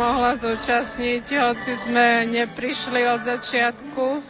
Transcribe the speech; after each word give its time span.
mohla 0.00 0.32
zúčastniť, 0.40 1.24
hoci 1.36 1.76
sme 1.84 2.24
neprišli 2.24 3.04
od 3.04 3.20
začiatku. 3.20 4.24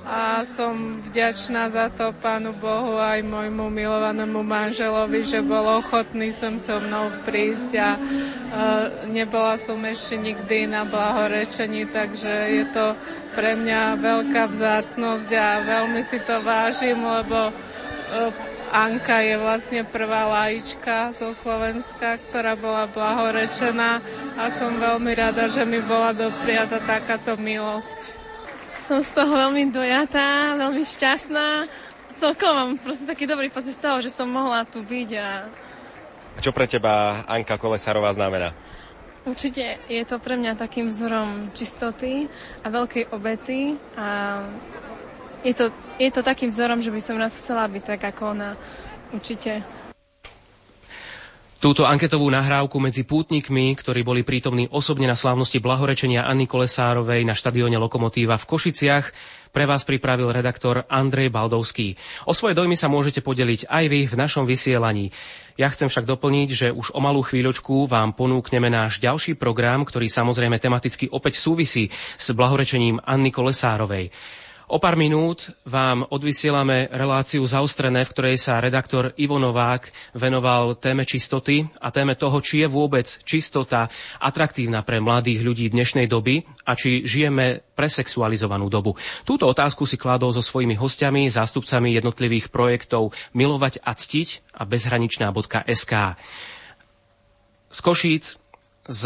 A 0.00 0.42
som 0.48 1.04
vďačná 1.04 1.68
za 1.68 1.92
to 1.92 2.16
Pánu 2.24 2.56
Bohu 2.56 2.96
aj 2.96 3.20
môjmu 3.20 3.68
milovanému 3.68 4.40
manželovi, 4.40 5.22
že 5.28 5.44
bol 5.44 5.62
ochotný 5.76 6.32
som 6.32 6.56
so 6.56 6.80
mnou 6.80 7.20
prísť 7.28 7.70
a 7.76 7.90
uh, 7.94 8.00
nebola 9.12 9.60
som 9.60 9.76
ešte 9.84 10.16
nikdy 10.16 10.66
na 10.72 10.88
blahorečení, 10.88 11.84
takže 11.92 12.32
je 12.48 12.64
to 12.72 12.96
pre 13.36 13.54
mňa 13.54 14.00
veľká 14.00 14.50
vzácnosť 14.50 15.30
a 15.36 15.48
veľmi 15.68 16.02
si 16.08 16.18
to 16.24 16.42
vážim, 16.42 16.96
lebo 16.96 17.52
uh, 17.52 18.32
Anka 18.70 19.18
je 19.18 19.34
vlastne 19.34 19.82
prvá 19.82 20.30
lajička 20.30 21.10
zo 21.18 21.34
Slovenska, 21.34 22.22
ktorá 22.30 22.54
bola 22.54 22.86
blahorečená 22.86 23.98
a 24.38 24.44
som 24.46 24.78
veľmi 24.78 25.10
rada, 25.10 25.50
že 25.50 25.66
mi 25.66 25.82
bola 25.82 26.14
dopriata 26.14 26.78
takáto 26.78 27.34
milosť. 27.34 28.14
Som 28.78 29.02
z 29.02 29.10
toho 29.10 29.34
veľmi 29.34 29.74
dojatá, 29.74 30.54
veľmi 30.54 30.86
šťastná. 30.86 31.66
Celkovo 32.22 32.52
mám 32.54 32.70
proste 32.78 33.10
taký 33.10 33.26
dobrý 33.26 33.50
pocit 33.50 33.74
z 33.74 33.82
toho, 33.82 33.98
že 33.98 34.14
som 34.14 34.30
mohla 34.30 34.62
tu 34.62 34.86
byť. 34.86 35.10
A... 35.18 35.50
a 36.36 36.38
čo 36.38 36.54
pre 36.54 36.70
teba 36.70 37.26
Anka 37.26 37.58
Kolesárová 37.58 38.14
znamená? 38.14 38.54
Určite 39.26 39.82
je 39.90 40.00
to 40.06 40.16
pre 40.22 40.38
mňa 40.38 40.56
takým 40.56 40.88
vzorom 40.88 41.50
čistoty 41.52 42.30
a 42.62 42.66
veľkej 42.70 43.12
obety 43.12 43.76
a 43.98 44.40
je 45.44 45.54
to, 45.56 45.72
je 45.96 46.10
to 46.12 46.20
takým 46.20 46.52
vzorom, 46.52 46.84
že 46.84 46.92
by 46.92 47.00
som 47.00 47.16
raz 47.16 47.36
chcela 47.36 47.64
byť 47.68 47.82
tak 47.96 48.00
ako 48.14 48.36
ona. 48.36 48.50
Určite. 49.10 49.80
Túto 51.60 51.84
anketovú 51.84 52.24
nahrávku 52.32 52.80
medzi 52.80 53.04
pútnikmi, 53.04 53.76
ktorí 53.76 54.00
boli 54.00 54.24
prítomní 54.24 54.64
osobne 54.72 55.04
na 55.04 55.12
slávnosti 55.12 55.60
blahorečenia 55.60 56.24
Anny 56.24 56.48
Kolesárovej 56.48 57.20
na 57.28 57.36
štadióne 57.36 57.76
Lokomotíva 57.76 58.40
v 58.40 58.48
Košiciach, 58.48 59.12
pre 59.52 59.68
vás 59.68 59.84
pripravil 59.84 60.32
redaktor 60.32 60.88
Andrej 60.88 61.28
Baldovský. 61.28 62.00
O 62.24 62.32
svoje 62.32 62.56
dojmy 62.56 62.80
sa 62.80 62.88
môžete 62.88 63.20
podeliť 63.20 63.68
aj 63.68 63.84
vy 63.92 64.00
v 64.08 64.14
našom 64.16 64.48
vysielaní. 64.48 65.12
Ja 65.60 65.68
chcem 65.68 65.92
však 65.92 66.08
doplniť, 66.08 66.48
že 66.48 66.66
už 66.72 66.96
o 66.96 67.00
malú 67.04 67.20
chvíľočku 67.20 67.84
vám 67.84 68.16
ponúkneme 68.16 68.72
náš 68.72 68.96
ďalší 68.96 69.36
program, 69.36 69.84
ktorý 69.84 70.08
samozrejme 70.08 70.56
tematicky 70.56 71.12
opäť 71.12 71.44
súvisí 71.44 71.92
s 72.16 72.32
blahorečením 72.32 73.04
Anny 73.04 73.28
Kolesárovej. 73.28 74.08
O 74.70 74.78
pár 74.78 74.94
minút 74.94 75.50
vám 75.66 76.06
odvysielame 76.14 76.86
reláciu 76.94 77.42
zaostrené, 77.42 78.06
v 78.06 78.12
ktorej 78.14 78.36
sa 78.38 78.62
redaktor 78.62 79.10
Ivo 79.18 79.34
Novák 79.42 79.90
venoval 80.14 80.78
téme 80.78 81.02
čistoty 81.02 81.66
a 81.82 81.90
téme 81.90 82.14
toho, 82.14 82.38
či 82.38 82.62
je 82.62 82.70
vôbec 82.70 83.02
čistota 83.26 83.90
atraktívna 84.22 84.86
pre 84.86 85.02
mladých 85.02 85.42
ľudí 85.42 85.66
dnešnej 85.74 86.06
doby 86.06 86.46
a 86.62 86.78
či 86.78 87.02
žijeme 87.02 87.66
presexualizovanú 87.74 88.70
dobu. 88.70 88.94
Túto 89.26 89.50
otázku 89.50 89.90
si 89.90 89.98
kládol 89.98 90.30
so 90.30 90.42
svojimi 90.44 90.78
hostiami, 90.78 91.26
zástupcami 91.26 91.90
jednotlivých 91.98 92.54
projektov 92.54 93.10
Milovať 93.34 93.82
a 93.82 93.90
ctiť 93.90 94.54
a 94.54 94.62
bezhraničná.sk. 94.70 95.92
Z 97.74 97.78
Košíc 97.82 98.38
z 98.86 99.02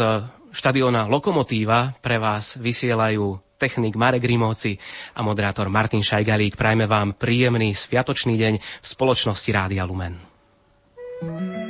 štadiona 0.55 1.11
Lokomotíva 1.11 1.99
pre 1.99 2.15
vás 2.15 2.55
vysielajú 2.55 3.35
technik 3.59 3.99
Marek 3.99 4.23
Rimovci 4.23 4.79
a 5.11 5.19
moderátor 5.19 5.67
Martin 5.67 5.99
Šajgalík. 5.99 6.55
Prajme 6.55 6.87
vám 6.87 7.15
príjemný 7.15 7.75
sviatočný 7.75 8.39
deň 8.39 8.53
v 8.57 8.85
spoločnosti 8.87 9.49
Rádia 9.51 9.83
Lumen. 9.83 10.15
thank 11.15 11.55
you 11.59 11.64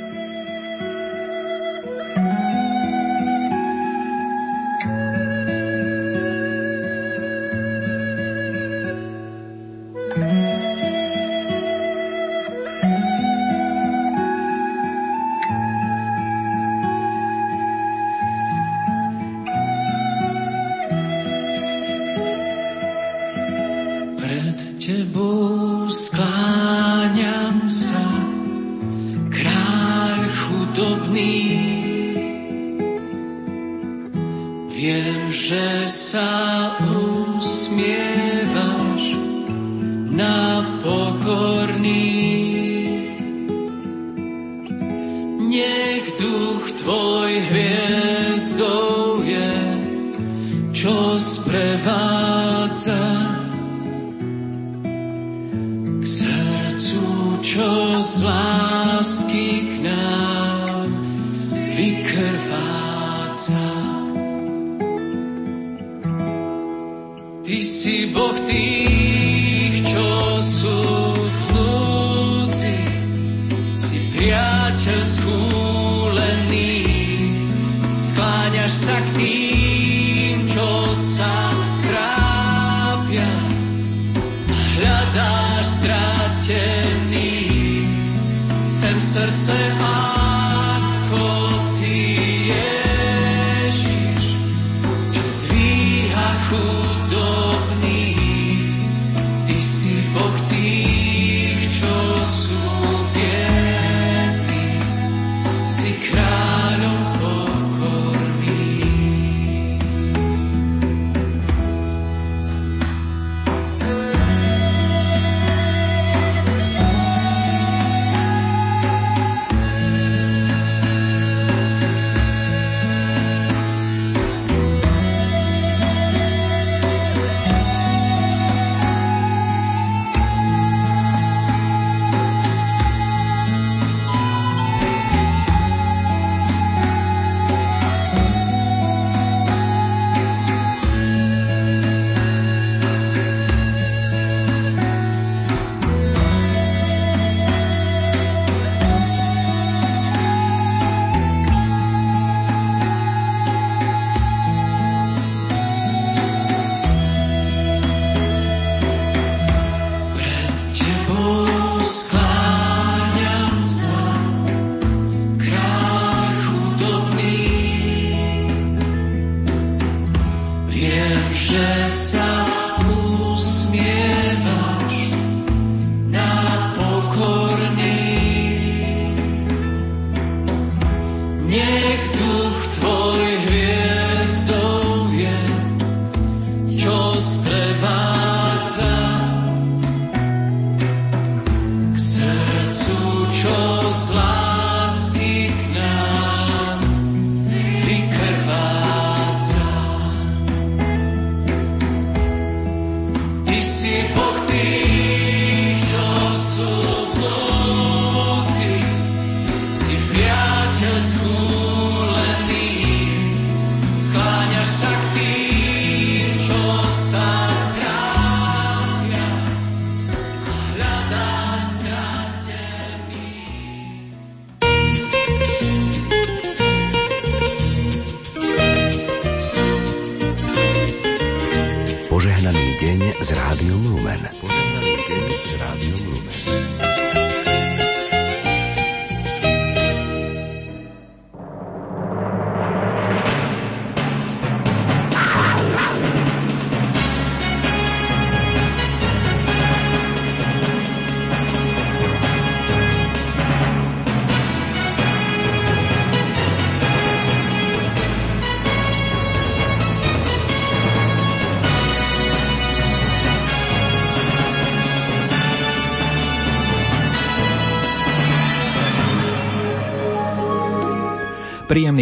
z 233.25 233.31
Rádiom 233.31 233.83
Lumen. 233.89 234.21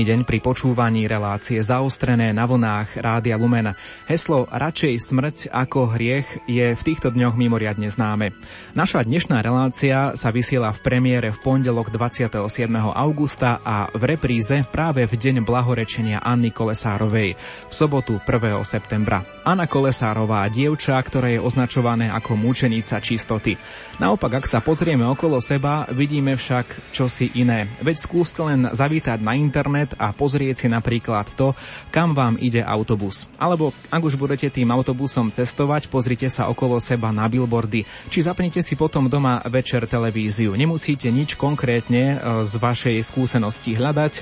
Deň 0.04 0.28
pri 0.28 0.44
počúvaní 0.44 1.08
relácie 1.08 1.64
zaostrené 1.64 2.36
na 2.36 2.44
vlnách 2.44 3.00
Rádia 3.00 3.40
Lumen. 3.40 3.72
Heslo 4.04 4.52
radšej 4.52 5.00
smrť 5.00 5.38
ako 5.48 5.96
hriech 5.96 6.44
je 6.44 6.76
v 6.76 6.82
týchto 6.84 7.08
dňoch 7.08 7.40
mimoriadne 7.40 7.88
známe. 7.88 8.36
Naša 8.76 9.08
dnešná 9.08 9.40
relácia 9.40 10.12
sa 10.20 10.30
vysiela 10.36 10.76
v 10.76 10.84
premiére 10.84 11.32
v 11.32 11.40
pondelok 11.40 11.88
27. 11.88 12.36
augusta 12.76 13.64
a 13.64 13.88
v 13.96 14.04
repríze 14.12 14.68
práve 14.68 15.08
v 15.08 15.16
deň 15.16 15.48
blahorečenia 15.48 16.20
Anny 16.20 16.52
Kolesárovej 16.52 17.40
v 17.40 17.74
sobotu 17.74 18.20
1. 18.20 18.60
septembra. 18.68 19.24
Anna 19.48 19.72
Kolesárová, 19.72 20.52
dievča, 20.52 21.00
ktoré 21.00 21.40
je 21.40 21.44
označované 21.48 22.12
ako 22.12 22.36
mučenica 22.36 23.00
čistoty. 23.00 23.56
Naopak, 24.04 24.44
ak 24.44 24.52
sa 24.52 24.60
pozrieme 24.60 25.08
okolo 25.08 25.40
seba, 25.40 25.88
vidíme 25.96 26.36
však 26.36 26.92
čosi 26.92 27.32
iné. 27.40 27.72
Veď 27.80 28.04
skúste 28.04 28.44
len 28.44 28.68
zavítať 28.68 29.24
na 29.24 29.40
internet 29.40 29.93
a 29.98 30.12
pozrieť 30.12 30.66
si 30.66 30.68
napríklad 30.72 31.32
to, 31.34 31.58
kam 31.94 32.18
vám 32.18 32.40
ide 32.42 32.62
autobus. 32.64 33.26
Alebo 33.38 33.76
ak 33.90 34.02
už 34.02 34.16
budete 34.18 34.50
tým 34.50 34.70
autobusom 34.74 35.30
cestovať, 35.30 35.90
pozrite 35.90 36.28
sa 36.28 36.50
okolo 36.50 36.78
seba 36.82 37.14
na 37.14 37.30
billboardy, 37.30 37.86
či 38.10 38.20
zapnite 38.26 38.62
si 38.62 38.74
potom 38.74 39.08
doma 39.08 39.42
večer 39.48 39.86
televíziu. 39.86 40.56
Nemusíte 40.58 41.10
nič 41.14 41.38
konkrétne 41.38 42.04
e, 42.04 42.18
z 42.48 42.54
vašej 42.58 42.98
skúsenosti 43.06 43.76
hľadať, 43.78 44.14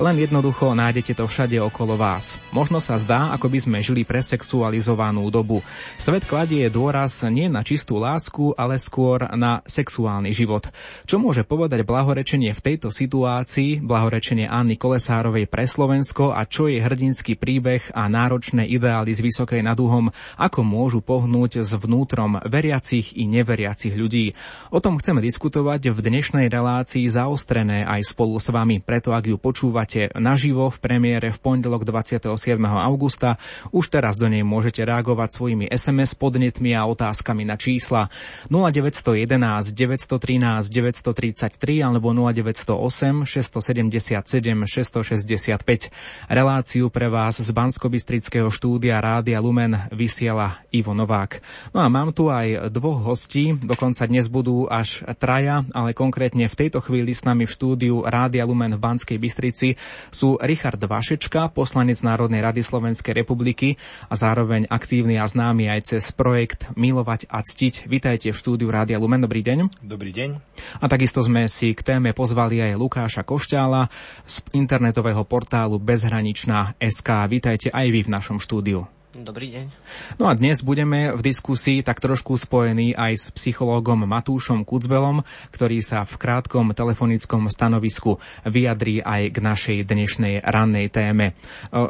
len 0.00 0.16
jednoducho 0.18 0.72
nájdete 0.72 1.18
to 1.18 1.24
všade 1.28 1.58
okolo 1.58 1.98
vás. 1.98 2.40
Možno 2.54 2.78
sa 2.78 2.96
zdá, 2.96 3.34
ako 3.34 3.50
by 3.50 3.58
sme 3.58 3.78
žili 3.84 4.02
presexualizovanú 4.06 5.26
dobu. 5.28 5.60
Svet 6.00 6.24
kladie 6.24 6.64
dôraz 6.72 7.26
nie 7.26 7.50
na 7.50 7.60
čistú 7.66 7.98
lásku, 8.00 8.54
ale 8.54 8.78
skôr 8.78 9.26
na 9.36 9.60
sexuálny 9.66 10.30
život. 10.32 10.70
Čo 11.04 11.20
môže 11.20 11.44
povedať 11.44 11.84
blahorečenie 11.84 12.54
v 12.54 12.64
tejto 12.64 12.88
situácii, 12.88 13.82
blahorečenie 13.82 14.46
Anny 14.48 14.78
Kolesárovej 15.18 15.50
pre 15.50 15.66
Slovensko 15.66 16.30
a 16.30 16.46
čo 16.46 16.70
je 16.70 16.78
hrdinský 16.78 17.34
príbeh 17.34 17.90
a 17.90 18.06
náročné 18.06 18.70
ideály 18.70 19.10
z 19.10 19.26
Vysokej 19.26 19.66
nad 19.66 19.74
Uhom, 19.74 20.14
ako 20.38 20.62
môžu 20.62 21.02
pohnúť 21.02 21.66
s 21.66 21.74
vnútrom 21.74 22.38
veriacich 22.46 23.18
i 23.18 23.26
neveriacich 23.26 23.98
ľudí. 23.98 24.38
O 24.70 24.78
tom 24.78 24.94
chceme 25.02 25.18
diskutovať 25.18 25.90
v 25.90 25.98
dnešnej 26.06 26.46
relácii 26.46 27.10
zaostrené 27.10 27.82
aj 27.82 28.14
spolu 28.14 28.38
s 28.38 28.46
vami, 28.54 28.78
preto 28.78 29.10
ak 29.10 29.26
ju 29.26 29.42
počúvate 29.42 30.14
naživo 30.14 30.70
v 30.70 30.78
premiére 30.78 31.34
v 31.34 31.38
pondelok 31.42 31.82
27. 31.82 32.38
augusta, 32.62 33.42
už 33.74 33.90
teraz 33.90 34.14
do 34.14 34.30
nej 34.30 34.46
môžete 34.46 34.86
reagovať 34.86 35.34
svojimi 35.34 35.66
SMS 35.66 36.14
podnetmi 36.14 36.78
a 36.78 36.86
otázkami 36.86 37.42
na 37.42 37.58
čísla 37.58 38.06
0911 38.54 39.74
913 39.74 40.70
933 40.70 41.82
alebo 41.82 42.14
0908 42.14 43.26
677 43.26 44.22
665. 44.62 45.07
Reláciu 46.28 46.92
pre 46.92 47.08
vás 47.08 47.40
z 47.40 47.48
Banskobistrického 47.48 48.52
štúdia 48.52 49.00
Rádia 49.00 49.40
Lumen 49.40 49.78
vysiela 49.88 50.60
Ivo 50.68 50.92
Novák. 50.92 51.40
No 51.72 51.80
a 51.80 51.88
mám 51.88 52.12
tu 52.12 52.28
aj 52.28 52.68
dvoch 52.68 53.00
hostí, 53.00 53.56
dokonca 53.56 54.04
dnes 54.04 54.28
budú 54.28 54.68
až 54.68 55.06
traja, 55.16 55.64
ale 55.72 55.96
konkrétne 55.96 56.44
v 56.44 56.58
tejto 56.58 56.84
chvíli 56.84 57.16
s 57.16 57.24
nami 57.24 57.48
v 57.48 57.54
štúdiu 57.54 58.04
Rádia 58.04 58.44
Lumen 58.44 58.76
v 58.76 58.82
Banskej 58.84 59.16
Bystrici 59.16 59.80
sú 60.12 60.36
Richard 60.44 60.82
Vašečka, 60.82 61.52
poslanec 61.56 62.04
Národnej 62.04 62.44
rady 62.44 62.60
Slovenskej 62.60 63.16
republiky 63.16 63.80
a 64.08 64.14
zároveň 64.14 64.68
aktívny 64.68 65.16
a 65.16 65.24
známy 65.24 65.72
aj 65.72 65.80
cez 65.96 66.04
projekt 66.12 66.68
Milovať 66.76 67.26
a 67.32 67.40
ctiť. 67.40 67.88
Vítajte 67.88 68.28
v 68.32 68.36
štúdiu 68.36 68.68
Rádia 68.68 69.00
Lumen. 69.00 69.24
Dobrý 69.24 69.40
deň. 69.40 69.80
Dobrý 69.80 70.12
deň. 70.12 70.30
A 70.82 70.86
takisto 70.90 71.24
sme 71.24 71.48
si 71.48 71.72
k 71.72 71.80
téme 71.80 72.12
pozvali 72.12 72.60
aj 72.60 72.76
Lukáša 72.76 73.22
Košťála 73.24 73.88
z 74.28 74.36
internetového 74.98 75.22
portálu 75.30 75.78
Bezhraničná 75.78 76.74
SK. 76.82 77.30
Vítajte 77.30 77.70
aj 77.70 77.86
vy 77.86 78.00
v 78.02 78.10
našom 78.10 78.42
štúdiu. 78.42 78.90
Dobrý 79.18 79.50
deň. 79.50 79.66
No 80.22 80.30
a 80.30 80.36
dnes 80.38 80.62
budeme 80.62 81.10
v 81.10 81.22
diskusii 81.22 81.82
tak 81.82 81.98
trošku 81.98 82.38
spojení 82.38 82.94
aj 82.94 83.12
s 83.18 83.26
psychológom 83.34 84.06
Matúšom 84.06 84.62
Kucbelom, 84.62 85.26
ktorý 85.50 85.82
sa 85.82 86.06
v 86.06 86.14
krátkom 86.18 86.70
telefonickom 86.70 87.50
stanovisku 87.50 88.22
vyjadrí 88.46 89.02
aj 89.02 89.22
k 89.34 89.38
našej 89.42 89.78
dnešnej 89.90 90.34
rannej 90.46 90.86
téme. 90.90 91.34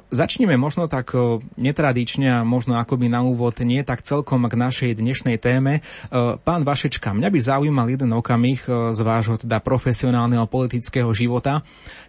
Začneme 0.09 0.57
možno 0.57 0.89
tak 0.89 1.13
netradične 1.61 2.41
a 2.41 2.47
možno 2.49 2.81
akoby 2.81 3.13
na 3.13 3.21
úvod 3.21 3.61
nie 3.61 3.85
tak 3.85 4.05
celkom 4.05 4.49
k 4.49 4.55
našej 4.57 4.91
dnešnej 4.97 5.37
téme. 5.37 5.85
Pán 6.45 6.63
Vašečka, 6.65 7.13
mňa 7.13 7.29
by 7.29 7.39
zaujímal 7.45 7.93
jeden 7.93 8.13
okamih 8.17 8.65
z 8.69 9.01
vášho 9.05 9.37
teda 9.37 9.61
profesionálneho 9.61 10.49
politického 10.49 11.13
života. 11.13 11.61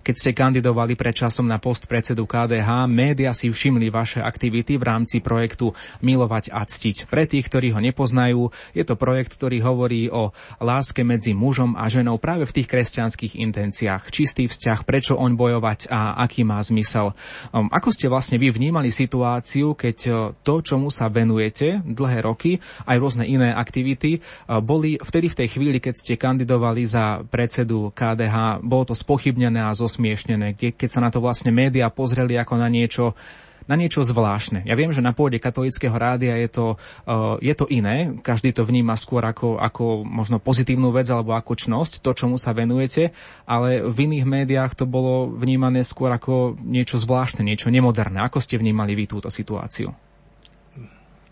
Keď 0.10 0.18
ste 0.18 0.34
kandidovali 0.34 0.98
pred 0.98 1.14
časom 1.14 1.46
na 1.46 1.62
post 1.62 1.86
predsedu 1.86 2.26
KDH, 2.26 2.90
média 2.90 3.30
si 3.30 3.46
všimli 3.46 3.94
vaše 3.94 4.18
aktivity 4.18 4.74
v 4.74 4.82
rámci 4.82 5.22
projektu 5.22 5.78
Milovať 6.02 6.50
a 6.50 6.66
ctiť. 6.66 7.06
Pre 7.06 7.30
tých, 7.30 7.46
ktorí 7.46 7.70
ho 7.70 7.78
nepoznajú, 7.78 8.50
je 8.74 8.82
to 8.90 8.98
projekt, 8.98 9.38
ktorý 9.38 9.62
hovorí 9.62 10.10
o 10.10 10.34
láske 10.58 11.06
medzi 11.06 11.38
mužom 11.38 11.78
a 11.78 11.86
ženou 11.94 12.18
práve 12.18 12.50
v 12.50 12.58
tých 12.58 12.66
kresťanských 12.66 13.38
intenciách. 13.38 14.10
Čistý 14.10 14.50
vzťah, 14.50 14.82
prečo 14.82 15.14
oň 15.14 15.38
bojovať 15.38 15.94
a 15.94 16.18
aký 16.26 16.42
má 16.42 16.58
zmysel. 16.58 17.14
Um, 17.54 17.70
ako 17.70 17.94
ste 17.94 18.10
vlastne 18.10 18.42
vy 18.42 18.50
vnímali 18.50 18.90
situáciu, 18.90 19.78
keď 19.78 19.98
uh, 20.10 20.34
to, 20.42 20.66
čomu 20.66 20.90
sa 20.90 21.06
venujete 21.14 21.86
dlhé 21.86 22.26
roky, 22.26 22.58
aj 22.90 22.98
rôzne 22.98 23.30
iné 23.30 23.54
aktivity, 23.54 24.26
uh, 24.26 24.58
boli 24.58 24.98
vtedy 24.98 25.30
v 25.30 25.38
tej 25.38 25.48
chvíli, 25.54 25.78
keď 25.78 25.94
ste 26.02 26.18
kandidovali 26.18 26.82
za 26.82 27.22
predsedu 27.30 27.94
KDH, 27.94 28.66
bolo 28.66 28.90
to 28.90 28.98
spochybnené 28.98 29.62
a 29.62 29.78
zo 29.78 29.99
zosmiešnené, 30.00 30.56
keď 30.56 30.88
sa 30.88 31.04
na 31.04 31.12
to 31.12 31.20
vlastne 31.20 31.52
médiá 31.52 31.92
pozreli 31.92 32.40
ako 32.40 32.56
na 32.56 32.72
niečo, 32.72 33.20
na 33.68 33.76
niečo 33.76 34.00
zvláštne. 34.00 34.64
Ja 34.64 34.80
viem, 34.80 34.96
že 34.96 35.04
na 35.04 35.12
pôde 35.12 35.44
katolického 35.44 35.92
rádia 35.92 36.40
je 36.40 36.48
to, 36.48 36.66
uh, 37.04 37.36
je 37.44 37.52
to 37.52 37.68
iné, 37.68 38.16
každý 38.24 38.56
to 38.56 38.64
vníma 38.64 38.96
skôr 38.96 39.20
ako, 39.28 39.60
ako 39.60 40.08
možno 40.08 40.40
pozitívnu 40.40 40.96
vec 40.96 41.12
alebo 41.12 41.36
ako 41.36 41.52
čnosť, 41.60 42.00
to, 42.00 42.16
čomu 42.16 42.40
sa 42.40 42.56
venujete, 42.56 43.12
ale 43.44 43.84
v 43.84 44.08
iných 44.08 44.26
médiách 44.26 44.72
to 44.80 44.88
bolo 44.88 45.28
vnímané 45.36 45.84
skôr 45.84 46.16
ako 46.16 46.56
niečo 46.64 46.96
zvláštne, 46.96 47.44
niečo 47.44 47.68
nemoderné. 47.68 48.24
Ako 48.24 48.40
ste 48.40 48.56
vnímali 48.56 48.96
vy 48.96 49.04
túto 49.06 49.28
situáciu? 49.28 49.92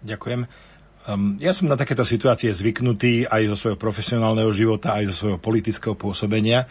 Ďakujem. 0.04 0.44
Um, 1.08 1.40
ja 1.40 1.56
som 1.56 1.72
na 1.72 1.80
takéto 1.80 2.04
situácie 2.04 2.52
zvyknutý 2.52 3.32
aj 3.32 3.48
zo 3.48 3.56
svojho 3.56 3.80
profesionálneho 3.80 4.52
života, 4.52 5.00
aj 5.00 5.08
zo 5.08 5.16
svojho 5.24 5.40
politického 5.40 5.96
pôsobenia 5.96 6.68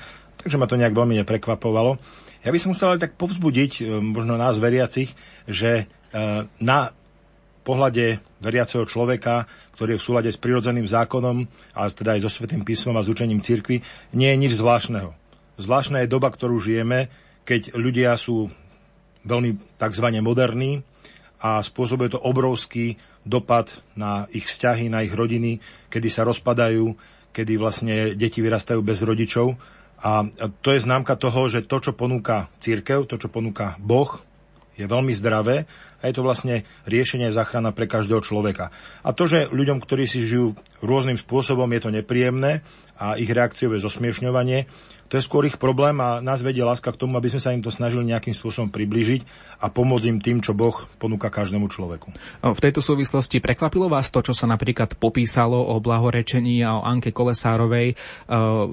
takže 0.47 0.63
ma 0.63 0.71
to 0.71 0.79
nejak 0.79 0.95
veľmi 0.95 1.19
neprekvapovalo. 1.27 1.99
Ja 2.47 2.55
by 2.55 2.59
som 2.63 2.71
chcel 2.71 2.95
ale 2.95 3.03
tak 3.03 3.19
povzbudiť 3.19 3.83
e, 3.83 3.99
možno 3.99 4.39
nás 4.39 4.63
veriacich, 4.63 5.11
že 5.51 5.83
e, 5.83 5.85
na 6.63 6.95
pohľade 7.67 8.23
veriaceho 8.39 8.87
človeka, 8.87 9.51
ktorý 9.75 9.99
je 9.99 10.01
v 10.01 10.07
súlade 10.07 10.31
s 10.31 10.39
prirodzeným 10.39 10.87
zákonom 10.87 11.51
a 11.75 11.91
teda 11.91 12.15
aj 12.15 12.23
so 12.23 12.31
Svetým 12.31 12.63
písmom 12.63 12.95
a 12.95 13.03
s 13.03 13.11
učením 13.11 13.43
cirkvi, 13.43 13.83
nie 14.15 14.31
je 14.31 14.39
nič 14.39 14.55
zvláštneho. 14.55 15.11
Zvláštna 15.59 16.07
je 16.07 16.13
doba, 16.15 16.31
ktorú 16.31 16.63
žijeme, 16.63 17.11
keď 17.43 17.75
ľudia 17.75 18.15
sú 18.15 18.47
veľmi 19.27 19.59
tzv. 19.83 20.07
moderní 20.23 20.87
a 21.43 21.59
spôsobuje 21.59 22.15
to 22.15 22.23
obrovský 22.23 22.95
dopad 23.27 23.83
na 23.99 24.31
ich 24.31 24.47
vzťahy, 24.47 24.87
na 24.87 25.03
ich 25.03 25.11
rodiny, 25.11 25.59
kedy 25.91 26.07
sa 26.07 26.23
rozpadajú, 26.23 26.95
kedy 27.35 27.59
vlastne 27.59 28.15
deti 28.15 28.39
vyrastajú 28.39 28.79
bez 28.87 29.03
rodičov 29.03 29.59
a 29.97 30.29
to 30.61 30.77
je 30.77 30.85
známka 30.85 31.17
toho, 31.17 31.49
že 31.49 31.65
to, 31.65 31.81
čo 31.81 31.93
ponúka 31.97 32.53
církev, 32.61 33.09
to, 33.09 33.17
čo 33.17 33.33
ponúka 33.33 33.81
Boh, 33.81 34.21
je 34.77 34.85
veľmi 34.85 35.09
zdravé 35.17 35.65
a 36.01 36.03
je 36.05 36.15
to 36.15 36.23
vlastne 36.23 36.69
riešenie 36.85 37.33
záchrana 37.33 37.73
pre 37.73 37.89
každého 37.89 38.21
človeka. 38.21 38.69
A 39.01 39.17
to, 39.17 39.25
že 39.25 39.49
ľuďom, 39.49 39.81
ktorí 39.81 40.05
si 40.05 40.21
žijú 40.21 40.53
rôznym 40.85 41.17
spôsobom, 41.17 41.65
je 41.73 41.81
to 41.81 41.91
nepríjemné, 41.91 42.61
a 42.97 43.17
ich 43.17 43.29
reakciové 43.29 43.81
zosmiešňovanie 43.81 44.69
to 45.07 45.23
je 45.23 45.23
skôr 45.23 45.47
ich 45.47 45.55
problém 45.55 45.95
a 46.03 46.19
nás 46.19 46.43
vedie 46.43 46.67
láska 46.67 46.91
k 46.91 46.99
tomu, 46.99 47.15
aby 47.15 47.31
sme 47.31 47.43
sa 47.43 47.55
im 47.55 47.63
to 47.63 47.71
snažili 47.71 48.11
nejakým 48.11 48.35
spôsobom 48.35 48.75
priblížiť 48.75 49.23
a 49.63 49.71
pomôcť 49.71 50.07
im 50.11 50.19
tým, 50.19 50.43
čo 50.43 50.57
Boh 50.57 50.75
ponúka 50.99 51.31
každému 51.31 51.71
človeku. 51.71 52.11
V 52.43 52.59
tejto 52.59 52.83
súvislosti 52.83 53.39
prekvapilo 53.39 53.87
vás 53.87 54.11
to, 54.11 54.25
čo 54.25 54.35
sa 54.35 54.51
napríklad 54.51 54.99
popísalo 54.99 55.63
o 55.63 55.79
blahorečení 55.79 56.67
a 56.67 56.81
o 56.81 56.85
Anke 56.85 57.15
Kolesárovej, 57.15 57.95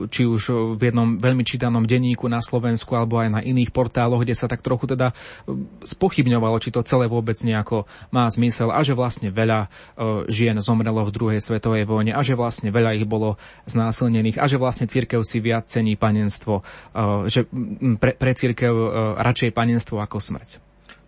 či 0.10 0.22
už 0.26 0.74
v 0.80 0.82
jednom 0.82 1.22
veľmi 1.22 1.46
čítanom 1.46 1.86
denníku 1.86 2.26
na 2.26 2.42
Slovensku 2.42 2.98
alebo 2.98 3.22
aj 3.22 3.30
na 3.30 3.42
iných 3.46 3.70
portáloch, 3.70 4.26
kde 4.26 4.34
sa 4.34 4.50
tak 4.50 4.66
trochu 4.66 4.98
teda 4.98 5.14
spochybňovalo, 5.86 6.58
či 6.58 6.74
to 6.74 6.82
celé 6.82 7.06
vôbec 7.06 7.38
nejako 7.46 7.86
má 8.10 8.26
zmysel 8.26 8.74
a 8.74 8.82
že 8.82 8.98
vlastne 8.98 9.30
veľa 9.30 9.70
žien 10.32 10.58
zomrelo 10.58 11.06
v 11.06 11.14
druhej 11.14 11.40
svetovej 11.44 11.86
vojne 11.86 12.16
a 12.16 12.22
že 12.26 12.34
vlastne 12.34 12.74
veľa 12.74 12.98
ich 12.98 13.06
bolo 13.06 13.38
znásilnených 13.70 14.42
a 14.42 14.50
že 14.50 14.58
vlastne 14.58 14.90
církev 14.90 15.22
si 15.22 15.44
viac 15.44 15.68
cení 15.68 16.00
pane 16.00 16.24
panenstvo, 16.24 16.64
že 17.28 17.50
pre, 18.00 18.16
pre 18.16 18.32
církev 18.32 18.72
radšej 19.20 19.52
panenstvo 19.52 20.00
ako 20.00 20.22
smrť. 20.22 20.64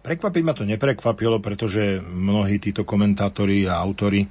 Prekvapiť 0.05 0.43
ma 0.45 0.53
to 0.53 0.69
neprekvapilo, 0.69 1.41
pretože 1.41 1.97
mnohí 1.97 2.61
títo 2.61 2.85
komentátori 2.85 3.65
a 3.65 3.81
autory 3.81 4.29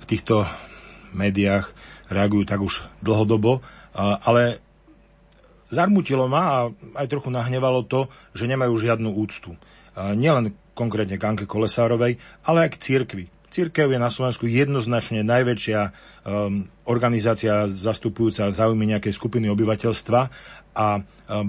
v 0.00 0.04
týchto 0.08 0.48
médiách 1.12 1.68
reagujú 2.08 2.48
tak 2.48 2.64
už 2.64 2.88
dlhodobo, 3.04 3.60
ale 3.96 4.56
zarmutilo 5.68 6.28
ma 6.32 6.42
a 6.42 6.56
aj 6.96 7.06
trochu 7.12 7.28
nahnevalo 7.28 7.84
to, 7.84 8.08
že 8.32 8.48
nemajú 8.48 8.72
žiadnu 8.72 9.12
úctu. 9.12 9.52
Nielen 9.96 10.56
konkrétne 10.72 11.20
k 11.20 11.28
Anke 11.28 11.44
Kolesárovej, 11.44 12.16
ale 12.48 12.58
aj 12.64 12.70
k 12.72 12.80
církvi. 12.80 13.24
Církev 13.52 13.92
je 13.92 14.00
na 14.00 14.08
Slovensku 14.08 14.48
jednoznačne 14.48 15.20
najväčšia 15.20 15.80
um, 15.84 16.64
organizácia 16.88 17.68
zastupujúca 17.68 18.48
záujmy 18.48 18.88
nejakej 18.96 19.12
skupiny 19.12 19.52
obyvateľstva 19.52 20.20
a 20.72 20.86
um, 20.96 21.02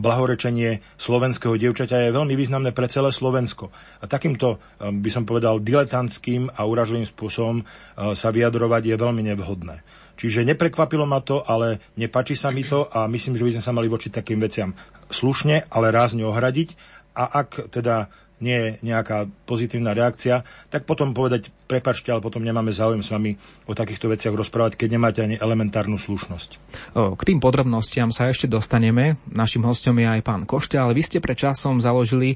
blahorečenie 0.03 0.83
slovenského 0.99 1.55
dievčaťa 1.55 2.03
je 2.03 2.11
veľmi 2.11 2.35
významné 2.35 2.75
pre 2.75 2.91
celé 2.91 3.07
Slovensko. 3.07 3.71
A 4.03 4.11
takýmto, 4.11 4.59
um, 4.83 4.99
by 4.99 5.09
som 5.15 5.23
povedal, 5.23 5.63
diletantským 5.63 6.51
a 6.51 6.67
uražlivým 6.67 7.07
spôsobom 7.07 7.63
uh, 7.63 8.11
sa 8.11 8.35
vyjadrovať 8.35 8.83
je 8.83 8.95
veľmi 8.99 9.23
nevhodné. 9.23 9.79
Čiže 10.19 10.43
neprekvapilo 10.43 11.07
ma 11.07 11.23
to, 11.23 11.39
ale 11.39 11.79
nepačí 11.95 12.35
sa 12.35 12.51
mi 12.51 12.67
to 12.67 12.83
a 12.83 13.07
myslím, 13.07 13.39
že 13.39 13.47
by 13.47 13.51
sme 13.55 13.63
sa 13.63 13.71
mali 13.71 13.87
voči 13.87 14.11
takým 14.11 14.43
veciam 14.43 14.75
slušne, 15.07 15.71
ale 15.71 15.87
rázne 15.89 16.27
ohradiť. 16.27 16.75
A 17.15 17.47
ak 17.47 17.71
teda 17.71 18.11
nie 18.43 18.59
je 18.59 18.69
nejaká 18.83 19.31
pozitívna 19.47 19.95
reakcia, 19.95 20.43
tak 20.67 20.83
potom 20.83 21.15
povedať, 21.15 21.47
prepačte, 21.65 22.11
ale 22.11 22.19
potom 22.19 22.43
nemáme 22.43 22.69
záujem 22.69 22.99
s 22.99 23.09
vami 23.09 23.39
o 23.65 23.73
takýchto 23.73 24.11
veciach 24.11 24.35
rozprávať, 24.35 24.75
keď 24.75 24.89
nemáte 24.99 25.19
ani 25.23 25.39
elementárnu 25.39 25.95
slušnosť. 25.95 26.49
K 26.93 27.21
tým 27.23 27.39
podrobnostiam 27.39 28.11
sa 28.11 28.27
ešte 28.27 28.45
dostaneme. 28.51 29.15
Našim 29.31 29.63
hostom 29.63 29.95
je 29.97 30.07
aj 30.07 30.21
pán 30.21 30.43
Košťa, 30.43 30.83
ale 30.83 30.93
vy 30.93 31.03
ste 31.07 31.23
pred 31.23 31.39
časom 31.39 31.79
založili 31.79 32.35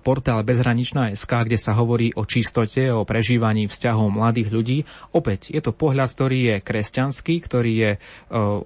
portál 0.00 0.40
Bezhraničná 0.40 1.12
SK, 1.12 1.52
kde 1.52 1.58
sa 1.60 1.76
hovorí 1.76 2.16
o 2.16 2.24
čistote, 2.24 2.88
o 2.88 3.04
prežívaní 3.04 3.68
vzťahov 3.68 4.08
mladých 4.08 4.48
ľudí. 4.48 4.78
Opäť 5.12 5.52
je 5.52 5.60
to 5.60 5.76
pohľad, 5.76 6.08
ktorý 6.08 6.38
je 6.40 6.56
kresťanský, 6.64 7.34
ktorý 7.44 7.72
je 7.76 7.90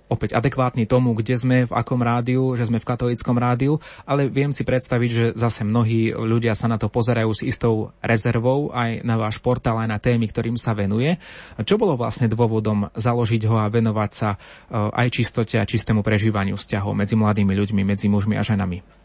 opäť 0.06 0.38
adekvátny 0.38 0.86
tomu, 0.86 1.16
kde 1.16 1.34
sme, 1.34 1.58
v 1.66 1.72
akom 1.74 1.98
rádiu, 1.98 2.54
že 2.54 2.68
sme 2.68 2.78
v 2.78 2.86
katolickom 2.86 3.34
rádiu, 3.34 3.82
ale 4.04 4.28
viem 4.28 4.54
si 4.54 4.62
predstaviť, 4.62 5.10
že 5.10 5.24
zase 5.34 5.66
mnohí 5.66 6.12
ľudia 6.14 6.54
sa 6.54 6.68
na 6.68 6.76
to 6.76 6.92
pozerajú 6.92 7.32
s 7.34 7.42
istou 7.42 7.90
rezervou 8.04 8.70
aj 8.70 9.00
na 9.02 9.16
váš 9.16 9.40
portál, 9.40 9.79
aj 9.80 9.88
na 9.90 9.98
témy, 9.98 10.28
ktorým 10.28 10.56
sa 10.60 10.76
venuje. 10.76 11.16
Čo 11.60 11.80
bolo 11.80 11.96
vlastne 11.96 12.28
dôvodom 12.28 12.92
založiť 12.94 13.42
ho 13.48 13.56
a 13.60 13.72
venovať 13.72 14.10
sa 14.12 14.30
e, 14.34 14.38
aj 14.76 15.08
čistote 15.10 15.56
a 15.56 15.64
čistému 15.64 16.04
prežívaniu 16.04 16.54
vzťahov 16.54 16.92
medzi 16.92 17.16
mladými 17.16 17.52
ľuďmi, 17.56 17.82
medzi 17.82 18.06
mužmi 18.12 18.36
a 18.36 18.44
ženami? 18.44 19.00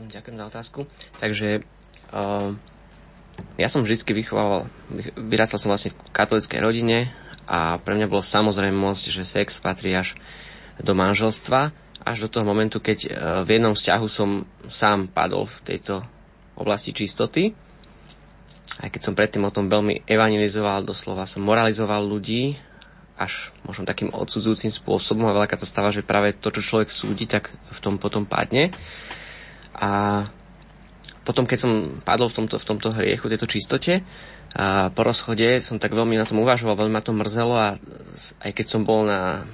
Ďakujem 0.00 0.36
za 0.40 0.44
otázku. 0.48 0.80
Takže 1.20 1.60
uh, 2.14 2.56
ja 3.60 3.68
som 3.68 3.84
vždy 3.84 4.00
vychovával, 4.00 4.70
vyrastal 5.18 5.60
som 5.60 5.68
vlastne 5.68 5.92
v 5.92 6.00
katolickej 6.14 6.60
rodine 6.62 7.12
a 7.44 7.76
pre 7.82 7.98
mňa 7.98 8.08
bolo 8.08 8.24
samozrejmosť, 8.24 9.04
že 9.12 9.28
sex 9.28 9.60
patrí 9.60 9.92
až 9.92 10.16
do 10.80 10.96
manželstva, 10.96 11.74
až 12.00 12.16
do 12.24 12.28
toho 12.32 12.48
momentu, 12.48 12.80
keď 12.80 12.98
uh, 13.04 13.10
v 13.44 13.60
jednom 13.60 13.76
vzťahu 13.76 14.06
som 14.08 14.48
sám 14.70 15.12
padol 15.12 15.44
v 15.44 15.58
tejto 15.68 16.00
oblasti 16.56 16.96
čistoty. 16.96 17.52
Aj 18.80 18.88
keď 18.88 19.00
som 19.04 19.12
predtým 19.12 19.44
o 19.44 19.52
tom 19.52 19.68
veľmi 19.68 20.08
evangelizoval, 20.08 20.88
doslova 20.88 21.28
som 21.28 21.44
moralizoval 21.44 22.00
ľudí, 22.00 22.56
až 23.20 23.52
možno 23.68 23.84
takým 23.84 24.08
odsudzujúcim 24.08 24.72
spôsobom 24.72 25.28
a 25.28 25.36
veľakrát 25.36 25.60
sa 25.60 25.68
stáva, 25.68 25.92
že 25.92 26.00
práve 26.00 26.32
to, 26.32 26.48
čo 26.48 26.64
človek 26.64 26.88
súdi, 26.88 27.28
tak 27.28 27.52
v 27.52 27.80
tom 27.84 28.00
potom 28.00 28.24
padne. 28.24 28.72
A 29.76 30.24
potom, 31.28 31.44
keď 31.44 31.58
som 31.60 31.72
padol 32.00 32.32
v 32.32 32.36
tomto, 32.40 32.56
v 32.56 32.64
tomto 32.64 32.88
hriechu, 32.96 33.28
tejto 33.28 33.44
čistote, 33.44 34.00
a 34.50 34.90
po 34.90 35.06
rozchode 35.06 35.62
som 35.62 35.78
tak 35.78 35.94
veľmi 35.94 36.16
na 36.16 36.26
tom 36.26 36.42
uvažoval, 36.42 36.74
veľmi 36.74 36.96
ma 36.96 37.04
to 37.04 37.14
mrzelo 37.14 37.54
a 37.54 37.78
aj 38.42 38.50
keď 38.50 38.66
som 38.66 38.82
bol 38.82 39.06
na 39.06 39.46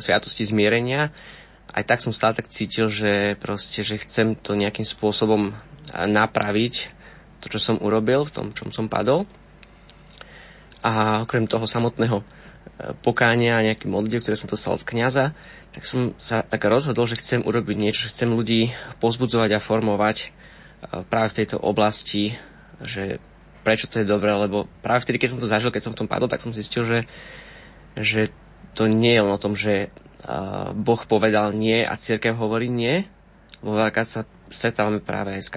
sviatosti 0.00 0.42
zmierenia, 0.42 1.14
aj 1.70 1.84
tak 1.86 2.02
som 2.02 2.10
stále 2.10 2.34
tak 2.34 2.50
cítil, 2.50 2.90
že 2.90 3.38
proste, 3.38 3.86
že 3.86 4.00
chcem 4.00 4.34
to 4.34 4.58
nejakým 4.58 4.82
spôsobom 4.82 5.54
napraviť 5.94 6.97
to, 7.40 7.46
čo 7.50 7.58
som 7.58 7.76
urobil, 7.78 8.26
v 8.26 8.32
tom, 8.34 8.46
čom 8.54 8.74
som 8.74 8.90
padol. 8.90 9.24
A 10.82 11.24
okrem 11.26 11.46
toho 11.46 11.66
samotného 11.66 12.22
e, 12.22 12.24
pokánia 13.02 13.58
a 13.58 13.66
nejaký 13.66 13.90
modlitev, 13.90 14.22
ktoré 14.22 14.36
som 14.38 14.50
dostal 14.50 14.78
od 14.78 14.86
kniaza, 14.86 15.34
tak 15.74 15.82
som 15.84 16.14
sa 16.18 16.46
tak 16.46 16.62
rozhodol, 16.66 17.06
že 17.06 17.18
chcem 17.18 17.42
urobiť 17.42 17.76
niečo, 17.76 18.06
že 18.06 18.12
chcem 18.14 18.30
ľudí 18.30 18.72
pozbudzovať 19.02 19.58
a 19.58 19.64
formovať 19.64 20.16
e, 20.22 20.26
práve 21.06 21.28
v 21.34 21.38
tejto 21.42 21.56
oblasti, 21.58 22.38
že 22.82 23.18
prečo 23.66 23.90
to 23.90 24.00
je 24.00 24.08
dobré, 24.08 24.32
lebo 24.32 24.70
práve 24.80 25.04
vtedy, 25.04 25.18
keď 25.18 25.36
som 25.36 25.40
to 25.42 25.50
zažil, 25.50 25.74
keď 25.74 25.90
som 25.90 25.92
v 25.92 26.00
tom 26.04 26.08
padol, 26.08 26.30
tak 26.30 26.40
som 26.40 26.54
zistil, 26.54 26.86
že, 26.86 26.98
že 27.98 28.32
to 28.78 28.86
nie 28.86 29.12
je 29.12 29.22
len 29.26 29.34
o 29.34 29.42
tom, 29.42 29.58
že 29.58 29.90
uh, 30.24 30.70
Boh 30.72 31.02
povedal 31.04 31.52
nie 31.52 31.82
a 31.82 31.98
církev 31.98 32.38
hovorí 32.38 32.70
nie, 32.70 33.04
lebo 33.60 33.76
veľká 33.76 34.06
sa 34.06 34.24
stretávame 34.48 35.00
práve 35.00 35.36
aj 35.36 35.48
s 35.48 35.52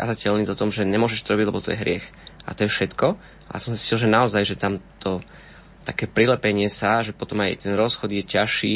o 0.48 0.60
tom, 0.60 0.70
že 0.70 0.88
nemôžeš 0.88 1.24
to 1.24 1.34
robiť, 1.36 1.48
lebo 1.48 1.64
to 1.64 1.72
je 1.74 1.82
hriech. 1.82 2.06
A 2.48 2.56
to 2.58 2.66
je 2.66 2.74
všetko. 2.74 3.20
A 3.52 3.54
som 3.60 3.76
si 3.76 3.84
že 3.84 4.08
naozaj, 4.08 4.44
že 4.48 4.56
tam 4.56 4.80
to 5.04 5.20
také 5.82 6.06
prilepenie 6.06 6.70
sa, 6.70 7.02
že 7.02 7.12
potom 7.12 7.42
aj 7.42 7.66
ten 7.66 7.74
rozchod 7.74 8.14
je 8.14 8.22
ťažší 8.22 8.74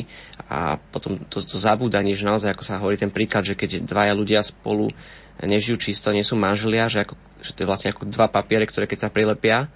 a 0.49 0.81
potom 0.89 1.21
to, 1.29 1.37
to 1.37 1.57
zabúdanie, 1.61 2.17
že 2.17 2.25
naozaj, 2.25 2.57
ako 2.57 2.63
sa 2.65 2.81
hovorí 2.81 2.97
ten 2.97 3.13
príklad, 3.13 3.45
že 3.45 3.53
keď 3.53 3.85
dvaja 3.85 4.13
ľudia 4.17 4.41
spolu 4.41 4.89
nežijú 5.37 5.77
čisto, 5.77 6.09
nie 6.09 6.25
sú 6.25 6.33
manželia, 6.33 6.89
že, 6.89 7.05
ako, 7.05 7.13
že 7.45 7.51
to 7.53 7.61
je 7.61 7.69
vlastne 7.69 7.89
ako 7.93 8.09
dva 8.09 8.25
papiere, 8.25 8.65
ktoré 8.65 8.89
keď 8.89 9.05
sa 9.05 9.13
prilepia 9.13 9.69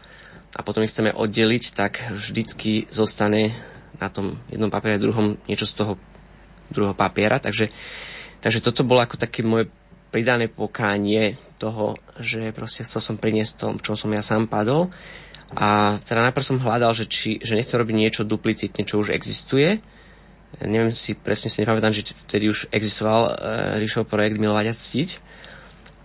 a 0.55 0.59
potom 0.65 0.81
ich 0.81 0.89
chceme 0.89 1.13
oddeliť, 1.13 1.63
tak 1.77 2.09
vždycky 2.15 2.89
zostane 2.89 3.53
na 4.01 4.09
tom 4.09 4.41
jednom 4.49 4.71
papiere 4.71 4.97
druhom 4.97 5.37
niečo 5.45 5.69
z 5.69 5.77
toho 5.77 5.93
druhého 6.73 6.97
papiera. 6.97 7.37
Takže, 7.37 7.69
takže 8.41 8.63
toto 8.63 8.87
bolo 8.87 9.05
ako 9.05 9.19
také 9.19 9.45
moje 9.45 9.69
pridané 10.09 10.49
pokánie 10.49 11.37
toho, 11.61 11.97
že 12.17 12.49
proste 12.55 12.81
chcel 12.81 13.01
som 13.01 13.15
priniesť 13.15 13.53
tom, 13.57 13.73
čo 13.77 13.93
som 13.93 14.09
ja 14.09 14.23
sám 14.25 14.49
padol. 14.49 14.89
A 15.57 15.97
teda 16.05 16.21
najprv 16.29 16.45
som 16.45 16.61
hľadal, 16.61 16.93
že, 16.93 17.09
či, 17.09 17.41
že 17.41 17.57
nechcem 17.57 17.77
robiť 17.77 17.95
niečo 17.97 18.21
duplicitne, 18.25 18.85
čo 18.85 19.01
už 19.01 19.13
existuje. 19.13 19.81
Neviem 20.61 20.93
si, 20.93 21.13
presne 21.13 21.49
si 21.49 21.61
nepamätám, 21.61 21.93
že 21.93 22.09
vtedy 22.25 22.49
už 22.49 22.69
existoval 22.73 23.21
uh, 23.29 23.33
Ríšov 23.77 24.09
projekt 24.09 24.37
Milovať 24.37 24.65
a 24.69 24.75
ctiť. 24.77 25.09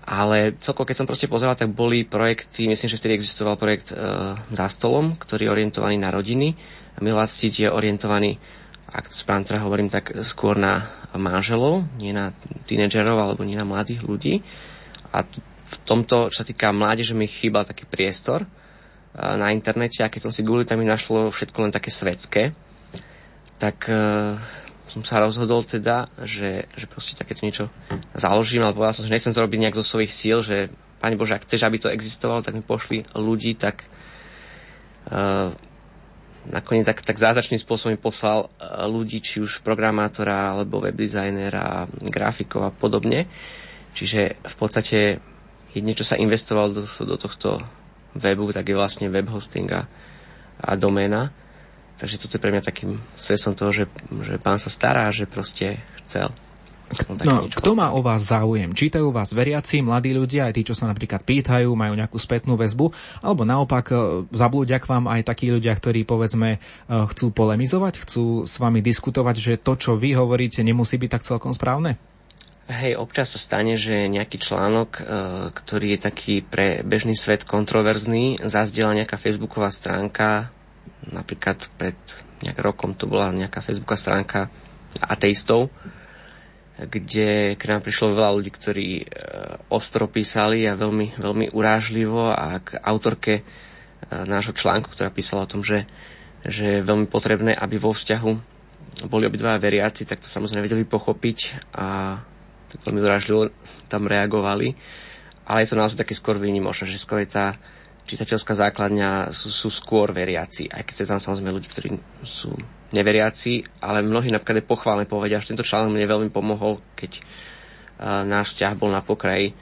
Ale 0.05 0.53
celkovo, 0.61 0.85
keď 0.85 0.97
som 1.01 1.09
proste 1.09 1.33
pozeral, 1.33 1.57
tak 1.57 1.73
boli 1.73 2.05
projekty, 2.05 2.69
myslím, 2.69 2.93
že 2.93 3.01
vtedy 3.01 3.17
existoval 3.17 3.57
projekt 3.57 3.93
uh, 3.93 4.37
Za 4.53 4.69
stolom, 4.69 5.17
ktorý 5.17 5.49
je 5.49 5.55
orientovaný 5.61 5.97
na 5.97 6.13
rodiny. 6.13 6.57
Milovať 7.01 7.29
ctiť 7.41 7.53
je 7.65 7.69
orientovaný 7.73 8.37
ak 8.95 9.11
správne 9.11 9.43
teda 9.43 9.67
hovorím, 9.67 9.91
tak 9.91 10.15
skôr 10.23 10.55
na 10.55 10.87
manželov, 11.19 11.83
nie 11.99 12.15
na 12.15 12.31
tínedžerov 12.71 13.19
alebo 13.19 13.43
nie 13.43 13.59
na 13.59 13.67
mladých 13.67 14.07
ľudí. 14.07 14.47
A 15.11 15.27
v 15.65 15.77
tomto, 15.83 16.31
čo 16.31 16.43
sa 16.43 16.47
týka 16.47 16.71
mládeže, 16.71 17.19
mi 17.19 17.27
chýbal 17.27 17.67
taký 17.67 17.91
priestor 17.91 18.47
na 19.15 19.51
internete 19.51 20.03
a 20.03 20.11
keď 20.11 20.31
som 20.31 20.33
si 20.35 20.47
googlil, 20.47 20.67
tam 20.67 20.79
mi 20.83 20.87
našlo 20.87 21.31
všetko 21.31 21.59
len 21.67 21.73
také 21.75 21.91
svetské. 21.91 22.55
Tak 23.59 23.87
uh, 23.87 24.39
som 24.91 25.03
sa 25.07 25.23
rozhodol 25.23 25.63
teda, 25.63 26.11
že, 26.27 26.67
že 26.75 26.87
proste 26.91 27.15
takéto 27.15 27.47
niečo 27.47 27.71
založím, 28.15 28.67
ale 28.67 28.75
povedal 28.75 28.95
som, 28.95 29.07
že 29.07 29.15
nechcem 29.15 29.35
to 29.35 29.43
robiť 29.43 29.59
nejak 29.63 29.79
zo 29.79 29.87
svojich 29.87 30.11
síl, 30.11 30.39
že 30.43 30.71
Pane 30.99 31.21
Bože, 31.21 31.37
ak 31.37 31.45
chceš, 31.47 31.63
aby 31.67 31.79
to 31.79 31.93
existovalo, 31.93 32.43
tak 32.43 32.57
mi 32.57 32.65
pošli 32.65 33.07
ľudí, 33.15 33.55
tak 33.55 33.87
uh, 35.11 35.55
nakoniec 36.49 36.85
tak, 36.85 37.01
tak 37.01 37.17
zázračným 37.17 37.61
spôsobom 37.61 37.97
poslal 37.97 38.47
e, 38.47 38.89
ľudí, 38.89 39.21
či 39.25 39.41
už 39.41 39.65
programátora, 39.65 40.57
alebo 40.57 40.85
webdesignera, 40.85 41.89
grafikov 42.09 42.69
a 42.69 42.75
podobne. 42.75 43.27
Čiže 43.95 44.43
v 44.43 44.57
podstate 44.59 44.99
jedine, 45.73 45.95
čo 45.95 46.07
sa 46.07 46.21
investoval 46.21 46.75
do, 46.75 46.83
do 46.85 47.17
tohto 47.17 47.63
webu, 48.15 48.51
tak 48.55 48.71
je 48.71 48.79
vlastne 48.79 49.11
web 49.11 49.27
hosting 49.31 49.71
a, 49.75 49.87
a 50.63 50.75
doména. 50.79 51.35
Takže 51.95 52.27
toto 52.27 52.37
je 52.39 52.43
pre 52.43 52.51
mňa 52.51 52.63
takým 52.67 52.99
svedstvom 53.15 53.55
toho, 53.55 53.71
že, 53.71 53.85
že 54.27 54.37
pán 54.43 54.59
sa 54.59 54.71
stará, 54.71 55.11
že 55.15 55.31
proste 55.31 55.79
chcel. 56.03 56.35
No, 57.25 57.49
kto 57.49 57.71
má 57.75 57.91
o 57.91 58.05
vás 58.05 58.29
záujem? 58.29 58.71
Čítajú 58.71 59.09
vás 59.09 59.33
veriaci, 59.33 59.81
mladí 59.81 60.13
ľudia, 60.13 60.47
aj 60.47 60.55
tí, 60.55 60.63
čo 60.69 60.77
sa 60.77 60.87
napríklad 60.87 61.25
pýtajú, 61.25 61.73
majú 61.73 61.97
nejakú 61.97 62.21
spätnú 62.21 62.55
väzbu, 62.61 62.93
alebo 63.25 63.43
naopak 63.43 63.85
e, 63.91 63.95
zablúdia 64.31 64.79
k 64.79 64.93
vám 64.93 65.09
aj 65.09 65.27
takí 65.27 65.49
ľudia, 65.49 65.73
ktorí 65.75 66.05
povedzme 66.05 66.57
e, 66.57 66.59
chcú 66.87 67.33
polemizovať, 67.33 68.05
chcú 68.05 68.45
s 68.45 68.61
vami 68.61 68.85
diskutovať, 68.85 69.37
že 69.41 69.53
to, 69.59 69.75
čo 69.75 69.97
vy 69.97 70.15
hovoríte, 70.15 70.61
nemusí 70.61 71.01
byť 71.01 71.11
tak 71.11 71.27
celkom 71.27 71.57
správne? 71.57 71.97
Hej, 72.65 72.97
občas 72.97 73.37
sa 73.37 73.41
stane, 73.41 73.77
že 73.77 74.09
nejaký 74.09 74.41
článok, 74.41 74.91
e, 74.97 75.03
ktorý 75.53 75.87
je 75.97 76.01
taký 76.01 76.35
pre 76.41 76.85
bežný 76.85 77.17
svet 77.17 77.49
kontroverzný, 77.49 78.45
zazdiela 78.45 78.97
nejaká 78.97 79.17
facebooková 79.17 79.73
stránka, 79.73 80.53
napríklad 81.05 81.69
pred 81.77 81.97
nejak 82.45 82.61
rokom 82.61 82.93
to 82.93 83.09
bola 83.09 83.33
nejaká 83.33 83.65
facebooková 83.65 83.99
stránka 84.01 84.41
ateistov, 85.01 85.73
kde 86.75 87.55
k 87.55 87.63
nám 87.71 87.87
prišlo 87.87 88.19
veľa 88.19 88.35
ľudí, 88.35 88.51
ktorí 88.51 88.89
e, 88.99 89.07
ostro 89.71 90.11
písali 90.11 90.67
a 90.67 90.75
veľmi, 90.75 91.15
veľmi 91.23 91.55
urážlivo 91.55 92.35
a 92.35 92.59
k 92.59 92.83
autorke 92.83 93.35
e, 93.39 93.43
nášho 94.11 94.59
článku, 94.59 94.91
ktorá 94.91 95.15
písala 95.15 95.47
o 95.47 95.51
tom, 95.51 95.63
že, 95.63 95.87
že 96.43 96.83
je 96.83 96.87
veľmi 96.87 97.07
potrebné, 97.07 97.55
aby 97.55 97.79
vo 97.79 97.95
vzťahu 97.95 98.31
boli 99.07 99.27
obidva 99.27 99.59
veriaci, 99.59 100.07
tak 100.07 100.23
to 100.23 100.31
samozrejme 100.31 100.67
vedeli 100.67 100.87
pochopiť 100.87 101.39
a 101.75 102.19
veľmi 102.83 103.01
urážlivo 103.03 103.51
tam 103.87 104.11
reagovali. 104.11 104.75
Ale 105.45 105.63
je 105.63 105.69
to 105.71 105.79
naozaj 105.79 106.03
také 106.03 106.15
skôr 106.17 106.41
výnimočné, 106.41 106.91
že 106.91 106.99
skôr 107.03 107.23
je 107.23 107.31
tá 107.31 107.47
čitateľská 108.05 108.53
základňa 108.53 109.33
sú, 109.33 109.49
sú 109.49 109.69
skôr 109.73 110.13
veriaci, 110.13 110.69
aj 110.69 110.83
keď 110.85 110.95
sa 110.95 111.17
samozrejme 111.17 111.57
ľudí, 111.57 111.69
ktorí 111.73 111.89
sú 112.21 112.53
neveriaci, 112.93 113.83
ale 113.83 114.05
mnohí 114.05 114.29
napríklad 114.31 114.63
pochválne 114.69 115.09
povedia, 115.09 115.41
že 115.41 115.57
tento 115.57 115.67
článok 115.67 115.91
mne 115.91 116.07
veľmi 116.07 116.31
pomohol, 116.31 116.79
keď 116.95 117.19
uh, 117.19 118.23
náš 118.23 118.55
vzťah 118.55 118.73
bol 118.77 118.93
na 118.93 119.01
pokraji 119.01 119.57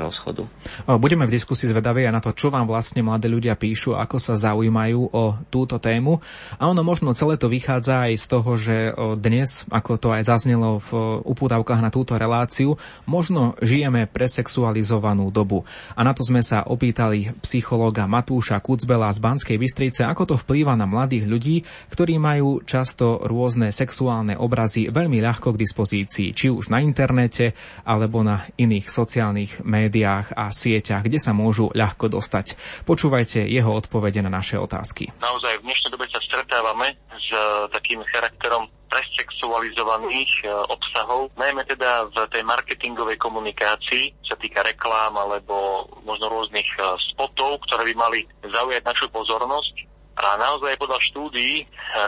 rozchodu. 0.00 0.48
Budeme 0.86 1.28
v 1.28 1.34
diskusii 1.36 1.68
zvedaví 1.68 2.08
aj 2.08 2.14
na 2.14 2.22
to, 2.24 2.32
čo 2.32 2.48
vám 2.48 2.64
vlastne 2.64 3.04
mladé 3.04 3.28
ľudia 3.28 3.52
píšu, 3.54 3.94
ako 3.94 4.16
sa 4.16 4.34
zaujímajú 4.34 5.00
o 5.12 5.36
túto 5.52 5.76
tému. 5.76 6.24
A 6.56 6.66
ono 6.72 6.80
možno 6.80 7.12
celé 7.12 7.36
to 7.36 7.52
vychádza 7.52 8.08
aj 8.08 8.14
z 8.16 8.26
toho, 8.26 8.50
že 8.56 8.76
dnes, 9.20 9.68
ako 9.68 10.00
to 10.00 10.08
aj 10.10 10.26
zaznelo 10.26 10.80
v 10.82 11.20
upútavkách 11.26 11.80
na 11.84 11.92
túto 11.92 12.16
reláciu, 12.16 12.80
možno 13.04 13.54
žijeme 13.60 14.08
presexualizovanú 14.08 15.28
dobu. 15.28 15.68
A 15.94 16.00
na 16.02 16.16
to 16.16 16.24
sme 16.24 16.40
sa 16.40 16.64
opýtali 16.64 17.36
psychológa 17.44 18.08
Matúša 18.08 18.58
Kucbela 18.62 19.12
z 19.12 19.20
Banskej 19.20 19.56
Bystrice, 19.60 20.06
ako 20.06 20.34
to 20.34 20.34
vplýva 20.40 20.74
na 20.74 20.88
mladých 20.88 21.24
ľudí, 21.28 21.56
ktorí 21.92 22.16
majú 22.16 22.64
často 22.64 23.20
rôzne 23.22 23.68
sexuálne 23.70 24.34
obrazy 24.38 24.88
veľmi 24.88 25.20
ľahko 25.22 25.54
k 25.54 25.60
dispozícii, 25.60 26.28
či 26.32 26.48
už 26.48 26.72
na 26.72 26.80
internete 26.80 27.54
alebo 27.84 28.24
na 28.24 28.46
iných 28.56 28.86
sociálnych 28.86 29.41
sociálnych 29.42 29.66
médiách 29.66 30.26
a 30.38 30.50
sieťach, 30.50 31.02
kde 31.02 31.18
sa 31.18 31.34
môžu 31.34 31.70
ľahko 31.74 32.06
dostať. 32.08 32.54
Počúvajte 32.86 33.42
jeho 33.42 33.70
odpovede 33.74 34.22
na 34.22 34.30
naše 34.30 34.58
otázky. 34.58 35.10
Naozaj 35.18 35.58
v 35.60 35.66
dnešnej 35.66 35.90
dobe 35.90 36.06
sa 36.10 36.20
stretávame 36.22 36.94
s 37.10 37.26
e, 37.34 37.38
takým 37.74 38.00
charakterom 38.06 38.70
presexualizovaných 38.86 40.32
e, 40.42 40.46
obsahov, 40.70 41.32
najmä 41.34 41.64
teda 41.66 42.12
v 42.12 42.16
tej 42.30 42.42
marketingovej 42.44 43.18
komunikácii, 43.18 44.14
sa 44.22 44.36
týka 44.38 44.62
reklám 44.62 45.16
alebo 45.16 45.88
možno 46.06 46.30
rôznych 46.30 46.68
e, 46.78 46.80
spotov, 47.14 47.62
ktoré 47.66 47.90
by 47.92 47.94
mali 47.98 48.20
zaujať 48.46 48.82
našu 48.84 49.06
pozornosť. 49.10 49.90
A 50.12 50.36
naozaj 50.38 50.76
podľa 50.76 51.00
štúdií, 51.08 51.64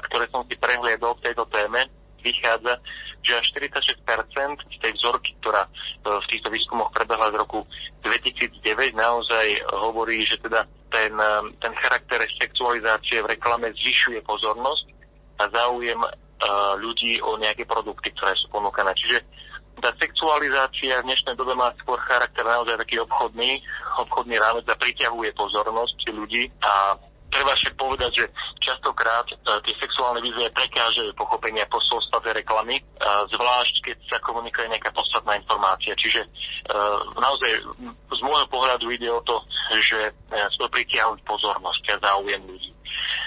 ktoré 0.07 0.29
som 0.29 0.45
si 0.45 0.55
prehliadol 0.61 1.17
v 1.19 1.25
tejto 1.25 1.49
téme, 1.49 1.89
vychádza, 2.21 2.79
že 3.25 3.41
až 3.41 3.47
46% 3.57 4.61
z 4.69 4.79
tej 4.79 4.93
vzorky, 5.01 5.33
ktorá 5.41 5.65
e, 5.65 5.71
v 6.21 6.27
týchto 6.29 6.53
výskumoch 6.53 6.93
prebehla 6.93 7.33
z 7.33 7.41
roku 7.41 7.65
2009, 8.05 8.61
naozaj 8.93 9.65
hovorí, 9.73 10.29
že 10.29 10.37
teda 10.45 10.69
ten, 10.93 11.17
e, 11.17 11.35
ten 11.59 11.73
charakter 11.81 12.21
sexualizácie 12.37 13.25
v 13.25 13.33
reklame 13.33 13.73
zvyšuje 13.73 14.21
pozornosť 14.29 14.87
a 15.41 15.49
záujem 15.49 15.99
e, 16.05 16.09
ľudí 16.79 17.19
o 17.25 17.41
nejaké 17.41 17.65
produkty, 17.65 18.13
ktoré 18.13 18.37
sú 18.37 18.53
ponúkané. 18.53 18.93
Čiže 18.93 19.19
tá 19.81 19.91
sexualizácia 19.99 21.03
v 21.03 21.09
dnešnej 21.11 21.35
dobe 21.35 21.57
má 21.59 21.73
skôr 21.83 21.99
charakter 22.05 22.47
naozaj 22.47 22.79
taký 22.79 23.03
obchodný, 23.03 23.59
obchodný 23.99 24.39
rámec 24.39 24.69
a 24.71 24.79
priťahuje 24.79 25.35
pozornosť 25.35 25.99
ľudí 26.15 26.47
a 26.63 26.95
treba 27.35 27.53
však 27.59 27.75
povedať, 27.75 28.11
že 28.15 28.25
častokrát 28.63 29.27
uh, 29.27 29.59
tie 29.67 29.75
sexuálne 29.83 30.23
výzvy 30.23 30.47
prekážajú 30.55 31.11
pochopenia 31.19 31.67
posolstva 31.67 32.23
tej 32.23 32.39
reklamy, 32.39 32.79
uh, 32.79 33.27
zvlášť 33.27 33.75
keď 33.91 33.97
sa 34.07 34.19
komunikuje 34.23 34.71
nejaká 34.71 34.95
podstatná 34.95 35.35
informácia. 35.35 35.99
Čiže 35.99 36.23
uh, 36.23 37.03
naozaj 37.19 37.51
z 37.91 38.21
môjho 38.23 38.47
pohľadu 38.47 38.87
ide 38.95 39.11
o 39.11 39.19
to, 39.27 39.43
že 39.75 40.15
uh, 40.15 40.47
to 40.55 40.71
pritiahnuť 40.71 41.21
pozornosť 41.27 41.83
a 41.99 42.03
záujem 42.07 42.47
ľudí. 42.47 42.71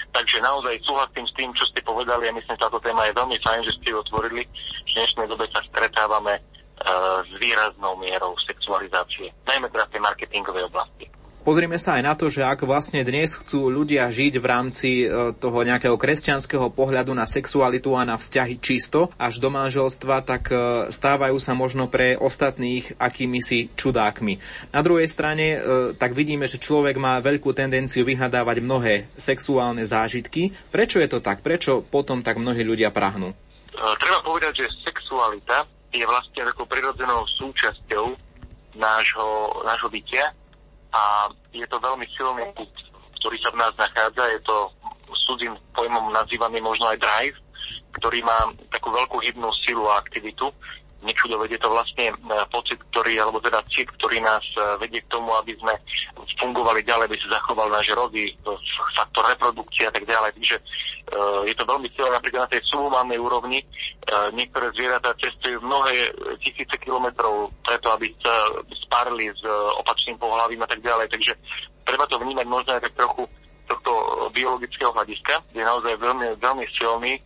Takže 0.08 0.40
naozaj 0.40 0.80
súhlasím 0.88 1.28
s 1.28 1.36
tým, 1.36 1.52
čo 1.52 1.68
ste 1.68 1.84
povedali 1.84 2.32
a 2.32 2.32
myslím, 2.32 2.56
že 2.56 2.64
táto 2.64 2.80
téma 2.80 3.04
je 3.04 3.18
veľmi 3.20 3.36
fajn, 3.44 3.60
že 3.68 3.76
ste 3.76 3.92
ju 3.92 4.00
otvorili. 4.00 4.48
V 4.88 4.90
dnešnej 4.96 5.28
dobe 5.28 5.44
sa 5.52 5.60
stretávame 5.68 6.40
s 7.28 7.30
výraznou 7.36 7.98
mierou 7.98 8.32
sexualizácie, 8.46 9.34
najmä 9.44 9.66
teda 9.68 9.84
v 9.90 9.92
tej 9.92 10.02
marketingovej 10.02 10.64
oblasti. 10.70 11.10
Pozrime 11.46 11.78
sa 11.78 11.96
aj 11.96 12.02
na 12.02 12.14
to, 12.18 12.26
že 12.28 12.42
ak 12.42 12.66
vlastne 12.66 13.00
dnes 13.06 13.32
chcú 13.32 13.70
ľudia 13.70 14.10
žiť 14.10 14.34
v 14.36 14.46
rámci 14.46 14.90
e, 15.06 15.32
toho 15.38 15.58
nejakého 15.62 15.94
kresťanského 15.94 16.68
pohľadu 16.74 17.14
na 17.14 17.24
sexualitu 17.24 17.94
a 17.94 18.02
na 18.02 18.18
vzťahy 18.18 18.58
čisto 18.58 19.14
až 19.16 19.38
do 19.38 19.48
manželstva, 19.48 20.26
tak 20.26 20.50
e, 20.50 20.54
stávajú 20.90 21.38
sa 21.38 21.54
možno 21.54 21.86
pre 21.86 22.18
ostatných 22.18 22.98
akými 22.98 23.40
čudákmi. 23.78 24.34
Na 24.74 24.82
druhej 24.82 25.06
strane 25.06 25.46
e, 25.54 25.58
tak 25.94 26.18
vidíme, 26.18 26.50
že 26.50 26.60
človek 26.60 26.98
má 26.98 27.22
veľkú 27.22 27.54
tendenciu 27.54 28.02
vyhľadávať 28.02 28.56
mnohé 28.58 28.94
sexuálne 29.14 29.86
zážitky. 29.86 30.52
Prečo 30.74 30.98
je 30.98 31.08
to 31.08 31.22
tak? 31.22 31.40
Prečo 31.40 31.86
potom 31.86 32.20
tak 32.20 32.36
mnohí 32.42 32.66
ľudia 32.66 32.90
prahnú? 32.90 33.32
Treba 33.72 34.18
povedať, 34.26 34.66
že 34.66 34.66
sexualita 34.82 35.64
je 35.94 36.02
vlastne 36.02 36.44
takou 36.44 36.66
prirodzenou 36.66 37.24
súčasťou 37.38 38.04
nášho, 38.74 39.28
nášho 39.64 39.88
bytia 39.88 40.34
a 40.92 41.28
je 41.52 41.66
to 41.68 41.76
veľmi 41.80 42.06
silný 42.16 42.44
put, 42.56 42.70
ktorý 43.20 43.36
sa 43.42 43.50
v 43.52 43.60
nás 43.60 43.74
nachádza. 43.76 44.24
Je 44.32 44.40
to 44.44 44.56
cudzím 45.28 45.52
pojmom 45.76 46.08
nazývaný 46.12 46.64
možno 46.64 46.88
aj 46.88 46.98
drive, 47.00 47.36
ktorý 48.00 48.24
má 48.24 48.48
takú 48.72 48.88
veľkú 48.88 49.20
hybnú 49.20 49.52
silu 49.64 49.84
a 49.88 50.00
aktivitu. 50.00 50.48
Nečudo 50.98 51.38
vedie 51.38 51.62
to 51.62 51.70
vlastne 51.70 52.10
e, 52.10 52.14
pocit, 52.50 52.74
ktorý, 52.90 53.22
alebo 53.22 53.38
teda 53.38 53.62
cit, 53.70 53.86
ktorý 53.86 54.18
nás 54.18 54.42
e, 54.58 54.82
vedie 54.82 54.98
k 55.06 55.10
tomu, 55.14 55.30
aby 55.38 55.54
sme 55.54 55.78
fungovali 56.42 56.82
ďalej, 56.82 57.06
aby 57.06 57.18
sa 57.22 57.38
zachoval 57.38 57.70
náš 57.70 57.86
rody, 57.94 58.26
e, 58.26 58.32
faktor 58.98 59.30
reprodukcie 59.30 59.86
a 59.86 59.94
tak 59.94 60.02
ďalej. 60.02 60.34
Takže 60.34 60.56
je 61.48 61.54
to 61.56 61.64
veľmi 61.64 61.88
silné 61.96 62.12
napríklad 62.20 62.44
na 62.44 62.52
tej 62.52 62.60
subhumánnej 62.68 63.16
úrovni. 63.16 63.64
Niektoré 64.36 64.68
zvieratá 64.76 65.16
cestujú 65.16 65.56
mnohé 65.64 66.12
tisíce 66.44 66.76
kilometrov 66.84 67.48
preto, 67.64 67.88
aby 67.96 68.12
sa 68.20 68.52
spárili 68.84 69.32
s 69.32 69.40
opačným 69.80 70.20
pohľavím 70.20 70.60
a 70.60 70.68
tak 70.68 70.84
ďalej. 70.84 71.08
Takže 71.08 71.32
treba 71.88 72.04
to 72.12 72.20
vnímať 72.20 72.44
možno 72.44 72.76
aj 72.76 72.84
tak 72.84 72.92
trochu 72.92 73.24
tohto 73.72 73.92
biologického 74.36 74.92
hľadiska, 74.92 75.48
je 75.56 75.64
naozaj 75.64 75.96
veľmi, 75.96 76.36
veľmi 76.44 76.64
silný 76.76 77.16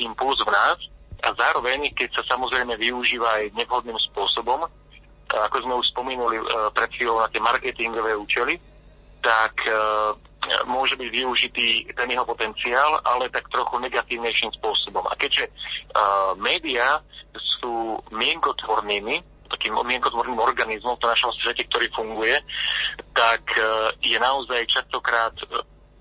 impuls 0.00 0.40
v 0.40 0.48
nás 0.48 0.80
a 1.18 1.34
zároveň, 1.34 1.90
keď 1.98 2.14
sa 2.14 2.22
samozrejme 2.36 2.78
využíva 2.78 3.42
aj 3.42 3.58
nevhodným 3.58 3.98
spôsobom, 4.10 4.70
ako 5.28 5.56
sme 5.60 5.74
už 5.76 5.86
spomínali 5.92 6.40
e, 6.40 6.44
pred 6.72 6.88
chvíľou 6.94 7.20
na 7.20 7.28
tie 7.28 7.42
marketingové 7.42 8.16
účely, 8.16 8.56
tak 9.20 9.60
e, 9.66 9.72
môže 10.64 10.94
byť 10.94 11.08
využitý 11.10 11.68
ten 11.92 12.08
jeho 12.08 12.24
potenciál, 12.24 13.02
ale 13.02 13.28
tak 13.28 13.50
trochu 13.50 13.76
negatívnejším 13.82 14.54
spôsobom. 14.56 15.04
A 15.10 15.18
keďže 15.18 15.50
uh, 15.50 16.32
médiá 16.40 17.04
sú 17.60 18.00
mienkotvornými, 18.14 19.20
takým 19.50 19.76
mienkotvorným 19.76 20.38
organizmom 20.38 20.96
v 20.96 21.10
našom 21.10 21.34
svete, 21.42 21.68
ktorý 21.68 21.90
funguje, 21.92 22.38
tak 23.12 23.44
je 24.00 24.16
naozaj 24.16 24.70
častokrát 24.72 25.34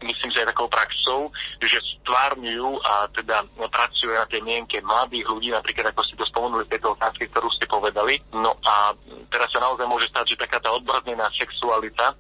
myslím, 0.04 0.30
že 0.30 0.46
aj 0.46 0.54
takou 0.54 0.70
praxou, 0.70 1.34
že 1.62 1.80
stvárňujú 2.02 2.70
a 2.86 3.10
teda 3.12 3.44
pracujú 3.58 4.14
na 4.14 4.26
tej 4.30 4.42
mienke 4.46 4.80
mladých 4.82 5.26
ľudí, 5.28 5.50
napríklad 5.52 5.92
ako 5.92 6.02
ste 6.06 6.16
to 6.16 6.26
spomenuli 6.30 6.64
v 6.66 6.74
tejto 6.78 6.94
otázke, 6.94 7.28
ktorú 7.30 7.50
ste 7.54 7.66
povedali. 7.66 8.22
No 8.36 8.56
a 8.62 8.94
teraz 9.34 9.50
sa 9.52 9.60
naozaj 9.60 9.86
môže 9.90 10.08
stať, 10.14 10.36
že 10.36 10.42
taká 10.42 10.62
tá 10.62 10.70
odbrznená 10.74 11.28
sexualita 11.36 12.14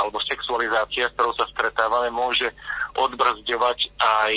alebo 0.00 0.16
sexualizácia, 0.24 1.12
s 1.12 1.14
ktorou 1.14 1.36
sa 1.36 1.44
stretávame, 1.52 2.08
môže 2.08 2.48
odbrzďovať 2.96 3.78
aj 4.00 4.34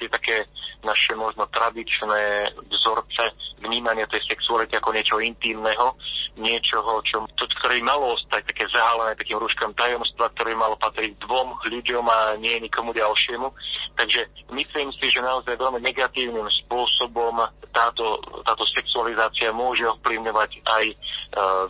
tie 0.00 0.08
také 0.08 0.36
naše 0.80 1.12
možno 1.12 1.44
tradičné 1.52 2.56
vzorce 2.72 3.36
vnímania 3.60 4.08
tej 4.08 4.24
sexuality 4.32 4.80
ako 4.80 4.96
niečo 4.96 5.20
intimného, 5.20 5.92
niečoho, 6.40 7.04
čo, 7.04 7.28
to, 7.36 7.44
ktoré 7.60 7.84
malo 7.84 8.16
ostať 8.16 8.48
také 8.48 8.64
zahalené 8.72 9.12
takým 9.12 9.36
rúškom 9.36 9.76
tajomstva, 9.76 10.32
ktoré 10.32 10.56
malo 10.56 10.80
patriť 10.80 11.20
dvom 11.20 11.60
ľuďom 11.68 11.89
a 11.98 12.38
nie 12.38 12.62
nikomu 12.62 12.94
ďalšiemu. 12.94 13.50
Takže 13.98 14.30
myslím 14.54 14.94
si, 14.94 15.10
že 15.10 15.24
naozaj 15.24 15.58
veľmi 15.58 15.82
negatívnym 15.82 16.46
spôsobom 16.64 17.42
táto, 17.74 18.22
táto 18.46 18.64
sexualizácia 18.70 19.50
môže 19.50 19.82
ovplyvňovať 19.88 20.50
aj 20.62 20.84
e, 20.86 20.96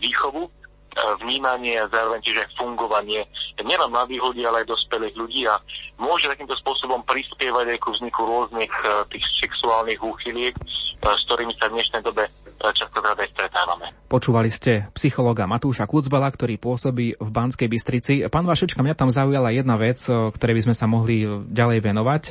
výchovu 0.01 0.51
E, 0.91 0.99
vnímanie 1.23 1.79
a 1.79 1.87
zároveň 1.87 2.19
tiež 2.19 2.43
aj 2.43 2.49
fungovanie 2.59 3.23
nielen 3.63 3.95
mladých 3.95 4.27
ľudí, 4.27 4.43
ale 4.43 4.67
aj 4.67 4.75
dospelých 4.75 5.15
ľudí 5.15 5.47
a 5.47 5.55
môže 5.95 6.27
takýmto 6.27 6.51
spôsobom 6.59 7.07
prispievať 7.07 7.71
aj 7.71 7.79
ku 7.79 7.95
vzniku 7.95 8.27
rôznych 8.27 8.73
uh, 8.83 9.07
tých 9.07 9.23
sexuálnych 9.39 10.01
úchyliek, 10.03 10.51
uh, 10.51 11.15
s 11.15 11.21
ktorými 11.31 11.55
sa 11.55 11.71
v 11.71 11.79
dnešnej 11.79 12.01
dobe 12.03 12.27
častokrát 12.69 13.17
aj 13.17 13.33
stretávame. 13.33 13.89
Počúvali 14.05 14.51
ste 14.53 14.91
psychologa 14.93 15.49
Matúša 15.49 15.87
Kucbala, 15.87 16.27
ktorý 16.29 16.59
pôsobí 16.59 17.17
v 17.17 17.29
Banskej 17.31 17.65
Bystrici. 17.71 18.13
Pán 18.27 18.43
Vašečka, 18.43 18.83
mňa 18.83 18.93
tam 18.93 19.07
zaujala 19.07 19.55
jedna 19.55 19.79
vec, 19.79 20.03
ktorej 20.05 20.55
by 20.59 20.63
sme 20.67 20.75
sa 20.75 20.85
mohli 20.85 21.23
ďalej 21.47 21.79
venovať, 21.79 22.23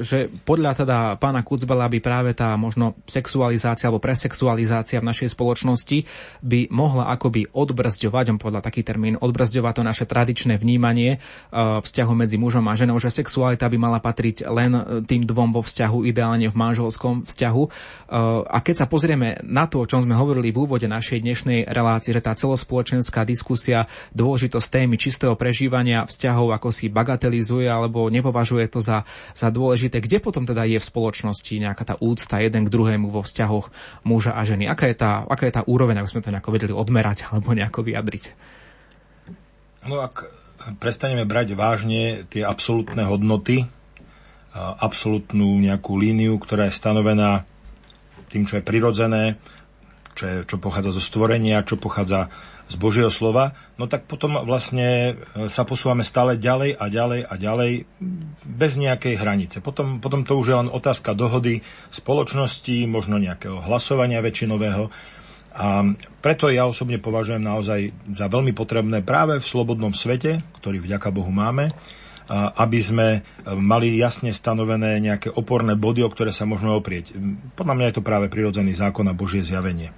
že 0.00 0.32
podľa 0.48 0.82
teda 0.82 0.98
pána 1.20 1.44
Kucbala 1.44 1.92
by 1.92 1.98
práve 2.00 2.32
tá 2.32 2.56
možno 2.56 2.96
sexualizácia 3.04 3.92
alebo 3.92 4.00
presexualizácia 4.00 4.98
v 5.04 5.08
našej 5.12 5.36
spoločnosti 5.36 6.08
by 6.40 6.72
mohla 6.72 7.12
akoby 7.12 7.52
odbrzďovať, 7.52 8.24
on 8.32 8.40
podľa 8.40 8.64
taký 8.64 8.80
termín, 8.80 9.20
odbrzďovať 9.20 9.72
to 9.76 9.82
naše 9.84 10.04
tradičné 10.08 10.56
vnímanie 10.56 11.20
vzťahu 11.52 12.12
medzi 12.16 12.40
mužom 12.40 12.64
a 12.64 12.72
ženou, 12.72 12.96
že 12.96 13.12
sexualita 13.12 13.68
by 13.68 13.76
mala 13.76 14.00
patriť 14.00 14.48
len 14.48 15.04
tým 15.04 15.28
dvom 15.28 15.52
vo 15.52 15.60
vzťahu, 15.60 16.08
ideálne 16.08 16.48
v 16.48 16.56
manželskom 16.56 17.28
vzťahu. 17.28 17.62
A 18.48 18.58
keď 18.64 18.74
sa 18.84 18.86
pozrieme 18.88 19.27
na 19.44 19.68
to, 19.68 19.84
o 19.84 19.88
čom 19.88 20.00
sme 20.00 20.16
hovorili 20.16 20.48
v 20.48 20.64
úvode 20.64 20.88
našej 20.88 21.20
dnešnej 21.20 21.58
relácie, 21.68 22.16
že 22.16 22.24
tá 22.24 22.32
celospoločenská 22.32 23.26
diskusia, 23.28 23.90
dôležitosť 24.16 24.68
témy 24.72 24.96
čistého 24.96 25.36
prežívania 25.36 26.08
vzťahov, 26.08 26.56
ako 26.56 26.72
si 26.72 26.88
bagatelizuje 26.88 27.68
alebo 27.68 28.08
nepovažuje 28.08 28.64
to 28.72 28.80
za, 28.80 29.04
za 29.36 29.48
dôležité, 29.52 30.00
kde 30.00 30.22
potom 30.24 30.48
teda 30.48 30.64
je 30.64 30.80
v 30.80 30.88
spoločnosti 30.88 31.54
nejaká 31.58 31.84
tá 31.84 31.94
úcta 32.00 32.40
jeden 32.40 32.64
k 32.64 32.72
druhému 32.72 33.12
vo 33.12 33.20
vzťahoch 33.20 33.68
muža 34.08 34.32
a 34.32 34.42
ženy? 34.48 34.70
Aká 34.70 34.88
je 34.88 34.96
tá, 34.96 35.26
aká 35.28 35.44
je 35.50 35.54
tá 35.58 35.62
úroveň, 35.68 36.00
ako 36.00 36.10
sme 36.16 36.24
to 36.24 36.32
nejako 36.32 36.50
vedeli 36.54 36.72
odmerať 36.72 37.28
alebo 37.28 37.52
nejako 37.52 37.84
vyjadriť? 37.84 38.24
No 39.84 40.00
ak 40.02 40.26
prestaneme 40.82 41.22
brať 41.22 41.54
vážne 41.54 42.26
tie 42.26 42.42
absolútne 42.42 43.06
hodnoty, 43.06 43.68
absolútnu 44.58 45.60
nejakú 45.60 45.94
líniu, 45.94 46.34
ktorá 46.40 46.66
je 46.66 46.74
stanovená 46.74 47.46
tým, 48.28 48.44
čo 48.44 48.60
je 48.60 48.64
prirodzené, 48.64 49.40
čo, 50.18 50.24
je, 50.26 50.36
čo 50.44 50.56
pochádza 50.58 50.90
zo 50.90 51.02
stvorenia, 51.02 51.62
čo 51.62 51.78
pochádza 51.78 52.26
z 52.68 52.76
Božieho 52.76 53.08
slova, 53.08 53.56
no 53.80 53.88
tak 53.88 54.04
potom 54.04 54.44
vlastne 54.44 55.16
e, 55.16 55.48
sa 55.48 55.64
posúvame 55.64 56.04
stále 56.04 56.36
ďalej 56.36 56.76
a 56.76 56.84
ďalej 56.92 57.20
a 57.24 57.34
ďalej 57.40 57.72
bez 58.44 58.76
nejakej 58.76 59.14
hranice. 59.16 59.56
Potom, 59.64 60.04
potom 60.04 60.26
to 60.26 60.36
už 60.36 60.46
je 60.52 60.56
len 60.60 60.68
otázka 60.68 61.16
dohody 61.16 61.64
spoločnosti, 61.88 62.84
možno 62.84 63.16
nejakého 63.16 63.64
hlasovania 63.64 64.20
väčšinového. 64.20 64.92
A 65.58 65.82
preto 66.20 66.52
ja 66.52 66.68
osobne 66.68 67.00
považujem 67.00 67.40
naozaj 67.40 67.90
za 68.12 68.28
veľmi 68.28 68.52
potrebné 68.52 69.00
práve 69.00 69.40
v 69.40 69.48
slobodnom 69.48 69.96
svete, 69.96 70.44
ktorý 70.60 70.84
vďaka 70.84 71.08
Bohu 71.08 71.32
máme, 71.32 71.72
aby 72.32 72.78
sme 72.78 73.08
e, 73.16 73.20
mali 73.56 73.96
jasne 73.96 74.30
stanovené 74.36 75.00
nejaké 75.00 75.32
oporné 75.32 75.74
body, 75.74 76.04
o 76.04 76.12
ktoré 76.12 76.28
sa 76.28 76.44
môžeme 76.44 76.76
oprieť. 76.76 77.16
Podľa 77.56 77.74
mňa 77.74 77.86
je 77.88 77.96
to 77.96 78.04
práve 78.04 78.28
prirodzený 78.28 78.76
zákon 78.76 79.08
a 79.08 79.16
Božie 79.16 79.40
zjavenie. 79.40 79.90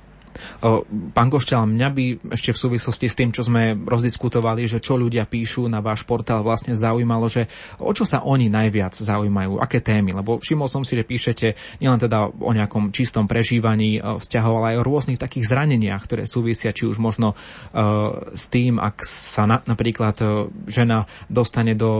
Pán 1.12 1.28
Košťal, 1.28 1.66
mňa 1.66 1.88
by 1.90 2.04
ešte 2.34 2.54
v 2.54 2.58
súvislosti 2.58 3.06
s 3.10 3.18
tým, 3.18 3.30
čo 3.34 3.42
sme 3.44 3.76
rozdiskutovali, 3.76 4.66
že 4.68 4.78
čo 4.78 4.96
ľudia 4.96 5.26
píšu 5.26 5.66
na 5.66 5.82
váš 5.82 6.06
portál, 6.06 6.44
vlastne 6.46 6.72
zaujímalo, 6.76 7.26
že 7.26 7.50
o 7.82 7.90
čo 7.90 8.06
sa 8.06 8.22
oni 8.22 8.48
najviac 8.48 8.94
zaujímajú, 8.94 9.58
aké 9.58 9.82
témy, 9.82 10.14
lebo 10.14 10.38
všimol 10.38 10.70
som 10.70 10.82
si, 10.86 10.94
že 10.96 11.04
píšete 11.04 11.78
nielen 11.82 12.00
teda 12.00 12.30
o 12.30 12.50
nejakom 12.54 12.94
čistom 12.94 13.26
prežívaní 13.26 13.98
e, 13.98 14.00
vzťahov, 14.00 14.62
ale 14.62 14.66
aj 14.74 14.76
o 14.80 14.86
rôznych 14.86 15.18
takých 15.20 15.48
zraneniach, 15.50 16.02
ktoré 16.06 16.24
súvisia 16.24 16.70
či 16.70 16.86
už 16.86 17.02
možno 17.02 17.34
uh, 17.34 18.32
s 18.32 18.46
tým, 18.52 18.78
ak 18.78 19.02
sa 19.04 19.44
na, 19.48 19.60
napríklad 19.64 20.16
uh, 20.22 20.46
žena 20.68 21.08
dostane 21.26 21.74
do 21.74 21.90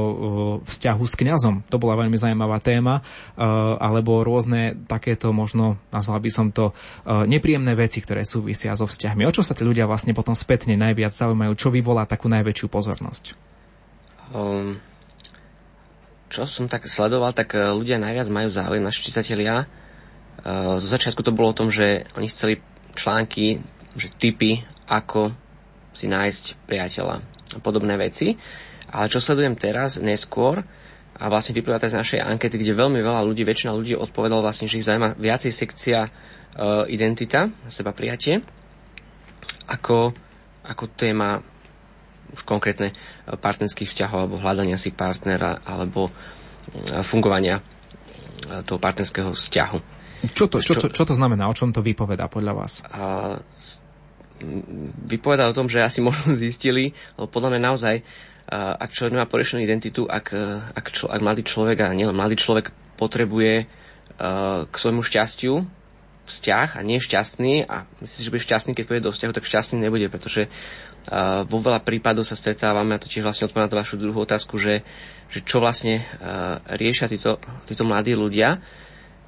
vzťahu 0.64 1.04
s 1.04 1.14
kňazom. 1.18 1.54
To 1.68 1.76
bola 1.80 2.00
veľmi 2.04 2.16
zaujímavá 2.16 2.62
téma, 2.62 3.02
alebo 3.80 4.22
rôzne 4.22 4.76
takéto 4.86 5.32
možno, 5.34 5.80
nazval 5.90 6.20
by 6.20 6.30
som 6.30 6.46
to, 6.52 6.72
nepríjemné 7.06 7.72
veci, 7.74 8.02
ktoré 8.02 8.19
ktoré 8.20 8.28
súvisia 8.28 8.76
so 8.76 8.85
vzťahmi. 8.85 9.24
O 9.24 9.33
čo 9.33 9.40
sa 9.40 9.56
tí 9.56 9.64
ľudia 9.64 9.88
vlastne 9.88 10.12
potom 10.12 10.37
spätne 10.37 10.76
najviac 10.76 11.16
zaujímajú? 11.16 11.56
Čo 11.56 11.72
vyvolá 11.72 12.04
takú 12.04 12.28
najväčšiu 12.28 12.68
pozornosť? 12.68 13.33
Um, 14.37 14.76
čo 16.28 16.44
som 16.44 16.68
tak 16.68 16.85
sledoval, 16.85 17.33
tak 17.33 17.56
e, 17.56 17.72
ľudia 17.72 17.96
najviac 17.96 18.28
majú 18.28 18.52
záujem, 18.52 18.85
naši 18.85 19.09
čitatelia. 19.09 19.64
Uh, 20.40 20.76
zo 20.76 20.88
začiatku 20.92 21.24
to 21.24 21.33
bolo 21.33 21.52
o 21.52 21.56
tom, 21.56 21.72
že 21.72 22.04
oni 22.12 22.28
chceli 22.28 22.61
články, 22.92 23.64
že 23.96 24.12
typy, 24.12 24.68
ako 24.85 25.33
si 25.96 26.04
nájsť 26.04 26.61
priateľa 26.68 27.24
a 27.56 27.59
podobné 27.64 27.96
veci. 27.96 28.37
Ale 28.92 29.09
čo 29.09 29.16
sledujem 29.16 29.56
teraz, 29.56 29.96
neskôr, 29.96 30.61
a 31.16 31.24
vlastne 31.28 31.56
vyplýva 31.56 31.80
to 31.80 31.88
z 31.88 31.96
našej 31.96 32.20
ankety, 32.20 32.56
kde 32.61 32.76
veľmi 32.76 33.00
veľa 33.00 33.24
ľudí, 33.24 33.48
väčšina 33.48 33.72
ľudí 33.76 33.96
odpovedalo 33.96 34.44
vlastne, 34.44 34.68
že 34.68 34.80
ich 34.80 34.88
zaujíma 34.88 35.16
viacej 35.16 35.52
sekcia 35.52 36.09
identita, 36.90 37.46
seba 37.70 37.94
prijatie, 37.94 38.42
ako, 39.70 40.12
ako 40.66 40.84
téma 40.98 41.38
už 42.30 42.42
konkrétne 42.46 42.94
partnerských 43.26 43.90
vzťahov 43.90 44.18
alebo 44.26 44.36
hľadania 44.38 44.78
si 44.78 44.94
partnera 44.94 45.62
alebo 45.66 46.10
uh, 46.10 47.02
fungovania 47.02 47.62
toho 48.66 48.78
partnerského 48.82 49.34
vzťahu. 49.34 49.78
Čo 50.34 50.50
to, 50.50 50.58
čo, 50.60 50.74
čo, 50.76 50.88
čo 50.90 51.04
to 51.06 51.14
znamená? 51.14 51.46
O 51.48 51.54
čom 51.54 51.70
to 51.70 51.80
vypovedá 51.80 52.26
podľa 52.26 52.52
vás? 52.54 52.72
Uh, 52.90 53.38
vypovedá 55.06 55.48
o 55.48 55.56
tom, 55.56 55.70
že 55.70 55.82
asi 55.84 56.02
možno 56.02 56.34
zistili, 56.40 56.92
lebo 57.16 57.30
podľa 57.30 57.56
mňa 57.56 57.62
naozaj, 57.62 57.96
ak 58.50 58.90
človek 58.90 59.14
má 59.14 59.30
porešenú 59.30 59.62
identitu, 59.62 60.10
ak, 60.10 60.34
ak, 60.74 60.86
čo, 60.90 61.06
ak 61.06 61.22
mladý 61.22 61.46
človek, 61.46 61.86
a 61.86 61.94
nielen 61.94 62.18
mladý 62.18 62.34
človek 62.34 62.74
potrebuje 62.98 63.70
k 64.66 64.74
svojmu 64.74 65.06
šťastiu 65.06 65.62
vzťah 66.30 66.78
a 66.78 66.80
nie 66.86 67.02
šťastný 67.02 67.66
a 67.66 67.90
myslíš, 67.98 68.24
že 68.24 68.32
bude 68.32 68.46
šťastný, 68.46 68.70
keď 68.78 68.84
pôjde 68.86 69.06
do 69.10 69.12
vzťahu, 69.12 69.32
tak 69.34 69.50
šťastný 69.50 69.82
nebude, 69.82 70.06
pretože 70.06 70.46
uh, 70.46 71.42
vo 71.42 71.58
veľa 71.58 71.82
prípadov 71.82 72.22
sa 72.22 72.38
stretávame, 72.38 72.94
a 72.94 73.02
to 73.02 73.10
tiež 73.10 73.26
vlastne 73.26 73.50
odpovedám 73.50 73.74
na 73.74 73.82
vašu 73.82 73.98
druhú 73.98 74.22
otázku, 74.22 74.54
že, 74.62 74.86
že 75.26 75.42
čo 75.42 75.58
vlastne 75.58 76.06
uh, 76.22 76.62
riešia 76.78 77.10
títo, 77.10 77.42
títo 77.66 77.82
mladí 77.82 78.14
ľudia, 78.14 78.62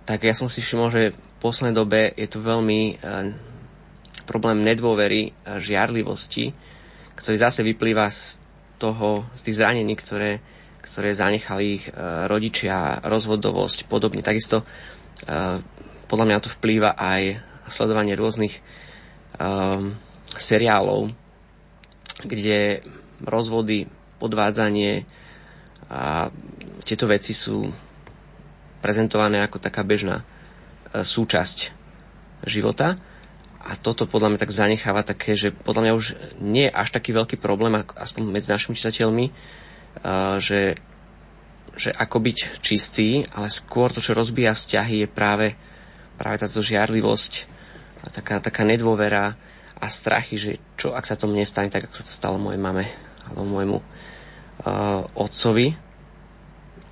tak 0.07 0.23
ja 0.23 0.35
som 0.35 0.47
si 0.47 0.63
všimol, 0.63 0.89
že 0.95 1.03
v 1.11 1.37
poslednej 1.43 1.75
dobe 1.75 2.15
je 2.15 2.29
to 2.31 2.39
veľmi 2.39 2.81
uh, 3.03 3.35
problém 4.25 4.63
nedôvery 4.63 5.35
a 5.43 5.59
žiarlivosti, 5.59 6.55
ktorý 7.19 7.37
zase 7.37 7.67
vyplýva 7.67 8.07
z 8.11 8.39
toho, 8.79 9.27
z 9.35 9.41
tých 9.47 9.59
zranení, 9.59 9.95
ktoré, 9.95 10.43
ktoré 10.83 11.15
zanechali 11.15 11.65
ich 11.79 11.85
uh, 11.91 12.27
rodičia, 12.31 13.03
rozvodovosť, 13.03 13.87
podobne. 13.87 14.23
Takisto 14.23 14.63
uh, 14.63 15.63
podľa 16.13 16.29
mňa 16.29 16.45
to 16.45 16.53
vplýva 16.53 16.93
aj 16.93 17.41
sledovanie 17.73 18.13
rôznych 18.13 18.61
um, 19.41 19.97
seriálov, 20.29 21.09
kde 22.21 22.85
rozvody, 23.25 23.89
podvádzanie 24.21 25.09
a 25.89 26.29
tieto 26.85 27.09
veci 27.09 27.33
sú 27.33 27.65
prezentované 28.83 29.41
ako 29.41 29.63
taká 29.63 29.87
bežná 29.87 30.21
e, 30.21 30.25
súčasť 31.07 31.71
života. 32.49 32.99
A 33.63 33.79
toto 33.79 34.11
podľa 34.11 34.35
mňa 34.35 34.43
tak 34.43 34.51
zanecháva 34.51 35.07
také, 35.07 35.39
že 35.39 35.55
podľa 35.55 35.83
mňa 35.87 35.93
už 35.95 36.07
nie 36.43 36.67
je 36.67 36.75
až 36.75 36.91
taký 36.91 37.15
veľký 37.15 37.39
problém, 37.39 37.79
aspoň 37.79 38.23
medzi 38.27 38.51
našimi 38.51 38.75
čitateľmi, 38.75 39.27
e, 39.31 39.33
že, 40.43 40.75
že 41.79 41.91
ako 41.95 42.17
byť 42.19 42.39
čistý, 42.59 43.23
ale 43.39 43.47
skôr 43.47 43.95
to, 43.95 44.03
čo 44.03 44.19
rozbíja 44.19 44.59
vzťahy, 44.59 45.07
je 45.07 45.09
práve 45.09 45.47
práve 46.23 46.39
táto 46.39 46.63
žiarlivosť, 46.63 47.51
a 48.03 48.11
taká, 48.11 48.39
taká 48.43 48.63
nedôvera 48.67 49.35
a 49.79 49.87
strachy, 49.91 50.39
že 50.39 50.53
čo 50.79 50.95
ak 50.95 51.07
sa 51.07 51.19
to 51.19 51.27
mne 51.27 51.43
stane, 51.43 51.71
tak 51.71 51.91
ako 51.91 51.95
sa 51.99 52.05
to 52.07 52.13
stalo 52.15 52.37
mojej 52.39 52.59
mame 52.63 52.87
alebo 53.27 53.43
môjmu 53.47 53.79
uh, 53.79 55.03
otcovi. 55.19 55.75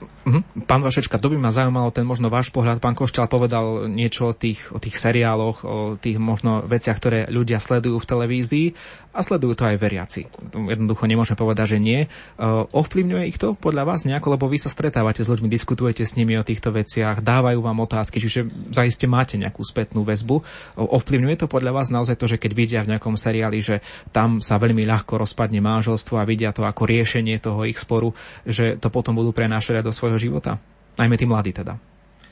Uh-huh. 0.00 0.42
Pán 0.64 0.80
Vašečka, 0.80 1.18
to 1.18 1.32
by 1.32 1.36
ma 1.38 1.50
zaujímalo, 1.50 1.92
ten 1.92 2.06
možno 2.06 2.30
váš 2.30 2.52
pohľad. 2.54 2.78
Pán 2.78 2.94
Košťal 2.94 3.26
povedal 3.26 3.90
niečo 3.90 4.30
o 4.30 4.34
tých, 4.36 4.70
o 4.70 4.78
tých 4.78 4.96
seriáloch, 4.96 5.66
o 5.66 5.76
tých 5.98 6.20
možno 6.20 6.64
veciach, 6.64 6.96
ktoré 6.96 7.18
ľudia 7.26 7.58
sledujú 7.58 7.98
v 7.98 8.08
televízii 8.08 8.66
a 9.10 9.26
sledujú 9.26 9.58
to 9.58 9.66
aj 9.66 9.76
veriaci. 9.82 10.30
Jednoducho 10.54 11.10
nemôžem 11.10 11.34
povedať, 11.34 11.76
že 11.76 11.78
nie. 11.82 12.06
Uh, 12.38 12.70
ovplyvňuje 12.70 13.24
ich 13.26 13.42
to 13.42 13.58
podľa 13.58 13.82
vás 13.90 14.06
nejako, 14.06 14.38
lebo 14.38 14.46
vy 14.46 14.62
sa 14.62 14.70
stretávate 14.70 15.26
s 15.26 15.28
ľuďmi, 15.28 15.50
diskutujete 15.50 16.06
s 16.06 16.14
nimi 16.14 16.38
o 16.38 16.46
týchto 16.46 16.70
veciach, 16.70 17.18
dávajú 17.18 17.58
vám 17.58 17.82
otázky, 17.82 18.22
čiže 18.22 18.46
zaiste 18.70 19.10
máte 19.10 19.34
nejakú 19.34 19.66
spätnú 19.66 20.06
väzbu. 20.06 20.36
Uh, 20.38 20.86
ovplyvňuje 20.94 21.42
to 21.42 21.46
podľa 21.50 21.74
vás 21.74 21.90
naozaj 21.90 22.14
to, 22.14 22.30
že 22.30 22.38
keď 22.38 22.52
vidia 22.54 22.80
v 22.86 22.94
nejakom 22.94 23.18
seriáli, 23.18 23.58
že 23.58 23.82
tam 24.14 24.38
sa 24.38 24.62
veľmi 24.62 24.86
ľahko 24.86 25.18
rozpadne 25.18 25.58
manželstvo 25.58 26.14
a 26.14 26.28
vidia 26.28 26.54
to 26.54 26.62
ako 26.62 26.86
riešenie 26.86 27.42
toho 27.42 27.66
ich 27.66 27.82
sporu, 27.82 28.14
že 28.46 28.78
to 28.78 28.94
potom 28.94 29.18
budú 29.18 29.34
prenášať 29.34 29.82
do 29.82 29.90
svojho 29.90 30.22
života? 30.22 30.62
Najmä 30.94 31.18
tí 31.18 31.26
mladí 31.26 31.50
teda. 31.50 31.80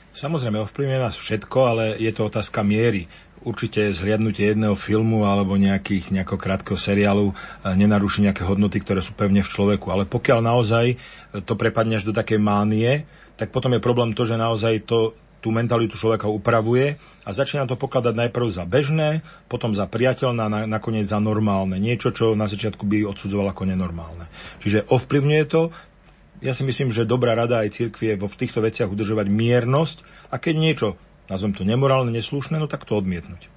Samozrejme, 0.09 0.59
ovplyvňuje 0.65 0.99
nás 0.99 1.15
všetko, 1.15 1.57
ale 1.63 1.83
je 1.95 2.11
to 2.11 2.27
otázka 2.27 2.59
miery. 2.59 3.07
Určite 3.39 3.95
zhliadnutie 3.95 4.51
jedného 4.51 4.75
filmu 4.75 5.23
alebo 5.23 5.55
nejakých, 5.55 6.11
nejakého 6.11 6.35
krátkeho 6.35 6.75
seriálu 6.75 7.31
e, 7.31 7.33
nenaruší 7.75 8.27
nejaké 8.27 8.43
hodnoty, 8.43 8.83
ktoré 8.83 8.99
sú 8.99 9.15
pevne 9.15 9.39
v 9.39 9.51
človeku. 9.51 9.87
Ale 9.87 10.03
pokiaľ 10.03 10.39
naozaj 10.43 10.85
e, 10.91 10.95
to 11.43 11.55
prepadne 11.55 11.95
až 11.99 12.07
do 12.07 12.11
takej 12.11 12.39
mánie, 12.39 13.07
tak 13.39 13.55
potom 13.55 13.71
je 13.71 13.79
problém 13.79 14.11
to, 14.11 14.27
že 14.27 14.35
naozaj 14.35 14.83
to, 14.83 15.15
tú 15.39 15.55
mentalitu 15.55 15.95
človeka 15.95 16.27
upravuje 16.27 16.99
a 17.23 17.29
začína 17.31 17.63
to 17.63 17.79
pokladať 17.79 18.27
najprv 18.27 18.47
za 18.51 18.67
bežné, 18.67 19.23
potom 19.47 19.71
za 19.71 19.87
priateľné 19.87 20.41
a 20.43 20.67
nakoniec 20.67 21.07
za 21.07 21.23
normálne. 21.23 21.79
Niečo, 21.79 22.11
čo 22.11 22.35
na 22.35 22.51
začiatku 22.51 22.83
by 22.83 23.07
odsudzoval 23.07 23.55
ako 23.55 23.63
nenormálne. 23.71 24.27
Čiže 24.59 24.91
ovplyvňuje 24.91 25.43
to, 25.47 25.71
ja 26.39 26.55
si 26.55 26.63
myslím, 26.63 26.95
že 26.95 27.07
dobrá 27.07 27.35
rada 27.35 27.59
aj 27.63 27.75
cirkvi 27.75 28.15
je 28.15 28.19
v 28.19 28.39
týchto 28.39 28.63
veciach 28.63 28.87
udržovať 28.87 29.27
miernosť 29.27 29.97
a 30.31 30.39
keď 30.39 30.55
niečo, 30.55 30.87
nazvem 31.29 31.53
to 31.53 31.63
nemorálne, 31.63 32.09
neslušné, 32.11 32.57
no 32.57 32.65
tak 32.65 32.83
to 32.83 32.97
odmietnúť. 32.97 33.47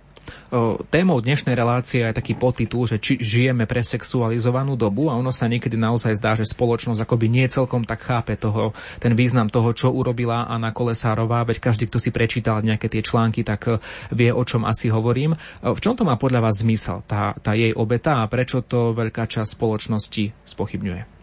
Témou 0.94 1.18
dnešnej 1.18 1.56
relácie 1.58 1.98
je 1.98 2.14
taký 2.14 2.38
podtitul, 2.38 2.86
že 2.86 3.02
či 3.02 3.18
žijeme 3.18 3.66
presexualizovanú 3.66 4.78
dobu 4.78 5.10
a 5.10 5.18
ono 5.18 5.34
sa 5.34 5.50
niekedy 5.50 5.74
naozaj 5.74 6.14
zdá, 6.14 6.38
že 6.38 6.46
spoločnosť 6.46 7.02
akoby 7.02 7.26
nie 7.26 7.48
celkom 7.50 7.82
tak 7.82 8.06
chápe 8.06 8.38
toho, 8.38 8.70
ten 9.02 9.18
význam 9.18 9.50
toho, 9.50 9.74
čo 9.74 9.90
urobila 9.90 10.46
Anna 10.46 10.70
Kolesárová, 10.70 11.42
veď 11.42 11.58
každý, 11.58 11.90
kto 11.90 11.98
si 11.98 12.14
prečítal 12.14 12.62
nejaké 12.62 12.86
tie 12.86 13.02
články, 13.02 13.42
tak 13.42 13.60
e, 13.66 13.82
vie, 14.14 14.30
o 14.30 14.44
čom 14.46 14.62
asi 14.62 14.92
hovorím. 14.92 15.34
V 15.64 15.80
čom 15.82 15.98
to 15.98 16.06
má 16.06 16.14
podľa 16.14 16.44
vás 16.44 16.62
zmysel, 16.62 17.02
tá, 17.08 17.34
tá 17.42 17.58
jej 17.58 17.74
obeta 17.74 18.22
a 18.22 18.30
prečo 18.30 18.62
to 18.62 18.94
veľká 18.94 19.26
časť 19.26 19.58
spoločnosti 19.58 20.46
spochybňuje? 20.46 21.22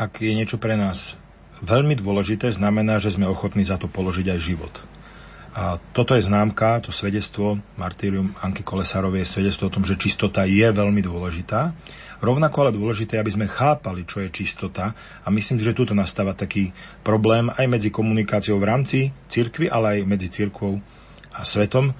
ak 0.00 0.24
je 0.24 0.32
niečo 0.32 0.56
pre 0.56 0.80
nás 0.80 1.20
veľmi 1.64 1.94
dôležité, 1.96 2.52
znamená, 2.52 3.00
že 3.00 3.14
sme 3.14 3.28
ochotní 3.28 3.64
za 3.64 3.76
to 3.76 3.88
položiť 3.88 4.26
aj 4.32 4.40
život. 4.40 4.74
A 5.50 5.82
toto 5.90 6.14
je 6.14 6.22
známka, 6.22 6.78
to 6.78 6.94
svedectvo 6.94 7.58
Martyrium 7.74 8.30
Anky 8.38 8.62
Kolesárovej 8.62 9.26
je 9.26 9.32
svedectvo 9.34 9.66
o 9.66 9.74
tom, 9.74 9.82
že 9.82 9.98
čistota 9.98 10.46
je 10.46 10.62
veľmi 10.62 11.02
dôležitá. 11.02 11.74
Rovnako 12.22 12.56
ale 12.62 12.76
dôležité, 12.76 13.18
aby 13.18 13.34
sme 13.34 13.50
chápali, 13.50 14.06
čo 14.06 14.22
je 14.22 14.30
čistota 14.30 14.94
a 15.24 15.28
myslím, 15.32 15.58
že 15.58 15.74
tuto 15.74 15.90
nastáva 15.90 16.38
taký 16.38 16.70
problém 17.02 17.50
aj 17.50 17.66
medzi 17.66 17.90
komunikáciou 17.90 18.62
v 18.62 18.68
rámci 18.68 18.98
cirkvy, 19.26 19.66
ale 19.66 19.98
aj 19.98 20.06
medzi 20.06 20.28
cirkvou 20.30 20.78
a 21.34 21.42
svetom. 21.42 21.90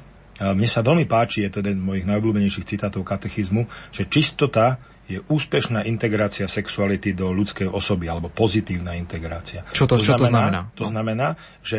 Mne 0.41 0.69
sa 0.71 0.87
veľmi 0.87 1.05
páči, 1.11 1.43
je 1.43 1.51
to 1.51 1.61
jeden 1.61 1.83
z 1.83 1.87
mojich 1.91 2.07
najobľúbenejších 2.07 2.69
citátov 2.69 3.03
katechizmu, 3.03 3.67
že 3.91 4.07
čistota 4.07 4.79
je 5.11 5.19
úspešná 5.27 5.83
integrácia 5.91 6.47
sexuality 6.47 7.19
do 7.19 7.35
ľudskej 7.35 7.67
osoby, 7.67 8.07
alebo 8.07 8.31
pozitívna 8.31 8.95
integrácia. 8.95 9.67
Čo 9.75 9.91
to, 9.91 9.99
to, 9.99 10.07
čo 10.07 10.15
znamená, 10.15 10.23
to 10.23 10.31
znamená? 10.31 10.61
To 10.79 10.85
znamená, 10.87 11.29
že 11.67 11.79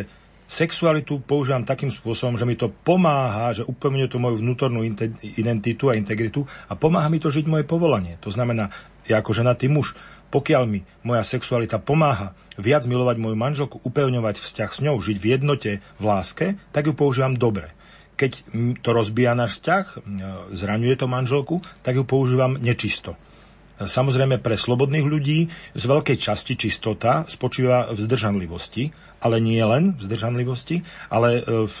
sexualitu 0.52 1.24
používam 1.24 1.64
takým 1.64 1.88
spôsobom, 1.88 2.36
že 2.36 2.44
mi 2.44 2.60
to 2.60 2.68
pomáha, 2.68 3.56
že 3.56 3.64
upevňuje 3.64 4.08
to 4.12 4.20
moju 4.20 4.36
vnútornú 4.44 4.84
identitu 5.24 5.88
a 5.88 5.96
integritu 5.96 6.44
a 6.68 6.76
pomáha 6.76 7.08
mi 7.08 7.16
to 7.16 7.32
žiť 7.32 7.48
moje 7.48 7.64
povolanie. 7.64 8.20
To 8.20 8.28
znamená, 8.28 8.68
ja 9.08 9.24
ako 9.24 9.32
ženatý 9.32 9.72
muž, 9.72 9.96
pokiaľ 10.28 10.62
mi 10.68 10.84
moja 11.08 11.24
sexualita 11.24 11.80
pomáha 11.80 12.36
viac 12.60 12.84
milovať 12.84 13.16
moju 13.16 13.36
manželku, 13.36 13.76
upevňovať 13.80 14.44
vzťah 14.44 14.70
s 14.76 14.78
ňou, 14.84 15.00
žiť 15.00 15.16
v 15.16 15.26
jednote, 15.32 15.70
v 15.80 16.04
láske, 16.04 16.60
tak 16.68 16.84
ju 16.84 16.92
používam 16.92 17.32
dobre. 17.32 17.72
Keď 18.16 18.32
to 18.84 18.90
rozbíja 18.92 19.34
náš 19.34 19.58
vzťah, 19.58 19.84
zraňuje 20.52 20.94
to 20.94 21.06
manželku, 21.10 21.64
tak 21.82 21.98
ju 21.98 22.04
používam 22.06 22.60
nečisto. 22.60 23.18
Samozrejme 23.82 24.38
pre 24.38 24.54
slobodných 24.54 25.06
ľudí 25.06 25.50
z 25.74 25.84
veľkej 25.84 26.16
časti 26.20 26.54
čistota 26.54 27.26
spočíva 27.26 27.90
v 27.90 27.98
zdržanlivosti, 27.98 28.94
ale 29.22 29.38
nie 29.38 29.58
len 29.62 29.94
v 29.98 30.02
zdržanlivosti, 30.06 30.82
ale 31.10 31.40
e, 31.40 31.42
v 31.66 31.76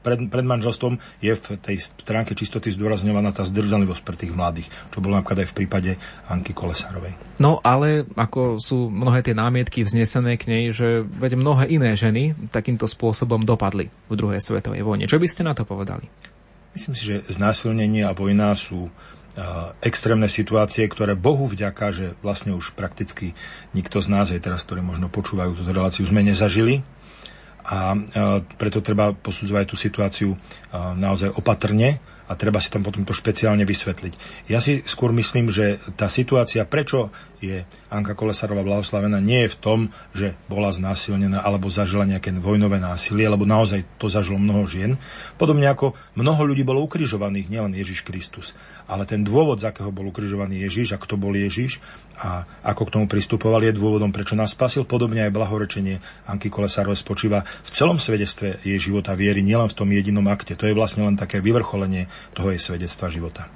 pred, 0.00 0.18
pred 0.32 0.46
manželstvom 0.46 0.96
je 1.20 1.32
v 1.36 1.46
tej 1.60 1.76
stránke 1.80 2.32
čistoty 2.32 2.72
zdôrazňovaná 2.72 3.36
tá 3.36 3.44
zdržanlivosť 3.44 4.02
pre 4.02 4.16
tých 4.16 4.32
mladých, 4.32 4.68
čo 4.90 5.04
bolo 5.04 5.20
napríklad 5.20 5.44
aj 5.44 5.48
v 5.52 5.56
prípade 5.56 5.90
Anky 6.26 6.56
Kolesárovej. 6.56 7.14
No 7.38 7.60
ale 7.60 8.08
ako 8.16 8.60
sú 8.60 8.88
mnohé 8.88 9.20
tie 9.22 9.36
námietky 9.36 9.84
vznesené 9.84 10.40
k 10.40 10.48
nej, 10.48 10.64
že 10.72 11.04
veď 11.04 11.36
mnohé 11.36 11.68
iné 11.68 11.92
ženy 11.94 12.36
takýmto 12.50 12.88
spôsobom 12.88 13.44
dopadli 13.44 13.92
v 14.08 14.14
druhej 14.16 14.40
svetovej 14.40 14.82
vojne. 14.82 15.08
Čo 15.08 15.20
by 15.20 15.28
ste 15.28 15.44
na 15.44 15.52
to 15.52 15.68
povedali? 15.68 16.08
Myslím 16.70 16.94
si, 16.94 17.02
že 17.02 17.26
znásilnenie 17.28 18.06
a 18.06 18.14
vojna 18.14 18.54
sú 18.54 18.88
extrémne 19.80 20.26
situácie, 20.26 20.84
ktoré 20.90 21.14
Bohu 21.14 21.46
vďaka, 21.46 21.94
že 21.94 22.06
vlastne 22.20 22.50
už 22.52 22.74
prakticky 22.74 23.32
nikto 23.72 24.02
z 24.02 24.10
nás, 24.10 24.26
aj 24.34 24.42
teraz, 24.42 24.66
ktorí 24.66 24.82
možno 24.82 25.06
počúvajú 25.06 25.54
túto 25.54 25.70
reláciu, 25.70 26.02
sme 26.02 26.20
nezažili 26.20 26.82
a 27.64 27.94
preto 28.56 28.80
treba 28.80 29.12
posudzovať 29.12 29.64
tú 29.66 29.76
situáciu 29.76 30.28
naozaj 30.72 31.34
opatrne 31.36 32.00
a 32.30 32.38
treba 32.38 32.62
si 32.62 32.70
tam 32.70 32.86
potom 32.86 33.02
to 33.02 33.10
špeciálne 33.10 33.66
vysvetliť. 33.66 34.46
Ja 34.46 34.62
si 34.62 34.86
skôr 34.86 35.10
myslím, 35.10 35.50
že 35.50 35.82
tá 35.98 36.06
situácia, 36.06 36.62
prečo 36.62 37.10
je 37.42 37.66
Anka 37.90 38.14
Kolesárová 38.14 38.62
blahoslavená, 38.62 39.18
nie 39.18 39.48
je 39.48 39.52
v 39.56 39.58
tom, 39.58 39.78
že 40.14 40.38
bola 40.46 40.70
znásilnená 40.70 41.42
alebo 41.42 41.72
zažila 41.72 42.06
nejaké 42.06 42.30
vojnové 42.36 42.78
násilie, 42.78 43.26
lebo 43.26 43.48
naozaj 43.48 43.82
to 43.98 44.12
zažilo 44.12 44.38
mnoho 44.38 44.62
žien. 44.68 45.00
Podobne 45.40 45.66
ako 45.66 45.96
mnoho 46.14 46.52
ľudí 46.52 46.62
bolo 46.62 46.84
ukrižovaných, 46.84 47.50
nielen 47.50 47.72
Ježiš 47.74 48.06
Kristus. 48.06 48.52
Ale 48.86 49.08
ten 49.08 49.24
dôvod, 49.24 49.58
z 49.58 49.72
akého 49.72 49.88
bol 49.90 50.12
ukrižovaný 50.12 50.68
Ježiš 50.68 50.94
a 50.94 51.00
kto 51.00 51.16
bol 51.16 51.32
Ježiš 51.32 51.80
a 52.20 52.44
ako 52.60 52.86
k 52.86 52.92
tomu 53.00 53.06
pristupoval, 53.08 53.64
je 53.64 53.72
dôvodom, 53.72 54.12
prečo 54.12 54.36
nás 54.36 54.52
spasil. 54.52 54.84
Podobne 54.84 55.24
aj 55.24 55.32
blahorečenie 55.32 55.98
Anky 56.28 56.52
Kolesárovej 56.52 57.00
spočíva 57.00 57.42
v 57.42 57.70
celom 57.72 57.96
svedectve 57.96 58.60
jej 58.60 58.76
života 58.76 59.16
viery, 59.16 59.40
nielen 59.40 59.72
v 59.72 59.78
tom 59.80 59.88
jedinom 59.88 60.28
akte. 60.28 60.52
To 60.60 60.68
je 60.68 60.76
vlastne 60.76 61.08
len 61.08 61.16
také 61.16 61.40
vyvrcholenie 61.40 62.12
toho 62.30 62.54
jej 62.54 62.60
svedectva 62.62 63.10
života. 63.10 63.50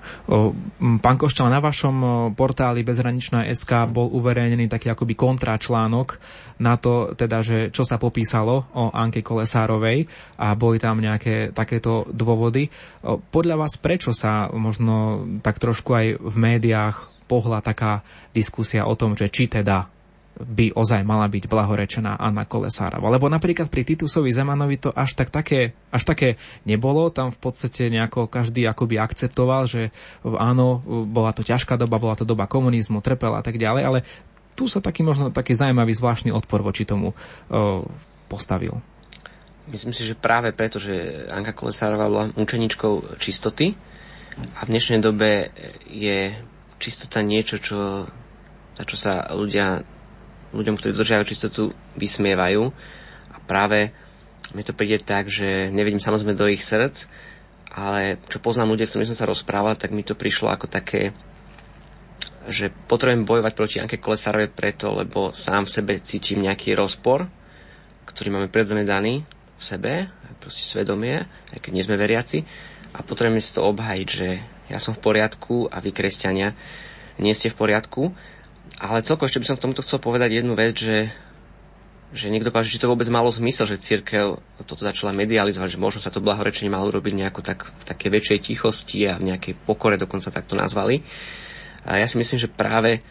Pán 0.78 1.16
Košťal, 1.16 1.48
na 1.48 1.62
vašom 1.62 1.96
portáli 2.34 2.82
bezhraničná 2.82 3.46
SK 3.54 3.86
bol 3.88 4.10
uverejnený 4.10 4.66
taký 4.66 4.90
akoby 4.90 5.14
kontračlánok 5.14 6.18
na 6.58 6.74
to, 6.78 7.14
teda, 7.14 7.42
že 7.42 7.58
čo 7.70 7.86
sa 7.86 7.98
popísalo 7.98 8.70
o 8.74 8.90
Anke 8.90 9.22
Kolesárovej 9.22 10.06
a 10.38 10.54
boli 10.58 10.82
tam 10.82 10.98
nejaké 10.98 11.54
takéto 11.54 12.06
dôvody. 12.10 12.70
Podľa 13.04 13.56
vás 13.58 13.78
prečo 13.78 14.10
sa 14.10 14.50
možno 14.50 15.26
tak 15.42 15.62
trošku 15.62 15.90
aj 15.94 16.06
v 16.18 16.34
médiách 16.34 17.14
pohla 17.24 17.64
taká 17.64 18.04
diskusia 18.36 18.84
o 18.84 18.94
tom, 18.98 19.16
že 19.16 19.32
či 19.32 19.48
teda 19.48 19.93
by 20.34 20.74
ozaj 20.74 21.06
mala 21.06 21.30
byť 21.30 21.46
blahorečená 21.46 22.18
Anna 22.18 22.42
Kolesárova. 22.42 23.06
Lebo 23.06 23.30
napríklad 23.30 23.70
pri 23.70 23.86
Titusovi 23.86 24.34
Zemanovi 24.34 24.82
to 24.82 24.90
až, 24.90 25.14
tak 25.14 25.30
také, 25.30 25.78
až 25.94 26.02
také 26.02 26.40
nebolo. 26.66 27.06
Tam 27.14 27.30
v 27.30 27.38
podstate 27.38 27.86
nejako 27.86 28.26
každý 28.26 28.66
akoby 28.66 28.98
akceptoval, 28.98 29.70
že 29.70 29.94
áno, 30.26 30.82
bola 31.06 31.30
to 31.30 31.46
ťažká 31.46 31.78
doba, 31.78 32.02
bola 32.02 32.18
to 32.18 32.26
doba 32.26 32.50
komunizmu, 32.50 32.98
trpela 32.98 33.38
a 33.40 33.44
tak 33.46 33.62
ďalej, 33.62 33.82
ale 33.86 33.98
tu 34.54 34.66
sa 34.70 34.82
taký 34.82 35.02
možno 35.02 35.30
taký 35.34 35.54
zaujímavý 35.54 35.94
zvláštny 35.94 36.30
odpor 36.30 36.62
voči 36.62 36.86
tomu 36.86 37.10
o, 37.10 37.86
postavil. 38.30 38.78
Myslím 39.66 39.96
si, 39.96 40.04
že 40.04 40.18
práve 40.18 40.52
preto, 40.52 40.78
že 40.78 41.26
Anka 41.30 41.56
Kolesárová 41.56 42.06
bola 42.10 42.26
učeničkou 42.36 43.16
čistoty 43.18 43.74
a 44.58 44.60
v 44.66 44.70
dnešnej 44.70 45.00
dobe 45.00 45.50
je 45.88 46.36
čistota 46.76 47.24
niečo, 47.24 47.56
čo, 47.58 48.04
za 48.76 48.84
čo 48.84 48.96
sa 48.98 49.24
ľudia 49.32 49.93
ľuďom, 50.54 50.78
ktorí 50.78 50.94
dodržiavajú 50.94 51.26
čistotu, 51.26 51.74
vysmievajú. 51.98 52.62
A 53.34 53.36
práve 53.42 53.90
mi 54.54 54.62
to 54.62 54.72
príde 54.72 55.02
tak, 55.02 55.26
že 55.26 55.68
nevidím 55.74 55.98
samozrejme 55.98 56.38
do 56.38 56.46
ich 56.46 56.62
srdc, 56.62 57.10
ale 57.74 58.22
čo 58.30 58.38
poznám 58.38 58.70
ľudia, 58.70 58.86
s 58.86 58.94
ktorými 58.94 59.10
som 59.10 59.18
sa 59.18 59.26
rozprával, 59.26 59.74
tak 59.74 59.90
mi 59.90 60.06
to 60.06 60.14
prišlo 60.14 60.46
ako 60.46 60.70
také, 60.70 61.10
že 62.46 62.70
potrebujem 62.70 63.26
bojovať 63.26 63.52
proti 63.56 63.76
Anke 63.82 63.98
Kolesárovej 63.98 64.54
preto, 64.54 64.94
lebo 64.94 65.34
sám 65.34 65.66
v 65.66 65.74
sebe 65.74 65.92
cítim 65.98 66.44
nejaký 66.44 66.78
rozpor, 66.78 67.26
ktorý 68.06 68.30
máme 68.30 68.52
prirodzene 68.52 68.86
daný 68.86 69.26
v 69.58 69.62
sebe, 69.64 69.92
proste 70.38 70.60
svedomie, 70.60 71.24
aj 71.56 71.58
keď 71.58 71.72
nie 71.72 71.86
sme 71.86 71.96
veriaci, 71.96 72.44
a 72.94 73.00
potrebujem 73.00 73.40
si 73.40 73.56
to 73.56 73.64
obhajiť, 73.64 74.08
že 74.12 74.28
ja 74.70 74.78
som 74.78 74.92
v 74.92 75.02
poriadku 75.02 75.66
a 75.72 75.80
vy, 75.80 75.90
kresťania, 75.90 76.52
nie 77.18 77.32
ste 77.32 77.50
v 77.50 77.58
poriadku 77.58 78.12
ale 78.78 79.06
celkovo 79.06 79.30
ešte 79.30 79.42
by 79.42 79.46
som 79.46 79.56
k 79.58 79.64
tomuto 79.68 79.84
chcel 79.84 79.98
povedať 80.02 80.40
jednu 80.40 80.54
vec, 80.58 80.74
že 80.74 81.12
že 82.14 82.30
niekto 82.30 82.54
povedal, 82.54 82.70
že 82.70 82.78
to 82.78 82.86
vôbec 82.86 83.10
malo 83.10 83.26
zmysel, 83.26 83.66
že 83.66 83.82
církev 83.82 84.38
toto 84.62 84.86
začala 84.86 85.10
medializovať, 85.10 85.74
že 85.74 85.82
možno 85.82 85.98
sa 85.98 86.14
to 86.14 86.22
blahorečenie 86.22 86.70
malo 86.70 86.94
robiť 86.94 87.10
nejako 87.10 87.42
tak, 87.42 87.66
v 87.66 87.84
takej 87.90 88.10
väčšej 88.14 88.38
tichosti 88.38 89.02
a 89.10 89.18
v 89.18 89.34
nejakej 89.34 89.58
pokore 89.66 89.98
dokonca 89.98 90.30
takto 90.30 90.54
nazvali. 90.54 91.02
A 91.82 91.98
ja 91.98 92.06
si 92.06 92.14
myslím, 92.14 92.38
že 92.38 92.46
práve 92.46 93.02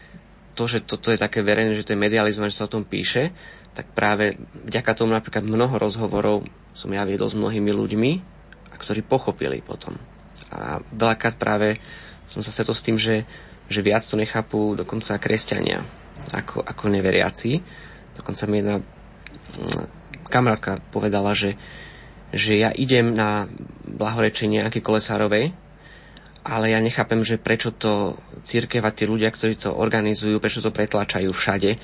to, 0.56 0.64
že 0.64 0.80
toto 0.88 1.12
je 1.12 1.20
také 1.20 1.44
verejné, 1.44 1.76
že 1.76 1.84
to 1.84 1.92
je 1.92 2.00
medializované, 2.00 2.48
že 2.48 2.64
sa 2.64 2.66
o 2.66 2.74
tom 2.80 2.88
píše, 2.88 3.28
tak 3.76 3.92
práve 3.92 4.40
vďaka 4.64 4.96
tomu 4.96 5.12
napríklad 5.12 5.44
mnoho 5.44 5.76
rozhovorov 5.76 6.48
som 6.72 6.88
ja 6.88 7.04
viedol 7.04 7.28
s 7.28 7.36
mnohými 7.36 7.76
ľuďmi, 7.76 8.12
a 8.72 8.74
ktorí 8.74 9.04
pochopili 9.06 9.60
potom. 9.60 9.94
A 10.48 10.80
veľakrát 10.90 11.36
práve 11.38 11.78
som 12.26 12.40
sa 12.40 12.50
stretol 12.50 12.74
s 12.74 12.82
tým, 12.82 12.96
že, 12.98 13.28
že 13.68 13.80
viac 13.80 14.04
to 14.04 14.16
nechápu 14.20 14.76
dokonca 14.76 15.16
kresťania 15.16 15.84
ako, 16.32 16.64
ako 16.64 16.84
neveriaci. 16.88 17.60
Dokonca 18.14 18.44
mi 18.46 18.62
jedna 18.62 18.76
kamarátka 20.28 20.82
povedala, 20.90 21.36
že, 21.36 21.54
že 22.34 22.58
ja 22.58 22.70
idem 22.74 23.12
na 23.14 23.46
blahorečenie 23.86 24.62
nejaké 24.62 24.82
Kolesárovej, 24.82 25.54
ale 26.44 26.76
ja 26.76 26.78
nechápem, 26.82 27.24
že 27.24 27.40
prečo 27.40 27.72
to 27.72 28.20
církev 28.44 28.84
tí 28.92 29.08
ľudia, 29.08 29.32
ktorí 29.32 29.56
to 29.56 29.72
organizujú, 29.72 30.36
prečo 30.44 30.60
to 30.60 30.68
pretlačajú 30.68 31.32
všade. 31.32 31.80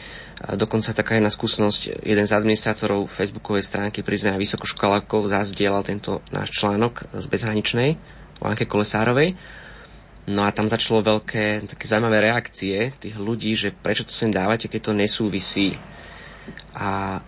Dokonca 0.60 0.92
taká 0.92 1.16
jedna 1.16 1.32
skúsenosť, 1.32 2.04
jeden 2.04 2.28
z 2.28 2.36
administrátorov 2.36 3.08
facebookovej 3.08 3.64
stránky 3.64 4.04
priznania 4.04 4.36
vysokoškolákov 4.36 5.32
zazdielal 5.32 5.80
tento 5.80 6.20
náš 6.28 6.52
článok 6.52 7.08
z 7.08 7.24
bezhraničnej 7.24 7.90
o 8.44 8.52
Anke 8.52 8.68
Kolesárovej. 8.68 9.32
No 10.30 10.46
a 10.46 10.54
tam 10.54 10.70
začalo 10.70 11.02
veľké, 11.02 11.66
také 11.66 11.90
zaujímavé 11.90 12.30
reakcie 12.30 12.94
tých 12.94 13.18
ľudí, 13.18 13.58
že 13.58 13.74
prečo 13.74 14.06
to 14.06 14.14
sem 14.14 14.30
dávate, 14.30 14.70
keď 14.70 14.80
to 14.86 14.92
nesúvisí. 14.94 15.74
A 16.70 17.18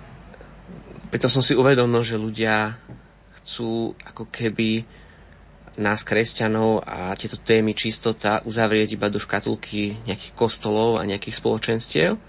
preto 1.10 1.26
som 1.26 1.42
si 1.42 1.58
uvedomil, 1.58 2.06
že 2.06 2.14
ľudia 2.14 2.78
chcú 3.42 3.98
ako 4.06 4.30
keby 4.30 4.86
nás 5.82 6.04
kresťanov 6.06 6.84
a 6.84 7.16
tieto 7.16 7.40
témy 7.40 7.74
čistota 7.74 8.44
uzavrieť 8.44 8.94
iba 8.94 9.08
do 9.08 9.18
škatulky 9.18 9.98
nejakých 10.04 10.32
kostolov 10.36 11.00
a 11.00 11.08
nejakých 11.08 11.42
spoločenstiev. 11.42 12.20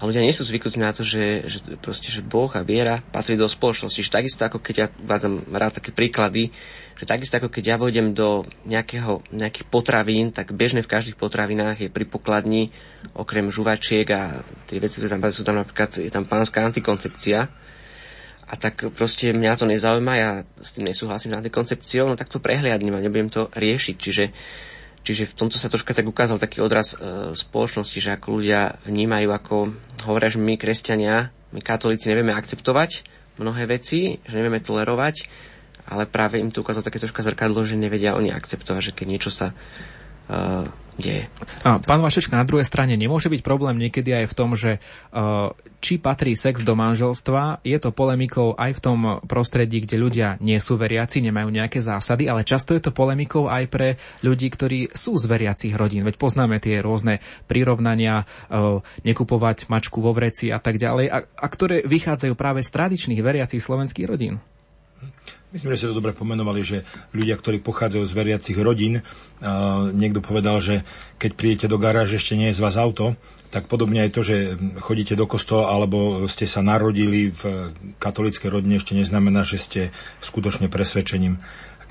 A 0.00 0.08
ľudia 0.08 0.24
nie 0.24 0.32
sú 0.32 0.48
zvyknutí 0.48 0.80
na 0.80 0.96
to, 0.96 1.04
že, 1.04 1.44
že, 1.44 1.58
proste, 1.76 2.08
že 2.08 2.24
Boh 2.24 2.48
a 2.56 2.64
viera 2.64 3.04
patrí 3.12 3.36
do 3.36 3.44
spoločnosti. 3.44 4.00
Že 4.00 4.16
takisto 4.16 4.42
ako 4.48 4.58
keď 4.64 4.74
ja 4.74 4.86
vádzam 5.04 5.44
rád 5.52 5.84
také 5.84 5.92
príklady, 5.92 6.48
že 6.96 7.04
takisto 7.04 7.36
ako 7.36 7.52
keď 7.52 7.64
ja 7.64 7.76
vojdem 7.76 8.16
do 8.16 8.48
nejakého, 8.64 9.20
nejakých 9.28 9.68
potravín, 9.68 10.32
tak 10.32 10.56
bežne 10.56 10.80
v 10.80 10.88
každých 10.88 11.20
potravinách 11.20 11.84
je 11.84 11.88
pri 11.92 12.08
pokladni 12.08 12.72
okrem 13.12 13.52
žuvačiek 13.52 14.08
a 14.16 14.40
tie 14.64 14.80
veci, 14.80 14.96
ktoré 14.96 15.12
tam 15.12 15.20
sú 15.28 15.44
tam 15.44 15.60
napríklad, 15.60 15.90
je 16.00 16.08
tam 16.08 16.24
pánska 16.24 16.64
antikoncepcia, 16.64 17.52
a 18.52 18.54
tak 18.60 18.92
proste 18.92 19.32
mňa 19.32 19.56
to 19.56 19.64
nezaujíma, 19.64 20.12
ja 20.20 20.30
s 20.60 20.76
tým 20.76 20.84
nesúhlasím 20.84 21.32
s 21.32 21.40
antikoncepciou, 21.40 22.04
no 22.04 22.20
tak 22.20 22.28
to 22.28 22.36
prehliadnem 22.36 22.92
a 22.92 23.00
nebudem 23.00 23.32
to 23.32 23.48
riešiť. 23.48 23.96
Čiže, 23.96 24.24
čiže 25.02 25.30
v 25.30 25.36
tomto 25.36 25.58
sa 25.58 25.70
troška 25.70 25.94
tak 25.94 26.06
ukázal 26.06 26.38
taký 26.38 26.62
odraz 26.62 26.94
e, 26.94 27.34
spoločnosti, 27.34 27.98
že 27.98 28.14
ako 28.14 28.40
ľudia 28.40 28.78
vnímajú, 28.86 29.28
ako 29.30 29.54
hovoria, 30.08 30.32
že 30.32 30.42
my 30.42 30.54
kresťania, 30.58 31.30
my 31.52 31.60
katolíci 31.60 32.10
nevieme 32.10 32.32
akceptovať 32.32 33.06
mnohé 33.36 33.64
veci, 33.66 34.22
že 34.22 34.34
nevieme 34.38 34.62
tolerovať, 34.62 35.26
ale 35.88 36.06
práve 36.06 36.38
im 36.38 36.52
to 36.54 36.62
ukázalo 36.62 36.86
také 36.86 37.02
troška 37.02 37.26
zrkadlo, 37.26 37.64
že 37.66 37.74
nevedia 37.74 38.14
oni 38.14 38.30
akceptovať, 38.30 38.92
že 38.92 38.94
keď 38.94 39.06
niečo 39.08 39.30
sa 39.34 39.50
uh, 39.50 40.68
deje. 41.00 41.28
A 41.64 41.80
pán 41.80 42.04
Vašečka, 42.04 42.36
na 42.36 42.44
druhej 42.44 42.68
strane 42.68 42.98
nemôže 42.98 43.32
byť 43.32 43.40
problém 43.40 43.80
niekedy 43.80 44.12
aj 44.12 44.26
v 44.28 44.36
tom, 44.36 44.50
že 44.52 44.78
uh, 45.12 45.54
či 45.80 45.96
patrí 45.96 46.36
sex 46.36 46.60
do 46.62 46.76
manželstva, 46.76 47.64
je 47.64 47.78
to 47.80 47.94
polemikou 47.94 48.54
aj 48.54 48.76
v 48.76 48.80
tom 48.82 48.98
prostredí, 49.24 49.82
kde 49.82 49.96
ľudia 49.98 50.28
nie 50.38 50.58
sú 50.60 50.76
veriaci, 50.76 51.24
nemajú 51.24 51.48
nejaké 51.48 51.80
zásady, 51.80 52.28
ale 52.28 52.46
často 52.46 52.76
je 52.76 52.82
to 52.84 52.94
polemikou 52.94 53.48
aj 53.48 53.64
pre 53.72 53.88
ľudí, 54.20 54.52
ktorí 54.52 54.92
sú 54.92 55.16
z 55.16 55.24
veriacich 55.26 55.74
rodín. 55.74 56.04
Veď 56.04 56.20
poznáme 56.20 56.60
tie 56.60 56.84
rôzne 56.84 57.24
prirovnania, 57.48 58.24
uh, 58.48 58.84
nekupovať 59.02 59.72
mačku 59.72 60.04
vo 60.04 60.12
vreci 60.12 60.52
a 60.52 60.60
tak 60.60 60.76
ďalej, 60.76 61.06
a, 61.08 61.18
a 61.24 61.46
ktoré 61.48 61.82
vychádzajú 61.88 62.34
práve 62.36 62.60
z 62.60 62.70
tradičných 62.70 63.20
veriacich 63.24 63.62
slovenských 63.64 64.08
rodín. 64.08 64.38
Myslím, 65.52 65.76
že 65.76 65.84
ste 65.84 65.90
to 65.92 66.00
dobre 66.00 66.16
pomenovali, 66.16 66.64
že 66.64 66.88
ľudia, 67.12 67.36
ktorí 67.36 67.60
pochádzajú 67.60 68.04
z 68.08 68.16
veriacich 68.16 68.56
rodín, 68.56 69.04
uh, 69.04 69.92
niekto 69.92 70.24
povedal, 70.24 70.64
že 70.64 70.80
keď 71.20 71.30
prídete 71.36 71.66
do 71.68 71.76
garáže, 71.76 72.16
ešte 72.16 72.40
nie 72.40 72.48
je 72.48 72.56
z 72.56 72.64
vás 72.64 72.80
auto, 72.80 73.20
tak 73.52 73.68
podobne 73.68 74.00
aj 74.08 74.16
to, 74.16 74.24
že 74.24 74.56
chodíte 74.80 75.12
do 75.12 75.28
kostola 75.28 75.68
alebo 75.68 76.24
ste 76.24 76.48
sa 76.48 76.64
narodili 76.64 77.28
v 77.36 77.68
katolíckej 78.00 78.48
rodine, 78.48 78.80
ešte 78.80 78.96
neznamená, 78.96 79.44
že 79.44 79.60
ste 79.60 79.80
skutočne 80.24 80.72
presvedčením 80.72 81.36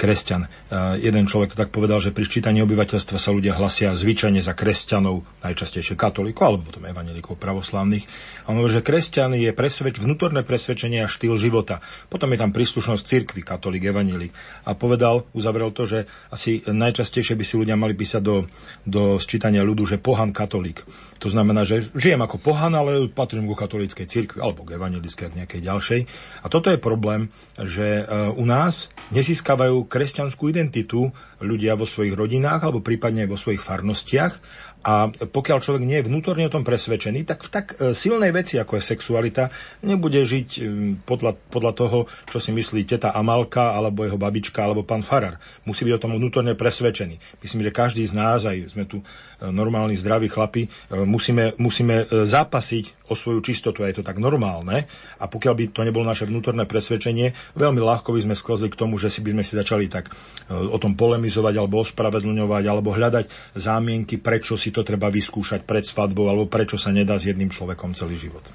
kresťan. 0.01 0.49
Jeden 0.97 1.29
človek 1.29 1.53
tak 1.53 1.69
povedal, 1.69 2.01
že 2.01 2.09
pri 2.09 2.25
ščítaní 2.25 2.65
obyvateľstva 2.65 3.21
sa 3.21 3.29
ľudia 3.29 3.53
hlasia 3.53 3.93
zvyčajne 3.93 4.41
za 4.41 4.57
kresťanov, 4.57 5.21
najčastejšie 5.45 5.93
katolíkov 5.93 6.41
alebo 6.49 6.73
potom 6.73 6.89
evanelikov 6.89 7.37
pravoslavných. 7.37 8.09
A 8.49 8.49
on 8.49 8.57
hovorí, 8.57 8.81
že 8.81 8.81
kresťan 8.81 9.37
je 9.37 9.53
presvedč, 9.53 10.01
vnútorné 10.01 10.41
presvedčenie 10.41 11.05
a 11.05 11.11
štýl 11.11 11.37
života. 11.37 11.85
Potom 12.09 12.33
je 12.33 12.41
tam 12.41 12.49
príslušnosť 12.49 13.03
cirkvi, 13.05 13.45
katolík, 13.45 13.85
evanelik. 13.85 14.33
A 14.65 14.73
povedal, 14.73 15.29
uzavrel 15.37 15.69
to, 15.69 15.85
že 15.85 16.09
asi 16.33 16.65
najčastejšie 16.65 17.37
by 17.37 17.45
si 17.45 17.55
ľudia 17.61 17.77
mali 17.77 17.93
písať 17.93 18.21
do, 18.25 18.49
do 18.81 19.21
sčítania 19.21 19.61
ľudu, 19.61 19.85
že 19.85 20.01
pohan 20.01 20.33
katolík. 20.33 20.81
To 21.21 21.29
znamená, 21.29 21.69
že 21.69 21.93
žijem 21.93 22.25
ako 22.25 22.41
pohan, 22.41 22.73
ale 22.73 23.05
patrím 23.05 23.45
ku 23.45 23.53
katolíckej 23.53 24.09
cirkvi 24.09 24.41
alebo 24.41 24.65
k 24.65 24.73
evanelickej, 24.73 25.29
k 25.29 25.37
nejakej 25.45 25.61
ďalšej. 25.61 26.01
A 26.41 26.47
toto 26.49 26.73
je 26.73 26.81
problém, 26.81 27.29
že 27.61 28.01
e, 28.01 28.03
u 28.33 28.41
nás 28.41 28.89
nezískavajú 29.13 29.85
kresťanskú 29.85 30.49
identitu 30.49 31.13
ľudia 31.37 31.77
vo 31.77 31.85
svojich 31.85 32.17
rodinách 32.17 32.65
alebo 32.65 32.81
prípadne 32.81 33.29
vo 33.29 33.37
svojich 33.37 33.61
farnostiach 33.61 34.41
a 34.81 35.13
pokiaľ 35.13 35.57
človek 35.61 35.83
nie 35.85 36.01
je 36.01 36.07
vnútorne 36.09 36.49
o 36.49 36.53
tom 36.53 36.65
presvedčený, 36.65 37.21
tak 37.21 37.45
v 37.45 37.49
tak 37.53 37.65
e, 37.77 37.93
silnej 37.93 38.33
veci, 38.33 38.57
ako 38.57 38.81
je 38.81 38.83
sexualita, 38.89 39.53
nebude 39.85 40.17
žiť 40.25 40.49
e, 40.57 40.61
podľa, 41.05 41.37
podľa 41.53 41.73
toho, 41.77 41.97
čo 42.25 42.41
si 42.41 42.49
myslí 42.49 42.89
teta 42.89 43.13
Amalka, 43.13 43.77
alebo 43.77 44.01
jeho 44.01 44.17
babička, 44.17 44.57
alebo 44.65 44.81
pán 44.81 45.05
Farar. 45.05 45.37
Musí 45.69 45.85
byť 45.85 45.93
o 45.97 46.01
tom 46.01 46.17
vnútorne 46.17 46.57
presvedčený. 46.57 47.41
Myslím, 47.45 47.61
že 47.61 47.71
každý 47.73 48.01
z 48.09 48.13
nás, 48.17 48.41
aj 48.41 48.73
sme 48.73 48.89
tu 48.89 49.01
e, 49.01 49.05
normálni, 49.53 49.93
zdraví 49.93 50.33
chlapi, 50.33 50.65
musíme, 51.05 51.53
musíme 51.61 52.05
zápasiť 52.09 53.00
o 53.11 53.15
svoju 53.19 53.43
čistotu 53.43 53.83
a 53.83 53.91
je 53.91 53.99
to 53.99 54.07
tak 54.07 54.23
normálne. 54.23 54.87
A 55.19 55.27
pokiaľ 55.27 55.53
by 55.59 55.63
to 55.75 55.83
nebolo 55.83 56.07
naše 56.07 56.23
vnútorné 56.23 56.63
presvedčenie, 56.63 57.35
veľmi 57.59 57.83
ľahko 57.83 58.15
by 58.15 58.23
sme 58.23 58.35
sklzli 58.39 58.71
k 58.71 58.79
tomu, 58.79 58.95
že 58.95 59.11
si 59.11 59.19
by 59.19 59.35
sme 59.35 59.43
si 59.43 59.59
začali 59.59 59.91
tak 59.91 60.15
o 60.47 60.77
tom 60.79 60.95
polemizovať, 60.95 61.53
alebo 61.59 61.83
ospravedlňovať, 61.83 62.63
alebo 62.71 62.95
hľadať 62.95 63.55
zámienky, 63.59 64.15
prečo 64.15 64.55
si 64.55 64.71
to 64.71 64.87
treba 64.87 65.11
vyskúšať 65.11 65.67
pred 65.67 65.83
svadbou 65.83 66.31
alebo 66.31 66.47
prečo 66.47 66.79
sa 66.79 66.95
nedá 66.95 67.19
s 67.19 67.27
jedným 67.27 67.51
človekom 67.51 67.91
celý 67.91 68.15
život. 68.15 68.47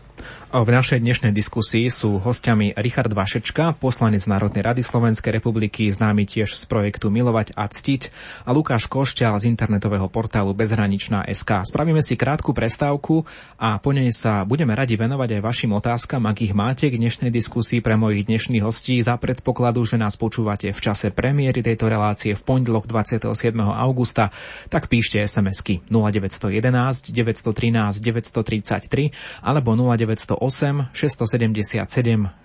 V 0.56 0.70
našej 0.72 1.04
dnešnej 1.04 1.36
diskusii 1.36 1.92
sú 1.92 2.16
hostiami 2.16 2.72
Richard 2.80 3.12
Vašečka, 3.12 3.76
poslanec 3.76 4.24
Národnej 4.24 4.64
rady 4.64 4.80
Slovenskej 4.80 5.36
republiky, 5.36 5.92
známy 5.92 6.24
tiež 6.24 6.56
z 6.56 6.64
projektu 6.64 7.12
Milovať 7.12 7.52
a 7.52 7.68
ctiť, 7.68 8.08
a 8.46 8.54
Lukáš 8.56 8.88
Košťal 8.88 9.36
z 9.42 9.52
internetového 9.52 10.08
portálu 10.08 10.56
Bezhraničná 10.56 11.28
SK. 11.28 11.68
Spravíme 11.68 12.00
si 12.00 12.16
krátku 12.16 12.56
prestávku 12.56 13.28
a 13.60 13.76
po 13.76 13.92
nej 13.92 14.08
sa 14.14 14.45
budeme 14.46 14.72
radi 14.72 14.94
venovať 14.94 15.36
aj 15.36 15.42
vašim 15.42 15.74
otázkam, 15.74 16.22
ak 16.30 16.38
ich 16.46 16.54
máte 16.54 16.86
k 16.86 16.96
dnešnej 16.96 17.34
diskusii 17.34 17.82
pre 17.82 17.98
mojich 17.98 18.30
dnešných 18.30 18.62
hostí 18.62 19.02
za 19.02 19.18
predpokladu, 19.18 19.82
že 19.82 19.98
nás 19.98 20.14
počúvate 20.14 20.70
v 20.70 20.80
čase 20.80 21.10
premiéry 21.10 21.66
tejto 21.66 21.90
relácie 21.90 22.38
v 22.38 22.42
pondelok 22.46 22.86
27. 22.86 23.26
augusta, 23.58 24.30
tak 24.70 24.86
píšte 24.86 25.18
SMS-ky 25.18 25.82
0911 25.90 27.10
913 27.10 27.98
933 27.98 29.42
alebo 29.42 29.74
0908 29.74 30.94
677 30.94 31.82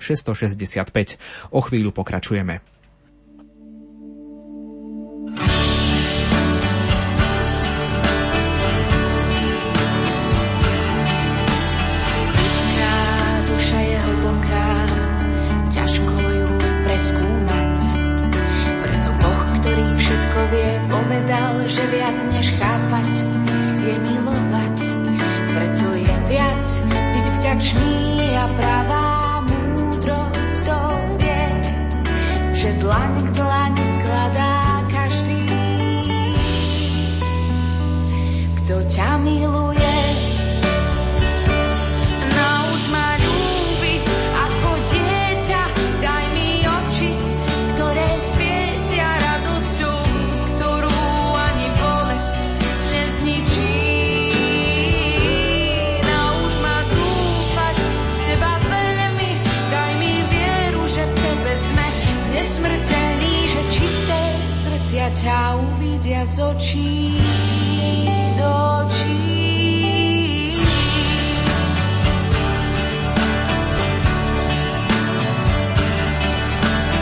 665. 0.02 1.54
O 1.54 1.62
chvíľu 1.62 1.94
pokračujeme. 1.94 2.81
Z 66.32 66.40
očí. 66.40 67.12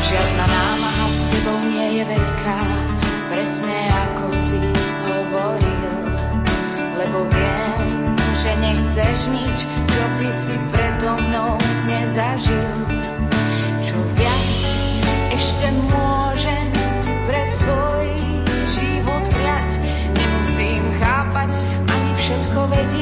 Žiadna 0.10 0.46
námaha 0.50 1.06
s 1.14 1.22
tebou 1.30 1.60
nie 1.62 2.02
je 2.02 2.04
veľká, 2.10 2.60
presne 3.30 3.78
ako 4.10 4.26
si 4.34 4.58
hovoril, 5.06 5.94
lebo 6.98 7.20
viem, 7.30 7.86
že 8.34 8.52
nechceš 8.66 9.20
nič, 9.30 9.60
čo 9.70 10.04
by 10.18 10.30
si 10.34 10.56
predo 10.74 11.22
mnou 11.22 11.54
nezažil. 11.86 12.79
Všetko 22.70 22.99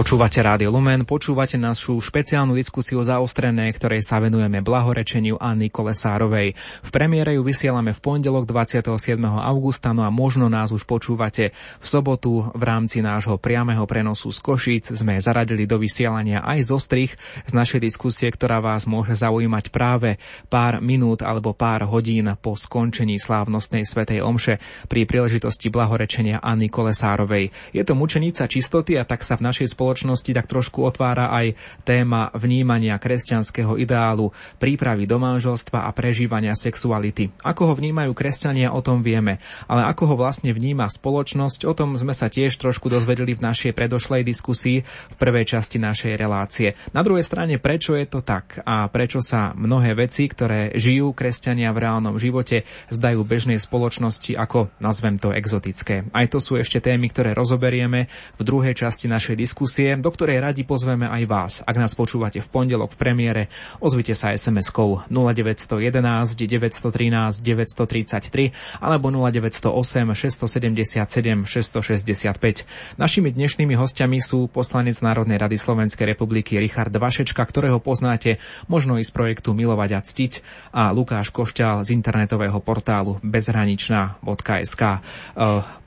Počúvate 0.00 0.40
Rádio 0.40 0.72
Lumen, 0.72 1.04
počúvate 1.04 1.60
našu 1.60 2.00
špeciálnu 2.00 2.56
diskusiu 2.56 3.04
zaostrené, 3.04 3.68
ktorej 3.68 4.00
sa 4.00 4.16
venujeme 4.16 4.64
blahorečeniu 4.64 5.36
Anny 5.36 5.68
Kolesárovej. 5.68 6.56
V 6.56 6.88
premiére 6.88 7.36
ju 7.36 7.44
vysielame 7.44 7.92
v 7.92 8.00
pondelok 8.00 8.48
27. 8.48 8.96
augusta, 9.20 9.92
no 9.92 10.00
a 10.00 10.08
možno 10.08 10.48
nás 10.48 10.72
už 10.72 10.88
počúvate 10.88 11.52
v 11.52 11.84
sobotu 11.84 12.48
v 12.56 12.62
rámci 12.64 13.04
nášho 13.04 13.36
priameho 13.36 13.84
prenosu 13.84 14.32
z 14.32 14.40
Košíc. 14.40 14.88
Sme 14.88 15.20
zaradili 15.20 15.68
do 15.68 15.76
vysielania 15.76 16.40
aj 16.48 16.72
zo 16.72 16.80
strich 16.80 17.12
z 17.44 17.52
našej 17.52 17.84
diskusie, 17.84 18.32
ktorá 18.32 18.64
vás 18.64 18.88
môže 18.88 19.12
zaujímať 19.12 19.68
práve 19.68 20.16
pár 20.48 20.80
minút 20.80 21.20
alebo 21.20 21.52
pár 21.52 21.84
hodín 21.84 22.24
po 22.40 22.56
skončení 22.56 23.20
slávnostnej 23.20 23.84
svetej 23.84 24.24
omše 24.24 24.64
pri 24.88 25.04
príležitosti 25.04 25.68
blahorečenia 25.68 26.40
Anny 26.40 26.72
Kolesárovej. 26.72 27.52
Je 27.76 27.84
to 27.84 27.92
mučenica 27.92 28.48
čistoty 28.48 28.96
a 28.96 29.04
tak 29.04 29.20
sa 29.20 29.36
v 29.36 29.44
našej 29.44 29.68
spoločnosti 29.68 29.89
tak 29.92 30.46
trošku 30.46 30.84
otvára 30.84 31.32
aj 31.32 31.56
téma 31.82 32.28
vnímania 32.36 33.00
kresťanského 33.00 33.80
ideálu, 33.80 34.30
prípravy 34.60 35.08
do 35.08 35.16
manželstva 35.16 35.88
a 35.88 35.90
prežívania 35.96 36.52
sexuality. 36.52 37.32
Ako 37.40 37.72
ho 37.72 37.74
vnímajú 37.74 38.12
kresťania, 38.12 38.74
o 38.76 38.84
tom 38.84 39.00
vieme, 39.00 39.40
ale 39.64 39.88
ako 39.88 40.12
ho 40.12 40.14
vlastne 40.20 40.52
vníma 40.52 40.86
spoločnosť, 40.86 41.64
o 41.64 41.72
tom 41.72 41.96
sme 41.96 42.12
sa 42.12 42.28
tiež 42.28 42.52
trošku 42.60 42.92
dozvedeli 42.92 43.32
v 43.32 43.44
našej 43.44 43.72
predošlej 43.72 44.22
diskusii 44.26 44.84
v 44.84 45.14
prvej 45.16 45.56
časti 45.56 45.80
našej 45.80 46.12
relácie. 46.20 46.76
Na 46.92 47.00
druhej 47.00 47.24
strane, 47.24 47.56
prečo 47.56 47.96
je 47.96 48.04
to 48.04 48.20
tak 48.20 48.60
a 48.66 48.84
prečo 48.92 49.24
sa 49.24 49.56
mnohé 49.56 49.96
veci, 49.96 50.28
ktoré 50.28 50.76
žijú 50.76 51.16
kresťania 51.16 51.72
v 51.72 51.88
reálnom 51.88 52.20
živote, 52.20 52.68
zdajú 52.92 53.24
bežnej 53.24 53.56
spoločnosti 53.56 54.36
ako, 54.36 54.68
nazvem 54.82 55.16
to, 55.16 55.32
exotické. 55.32 56.04
Aj 56.12 56.26
to 56.28 56.42
sú 56.42 56.60
ešte 56.60 56.84
témy, 56.84 57.08
ktoré 57.08 57.32
rozoberieme 57.32 58.12
v 58.36 58.42
druhej 58.42 58.76
časti 58.76 59.08
našej 59.08 59.36
diskusie 59.40 59.79
diskusie, 59.80 59.96
do 59.96 60.10
ktorej 60.12 60.38
radi 60.44 60.62
pozveme 60.68 61.08
aj 61.08 61.22
vás. 61.24 61.52
Ak 61.64 61.76
nás 61.80 61.96
počúvate 61.96 62.44
v 62.44 62.48
pondelok 62.52 62.92
v 62.92 63.00
premiére, 63.00 63.42
ozvite 63.80 64.12
sa 64.12 64.36
SMS-kou 64.36 65.08
0911 65.08 66.36
913 66.36 67.40
933 67.40 68.84
alebo 68.84 69.08
0908 69.08 70.12
677 70.12 71.48
665. 71.48 73.00
Našimi 73.00 73.32
dnešnými 73.32 73.74
hostiami 73.76 74.20
sú 74.20 74.52
poslanec 74.52 75.00
Národnej 75.00 75.40
rady 75.40 75.56
Slovenskej 75.56 76.12
republiky 76.12 76.60
Richard 76.60 76.92
Vašečka, 76.92 77.40
ktorého 77.40 77.80
poznáte 77.80 78.36
možno 78.68 79.00
i 79.00 79.04
z 79.04 79.10
projektu 79.16 79.56
Milovať 79.56 79.90
a 79.96 80.00
ctiť 80.04 80.32
a 80.76 80.92
Lukáš 80.92 81.32
Košťal 81.32 81.88
z 81.88 81.96
internetového 81.96 82.60
portálu 82.60 83.16
bezhraničná.sk. 83.24 84.82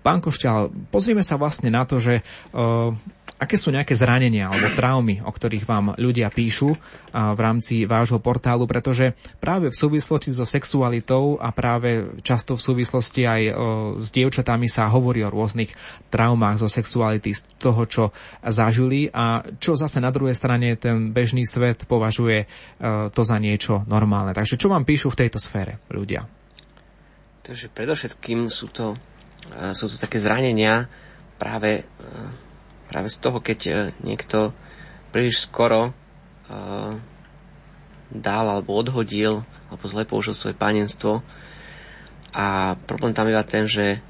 Pán 0.03 0.19
Košťal, 0.19 0.91
pozrieme 0.91 1.23
sa 1.23 1.39
vlastne 1.39 1.71
na 1.71 1.87
to, 1.87 1.95
že 1.95 2.19
aké 3.43 3.59
sú 3.59 3.75
nejaké 3.75 3.91
zranenia 3.99 4.47
alebo 4.47 4.71
traumy, 4.71 5.19
o 5.19 5.27
ktorých 5.27 5.67
vám 5.67 5.99
ľudia 5.99 6.31
píšu 6.31 6.71
v 7.11 7.39
rámci 7.43 7.83
vášho 7.83 8.23
portálu, 8.23 8.63
pretože 8.63 9.11
práve 9.43 9.67
v 9.67 9.75
súvislosti 9.75 10.31
so 10.31 10.47
sexualitou 10.47 11.35
a 11.43 11.51
práve 11.51 12.15
často 12.23 12.55
v 12.55 12.63
súvislosti 12.63 13.21
aj 13.27 13.41
s 13.99 14.09
dievčatami 14.15 14.71
sa 14.71 14.87
hovorí 14.87 15.27
o 15.27 15.29
rôznych 15.29 15.75
traumách 16.07 16.63
zo 16.63 16.71
sexuality, 16.71 17.35
z 17.35 17.43
toho, 17.59 17.83
čo 17.83 18.03
zažili 18.47 19.11
a 19.11 19.43
čo 19.59 19.75
zase 19.75 19.99
na 19.99 20.09
druhej 20.09 20.33
strane 20.33 20.79
ten 20.79 21.11
bežný 21.11 21.43
svet 21.43 21.83
považuje 21.83 22.47
to 23.11 23.21
za 23.21 23.37
niečo 23.43 23.83
normálne. 23.85 24.31
Takže 24.31 24.55
čo 24.55 24.71
vám 24.71 24.87
píšu 24.87 25.11
v 25.11 25.27
tejto 25.27 25.37
sfére 25.37 25.83
ľudia? 25.91 26.23
Takže 27.43 27.67
predovšetkým 27.75 28.47
sú 28.47 28.71
to, 28.71 28.95
sú 29.75 29.91
to 29.91 29.95
také 29.99 30.15
zranenia 30.15 30.87
práve 31.35 31.83
práve 32.93 33.09
z 33.09 33.17
toho, 33.17 33.41
keď 33.41 33.89
niekto 34.05 34.53
príliš 35.09 35.49
skoro 35.49 35.89
uh, 35.89 36.93
dal 38.13 38.45
alebo 38.45 38.77
odhodil 38.77 39.41
alebo 39.73 39.83
zle 39.89 40.05
použil 40.05 40.37
svoje 40.37 40.53
panenstvo 40.53 41.25
a 42.33 42.77
problém 42.89 43.13
tam 43.13 43.29
iba 43.29 43.41
ten, 43.45 43.65
že, 43.69 44.01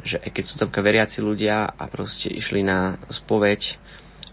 že 0.00 0.20
aj 0.20 0.30
keď 0.32 0.44
sú 0.44 0.54
tam 0.60 0.68
veriaci 0.72 1.20
ľudia 1.20 1.68
a 1.68 1.84
proste 1.88 2.32
išli 2.32 2.60
na 2.60 3.00
spoveď, 3.08 3.80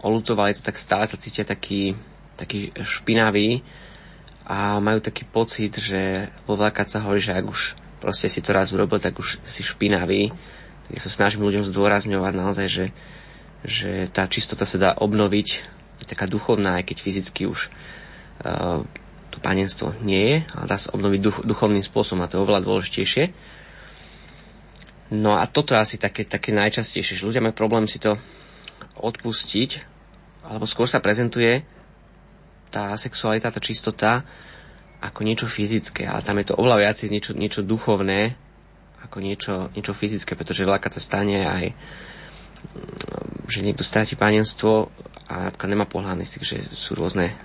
olutovali 0.04 0.56
to, 0.56 0.64
tak 0.64 0.80
stále 0.80 1.08
sa 1.08 1.20
cítia 1.20 1.48
taký, 1.48 1.96
taký 2.36 2.72
špinavý 2.84 3.64
a 4.44 4.80
majú 4.84 5.00
taký 5.00 5.24
pocit, 5.24 5.80
že 5.80 6.32
vo 6.44 6.56
sa 6.60 7.00
hovorí, 7.04 7.24
že 7.24 7.36
ak 7.36 7.46
už 7.48 7.62
proste 8.00 8.32
si 8.32 8.40
to 8.40 8.56
raz 8.56 8.72
urobil, 8.76 9.00
tak 9.00 9.20
už 9.20 9.44
si 9.44 9.62
špinavý. 9.64 10.32
Tak 10.88 10.92
ja 10.96 11.02
sa 11.04 11.12
snažím 11.12 11.46
ľuďom 11.46 11.68
zdôrazňovať 11.68 12.34
naozaj, 12.34 12.68
že 12.68 12.86
že 13.64 14.08
tá 14.12 14.26
čistota 14.32 14.64
sa 14.64 14.78
dá 14.80 14.92
obnoviť, 14.96 15.78
taká 16.08 16.26
duchovná, 16.26 16.80
aj 16.80 16.90
keď 16.90 16.98
fyzicky 17.04 17.44
už 17.46 17.70
uh, 18.44 18.82
to 19.30 19.38
panenstvo 19.44 19.94
nie 20.02 20.24
je, 20.26 20.38
ale 20.58 20.66
dá 20.66 20.78
sa 20.80 20.90
obnoviť 20.96 21.20
duch, 21.22 21.38
duchovným 21.46 21.86
spôsobom 21.86 22.26
a 22.26 22.30
to 22.32 22.40
je 22.40 22.44
oveľa 22.44 22.66
dôležitejšie. 22.66 23.24
No 25.10 25.38
a 25.38 25.46
toto 25.50 25.74
je 25.74 25.82
asi 25.82 25.98
také, 25.98 26.26
také 26.26 26.54
najčastejšie, 26.54 27.18
že 27.18 27.26
ľudia 27.26 27.42
majú 27.42 27.58
problém 27.58 27.86
si 27.90 27.98
to 27.98 28.18
odpustiť, 28.98 29.70
alebo 30.46 30.66
skôr 30.66 30.86
sa 30.90 31.02
prezentuje 31.02 31.62
tá 32.70 32.94
sexualita, 32.94 33.54
tá 33.54 33.62
čistota 33.62 34.22
ako 35.00 35.24
niečo 35.26 35.48
fyzické, 35.50 36.06
ale 36.06 36.22
tam 36.22 36.38
je 36.38 36.54
to 36.54 36.58
oveľa 36.60 36.78
viac 36.90 36.98
niečo, 37.08 37.32
niečo 37.34 37.62
duchovné 37.66 38.36
ako 39.00 39.18
niečo, 39.24 39.54
niečo 39.74 39.96
fyzické, 39.96 40.36
pretože 40.36 40.68
veľká 40.68 40.92
sa 40.92 41.02
stane 41.02 41.48
aj 41.48 41.66
že 43.50 43.66
niekto 43.66 43.82
stráti 43.82 44.14
panenstvo 44.14 44.94
a 45.30 45.50
napríklad 45.50 45.70
nemá 45.70 45.86
pohľadný 45.86 46.26
styk, 46.26 46.44
že 46.46 46.58
sú 46.74 46.98
rôzne 46.98 47.30
e, 47.30 47.36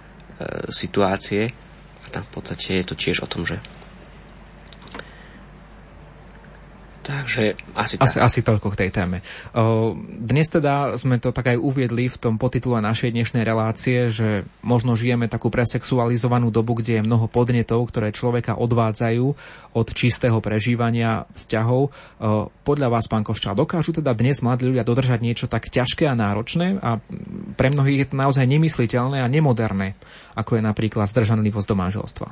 situácie. 0.73 1.53
A 2.05 2.07
tam 2.13 2.25
v 2.29 2.33
podstate 2.41 2.81
je 2.81 2.85
to 2.85 2.97
tiež 2.97 3.25
o 3.25 3.29
tom, 3.29 3.49
že 3.49 3.61
Takže 7.05 7.61
asi, 7.77 8.01
asi, 8.01 8.17
asi 8.17 8.41
toľko 8.41 8.73
k 8.73 8.81
tej 8.81 8.91
téme. 8.97 9.21
Dnes 10.25 10.49
teda 10.49 10.97
sme 10.97 11.21
to 11.21 11.37
tak 11.37 11.53
aj 11.53 11.61
uviedli 11.61 12.09
v 12.09 12.17
tom 12.17 12.41
podtitule 12.41 12.81
našej 12.81 13.13
dnešnej 13.13 13.45
relácie, 13.45 14.09
že 14.09 14.49
možno 14.65 14.97
žijeme 14.97 15.29
takú 15.29 15.53
presexualizovanú 15.53 16.49
dobu, 16.49 16.81
kde 16.81 16.99
je 16.99 17.07
mnoho 17.07 17.29
podnetov, 17.29 17.93
ktoré 17.93 18.09
človeka 18.09 18.57
odvádzajú 18.57 19.27
od 19.77 19.87
čistého 19.93 20.41
prežívania 20.41 21.29
vzťahov. 21.37 21.93
Podľa 22.65 22.89
vás, 22.89 23.05
pán 23.05 23.21
Koščal, 23.21 23.53
dokážu 23.53 23.93
teda 23.93 24.17
dnes 24.17 24.41
mladí 24.41 24.65
ľudia 24.65 24.89
dodržať 24.89 25.21
niečo 25.21 25.45
tak 25.45 25.69
ťažké 25.69 26.09
a 26.09 26.17
náročné 26.17 26.81
a 26.81 27.05
pre 27.61 27.69
mnohých 27.69 28.01
je 28.01 28.09
to 28.09 28.17
naozaj 28.17 28.49
nemysliteľné 28.49 29.21
a 29.21 29.29
nemoderné, 29.29 29.93
ako 30.33 30.57
je 30.57 30.63
napríklad 30.65 31.05
zdržanlivosť 31.05 31.69
do 31.69 31.77
manželstva? 31.77 32.29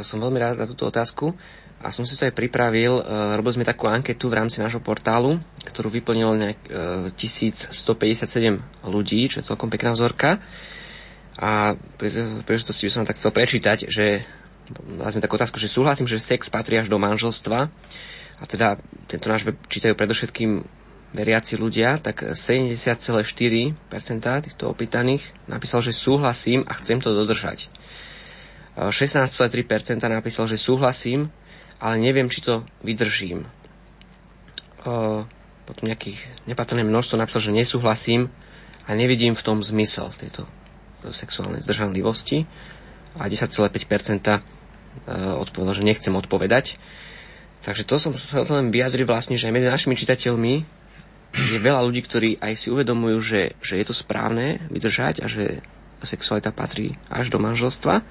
Som 0.00 0.24
veľmi 0.24 0.40
rád 0.40 0.64
za 0.64 0.66
túto 0.72 0.88
otázku. 0.88 1.36
A 1.78 1.94
som 1.94 2.02
si 2.02 2.18
to 2.18 2.26
aj 2.26 2.34
pripravil, 2.34 2.98
uh, 2.98 3.38
robili 3.38 3.62
sme 3.62 3.66
takú 3.66 3.86
anketu 3.86 4.26
v 4.26 4.38
rámci 4.42 4.58
nášho 4.58 4.82
portálu, 4.82 5.38
ktorú 5.62 5.94
vyplnilo 5.94 6.34
nejak 6.34 6.60
uh, 6.66 7.14
1157 7.14 7.70
ľudí, 8.82 9.30
čo 9.30 9.38
je 9.38 9.46
celkom 9.46 9.70
pekná 9.70 9.94
vzorka. 9.94 10.42
A 11.38 11.78
pri 12.02 12.42
príležitosti 12.42 12.82
by 12.82 12.90
som 12.90 13.06
tak 13.06 13.14
chcel 13.14 13.30
prečítať, 13.30 13.86
že 13.86 14.26
sme 14.98 15.22
takú 15.22 15.38
otázku, 15.38 15.56
že 15.62 15.70
súhlasím, 15.70 16.10
že 16.10 16.18
sex 16.18 16.50
patrí 16.50 16.76
až 16.76 16.90
do 16.90 16.98
manželstva. 16.98 17.70
A 18.38 18.44
teda 18.44 18.78
tento 19.06 19.30
náš 19.30 19.46
web 19.46 19.56
čítajú 19.70 19.94
predovšetkým 19.94 20.66
veriaci 21.08 21.56
ľudia, 21.56 21.96
tak 21.98 22.36
70,4% 22.36 23.72
týchto 24.44 24.64
opýtaných 24.68 25.24
napísal, 25.48 25.80
že 25.80 25.96
súhlasím 25.96 26.68
a 26.68 26.76
chcem 26.76 27.00
to 27.00 27.16
dodržať. 27.16 27.72
16,3% 28.78 29.98
napísal, 30.06 30.46
že 30.46 30.54
súhlasím, 30.54 31.32
ale 31.78 32.02
neviem, 32.02 32.26
či 32.30 32.42
to 32.42 32.66
vydržím. 32.82 33.46
O, 34.86 35.22
potom 35.66 35.84
nejakých 35.84 36.18
nepatrné 36.48 36.82
množstvo 36.82 37.18
napísal, 37.18 37.44
že 37.44 37.54
nesúhlasím 37.54 38.32
a 38.88 38.96
nevidím 38.96 39.36
v 39.36 39.44
tom 39.44 39.60
zmysel 39.60 40.10
tejto 40.16 40.48
sexuálnej 41.06 41.62
zdržanlivosti 41.62 42.48
a 43.14 43.30
10,5% 43.30 43.68
odpovedal, 45.38 45.74
že 45.76 45.86
nechcem 45.86 46.14
odpovedať. 46.14 46.80
Takže 47.62 47.82
to 47.86 47.98
som 47.98 48.12
sa 48.14 48.42
len 48.42 48.70
vyjadriť 48.70 49.06
vlastne, 49.06 49.34
že 49.34 49.50
aj 49.50 49.54
medzi 49.54 49.68
našimi 49.68 49.94
čitateľmi 49.98 50.54
je 51.36 51.58
veľa 51.60 51.84
ľudí, 51.84 52.00
ktorí 52.02 52.30
aj 52.40 52.52
si 52.56 52.66
uvedomujú, 52.72 53.18
že, 53.20 53.42
že 53.60 53.76
je 53.76 53.84
to 53.84 53.94
správne 53.94 54.64
vydržať 54.72 55.20
a 55.22 55.26
že 55.28 55.60
sexualita 56.00 56.54
patrí 56.54 56.94
až 57.10 57.28
do 57.28 57.42
manželstva 57.42 58.06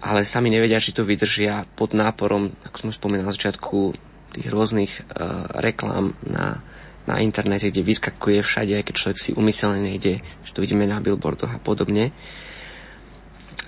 ale 0.00 0.24
sami 0.24 0.48
nevedia, 0.48 0.80
či 0.80 0.96
to 0.96 1.04
vydržia 1.04 1.68
pod 1.76 1.92
náporom, 1.92 2.56
ako 2.64 2.76
som 2.88 2.90
spomínal 2.90 3.28
na 3.28 3.36
začiatku, 3.36 3.92
tých 4.30 4.46
rôznych 4.46 4.92
uh, 5.10 5.50
reklám 5.58 6.14
na, 6.22 6.62
na 7.04 7.18
internete, 7.18 7.68
kde 7.68 7.82
vyskakuje 7.82 8.40
všade, 8.40 8.78
aj 8.78 8.84
keď 8.86 8.94
človek 8.94 9.18
si 9.18 9.30
umyselne 9.34 9.82
nejde, 9.82 10.22
že 10.46 10.54
to 10.54 10.62
vidíme 10.62 10.86
na 10.86 11.02
billboardoch 11.02 11.50
a 11.50 11.58
podobne. 11.58 12.14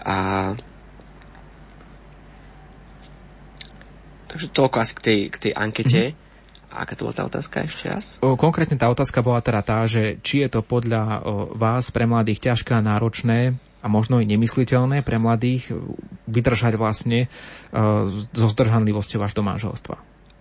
A 0.06 0.16
Takže 4.32 4.48
toľko 4.48 4.76
asi 4.80 4.94
k 4.96 5.00
tej, 5.04 5.18
k 5.28 5.36
tej 5.36 5.52
ankete. 5.52 6.02
Mm-hmm. 6.16 6.72
A 6.72 6.88
aká 6.88 6.96
to 6.96 7.04
bola 7.04 7.12
tá 7.20 7.28
otázka 7.28 7.68
ešte 7.68 7.84
raz? 7.84 8.16
Konkrétne 8.24 8.80
tá 8.80 8.88
otázka 8.88 9.20
bola 9.20 9.44
teda 9.44 9.60
tá, 9.60 9.84
že 9.84 10.16
či 10.24 10.40
je 10.40 10.48
to 10.48 10.64
podľa 10.64 11.20
vás 11.52 11.92
pre 11.92 12.08
mladých 12.08 12.48
ťažké 12.48 12.72
a 12.72 12.80
náročné 12.80 13.60
a 13.82 13.86
možno 13.90 14.22
i 14.22 14.26
nemysliteľné 14.30 15.02
pre 15.02 15.18
mladých 15.18 15.74
vydržať 16.30 16.78
vlastne 16.78 17.26
uh, 17.26 18.06
so 18.30 18.46
zdržanlivosťou 18.46 19.18
až 19.18 19.34
manželstva? 19.34 19.96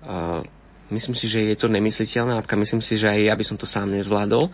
Uh, 0.05 0.45
myslím 0.93 1.17
si, 1.17 1.25
že 1.25 1.41
je 1.49 1.57
to 1.57 1.65
nemysliteľné. 1.65 2.37
Napríklad 2.37 2.61
myslím 2.61 2.85
si, 2.85 3.01
že 3.01 3.09
aj 3.09 3.19
ja 3.25 3.33
by 3.33 3.43
som 3.45 3.57
to 3.57 3.65
sám 3.65 3.89
nezvládol, 3.97 4.53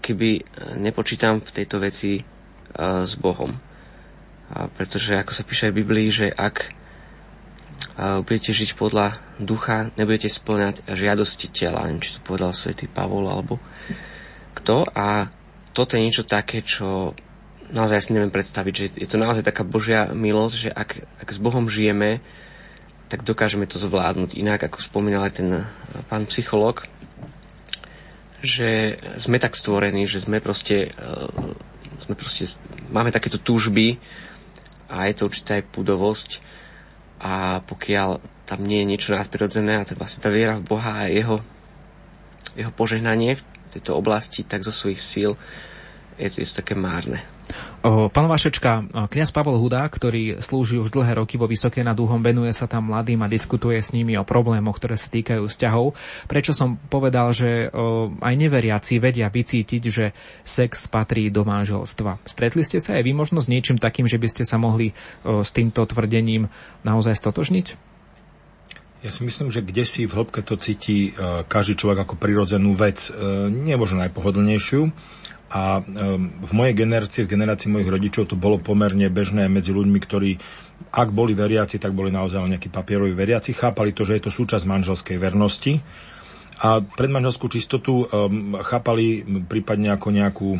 keby 0.00 0.48
nepočítam 0.80 1.44
v 1.44 1.50
tejto 1.52 1.76
veci 1.76 2.24
uh, 2.24 3.04
s 3.04 3.12
Bohom. 3.20 3.52
A 4.48 4.72
pretože, 4.72 5.12
ako 5.12 5.36
sa 5.36 5.44
píše 5.44 5.68
aj 5.68 5.72
v 5.76 5.80
Biblii, 5.84 6.08
že 6.08 6.32
ak 6.32 6.72
uh, 8.00 8.24
budete 8.24 8.56
žiť 8.56 8.80
podľa 8.80 9.20
ducha, 9.36 9.92
nebudete 10.00 10.32
splňať 10.32 10.88
žiadosti 10.88 11.52
tela. 11.52 11.84
Neviem, 11.84 12.00
či 12.00 12.16
to 12.16 12.24
povedal 12.24 12.56
svätý 12.56 12.88
Pavol 12.88 13.28
alebo 13.28 13.60
kto. 14.56 14.88
A 14.96 15.28
toto 15.76 16.00
je 16.00 16.04
niečo 16.08 16.24
také, 16.24 16.64
čo 16.64 17.12
naozaj 17.70 18.10
si 18.10 18.14
neviem 18.14 18.30
predstaviť, 18.30 18.74
že 18.74 18.86
je 18.94 19.08
to 19.08 19.18
naozaj 19.18 19.42
taká 19.42 19.66
Božia 19.66 20.10
milosť, 20.12 20.56
že 20.56 20.70
ak, 20.70 20.90
ak 21.22 21.28
s 21.30 21.38
Bohom 21.38 21.66
žijeme, 21.66 22.22
tak 23.06 23.22
dokážeme 23.22 23.70
to 23.70 23.78
zvládnuť. 23.78 24.34
Inak, 24.34 24.66
ako 24.66 24.82
spomínal 24.82 25.26
aj 25.26 25.34
ten 25.42 25.50
eh, 25.62 25.66
pán 26.10 26.26
psycholog, 26.26 26.86
že 28.42 29.00
sme 29.18 29.38
tak 29.42 29.58
stvorení, 29.58 30.06
že 30.06 30.22
sme 30.22 30.38
proste, 30.38 30.92
uh, 30.94 31.26
sme 31.98 32.14
proste 32.14 32.46
máme 32.92 33.10
takéto 33.10 33.40
túžby 33.42 33.98
a 34.86 35.08
je 35.10 35.14
to 35.18 35.26
určitá 35.26 35.58
aj 35.58 35.66
púdovosť 35.72 36.30
a 37.18 37.64
pokiaľ 37.64 38.22
tam 38.46 38.60
nie 38.62 38.84
je 38.84 38.90
niečo 38.92 39.16
nadprirodzené 39.16 39.80
a 39.80 39.88
to 39.88 39.98
vlastne 39.98 40.22
tá 40.22 40.30
viera 40.30 40.60
v 40.60 40.68
Boha 40.68 41.08
a 41.08 41.10
jeho, 41.10 41.42
jeho 42.54 42.70
požehnanie 42.70 43.34
v 43.34 43.42
tejto 43.74 43.98
oblasti, 43.98 44.46
tak 44.46 44.62
zo 44.62 44.70
svojich 44.70 45.02
síl 45.02 45.34
je 46.20 46.28
to, 46.30 46.36
je 46.44 46.46
to 46.46 46.60
také 46.62 46.78
márne. 46.78 47.24
Pán 47.86 48.26
Vašečka, 48.26 48.90
kňaz 49.06 49.30
Pavel 49.30 49.62
Hudá, 49.62 49.86
ktorý 49.86 50.42
slúži 50.42 50.82
už 50.82 50.90
dlhé 50.90 51.22
roky 51.22 51.38
vo 51.38 51.46
Vysokej 51.46 51.86
nad 51.86 51.94
Úhom, 51.94 52.18
venuje 52.18 52.50
sa 52.50 52.66
tam 52.66 52.90
mladým 52.90 53.22
a 53.22 53.30
diskutuje 53.30 53.78
s 53.78 53.94
nimi 53.94 54.18
o 54.18 54.26
problémoch, 54.26 54.82
ktoré 54.82 54.98
sa 54.98 55.06
týkajú 55.06 55.46
vzťahov. 55.46 55.94
Prečo 56.26 56.50
som 56.50 56.74
povedal, 56.90 57.30
že 57.30 57.70
aj 58.18 58.34
neveriaci 58.34 58.98
vedia 58.98 59.30
vycítiť, 59.30 59.82
že 59.86 60.10
sex 60.42 60.90
patrí 60.90 61.30
do 61.30 61.46
manželstva. 61.46 62.26
Stretli 62.26 62.66
ste 62.66 62.82
sa 62.82 62.98
aj 62.98 63.06
vy 63.06 63.14
možno 63.14 63.38
s 63.38 63.46
niečím 63.46 63.78
takým, 63.78 64.10
že 64.10 64.18
by 64.18 64.34
ste 64.34 64.42
sa 64.42 64.58
mohli 64.58 64.90
s 65.22 65.54
týmto 65.54 65.86
tvrdením 65.86 66.50
naozaj 66.82 67.14
stotožniť? 67.14 67.94
Ja 69.06 69.14
si 69.14 69.22
myslím, 69.22 69.54
že 69.54 69.62
kde 69.62 69.86
si 69.86 70.10
v 70.10 70.16
hĺbke 70.18 70.42
to 70.42 70.58
cíti 70.58 71.14
každý 71.46 71.78
človek 71.78 72.02
ako 72.02 72.18
prirodzenú 72.18 72.74
vec, 72.74 73.14
nie 73.46 73.78
možno 73.78 74.02
najpohodlnejšiu, 74.02 74.90
a 75.46 75.78
v 75.78 76.52
mojej 76.52 76.74
generácii, 76.74 77.22
v 77.22 77.32
generácii 77.38 77.70
mojich 77.70 77.86
rodičov 77.86 78.34
to 78.34 78.36
bolo 78.36 78.58
pomerne 78.58 79.06
bežné 79.06 79.46
medzi 79.46 79.70
ľuďmi, 79.70 79.98
ktorí 80.02 80.30
ak 80.92 81.08
boli 81.12 81.32
veriaci, 81.32 81.80
tak 81.80 81.96
boli 81.96 82.12
naozaj 82.12 82.44
nejakí 82.44 82.68
papieroví 82.68 83.16
veriaci, 83.16 83.56
chápali 83.56 83.96
to, 83.96 84.04
že 84.04 84.20
je 84.20 84.22
to 84.28 84.32
súčasť 84.32 84.64
manželskej 84.68 85.16
vernosti 85.16 85.80
a 86.60 86.80
predmanželskú 86.80 87.52
čistotu 87.52 88.08
um, 88.08 88.56
chápali 88.64 89.24
prípadne 89.44 89.92
ako 89.92 90.08
nejakú, 90.08 90.50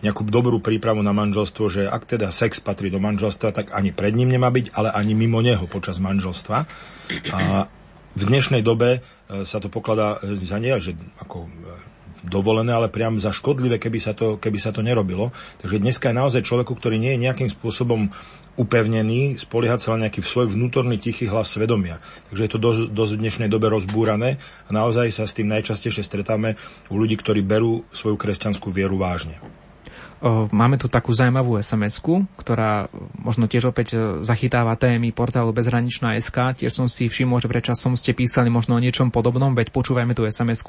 nejakú 0.00 0.22
dobrú 0.24 0.60
prípravu 0.60 1.04
na 1.04 1.12
manželstvo, 1.12 1.64
že 1.68 1.82
ak 1.84 2.16
teda 2.16 2.32
sex 2.32 2.64
patrí 2.64 2.88
do 2.88 2.96
manželstva, 2.96 3.52
tak 3.52 3.66
ani 3.76 3.92
pred 3.92 4.16
ním 4.16 4.32
nemá 4.32 4.48
byť, 4.48 4.72
ale 4.72 4.88
ani 4.92 5.12
mimo 5.12 5.44
neho 5.44 5.68
počas 5.68 6.00
manželstva. 6.00 6.56
A 7.28 7.68
v 8.14 8.22
dnešnej 8.24 8.64
dobe 8.64 9.00
e, 9.04 9.44
sa 9.44 9.60
to 9.60 9.68
pokladá 9.68 10.22
e, 10.22 10.38
za 10.40 10.56
nie, 10.56 10.72
že 10.80 10.96
ako 11.20 11.50
dovolené, 12.24 12.72
ale 12.72 12.88
priam 12.88 13.20
za 13.20 13.30
škodlivé, 13.30 13.76
keby 13.76 13.98
sa 14.00 14.12
to, 14.16 14.40
keby 14.40 14.58
sa 14.58 14.72
to 14.72 14.80
nerobilo. 14.80 15.30
Takže 15.60 15.80
dneska 15.80 16.10
je 16.10 16.20
naozaj 16.20 16.42
človeku, 16.42 16.72
ktorý 16.74 16.96
nie 16.96 17.14
je 17.14 17.24
nejakým 17.28 17.50
spôsobom 17.52 18.10
upevnený, 18.54 19.34
spoliehať 19.42 19.80
sa 19.82 19.92
len 19.94 20.06
nejaký 20.06 20.22
svoj 20.22 20.54
vnútorný 20.54 20.98
tichý 20.98 21.26
hlas 21.26 21.50
svedomia. 21.50 21.98
Takže 22.30 22.42
je 22.46 22.50
to 22.50 22.58
dosť, 22.62 22.82
dosť 22.94 23.12
v 23.18 23.22
dnešnej 23.26 23.48
dobe 23.50 23.66
rozbúrané 23.66 24.38
a 24.66 24.70
naozaj 24.70 25.10
sa 25.10 25.26
s 25.26 25.34
tým 25.34 25.50
najčastejšie 25.50 26.06
stretáme 26.06 26.54
u 26.86 26.94
ľudí, 26.94 27.18
ktorí 27.18 27.42
berú 27.42 27.82
svoju 27.90 28.14
kresťanskú 28.14 28.70
vieru 28.70 28.94
vážne. 28.94 29.42
Máme 30.56 30.80
tu 30.80 30.88
takú 30.88 31.12
zaujímavú 31.12 31.60
sms 31.60 32.00
ktorá 32.40 32.88
možno 33.20 33.44
tiež 33.44 33.76
opäť 33.76 33.88
e, 33.92 33.96
zachytáva 34.24 34.72
témy 34.72 35.12
portálu 35.12 35.52
Bezhraničná 35.52 36.16
SK. 36.16 36.64
Tiež 36.64 36.72
som 36.72 36.88
si 36.88 37.12
všimol, 37.12 37.44
že 37.44 37.52
predčasom 37.52 37.92
ste 37.92 38.16
písali 38.16 38.48
možno 38.48 38.72
o 38.72 38.80
niečom 38.80 39.12
podobnom, 39.12 39.52
veď 39.52 39.68
počúvajme 39.68 40.16
tú 40.16 40.24
sms 40.24 40.64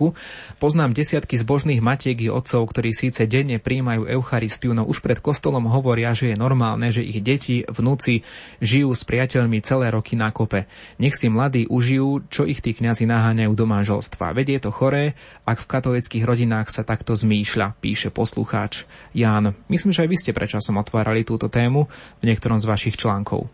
Poznám 0.59 0.91
desiatky 0.91 1.39
zbožných 1.39 1.79
matiek 1.79 2.19
i 2.19 2.27
otcov, 2.27 2.67
ktorí 2.67 2.91
síce 2.91 3.23
denne 3.31 3.55
príjmajú 3.55 4.11
Eucharistiu, 4.11 4.75
no 4.75 4.83
už 4.83 4.99
pred 4.99 5.23
kostolom 5.23 5.71
hovoria, 5.71 6.11
že 6.11 6.35
je 6.35 6.37
normálne, 6.37 6.91
že 6.91 7.07
ich 7.07 7.23
deti, 7.23 7.63
vnúci 7.63 8.27
žijú 8.59 8.91
s 8.91 9.07
priateľmi 9.07 9.63
celé 9.63 9.87
roky 9.87 10.19
na 10.19 10.35
kope. 10.35 10.67
Nech 10.99 11.15
si 11.15 11.31
mladí 11.31 11.63
užijú, 11.71 12.27
čo 12.27 12.43
ich 12.43 12.59
tí 12.59 12.75
kňazi 12.75 13.07
naháňajú 13.07 13.55
do 13.55 13.65
manželstva. 13.71 14.35
Veď 14.35 14.59
je 14.59 14.59
to 14.67 14.71
choré, 14.75 15.15
ak 15.47 15.63
v 15.63 15.69
katolických 15.71 16.27
rodinách 16.27 16.67
sa 16.67 16.83
takto 16.83 17.15
zmýšľa, 17.15 17.79
píše 17.79 18.11
poslucháč 18.11 18.83
Ján 19.15 19.44
Pán, 19.45 19.53
myslím, 19.69 19.93
že 19.93 20.01
aj 20.01 20.09
vy 20.09 20.17
ste 20.17 20.33
prečasom 20.33 20.81
otvárali 20.81 21.21
túto 21.21 21.45
tému 21.45 21.85
v 22.17 22.23
niektorom 22.25 22.57
z 22.57 22.65
vašich 22.65 22.97
článkov. 22.97 23.45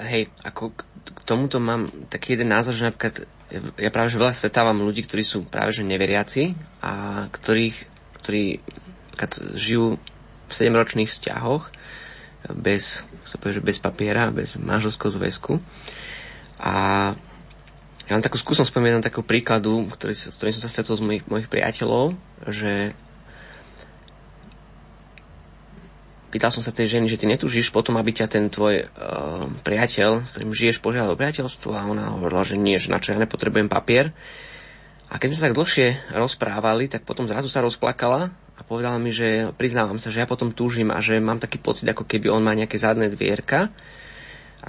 Hej, 0.00 0.32
ako 0.40 0.72
k 0.72 1.20
tomuto 1.28 1.60
mám 1.60 1.92
taký 2.08 2.32
jeden 2.32 2.48
názor, 2.48 2.72
že 2.72 2.88
napríklad 2.88 3.28
ja 3.76 3.90
práve 3.92 4.08
že 4.08 4.20
veľa 4.20 4.32
stretávam 4.32 4.80
ľudí, 4.80 5.04
ktorí 5.04 5.24
sú 5.24 5.44
práve 5.44 5.76
že 5.76 5.84
neveriaci 5.84 6.56
a 6.80 7.24
ktorých, 7.28 7.76
ktorí 8.24 8.60
žijú 9.56 10.00
v 10.48 10.52
7-ročných 10.52 11.12
vzťahoch 11.12 11.68
bez, 12.56 13.04
povie, 13.36 13.60
bez 13.60 13.76
papiera, 13.82 14.32
bez 14.32 14.56
manželského 14.56 15.12
zväzku. 15.12 15.60
A 16.56 17.12
Ja 18.08 18.16
mám 18.16 18.24
takú 18.24 18.40
skúsenosť, 18.40 18.72
poviem 18.72 19.04
takú 19.04 19.20
príkladu, 19.20 19.84
ktorý, 19.92 20.16
s 20.16 20.32
ktorým 20.32 20.56
som 20.56 20.64
sa 20.64 20.72
stretol 20.72 20.96
z 20.96 21.04
mojich, 21.04 21.24
mojich 21.28 21.52
priateľov, 21.52 22.16
že 22.48 22.96
pýtal 26.28 26.52
som 26.52 26.62
sa 26.62 26.72
tej 26.72 26.98
ženy, 26.98 27.06
že 27.08 27.18
ty 27.18 27.26
netúžiš 27.26 27.72
potom, 27.72 27.96
aby 27.96 28.12
ťa 28.12 28.26
ten 28.28 28.48
tvoj 28.48 28.86
uh, 28.86 29.48
priateľ, 29.64 30.24
s 30.24 30.36
ktorým 30.36 30.52
žiješ, 30.52 30.78
požiadal 30.80 31.12
o 31.14 31.20
priateľstvo 31.20 31.70
a 31.74 31.88
ona 31.88 32.14
hovorila, 32.14 32.44
že 32.44 32.60
nie, 32.60 32.76
že 32.76 32.92
na 32.92 33.00
čo 33.00 33.12
ja 33.12 33.20
nepotrebujem 33.20 33.66
papier. 33.66 34.14
A 35.08 35.16
keď 35.16 35.26
sme 35.32 35.38
sa 35.40 35.46
tak 35.48 35.56
dlhšie 35.56 35.86
rozprávali, 36.12 36.84
tak 36.92 37.08
potom 37.08 37.24
zrazu 37.24 37.48
sa 37.48 37.64
rozplakala 37.64 38.28
a 38.56 38.60
povedala 38.60 39.00
mi, 39.00 39.08
že 39.08 39.50
priznávam 39.56 39.96
sa, 39.96 40.12
že 40.12 40.20
ja 40.20 40.28
potom 40.28 40.52
túžim 40.52 40.92
a 40.92 41.00
že 41.00 41.16
mám 41.16 41.40
taký 41.40 41.56
pocit, 41.56 41.88
ako 41.88 42.04
keby 42.04 42.28
on 42.28 42.44
má 42.44 42.52
nejaké 42.52 42.76
zadné 42.76 43.08
dvierka 43.08 43.72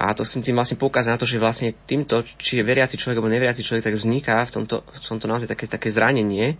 a 0.00 0.14
to 0.14 0.22
som 0.22 0.40
tým 0.40 0.54
vlastne 0.54 0.78
poukázal 0.78 1.18
na 1.18 1.20
to, 1.20 1.26
že 1.26 1.42
vlastne 1.42 1.74
týmto, 1.74 2.22
či 2.38 2.56
je 2.56 2.64
veriaci 2.64 2.94
človek 2.94 3.18
alebo 3.18 3.28
neveriaci 3.28 3.60
človek, 3.60 3.90
tak 3.90 3.98
vzniká 3.98 4.40
v 4.46 4.52
tomto, 4.56 4.86
v 4.86 4.98
tomto 5.02 5.26
naozaj 5.26 5.50
také, 5.50 5.66
také 5.66 5.90
zranenie. 5.90 6.56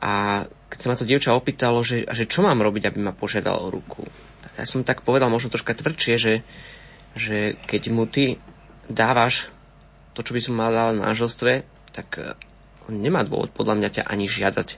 A 0.00 0.44
keď 0.72 0.78
sa 0.80 0.88
ma 0.88 0.96
to 0.96 1.08
dievča 1.08 1.36
opýtalo, 1.36 1.84
že, 1.84 2.08
že 2.08 2.24
čo 2.24 2.40
mám 2.40 2.60
robiť, 2.64 2.88
aby 2.88 2.98
ma 3.04 3.12
požiadal 3.12 3.60
o 3.60 3.72
ruku, 3.72 4.08
tak 4.40 4.52
ja 4.56 4.66
som 4.66 4.80
tak 4.80 5.04
povedal 5.04 5.28
možno 5.28 5.52
troška 5.52 5.76
tvrdšie, 5.76 6.14
že, 6.16 6.34
že 7.12 7.60
keď 7.68 7.82
mu 7.92 8.08
ty 8.08 8.40
dávaš 8.88 9.52
to, 10.16 10.24
čo 10.24 10.32
by 10.34 10.40
som 10.40 10.54
mal 10.56 10.72
dávať 10.72 10.94
v 10.96 11.04
manželstve, 11.04 11.52
tak 11.92 12.08
eh, 12.16 12.34
on 12.88 12.98
nemá 12.98 13.22
dôvod 13.22 13.52
podľa 13.52 13.76
mňa 13.76 13.88
ťa 14.00 14.02
ani 14.08 14.26
žiadať 14.26 14.68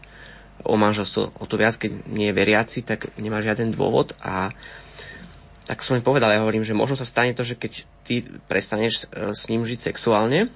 o 0.62 0.74
manželstvo. 0.78 1.42
O 1.42 1.44
to 1.48 1.58
viac, 1.58 1.78
keď 1.78 2.06
nie 2.10 2.30
je 2.30 2.36
veriaci, 2.36 2.84
tak 2.84 3.10
nemá 3.18 3.42
žiaden 3.42 3.74
dôvod 3.74 4.14
a 4.22 4.54
tak 5.62 5.80
som 5.86 5.94
mi 5.94 6.02
povedal, 6.02 6.34
ja 6.34 6.42
hovorím, 6.42 6.66
že 6.66 6.74
možno 6.74 6.98
sa 6.98 7.06
stane 7.06 7.38
to, 7.38 7.46
že 7.46 7.54
keď 7.54 7.72
ty 8.02 8.26
prestaneš 8.50 9.06
e, 9.08 9.30
s 9.30 9.46
ním 9.46 9.62
žiť 9.62 9.94
sexuálne, 9.94 10.50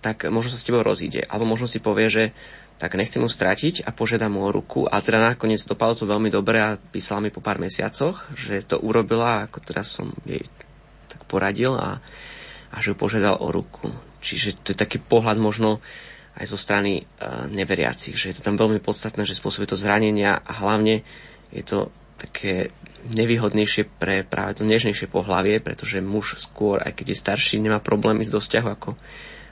tak 0.00 0.24
možno 0.32 0.56
sa 0.56 0.58
s 0.58 0.64
tebou 0.64 0.80
rozíde. 0.80 1.28
Alebo 1.28 1.44
možno 1.44 1.68
si 1.68 1.84
povie, 1.84 2.08
že 2.08 2.24
tak 2.80 2.96
nechcem 2.96 3.20
mu 3.20 3.28
stratiť 3.28 3.84
a 3.84 3.92
požiadam 3.92 4.40
mu 4.40 4.48
o 4.48 4.50
ruku. 4.50 4.88
A 4.88 5.04
teda 5.04 5.20
nakoniec 5.20 5.60
dopadlo 5.68 6.00
to 6.00 6.08
veľmi 6.08 6.32
dobre 6.32 6.56
a 6.64 6.80
písala 6.80 7.20
mi 7.20 7.28
po 7.28 7.44
pár 7.44 7.60
mesiacoch, 7.60 8.24
že 8.32 8.64
to 8.64 8.80
urobila, 8.80 9.44
ako 9.44 9.60
teraz 9.60 9.92
som 9.92 10.08
jej 10.24 10.40
tak 11.12 11.28
poradil 11.28 11.76
a, 11.76 12.00
a 12.72 12.76
že 12.80 12.92
ju 12.92 12.96
požiadal 12.96 13.36
o 13.36 13.52
ruku. 13.52 13.92
Čiže 14.24 14.64
to 14.64 14.72
je 14.72 14.80
taký 14.80 14.96
pohľad 14.96 15.36
možno 15.36 15.84
aj 16.40 16.48
zo 16.48 16.56
strany 16.56 17.04
uh, 17.04 17.44
neveriacich, 17.52 18.16
že 18.16 18.32
je 18.32 18.40
to 18.40 18.46
tam 18.48 18.56
veľmi 18.56 18.80
podstatné, 18.80 19.28
že 19.28 19.36
spôsobuje 19.36 19.76
to 19.76 19.76
zranenia 19.76 20.40
a 20.40 20.52
hlavne 20.64 21.04
je 21.52 21.60
to 21.60 21.92
také 22.16 22.72
nevýhodnejšie 23.12 23.88
pre 24.00 24.24
práve 24.24 24.56
to 24.56 24.64
nežnejšie 24.64 25.08
pohlavie, 25.08 25.60
pretože 25.60 26.04
muž 26.04 26.40
skôr, 26.40 26.80
aj 26.80 26.96
keď 26.96 27.12
je 27.12 27.22
starší, 27.28 27.56
nemá 27.60 27.80
problémy 27.80 28.24
s 28.24 28.32
dosťahu 28.32 28.68
ako, 28.72 28.96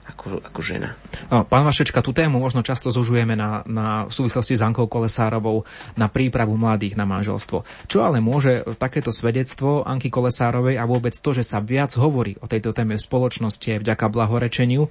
ako, 0.08 0.40
ako 0.40 0.60
žena. 0.64 0.96
Pán 1.28 1.64
Vašečka, 1.68 2.00
tú 2.00 2.16
tému 2.16 2.40
možno 2.40 2.64
často 2.64 2.88
zužujeme 2.88 3.36
na, 3.36 3.60
na 3.68 4.08
v 4.08 4.12
súvislosti 4.12 4.56
s 4.56 4.64
Ankou 4.64 4.88
Kolesárovou 4.88 5.68
na 6.00 6.08
prípravu 6.08 6.56
mladých 6.56 6.96
na 6.96 7.04
manželstvo. 7.04 7.68
Čo 7.84 7.98
ale 8.02 8.24
môže 8.24 8.64
takéto 8.80 9.12
svedectvo 9.12 9.84
Anky 9.84 10.08
Kolesárovej 10.08 10.80
a 10.80 10.88
vôbec 10.88 11.12
to, 11.12 11.36
že 11.36 11.44
sa 11.44 11.60
viac 11.60 11.92
hovorí 11.94 12.40
o 12.40 12.48
tejto 12.48 12.72
téme 12.72 12.96
v 12.96 13.02
spoločnosti 13.02 13.84
vďaka 13.84 14.06
blahorečeniu, 14.08 14.88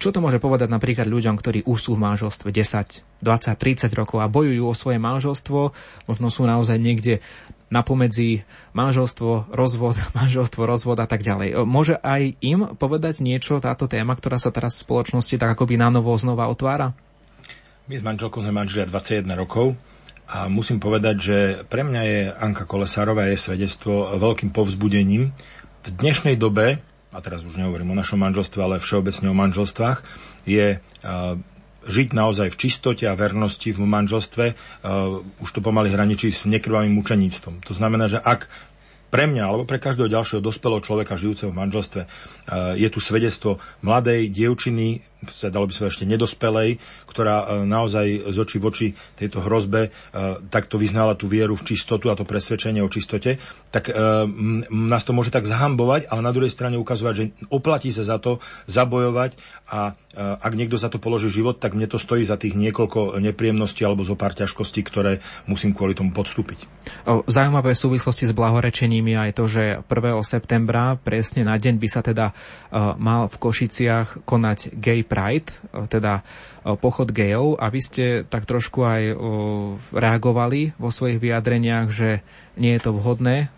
čo 0.00 0.08
to 0.08 0.18
môže 0.18 0.40
povedať 0.40 0.72
napríklad 0.72 1.06
ľuďom, 1.06 1.36
ktorí 1.36 1.68
už 1.68 1.78
sú 1.78 1.90
v 2.00 2.02
manželstve 2.08 2.48
10, 2.48 3.20
20, 3.20 3.56
30 3.56 4.00
rokov 4.00 4.18
a 4.24 4.32
bojujú 4.32 4.64
o 4.64 4.74
svoje 4.74 4.96
manželstvo, 4.96 5.76
možno 6.08 6.26
sú 6.32 6.48
naozaj 6.48 6.80
niekde 6.80 7.20
napomedzi 7.70 8.42
manželstvo, 8.74 9.54
rozvod, 9.54 9.96
manželstvo, 10.18 10.66
rozvod 10.66 10.98
a 11.00 11.06
tak 11.06 11.22
ďalej. 11.22 11.62
Môže 11.64 11.96
aj 12.02 12.36
im 12.42 12.74
povedať 12.76 13.22
niečo 13.22 13.62
táto 13.62 13.86
téma, 13.86 14.18
ktorá 14.18 14.36
sa 14.36 14.50
teraz 14.50 14.82
v 14.82 14.90
spoločnosti 14.90 15.38
tak 15.38 15.54
akoby 15.54 15.78
na 15.78 15.88
novo 15.88 16.12
znova 16.18 16.50
otvára? 16.50 16.92
My 17.90 17.98
s 17.98 18.06
manželkou 18.06 18.42
sme 18.42 18.54
manželia 18.54 18.86
21 18.86 19.26
rokov 19.34 19.74
a 20.30 20.46
musím 20.46 20.78
povedať, 20.78 21.16
že 21.18 21.38
pre 21.66 21.82
mňa 21.82 22.02
je 22.06 22.20
Anka 22.38 22.62
Kolesárová 22.62 23.26
je 23.26 23.38
svedectvo 23.38 24.14
veľkým 24.14 24.54
povzbudením. 24.54 25.34
V 25.82 25.88
dnešnej 25.90 26.38
dobe, 26.38 26.78
a 27.10 27.18
teraz 27.18 27.42
už 27.42 27.58
nehovorím 27.58 27.90
o 27.90 27.98
našom 27.98 28.22
manželstve, 28.22 28.62
ale 28.62 28.76
všeobecne 28.78 29.26
o 29.26 29.34
manželstvách, 29.34 30.06
je 30.46 30.78
žiť 31.86 32.12
naozaj 32.12 32.52
v 32.52 32.60
čistote 32.60 33.04
a 33.08 33.16
vernosti 33.16 33.72
v 33.72 33.80
manželstve, 33.80 34.44
uh, 34.52 35.20
už 35.40 35.48
to 35.48 35.60
pomaly 35.64 35.88
hraničí 35.88 36.28
s 36.28 36.44
nekrvavým 36.44 36.92
mučeníctvom. 36.92 37.64
To 37.64 37.72
znamená, 37.72 38.08
že 38.10 38.20
ak 38.20 38.48
pre 39.10 39.26
mňa 39.26 39.42
alebo 39.42 39.66
pre 39.66 39.82
každého 39.82 40.06
ďalšieho 40.06 40.38
dospelého 40.38 40.86
človeka 40.86 41.18
žijúceho 41.18 41.50
v 41.50 41.58
manželstve 41.58 42.06
je 42.78 42.88
tu 42.94 43.02
svedectvo 43.02 43.58
mladej 43.82 44.30
dievčiny, 44.30 45.02
sa 45.28 45.52
dalo 45.52 45.68
by 45.68 45.74
sa 45.76 45.92
ešte 45.92 46.08
nedospelej, 46.08 46.80
ktorá 47.04 47.66
naozaj 47.68 48.32
z 48.32 48.36
očí 48.40 48.56
v 48.56 48.64
oči 48.72 48.88
tejto 49.20 49.44
hrozbe 49.44 49.92
takto 50.48 50.80
vyznala 50.80 51.12
tú 51.12 51.28
vieru 51.28 51.52
v 51.52 51.66
čistotu 51.74 52.08
a 52.08 52.16
to 52.16 52.24
presvedčenie 52.24 52.80
o 52.80 52.88
čistote, 52.88 53.36
tak 53.68 53.92
nás 54.72 55.02
to 55.04 55.12
môže 55.12 55.28
tak 55.28 55.44
zahambovať, 55.44 56.08
ale 56.08 56.20
na 56.24 56.32
druhej 56.32 56.52
strane 56.54 56.80
ukazovať, 56.80 57.14
že 57.16 57.24
oplatí 57.52 57.92
sa 57.92 58.06
za 58.06 58.16
to 58.16 58.40
zabojovať 58.70 59.36
a 59.68 59.98
ak 60.16 60.52
niekto 60.58 60.74
za 60.74 60.90
to 60.90 60.98
položí 60.98 61.30
život, 61.30 61.62
tak 61.62 61.78
mne 61.78 61.86
to 61.86 61.94
stojí 61.94 62.26
za 62.26 62.34
tých 62.34 62.58
niekoľko 62.58 63.22
nepríjemností 63.22 63.86
alebo 63.86 64.02
zo 64.02 64.18
pár 64.18 64.34
ťažkostí, 64.34 64.82
ktoré 64.82 65.22
musím 65.46 65.70
kvôli 65.70 65.94
tomu 65.94 66.10
podstúpiť. 66.10 66.66
Zaujímavé 67.30 67.78
v 67.78 67.82
súvislosti 67.86 68.26
s 68.26 68.34
blahorečením 68.34 69.06
je 69.06 69.18
aj 69.22 69.32
to, 69.38 69.44
že 69.46 69.62
1. 69.86 69.86
septembra, 70.26 70.98
presne 70.98 71.46
na 71.46 71.54
deň 71.54 71.74
by 71.78 71.88
sa 71.88 72.02
teda 72.02 72.34
mal 72.98 73.30
v 73.30 73.36
Košiciach 73.38 74.26
konať 74.26 74.74
Gay 74.74 75.06
Pride, 75.10 75.50
teda 75.90 76.22
pochod 76.78 77.10
gejov 77.10 77.58
a 77.58 77.66
vy 77.66 77.80
ste 77.82 78.04
tak 78.22 78.46
trošku 78.46 78.86
aj 78.86 79.02
reagovali 79.90 80.78
vo 80.78 80.94
svojich 80.94 81.18
vyjadreniach, 81.18 81.90
že 81.90 82.22
nie 82.54 82.78
je 82.78 82.82
to 82.86 82.94
vhodné 82.94 83.50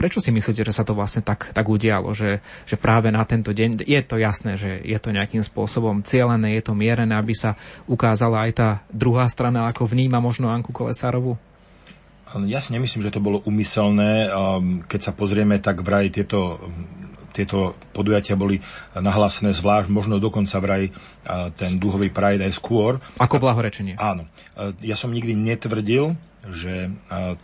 Prečo 0.00 0.16
si 0.16 0.32
myslíte, 0.32 0.64
že 0.64 0.72
sa 0.72 0.80
to 0.80 0.96
vlastne 0.96 1.20
tak, 1.20 1.52
tak 1.52 1.68
udialo, 1.68 2.16
že, 2.16 2.40
že 2.64 2.80
práve 2.80 3.12
na 3.12 3.20
tento 3.28 3.52
deň, 3.52 3.84
je 3.84 4.00
to 4.00 4.16
jasné, 4.16 4.56
že 4.56 4.80
je 4.80 4.96
to 4.96 5.12
nejakým 5.12 5.44
spôsobom 5.44 6.00
cieľené, 6.00 6.56
je 6.56 6.64
to 6.64 6.72
mierené, 6.72 7.12
aby 7.20 7.36
sa 7.36 7.60
ukázala 7.84 8.48
aj 8.48 8.52
tá 8.56 8.68
druhá 8.88 9.28
strana, 9.28 9.68
ako 9.68 9.84
vníma 9.84 10.16
možno 10.24 10.48
Anku 10.48 10.72
Kolesárovu? 10.72 11.36
Ja 12.48 12.64
si 12.64 12.72
nemyslím, 12.72 13.04
že 13.04 13.12
to 13.12 13.20
bolo 13.20 13.44
umyselné. 13.44 14.32
Keď 14.88 15.00
sa 15.04 15.12
pozrieme, 15.12 15.60
tak 15.60 15.84
vraj 15.84 16.08
tieto 16.08 16.64
tieto 17.30 17.78
podujatia 17.94 18.34
boli 18.38 18.58
nahlasné 18.94 19.54
zvlášť, 19.54 19.88
možno 19.90 20.18
dokonca 20.18 20.58
vraj 20.62 20.90
ten 21.56 21.78
duhový 21.78 22.10
pride 22.10 22.46
aj 22.46 22.54
skôr. 22.58 22.98
Ako 23.16 23.38
blahorečenie. 23.38 23.96
Áno. 23.96 24.26
Ja 24.82 24.98
som 24.98 25.14
nikdy 25.14 25.34
netvrdil, 25.38 26.18
že 26.50 26.90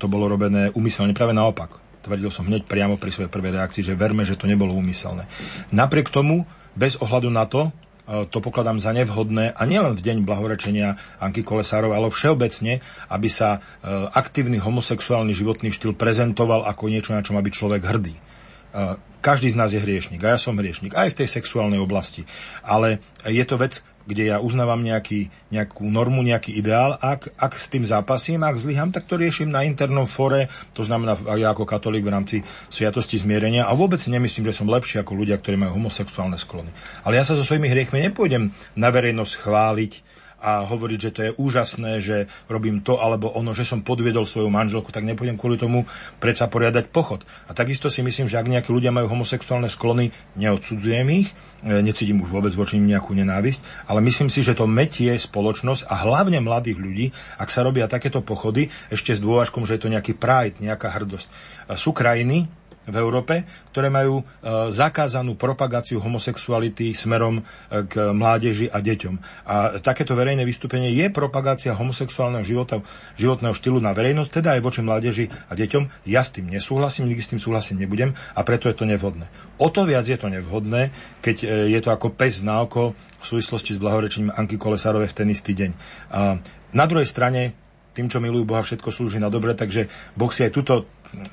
to 0.01 0.07
bolo 0.09 0.26
robené 0.26 0.72
umyselne, 0.74 1.14
práve 1.14 1.37
naopak 1.37 1.87
tvrdil 2.07 2.30
som 2.30 2.47
hneď 2.47 2.70
priamo 2.70 2.95
pri 2.95 3.11
svojej 3.11 3.30
prvej 3.34 3.59
reakcii, 3.59 3.82
že 3.82 3.99
verme, 3.99 4.22
že 4.22 4.39
to 4.39 4.47
nebolo 4.47 4.70
úmyselné. 4.78 5.26
Napriek 5.74 6.14
tomu, 6.14 6.47
bez 6.78 6.95
ohľadu 7.03 7.26
na 7.34 7.51
to, 7.51 7.74
e, 8.07 8.30
to 8.30 8.39
pokladám 8.39 8.78
za 8.78 8.95
nevhodné 8.95 9.51
a 9.51 9.62
nielen 9.66 9.99
v 9.99 10.05
deň 10.07 10.16
blahorečenia 10.22 10.95
Anky 11.18 11.43
Kolesárov, 11.43 11.91
ale 11.91 12.07
všeobecne, 12.07 12.78
aby 13.11 13.26
sa 13.26 13.59
e, 13.59 13.91
aktívny 14.14 14.62
homosexuálny 14.62 15.34
životný 15.34 15.74
štýl 15.74 15.99
prezentoval 15.99 16.62
ako 16.62 16.87
niečo, 16.87 17.11
na 17.11 17.26
čo 17.26 17.34
má 17.34 17.43
byť 17.43 17.55
človek 17.59 17.82
hrdý. 17.82 18.14
Každý 19.27 19.51
z 19.51 19.59
nás 19.59 19.74
je 19.74 19.83
hriešnik 19.83 20.22
a 20.22 20.35
ja 20.35 20.39
som 20.39 20.55
hriešnik 20.55 20.95
aj 20.95 21.11
v 21.11 21.18
tej 21.18 21.29
sexuálnej 21.35 21.83
oblasti. 21.83 22.22
Ale 22.62 23.03
je 23.27 23.43
to 23.43 23.59
vec, 23.59 23.83
kde 24.07 24.31
ja 24.31 24.39
uznávam 24.39 24.79
nejaký, 24.79 25.35
nejakú 25.51 25.83
normu, 25.83 26.22
nejaký 26.22 26.55
ideál. 26.55 26.95
Ak, 27.03 27.27
ak 27.35 27.59
s 27.59 27.66
tým 27.66 27.83
zápasím, 27.83 28.47
ak 28.47 28.55
zlyham, 28.55 28.95
tak 28.95 29.11
to 29.11 29.18
riešim 29.18 29.51
na 29.51 29.66
internom 29.66 30.07
fore, 30.07 30.47
to 30.79 30.87
znamená 30.87 31.18
ja 31.35 31.51
ako 31.51 31.66
katolík 31.66 32.07
v 32.07 32.14
rámci 32.14 32.37
sviatosti 32.70 33.18
zmierenia 33.18 33.66
a 33.66 33.74
vôbec 33.74 33.99
nemyslím, 33.99 34.47
že 34.55 34.62
som 34.62 34.70
lepší 34.70 35.03
ako 35.03 35.18
ľudia, 35.18 35.43
ktorí 35.43 35.59
majú 35.59 35.83
homosexuálne 35.83 36.39
sklony. 36.39 36.70
Ale 37.03 37.18
ja 37.18 37.27
sa 37.27 37.35
so 37.35 37.43
svojimi 37.43 37.66
hriechmi 37.66 37.99
nepôjdem 38.07 38.55
na 38.79 38.89
verejnosť 38.95 39.43
chváliť, 39.43 39.93
a 40.37 40.68
hovoriť, 40.68 40.99
že 41.01 41.14
to 41.14 41.20
je 41.24 41.37
úžasné, 41.37 41.93
že 42.05 42.28
robím 42.47 42.84
to 42.84 43.01
alebo 43.01 43.32
ono, 43.32 43.57
že 43.57 43.64
som 43.64 43.80
podviedol 43.80 44.28
svoju 44.28 44.53
manželku, 44.53 44.93
tak 44.93 45.09
nepôjdem 45.09 45.41
kvôli 45.41 45.57
tomu 45.57 45.89
predsa 46.20 46.47
poriadať 46.47 46.93
pochod. 46.93 47.24
A 47.49 47.57
takisto 47.57 47.89
si 47.89 48.05
myslím, 48.05 48.28
že 48.28 48.37
ak 48.37 48.47
nejakí 48.47 48.68
ľudia 48.68 48.93
majú 48.93 49.09
homosexuálne 49.11 49.72
sklony, 49.72 50.12
neodsudzujem 50.37 51.09
ich, 51.16 51.32
e, 51.64 51.80
necítim 51.80 52.20
už 52.20 52.28
vôbec 52.28 52.53
voči 52.53 52.76
nim 52.76 52.93
nejakú 52.93 53.16
nenávisť, 53.16 53.89
ale 53.89 54.05
myslím 54.05 54.28
si, 54.28 54.45
že 54.45 54.53
to 54.53 54.68
metie 54.68 55.16
spoločnosť 55.16 55.89
a 55.89 56.05
hlavne 56.05 56.45
mladých 56.45 56.78
ľudí, 56.78 57.07
ak 57.41 57.49
sa 57.49 57.64
robia 57.64 57.89
takéto 57.89 58.20
pochody, 58.20 58.68
ešte 58.93 59.16
s 59.16 59.24
dôvažkom, 59.24 59.64
že 59.64 59.80
je 59.80 59.82
to 59.89 59.93
nejaký 59.93 60.12
pride, 60.12 60.61
nejaká 60.61 60.93
hrdosť. 60.93 61.28
Sú 61.80 61.97
krajiny, 61.97 62.47
v 62.87 62.97
Európe, 62.97 63.43
ktoré 63.74 63.91
majú 63.91 64.22
e, 64.22 64.24
zakázanú 64.70 65.34
propagáciu 65.34 65.99
homosexuality 65.99 66.95
smerom 66.95 67.43
e, 67.43 67.43
k 67.87 68.14
mládeži 68.14 68.70
a 68.70 68.78
deťom. 68.78 69.14
A 69.47 69.82
takéto 69.82 70.14
verejné 70.14 70.47
vystúpenie 70.47 70.95
je 70.95 71.11
propagácia 71.11 71.74
homosexuálneho 71.74 72.47
života, 72.47 72.80
životného 73.18 73.53
štýlu 73.53 73.82
na 73.82 73.91
verejnosť, 73.91 74.30
teda 74.30 74.55
aj 74.57 74.61
voči 74.62 74.80
mládeži 74.87 75.26
a 75.51 75.53
deťom. 75.59 76.07
Ja 76.07 76.22
s 76.22 76.30
tým 76.32 76.47
nesúhlasím, 76.47 77.11
nikdy 77.11 77.22
s 77.22 77.30
tým 77.34 77.43
súhlasiť 77.43 77.76
nebudem 77.76 78.14
a 78.14 78.41
preto 78.47 78.70
je 78.70 78.78
to 78.78 78.87
nevhodné. 78.87 79.26
O 79.59 79.68
to 79.68 79.82
viac 79.82 80.07
je 80.07 80.16
to 80.16 80.30
nevhodné, 80.30 80.95
keď 81.20 81.37
e, 81.43 81.47
je 81.74 81.80
to 81.82 81.91
ako 81.91 82.14
pes 82.14 82.47
na 82.47 82.62
oko 82.62 82.95
v 82.95 83.24
súvislosti 83.24 83.74
s 83.74 83.82
blahorečením 83.82 84.30
Anky 84.30 84.55
Kolesárovej 84.55 85.11
v 85.11 85.18
ten 85.18 85.28
istý 85.34 85.53
deň. 85.59 85.70
A 86.14 86.39
na 86.70 86.84
druhej 86.87 87.09
strane 87.11 87.66
tým, 87.97 88.12
čo 88.12 88.20
milujú 88.20 88.45
Boha, 88.45 88.61
všetko 88.61 88.93
slúži 88.93 89.16
na 89.16 89.32
dobre, 89.32 89.57
takže 89.57 89.89
Boh 90.12 90.28
si 90.28 90.45
aj 90.45 90.53
túto 90.53 90.84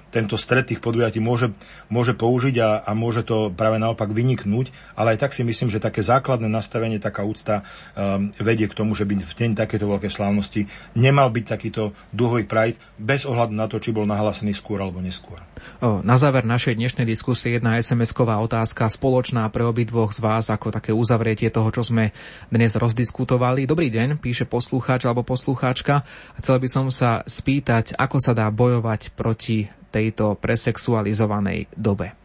tento 0.10 0.40
stred 0.40 0.70
tých 0.70 0.80
podujatí 0.80 1.20
môže, 1.20 1.52
môže 1.92 2.16
použiť 2.16 2.56
a, 2.62 2.70
a 2.86 2.92
môže 2.96 3.26
to 3.28 3.52
práve 3.52 3.78
naopak 3.82 4.10
vyniknúť, 4.10 4.72
ale 4.96 5.16
aj 5.16 5.28
tak 5.28 5.32
si 5.36 5.44
myslím, 5.44 5.70
že 5.70 5.84
také 5.84 6.00
základné 6.06 6.48
nastavenie, 6.48 7.02
taká 7.02 7.26
úcta 7.28 7.62
um, 7.94 8.32
vedie 8.40 8.70
k 8.70 8.78
tomu, 8.78 8.96
že 8.96 9.04
by 9.04 9.20
v 9.20 9.34
deň 9.34 9.52
takéto 9.60 9.90
veľké 9.90 10.08
slávnosti 10.08 10.70
nemal 10.96 11.30
byť 11.34 11.46
takýto 11.46 11.92
duhový 12.14 12.48
pride 12.48 12.80
bez 12.96 13.28
ohľadu 13.28 13.54
na 13.54 13.68
to, 13.68 13.82
či 13.82 13.92
bol 13.92 14.08
nahlásený 14.08 14.56
skôr 14.56 14.80
alebo 14.80 15.04
neskôr. 15.04 15.42
Na 15.82 16.16
záver 16.20 16.48
našej 16.48 16.80
dnešnej 16.80 17.08
diskusie 17.08 17.56
jedna 17.56 17.80
SMS-ková 17.80 18.40
otázka 18.40 18.88
spoločná 18.88 19.48
pre 19.52 19.64
obidvoch 19.64 20.12
z 20.12 20.20
vás 20.24 20.48
ako 20.52 20.72
také 20.72 20.92
uzavretie 20.92 21.52
toho, 21.52 21.72
čo 21.72 21.84
sme 21.84 22.16
dnes 22.52 22.76
rozdiskutovali. 22.76 23.68
Dobrý 23.68 23.88
deň, 23.92 24.20
píše 24.20 24.48
poslucháč 24.48 25.08
alebo 25.08 25.24
poslucháčka. 25.24 26.04
Chcel 26.40 26.56
by 26.60 26.68
som 26.70 26.86
sa 26.94 27.24
spýtať, 27.26 27.96
ako 27.98 28.18
sa 28.20 28.32
dá 28.36 28.48
bojovať 28.54 29.16
proti 29.18 29.73
tejto 29.94 30.34
presexualizovanej 30.42 31.70
dobe. 31.78 32.18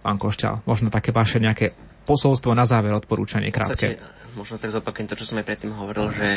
Pán 0.00 0.16
Košťal, 0.16 0.64
možno 0.64 0.88
také 0.88 1.12
vaše 1.12 1.36
nejaké 1.36 1.76
posolstvo 2.08 2.56
na 2.56 2.64
záver 2.64 2.96
odporúčanie 2.96 3.52
krátke. 3.52 4.00
možno 4.38 4.56
tak 4.56 4.72
zopakujem 4.72 5.10
to, 5.10 5.18
čo 5.18 5.28
som 5.28 5.42
aj 5.42 5.46
predtým 5.46 5.74
hovoril, 5.74 6.08
že, 6.14 6.30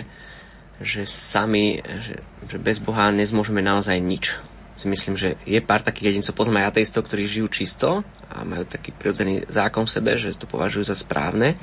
že 0.84 1.02
sami, 1.08 1.80
že, 1.80 2.20
že 2.50 2.58
bez 2.58 2.82
Boha 2.84 3.14
nezmôžeme 3.14 3.64
naozaj 3.64 3.96
nič. 4.02 4.36
Si 4.80 4.88
myslím, 4.88 5.20
že 5.20 5.36
je 5.44 5.60
pár 5.60 5.84
takých 5.84 6.16
jedincov, 6.16 6.40
poznám 6.40 6.64
aj 6.64 6.68
ateistov, 6.76 7.04
ktorí 7.06 7.28
žijú 7.28 7.48
čisto 7.52 7.90
a 8.32 8.48
majú 8.48 8.64
taký 8.64 8.96
prirodzený 8.96 9.46
zákon 9.52 9.84
v 9.86 9.94
sebe, 9.94 10.12
že 10.16 10.40
to 10.40 10.48
považujú 10.48 10.88
za 10.88 10.96
správne, 10.96 11.60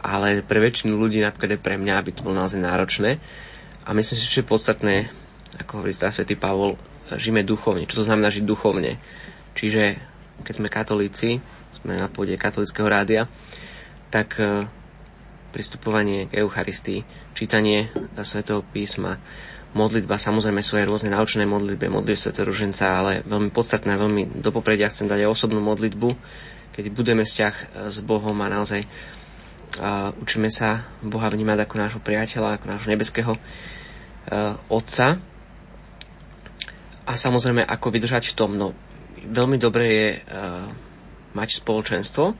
ale 0.00 0.46
pre 0.46 0.62
väčšinu 0.62 0.94
ľudí, 0.94 1.18
napríklad 1.18 1.58
aj 1.58 1.60
pre 1.66 1.74
mňa, 1.74 2.06
by 2.06 2.10
to 2.14 2.22
bolo 2.22 2.38
naozaj 2.38 2.62
náročné. 2.62 3.18
A 3.82 3.90
myslím 3.90 4.16
si, 4.16 4.30
že 4.30 4.46
je 4.46 4.46
podstatné, 4.46 5.10
ako 5.58 5.82
hovorí 5.82 5.90
svätý 5.90 6.38
Pavol, 6.38 6.78
žijeme 7.14 7.46
duchovne. 7.46 7.86
Čo 7.86 8.02
to 8.02 8.08
znamená 8.10 8.34
žiť 8.34 8.42
duchovne? 8.42 8.98
Čiže 9.54 10.02
keď 10.42 10.54
sme 10.54 10.68
katolíci, 10.68 11.38
sme 11.78 11.96
na 11.96 12.10
pôde 12.10 12.34
katolického 12.34 12.90
rádia, 12.90 13.30
tak 14.10 14.36
e, 14.42 14.66
pristupovanie 15.54 16.26
k 16.28 16.42
Eucharistii, 16.42 17.06
čítanie 17.32 17.88
svätého 18.26 18.66
písma, 18.74 19.22
modlitba, 19.76 20.16
samozrejme 20.16 20.64
sú 20.64 20.80
aj 20.80 20.88
rôzne 20.88 21.12
naučné 21.12 21.44
modlitby, 21.44 21.92
modlitby 21.92 22.16
Sv. 22.16 22.32
Ruženca, 22.42 22.86
ale 22.96 23.12
veľmi 23.28 23.52
podstatné, 23.52 23.92
veľmi 23.94 24.40
do 24.40 24.50
popredia 24.50 24.88
chcem 24.88 25.06
dať 25.06 25.28
aj 25.28 25.32
osobnú 25.32 25.60
modlitbu, 25.60 26.08
keď 26.74 26.84
budeme 26.92 27.22
vzťah 27.22 27.54
e, 27.54 27.64
s 27.92 27.98
Bohom 28.02 28.36
a 28.42 28.52
naozaj 28.52 28.84
uh, 29.80 30.12
učíme 30.16 30.48
sa 30.48 30.88
Boha 31.04 31.28
vnímať 31.28 31.64
ako 31.64 31.74
nášho 31.76 32.00
priateľa, 32.00 32.56
ako 32.56 32.66
nášho 32.68 32.88
nebeského 32.92 33.32
uh, 33.36 34.72
Otca, 34.72 35.20
a 37.06 37.12
samozrejme, 37.14 37.62
ako 37.62 37.94
vydržať 37.94 38.34
v 38.34 38.36
tom. 38.36 38.50
No, 38.58 38.74
veľmi 39.22 39.56
dobré 39.62 39.84
je 39.86 40.08
uh, 40.18 40.66
mať 41.38 41.62
spoločenstvo, 41.62 42.34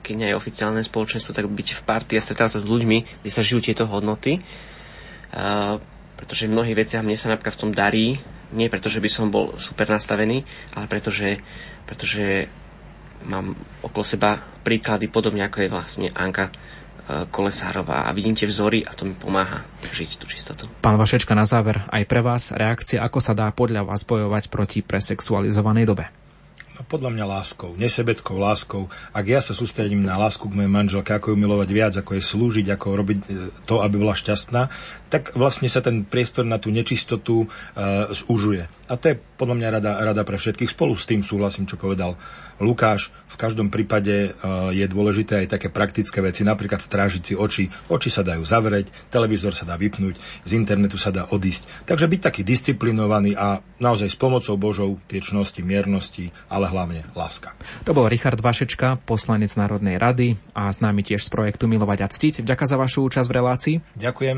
keď 0.00 0.14
nie 0.14 0.28
je 0.30 0.38
oficiálne 0.38 0.82
spoločenstvo, 0.86 1.34
tak 1.34 1.50
byť 1.50 1.68
v 1.74 1.82
partii 1.82 2.16
a 2.16 2.22
stretávať 2.22 2.58
sa 2.58 2.62
s 2.62 2.70
ľuďmi, 2.70 3.26
kde 3.26 3.30
sa 3.30 3.42
žijú 3.42 3.58
tieto 3.58 3.90
hodnoty. 3.90 4.38
Uh, 5.34 5.82
pretože 6.14 6.46
v 6.46 6.54
mnohých 6.54 6.86
veciach 6.86 7.02
mne 7.02 7.18
sa 7.18 7.32
napríklad 7.32 7.56
v 7.58 7.62
tom 7.66 7.72
darí, 7.74 8.06
nie 8.54 8.70
preto, 8.70 8.90
že 8.90 9.02
by 9.02 9.10
som 9.10 9.30
bol 9.30 9.58
super 9.58 9.90
nastavený, 9.90 10.42
ale 10.74 10.86
preto, 10.90 11.10
že, 11.10 11.38
pretože 11.86 12.50
mám 13.26 13.54
okolo 13.84 14.04
seba 14.04 14.42
príklady 14.64 15.08
podobne 15.08 15.44
ako 15.44 15.64
je 15.64 15.68
vlastne 15.72 16.08
Anka, 16.12 16.52
Kolesárová 17.30 18.06
a 18.06 18.10
vidím 18.14 18.36
tie 18.36 18.46
vzory 18.46 18.86
a 18.86 18.94
to 18.94 19.06
mi 19.08 19.14
pomáha 19.14 19.66
žiť 19.82 20.10
tú 20.20 20.26
čistotu. 20.30 20.70
Pán 20.80 20.96
Vašečka, 20.96 21.34
na 21.34 21.44
záver 21.44 21.82
aj 21.90 22.04
pre 22.06 22.20
vás 22.22 22.54
reakcia, 22.54 23.02
ako 23.02 23.18
sa 23.18 23.32
dá 23.34 23.50
podľa 23.50 23.86
vás 23.86 24.06
bojovať 24.06 24.48
proti 24.52 24.80
presexualizovanej 24.80 25.84
dobe? 25.86 26.06
No, 26.80 26.88
podľa 26.88 27.12
mňa 27.12 27.24
láskou, 27.28 27.76
nesebeckou 27.76 28.40
láskou. 28.40 28.88
Ak 29.12 29.28
ja 29.28 29.44
sa 29.44 29.52
sústredím 29.52 30.00
na 30.00 30.16
lásku 30.16 30.48
k 30.48 30.56
mojej 30.56 30.72
manželke, 30.72 31.12
ako 31.12 31.34
ju 31.34 31.36
milovať 31.36 31.68
viac, 31.76 31.92
ako 31.92 32.16
je 32.16 32.22
slúžiť, 32.24 32.66
ako 32.72 32.86
robiť 32.96 33.18
e, 33.20 33.24
to, 33.68 33.84
aby 33.84 34.00
bola 34.00 34.16
šťastná, 34.16 34.72
tak 35.10 35.34
vlastne 35.34 35.66
sa 35.66 35.82
ten 35.82 36.06
priestor 36.06 36.46
na 36.46 36.62
tú 36.62 36.70
nečistotu 36.70 37.44
uh, 37.44 38.08
zúžuje. 38.14 38.70
A 38.86 38.94
to 38.94 39.14
je 39.14 39.16
podľa 39.38 39.58
mňa 39.58 39.68
rada, 39.74 39.92
rada 40.02 40.22
pre 40.22 40.38
všetkých. 40.38 40.70
Spolu 40.70 40.94
s 40.94 41.06
tým 41.06 41.26
súhlasím, 41.26 41.66
čo 41.66 41.74
povedal 41.78 42.14
Lukáš. 42.62 43.10
V 43.30 43.36
každom 43.38 43.70
prípade 43.70 44.30
uh, 44.30 44.70
je 44.70 44.86
dôležité 44.86 45.46
aj 45.46 45.58
také 45.58 45.68
praktické 45.70 46.22
veci, 46.22 46.46
napríklad 46.46 46.78
strážiť 46.78 47.22
si 47.22 47.34
oči. 47.34 47.66
Oči 47.90 48.10
sa 48.10 48.22
dajú 48.22 48.42
zavrieť, 48.46 49.10
televízor 49.10 49.54
sa 49.54 49.66
dá 49.66 49.74
vypnúť, 49.74 50.18
z 50.46 50.50
internetu 50.54 50.94
sa 50.94 51.10
dá 51.10 51.26
odísť. 51.26 51.86
Takže 51.90 52.06
byť 52.06 52.20
taký 52.20 52.42
disciplinovaný 52.46 53.34
a 53.34 53.62
naozaj 53.82 54.12
s 54.12 54.18
pomocou 54.18 54.54
Božou 54.60 55.00
tiečnosti, 55.10 55.58
miernosti, 55.62 56.30
ale 56.46 56.70
hlavne 56.70 57.06
láska. 57.18 57.56
To 57.88 57.96
bol 57.96 58.06
Richard 58.06 58.38
Vašečka, 58.38 59.02
poslanec 59.08 59.54
Národnej 59.56 59.96
rady 59.96 60.36
a 60.52 60.68
s 60.68 60.84
nami 60.84 61.02
tiež 61.02 61.24
z 61.26 61.30
projektu 61.32 61.66
Milovať 61.66 61.98
a 62.04 62.08
ctiť. 62.10 62.34
Ďakujem 62.44 62.70
za 62.70 62.76
vašu 62.76 62.98
účasť 63.08 63.28
v 63.30 63.34
relácii. 63.34 63.74
Ďakujem. 63.96 64.36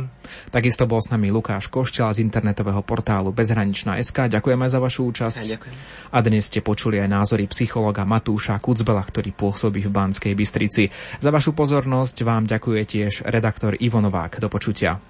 Takisto 0.63 0.87
bol 0.87 1.03
s 1.03 1.11
nami 1.11 1.35
Lukáš 1.35 1.67
Košťal 1.67 2.15
z 2.15 2.23
internetového 2.23 2.87
portálu 2.87 3.35
Bezhraničná 3.35 3.99
SK. 3.99 4.31
Ďakujem 4.31 4.63
aj 4.63 4.71
za 4.71 4.79
vašu 4.79 5.01
účasť. 5.11 5.43
Ja, 5.43 5.59
ďakujem. 5.59 5.75
A 6.15 6.19
dnes 6.23 6.47
ste 6.47 6.63
počuli 6.63 7.03
aj 7.03 7.11
názory 7.11 7.51
psychologa 7.51 8.07
Matúša 8.07 8.63
Kucbela, 8.63 9.03
ktorý 9.03 9.35
pôsobí 9.35 9.83
v 9.83 9.91
Banskej 9.91 10.39
Bystrici. 10.39 10.87
Za 11.19 11.35
vašu 11.35 11.51
pozornosť 11.59 12.23
vám 12.23 12.47
ďakuje 12.47 12.81
tiež 12.87 13.27
redaktor 13.27 13.75
Ivo 13.75 13.99
Novák. 13.99 14.39
Do 14.39 14.47
počutia. 14.47 15.03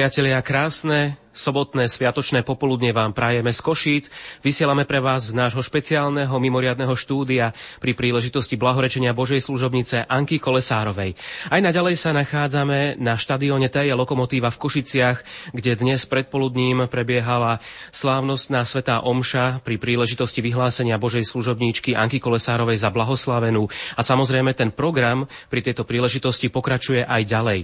Priatelia, 0.00 0.40
krásne 0.40 1.20
sobotné 1.30 1.86
sviatočné 1.86 2.42
popoludne 2.42 2.90
vám 2.90 3.14
prajeme 3.14 3.54
z 3.54 3.60
Košíc. 3.62 4.04
Vysielame 4.42 4.82
pre 4.86 4.98
vás 4.98 5.30
z 5.30 5.34
nášho 5.36 5.62
špeciálneho 5.62 6.32
mimoriadného 6.34 6.94
štúdia 6.98 7.54
pri 7.78 7.92
príležitosti 7.94 8.58
blahorečenia 8.58 9.14
Božej 9.14 9.42
služobnice 9.44 10.06
Anky 10.06 10.42
Kolesárovej. 10.42 11.14
Aj 11.50 11.60
naďalej 11.62 11.94
sa 12.00 12.10
nachádzame 12.10 12.98
na 12.98 13.14
štadióne 13.14 13.70
Teje 13.70 13.94
Lokomotíva 13.94 14.50
v 14.50 14.60
Košiciach, 14.60 15.18
kde 15.54 15.78
dnes 15.78 16.02
predpoludním 16.06 16.90
prebiehala 16.90 17.62
slávnostná 17.94 18.66
svetá 18.66 19.02
omša 19.02 19.62
pri 19.62 19.78
príležitosti 19.78 20.42
vyhlásenia 20.42 20.98
Božej 20.98 21.26
služobníčky 21.26 21.94
Anky 21.94 22.18
Kolesárovej 22.18 22.82
za 22.82 22.90
blahoslavenú. 22.90 23.70
A 23.94 24.02
samozrejme 24.02 24.54
ten 24.54 24.74
program 24.74 25.30
pri 25.46 25.62
tejto 25.62 25.86
príležitosti 25.86 26.50
pokračuje 26.50 27.06
aj 27.06 27.22
ďalej. 27.26 27.58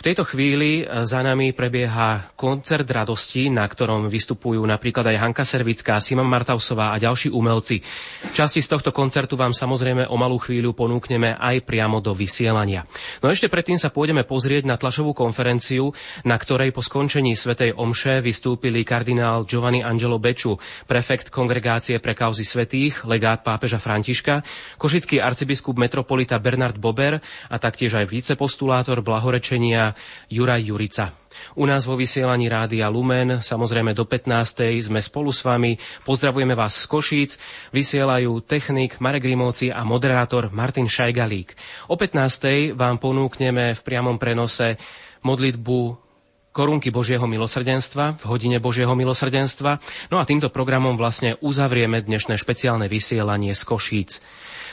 V 0.00 0.02
tejto 0.02 0.24
chvíli 0.24 0.84
za 0.84 1.20
nami 1.20 1.52
prebieha 1.52 2.32
koncert 2.34 2.88
radosti, 3.02 3.50
na 3.50 3.66
ktorom 3.66 4.06
vystupujú 4.06 4.62
napríklad 4.62 5.10
aj 5.10 5.16
Hanka 5.18 5.42
Servická, 5.42 5.98
Simon 5.98 6.30
Martausová 6.30 6.94
a 6.94 7.02
ďalší 7.02 7.34
umelci. 7.34 7.82
Časti 8.30 8.62
z 8.62 8.70
tohto 8.70 8.94
koncertu 8.94 9.34
vám 9.34 9.50
samozrejme 9.50 10.06
o 10.06 10.14
malú 10.14 10.38
chvíľu 10.38 10.70
ponúkneme 10.70 11.34
aj 11.34 11.66
priamo 11.66 11.98
do 11.98 12.14
vysielania. 12.14 12.86
No 13.18 13.28
ešte 13.28 13.50
predtým 13.50 13.76
sa 13.76 13.90
pôjdeme 13.90 14.22
pozrieť 14.22 14.70
na 14.70 14.78
tlačovú 14.78 15.10
konferenciu, 15.12 15.90
na 16.22 16.38
ktorej 16.38 16.70
po 16.70 16.80
skončení 16.80 17.34
Svetej 17.34 17.74
Omše 17.74 18.22
vystúpili 18.22 18.86
kardinál 18.86 19.42
Giovanni 19.42 19.82
Angelo 19.82 20.22
Beču, 20.22 20.54
prefekt 20.86 21.34
kongregácie 21.34 21.98
pre 21.98 22.14
kauzy 22.14 22.46
svetých, 22.46 23.02
legát 23.02 23.42
pápeža 23.42 23.82
Františka, 23.82 24.46
košický 24.78 25.18
arcibiskup 25.18 25.74
metropolita 25.74 26.38
Bernard 26.38 26.78
Bober 26.78 27.18
a 27.50 27.56
taktiež 27.58 27.98
aj 27.98 28.06
vicepostulátor 28.06 29.02
blahorečenia 29.02 29.98
Juraj 30.30 30.62
Jurica. 30.70 31.21
U 31.56 31.64
nás 31.66 31.88
vo 31.88 31.96
vysielaní 31.96 32.48
Rádia 32.48 32.88
Lumen, 32.88 33.40
samozrejme 33.40 33.96
do 33.96 34.04
15. 34.04 34.82
sme 34.82 35.00
spolu 35.00 35.32
s 35.32 35.42
vami. 35.42 35.80
Pozdravujeme 36.04 36.52
vás 36.52 36.74
z 36.74 36.84
Košíc. 36.86 37.30
Vysielajú 37.72 38.44
technik 38.44 39.00
Marek 39.00 39.24
Rimovci 39.24 39.72
a 39.72 39.82
moderátor 39.82 40.52
Martin 40.52 40.86
Šajgalík. 40.86 41.54
O 41.88 41.96
15. 41.96 42.76
vám 42.76 42.96
ponúkneme 43.00 43.72
v 43.72 43.80
priamom 43.80 44.20
prenose 44.20 44.76
modlitbu 45.22 46.11
korunky 46.52 46.92
Božieho 46.92 47.24
milosrdenstva 47.24 48.20
v 48.20 48.24
hodine 48.28 48.60
Božieho 48.60 48.92
milosrdenstva. 48.92 49.80
No 50.12 50.20
a 50.20 50.28
týmto 50.28 50.52
programom 50.52 51.00
vlastne 51.00 51.40
uzavrieme 51.40 52.04
dnešné 52.04 52.36
špeciálne 52.36 52.86
vysielanie 52.86 53.56
z 53.56 53.62
Košíc. 53.64 54.20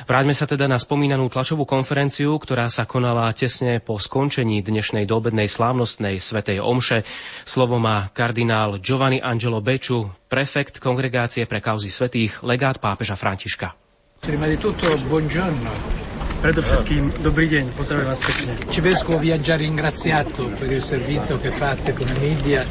Vráťme 0.03 0.31
sa 0.31 0.47
teda 0.47 0.67
na 0.67 0.79
spomínanú 0.79 1.27
tlačovú 1.27 1.67
konferenciu, 1.67 2.35
ktorá 2.39 2.71
sa 2.71 2.87
konala 2.87 3.31
tesne 3.35 3.83
po 3.83 3.99
skončení 3.99 4.63
dnešnej 4.63 5.03
dobednej 5.03 5.47
slávnostnej 5.47 6.19
svetej 6.23 6.63
omše. 6.63 7.03
Slovo 7.43 7.79
má 7.79 8.11
kardinál 8.15 8.79
Giovanni 8.79 9.19
Angelo 9.19 9.59
Beču, 9.59 10.07
prefekt 10.31 10.79
kongregácie 10.79 11.43
pre 11.47 11.59
kauzy 11.59 11.91
svetých, 11.91 12.43
legát 12.47 12.79
pápeža 12.79 13.19
Františka. 13.19 13.75
Prima 14.19 14.47
di 14.51 14.59
tutto, 14.59 14.87
buongiorno. 15.07 16.08
Predovšetkým 16.39 17.19
dobrý 17.19 17.51
deň, 17.51 17.75
pozdravujem 17.75 18.07
vás 18.15 18.23
pekne. 18.23 18.55
Ci 18.71 18.79
vescovo 18.79 19.19
vi 19.19 19.35
ha 19.35 19.39
già 19.43 19.59
ringraziato 19.59 20.47
per 20.55 20.71
il 20.71 20.79
servizio 20.79 21.35
che 21.35 21.51
fate 21.51 21.91
come 21.91 22.15
media 22.15 22.63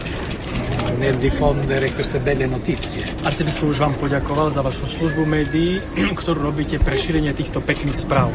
nel 0.97 1.21
diffondere 1.21 1.93
queste 1.93 2.17
belle 2.17 2.49
notizie. 2.49 3.05
Arcibiskup 3.21 3.69
už 3.69 3.85
vám 3.85 4.01
poďakoval 4.01 4.49
za 4.49 4.65
vašu 4.65 4.89
službu 4.89 5.21
médií, 5.29 5.85
ktorú 6.25 6.49
robíte 6.49 6.81
pre 6.81 6.97
šírenie 6.97 7.37
týchto 7.37 7.61
pekných 7.61 8.01
správ. 8.01 8.33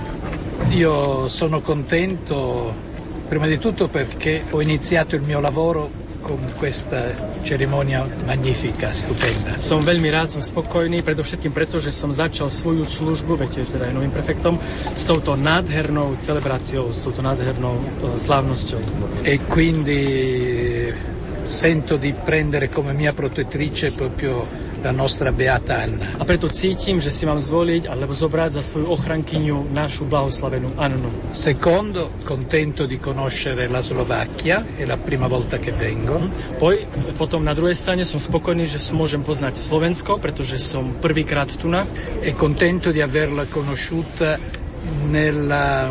Io 0.70 1.26
sono 1.34 1.66
contento 1.66 2.70
prima 3.26 3.50
di 3.50 3.58
tutto 3.58 3.90
perché 3.90 4.46
ho 4.54 4.62
iniziato 4.62 5.18
il 5.18 5.26
mio 5.26 5.42
lavoro 5.42 6.03
con 6.24 6.40
questa 6.56 7.12
cerimonia 7.44 8.08
magnifica, 8.24 8.96
stupenda. 8.96 9.60
Som 9.60 9.84
veľmi 9.84 10.08
rád, 10.08 10.40
som 10.40 10.42
spokojný, 10.42 11.04
predovšetkým 11.04 11.52
preto, 11.52 11.84
že 11.84 11.92
som 11.92 12.16
začal 12.16 12.48
svoju 12.48 12.88
službu, 12.88 13.36
veď 13.36 13.60
tiež 13.60 13.76
teda 13.76 13.92
aj 13.92 13.94
novým 13.94 14.16
prefektom, 14.16 14.56
s 14.96 15.04
touto 15.04 15.36
nádhernou 15.36 16.16
celebráciou, 16.24 16.96
s 16.96 17.04
touto 17.04 17.20
nádhernou 17.20 17.76
uh, 17.76 18.16
slávnosťou. 18.16 18.80
E 19.28 19.44
quindi 19.44 20.02
sento 21.44 22.00
di 22.00 22.16
prendere 22.16 22.72
come 22.72 22.96
mia 22.96 23.12
protettrice 23.12 23.92
proprio 23.92 24.72
la 24.84 24.92
nostra 24.92 25.32
beata 25.32 25.80
Anna. 25.80 26.20
A 26.20 26.28
preto 26.28 26.52
cítim, 26.52 27.00
že 27.00 27.08
si 27.08 27.24
mám 27.24 27.40
zvoliť 27.40 27.88
alebo 27.88 28.12
zobrať 28.12 28.60
za 28.60 28.64
svoju 28.64 28.92
ochrankyňu 28.92 29.72
našu 29.72 30.04
blahoslavenú 30.04 30.76
Annu. 30.76 31.32
Secondo, 31.32 32.20
contento 32.28 32.84
di 32.84 33.00
conoscere 33.00 33.72
la 33.72 33.80
Slovacchia, 33.80 34.76
è 34.76 34.84
la 34.84 35.00
prima 35.00 35.32
volta 35.32 35.56
che 35.58 35.72
vengo. 35.72 36.20
Poi, 36.60 36.84
potom 37.16 37.48
na 37.48 37.56
druhej 37.56 37.80
strane 37.80 38.04
som 38.04 38.20
spokojný, 38.20 38.68
že 38.68 38.84
môžem 38.92 39.24
poznať 39.24 39.64
Slovensko, 39.64 40.20
pretože 40.20 40.60
som 40.60 41.00
prvýkrát 41.00 41.48
tu 41.56 41.72
na. 41.72 41.88
E 42.20 42.36
contento 42.36 42.92
di 42.92 43.00
averla 43.00 43.48
conosciuta 43.48 44.36
nella 45.08 45.88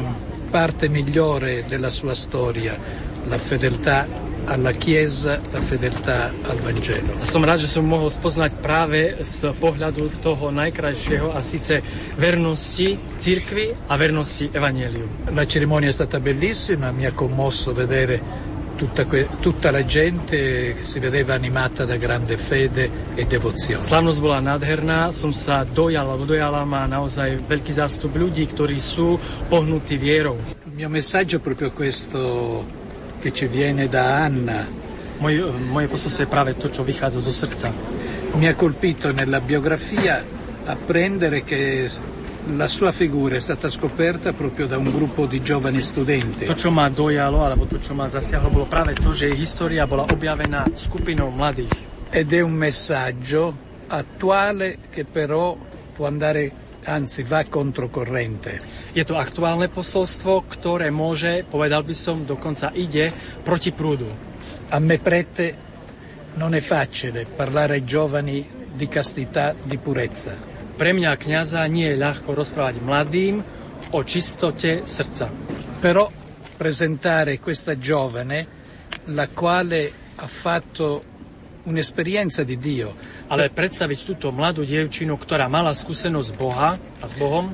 parte 0.52 0.92
migliore 0.92 1.64
della 1.64 1.88
sua 1.88 2.12
storia, 2.12 2.76
la 3.24 3.38
fedeltà 3.40 4.31
alla 4.46 4.72
Chiesa, 4.72 5.40
la 5.52 5.60
fedeltà 5.60 6.32
al 6.48 6.58
Vangelo. 6.58 7.14
Som 7.22 7.44
rád, 7.44 7.62
že 7.62 7.70
som 7.70 7.86
mohol 7.86 8.10
spoznať 8.10 8.58
práve 8.58 9.22
z 9.22 9.54
pohľadu 9.56 10.18
toho 10.18 10.50
najkrajšieho 10.50 11.30
a 11.30 11.38
síce 11.38 11.82
vernosti 12.18 12.98
cirkvi 13.18 13.70
a 13.86 13.94
vernosti 13.94 14.50
Evangeliu. 14.50 15.30
La 15.30 15.46
cerimonia 15.46 15.88
è 15.88 15.94
stata 15.94 16.18
bellissima, 16.18 16.90
mi 16.90 17.06
ha 17.06 17.12
commosso 17.12 17.72
vedere 17.72 18.50
tutta, 18.76 19.04
que- 19.04 19.28
tutta 19.40 19.70
la 19.70 19.84
gente 19.84 20.74
che 20.74 20.82
si 20.82 20.98
vedeva 20.98 21.34
animata 21.34 21.84
da 21.84 21.96
grande 21.96 22.36
fede 22.36 23.14
e 23.14 23.24
devozione. 23.26 23.82
Slavnosť 23.82 24.18
bola 24.18 24.42
nádherná, 24.42 25.14
som 25.14 25.30
sa 25.30 25.62
dojal, 25.62 26.10
alebo 26.10 26.26
dojala 26.26 26.66
ma 26.66 26.90
naozaj 26.90 27.46
veľký 27.46 27.72
zástup 27.78 28.18
ľudí, 28.18 28.42
ktorí 28.50 28.82
sú 28.82 29.22
pohnutí 29.46 29.94
vierou. 29.94 30.34
Il 30.66 30.74
mio 30.74 30.90
messaggio 30.90 31.38
è 31.38 31.40
proprio 31.40 31.70
questo 31.70 32.81
che 33.22 33.32
ci 33.32 33.46
viene 33.46 33.86
da 33.86 34.18
Anna. 34.26 34.66
Moje, 35.22 35.46
moje 35.70 35.86
posolstvo 35.86 36.26
je 36.26 36.28
práve 36.28 36.58
to, 36.58 36.66
čo 36.66 36.82
vychádza 36.82 37.22
zo 37.22 37.30
srdca. 37.30 37.70
Mi 38.34 38.50
ha 38.50 38.58
colpito 38.58 39.14
nella 39.14 39.38
biografia 39.38 40.18
apprendere 40.66 41.46
che 41.46 41.86
la 42.58 42.66
sua 42.66 42.90
figura 42.90 43.36
è 43.36 43.40
stata 43.40 43.70
scoperta 43.70 44.32
proprio 44.32 44.66
da 44.66 44.74
un 44.76 44.90
gruppo 44.90 45.30
di 45.30 45.38
giovani 45.40 45.80
studenti. 45.80 46.50
To, 46.50 46.58
čo 46.58 46.74
ma 46.74 46.90
dojalo, 46.90 47.46
alebo 47.46 47.70
to, 47.70 47.78
čo 47.78 47.94
ma 47.94 48.10
zasiahlo, 48.10 48.50
bolo 48.50 48.66
práve 48.66 48.98
to, 48.98 49.14
že 49.14 49.30
jej 49.30 49.38
história 49.38 49.86
bola 49.86 50.02
objavená 50.10 50.66
skupinou 50.74 51.30
mladých. 51.30 51.70
Ed 52.10 52.34
è 52.34 52.42
un 52.42 52.58
messaggio 52.58 53.54
attuale 53.86 54.90
che 54.90 55.06
però 55.06 55.54
può 55.94 56.10
andare 56.10 56.71
anzi 56.84 57.22
va 57.22 57.44
controcorrente. 57.46 58.58
Je 58.92 59.04
to 59.06 59.18
aktuálne 59.18 59.70
posolstvo, 59.70 60.46
ktoré 60.50 60.90
môže, 60.90 61.46
povedal 61.46 61.86
by 61.86 61.94
som, 61.94 62.26
dokonca 62.26 62.74
ide 62.74 63.12
proti 63.46 63.70
prúdu. 63.70 64.08
A 64.72 64.80
me 64.80 64.98
prete 64.98 65.70
non 66.34 66.54
è 66.54 66.60
facile 66.60 67.26
parlare 67.28 67.74
ai 67.74 67.84
giovani 67.84 68.40
di 68.72 68.88
castità, 68.88 69.52
di 69.52 69.76
purezza. 69.76 70.32
Pre 70.72 70.90
mňa 70.90 71.12
kňaza 71.20 71.60
nie 71.68 71.92
je 71.92 72.00
ľahko 72.00 72.32
rozprávať 72.32 72.80
mladým 72.80 73.44
o 73.92 74.00
čistote 74.00 74.88
srdca. 74.88 75.28
Però 75.78 76.08
presentare 76.56 77.38
questa 77.38 77.76
giovane, 77.76 78.60
la 79.12 79.28
quale 79.28 79.92
ha 80.16 80.26
fatto 80.26 81.11
un'esperienza 81.64 82.42
di 82.42 82.58
Dio. 82.58 82.94
Ale 83.28 83.50
predstaviť 83.50 83.98
túto 84.02 84.34
mladú 84.34 84.66
dievčinu, 84.66 85.14
ktorá 85.18 85.46
mala 85.46 85.74
skúsenosť 85.76 86.30
Boha 86.34 86.74
a 86.78 87.06
s 87.06 87.14
Bohom, 87.14 87.52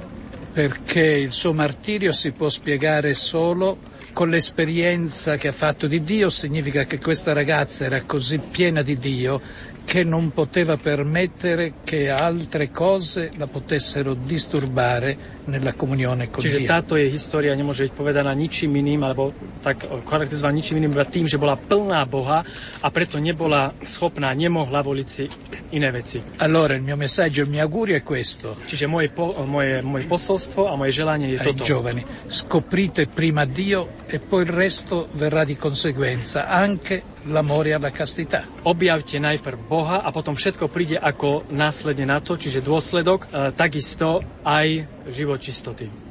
perché 0.52 1.22
il 1.22 1.32
suo 1.32 1.52
martirio 1.52 2.12
si 2.12 2.32
può 2.32 2.48
spiegare 2.48 3.14
solo 3.14 3.78
con 4.12 4.30
l'esperienza 4.30 5.36
che 5.36 5.48
ha 5.48 5.52
fatto 5.52 5.86
di 5.86 6.02
Dio, 6.02 6.30
significa 6.30 6.84
che 6.84 6.98
questa 6.98 7.32
ragazza 7.32 7.84
era 7.84 8.02
così 8.02 8.38
piena 8.38 8.82
di 8.82 8.98
Dio 8.98 9.40
che 9.88 10.04
non 10.04 10.36
poteva 10.36 10.76
permettere 10.76 11.80
che 11.82 12.10
altre 12.10 12.70
cose 12.70 13.30
la 13.40 13.46
potessero 13.46 14.12
disturbare 14.12 15.40
nella 15.48 15.72
comunione 15.72 16.28
con 16.28 16.44
Čiže 16.44 16.60
Dio. 16.60 16.68
táto 16.68 17.00
jej 17.00 17.08
história 17.08 17.56
nemôže 17.56 17.88
byť 17.88 17.96
povedaná 17.96 18.36
ničím 18.36 18.76
iným, 18.76 19.00
alebo 19.00 19.32
tak 19.64 19.88
charakterizovaná 20.04 20.60
ničím 20.60 20.84
iným, 20.84 20.92
iba 20.92 21.08
tým, 21.08 21.24
že 21.24 21.40
bola 21.40 21.56
plná 21.56 22.04
Boha 22.04 22.44
a 22.84 22.88
preto 22.92 23.16
nebola 23.16 23.72
schopná, 23.80 24.36
nemohla 24.36 24.84
voliť 24.84 25.08
si 25.08 25.24
iné 25.72 25.88
veci. 25.88 26.20
Allora 26.44 26.76
il 26.76 26.84
mio 26.84 27.00
messaggio, 27.00 27.40
il 27.40 27.48
mio 27.48 27.64
augurio 27.64 27.96
è 27.96 28.04
questo. 28.04 28.60
Čiže 28.68 28.84
moje, 28.84 29.08
po, 29.08 29.32
moje, 29.48 29.80
moje 29.80 30.04
posolstvo 30.04 30.68
a 30.68 30.76
moje 30.76 30.92
želanie 30.92 31.32
je 31.32 31.40
ai 31.40 31.48
toto. 31.48 31.64
giovani. 31.64 32.04
Scoprite 32.28 33.08
prima 33.08 33.48
Dio 33.48 34.04
e 34.04 34.20
poi 34.20 34.44
il 34.44 34.52
resto 34.52 35.08
verrà 35.16 35.48
di 35.48 35.56
conseguenza, 35.56 36.44
anche 36.44 37.16
l'amore 37.28 37.76
alla 37.76 37.92
castità. 37.92 38.48
Objavte 38.64 39.20
najprv 39.20 39.68
Boha 39.68 40.00
a 40.02 40.08
potom 40.10 40.34
všetko 40.34 40.66
príde 40.72 40.96
ako 40.96 41.48
následne 41.52 42.08
na 42.08 42.18
to, 42.18 42.40
čiže 42.40 42.64
dôsledok, 42.64 43.28
e, 43.28 43.52
takisto 43.52 44.24
aj 44.42 44.88
život 45.12 45.38
čistoty. 45.38 46.08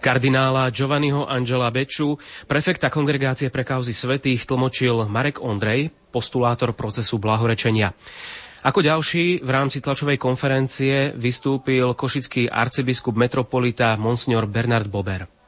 Kardinála 0.00 0.72
Giovanniho 0.72 1.28
Angela 1.28 1.68
Beču, 1.68 2.16
prefekta 2.48 2.88
Kongregácie 2.88 3.52
pre 3.52 3.64
kauzy 3.64 3.92
svetých, 3.92 4.48
tlmočil 4.48 5.04
Marek 5.08 5.40
Ondrej, 5.44 5.92
postulátor 6.08 6.72
procesu 6.72 7.20
blahorečenia. 7.20 7.92
Ako 8.60 8.84
ďalší 8.84 9.40
v 9.40 9.50
rámci 9.50 9.80
tlačovej 9.80 10.20
konferencie 10.20 11.16
vystúpil 11.16 11.96
košický 11.96 12.48
arcibiskup 12.52 13.16
metropolita 13.16 13.96
Monsignor 13.96 14.44
Bernard 14.44 14.84
Bober. 14.92 15.39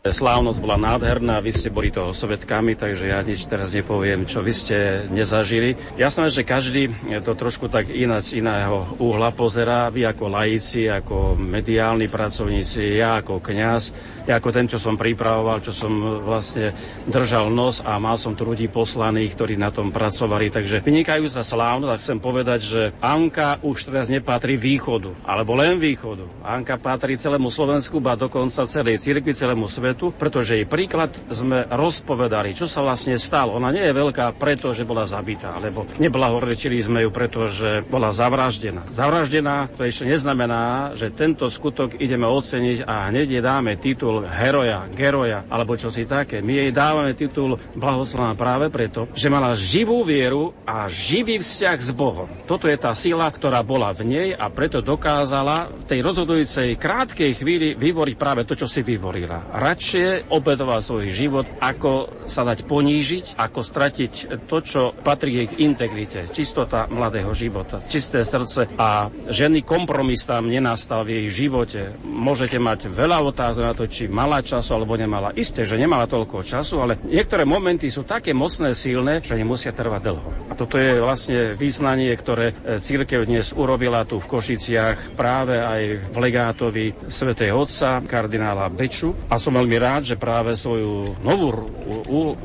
Slávnosť 0.00 0.64
bola 0.64 0.80
nádherná, 0.80 1.44
vy 1.44 1.52
ste 1.52 1.68
boli 1.68 1.92
toho 1.92 2.16
svetkami, 2.16 2.72
takže 2.72 3.12
ja 3.12 3.20
nič 3.20 3.44
teraz 3.44 3.76
nepoviem, 3.76 4.24
čo 4.24 4.40
vy 4.40 4.48
ste 4.48 5.04
nezažili. 5.12 5.76
Jasné, 6.00 6.32
že 6.32 6.40
každý 6.40 6.88
to 7.20 7.36
trošku 7.36 7.68
tak 7.68 7.92
ináč 7.92 8.32
iného 8.32 8.96
uhla 8.96 9.28
pozerá, 9.36 9.92
vy 9.92 10.08
ako 10.08 10.24
laici, 10.32 10.88
ako 10.88 11.36
mediálni 11.36 12.08
pracovníci, 12.08 12.96
ja 12.96 13.20
ako 13.20 13.44
kňaz, 13.44 13.82
ja 14.24 14.40
ako 14.40 14.48
ten, 14.48 14.72
čo 14.72 14.80
som 14.80 14.96
pripravoval, 14.96 15.60
čo 15.60 15.76
som 15.76 15.92
vlastne 16.24 16.72
držal 17.04 17.52
nos 17.52 17.84
a 17.84 18.00
mal 18.00 18.16
som 18.16 18.32
tu 18.32 18.48
ľudí 18.48 18.72
poslaných, 18.72 19.36
ktorí 19.36 19.60
na 19.60 19.68
tom 19.68 19.92
pracovali. 19.92 20.48
Takže 20.48 20.80
vynikajú 20.80 21.28
sa 21.28 21.44
slávnosť 21.44 21.92
a 21.92 22.00
chcem 22.00 22.16
povedať, 22.16 22.60
že 22.64 22.82
Anka 23.04 23.60
už 23.60 23.92
teraz 23.92 24.08
nepatrí 24.08 24.56
východu, 24.56 25.12
alebo 25.28 25.60
len 25.60 25.76
východu. 25.76 26.24
Anka 26.40 26.80
patrí 26.80 27.20
celému 27.20 27.52
Slovensku, 27.52 28.00
ba 28.00 28.16
dokonca 28.16 28.64
celej 28.64 28.96
cirkvi, 29.04 29.36
celému 29.36 29.68
svetu 29.68 29.89
svetu, 29.90 30.14
pretože 30.14 30.54
jej 30.54 30.70
príklad 30.70 31.10
sme 31.34 31.66
rozpovedali, 31.66 32.54
čo 32.54 32.70
sa 32.70 32.86
vlastne 32.86 33.18
stalo. 33.18 33.58
Ona 33.58 33.74
nie 33.74 33.82
je 33.82 33.98
veľká 33.98 34.38
preto, 34.38 34.70
že 34.70 34.86
bola 34.86 35.02
zabitá, 35.02 35.58
alebo 35.58 35.82
neblahorečili 35.98 36.78
sme 36.78 37.02
ju, 37.02 37.10
pretože 37.10 37.82
bola 37.90 38.14
zavraždená. 38.14 38.86
Zavraždená 38.94 39.66
to 39.74 39.82
ešte 39.82 40.06
neznamená, 40.06 40.94
že 40.94 41.10
tento 41.10 41.50
skutok 41.50 41.98
ideme 41.98 42.30
oceniť 42.30 42.86
a 42.86 43.10
hneď 43.10 43.26
jej 43.34 43.42
dáme 43.42 43.74
titul 43.82 44.22
heroja, 44.22 44.86
geroja, 44.94 45.42
alebo 45.50 45.74
čo 45.74 45.90
si 45.90 46.06
také. 46.06 46.38
My 46.38 46.62
jej 46.62 46.70
dávame 46.70 47.18
titul 47.18 47.58
blahoslavená 47.74 48.38
práve 48.38 48.70
preto, 48.70 49.10
že 49.18 49.26
mala 49.26 49.58
živú 49.58 50.06
vieru 50.06 50.54
a 50.62 50.86
živý 50.86 51.42
vzťah 51.42 51.78
s 51.82 51.90
Bohom. 51.90 52.30
Toto 52.46 52.70
je 52.70 52.78
tá 52.78 52.94
sila, 52.94 53.26
ktorá 53.26 53.58
bola 53.66 53.90
v 53.90 54.06
nej 54.06 54.28
a 54.38 54.46
preto 54.54 54.78
dokázala 54.78 55.82
v 55.82 55.84
tej 55.90 56.00
rozhodujúcej 56.06 56.78
krátkej 56.78 57.34
chvíli 57.34 57.74
vyvoriť 57.74 58.14
práve 58.14 58.46
to, 58.46 58.54
čo 58.54 58.70
si 58.70 58.86
vyvorila. 58.86 59.50
Rať 59.50 59.79
radšej 59.80 60.28
obetoval 60.28 60.84
svoj 60.84 61.08
život, 61.08 61.48
ako 61.56 62.12
sa 62.28 62.44
dať 62.44 62.68
ponížiť, 62.68 63.40
ako 63.40 63.64
stratiť 63.64 64.12
to, 64.44 64.58
čo 64.60 64.92
patrí 64.92 65.48
k 65.48 65.56
integrite, 65.64 66.28
čistota 66.36 66.84
mladého 66.84 67.32
života, 67.32 67.80
čisté 67.88 68.20
srdce 68.20 68.68
a 68.76 69.08
ženy 69.32 69.64
kompromis 69.64 70.28
tam 70.28 70.52
nenastal 70.52 71.08
v 71.08 71.24
jej 71.24 71.48
živote. 71.48 71.96
Môžete 72.04 72.60
mať 72.60 72.92
veľa 72.92 73.24
otázok 73.24 73.64
na 73.64 73.72
to, 73.72 73.88
či 73.88 74.04
mala 74.04 74.44
času 74.44 74.76
alebo 74.76 75.00
nemala. 75.00 75.32
Isté, 75.32 75.64
že 75.64 75.80
nemala 75.80 76.04
toľko 76.04 76.44
času, 76.44 76.84
ale 76.84 77.00
niektoré 77.00 77.48
momenty 77.48 77.88
sú 77.88 78.04
také 78.04 78.36
mocné, 78.36 78.76
silné, 78.76 79.24
že 79.24 79.32
nemusia 79.32 79.72
trvať 79.72 80.02
dlho. 80.04 80.30
A 80.52 80.60
toto 80.60 80.76
je 80.76 81.00
vlastne 81.00 81.56
význanie, 81.56 82.12
ktoré 82.12 82.52
e, 82.52 82.84
církev 82.84 83.24
dnes 83.24 83.56
urobila 83.56 84.04
tu 84.04 84.20
v 84.20 84.28
Košiciach 84.28 85.16
práve 85.16 85.56
aj 85.56 86.12
v 86.12 86.16
legátovi 86.20 86.92
svätej 87.08 87.56
Otca, 87.56 88.04
kardinála 88.04 88.68
Beču. 88.68 89.16
A 89.32 89.40
som 89.40 89.56
veľmi 89.56 89.69
veľmi 89.70 89.86
rád, 89.86 90.02
že 90.02 90.18
práve 90.18 90.58
svoju 90.58 91.14
novú 91.22 91.70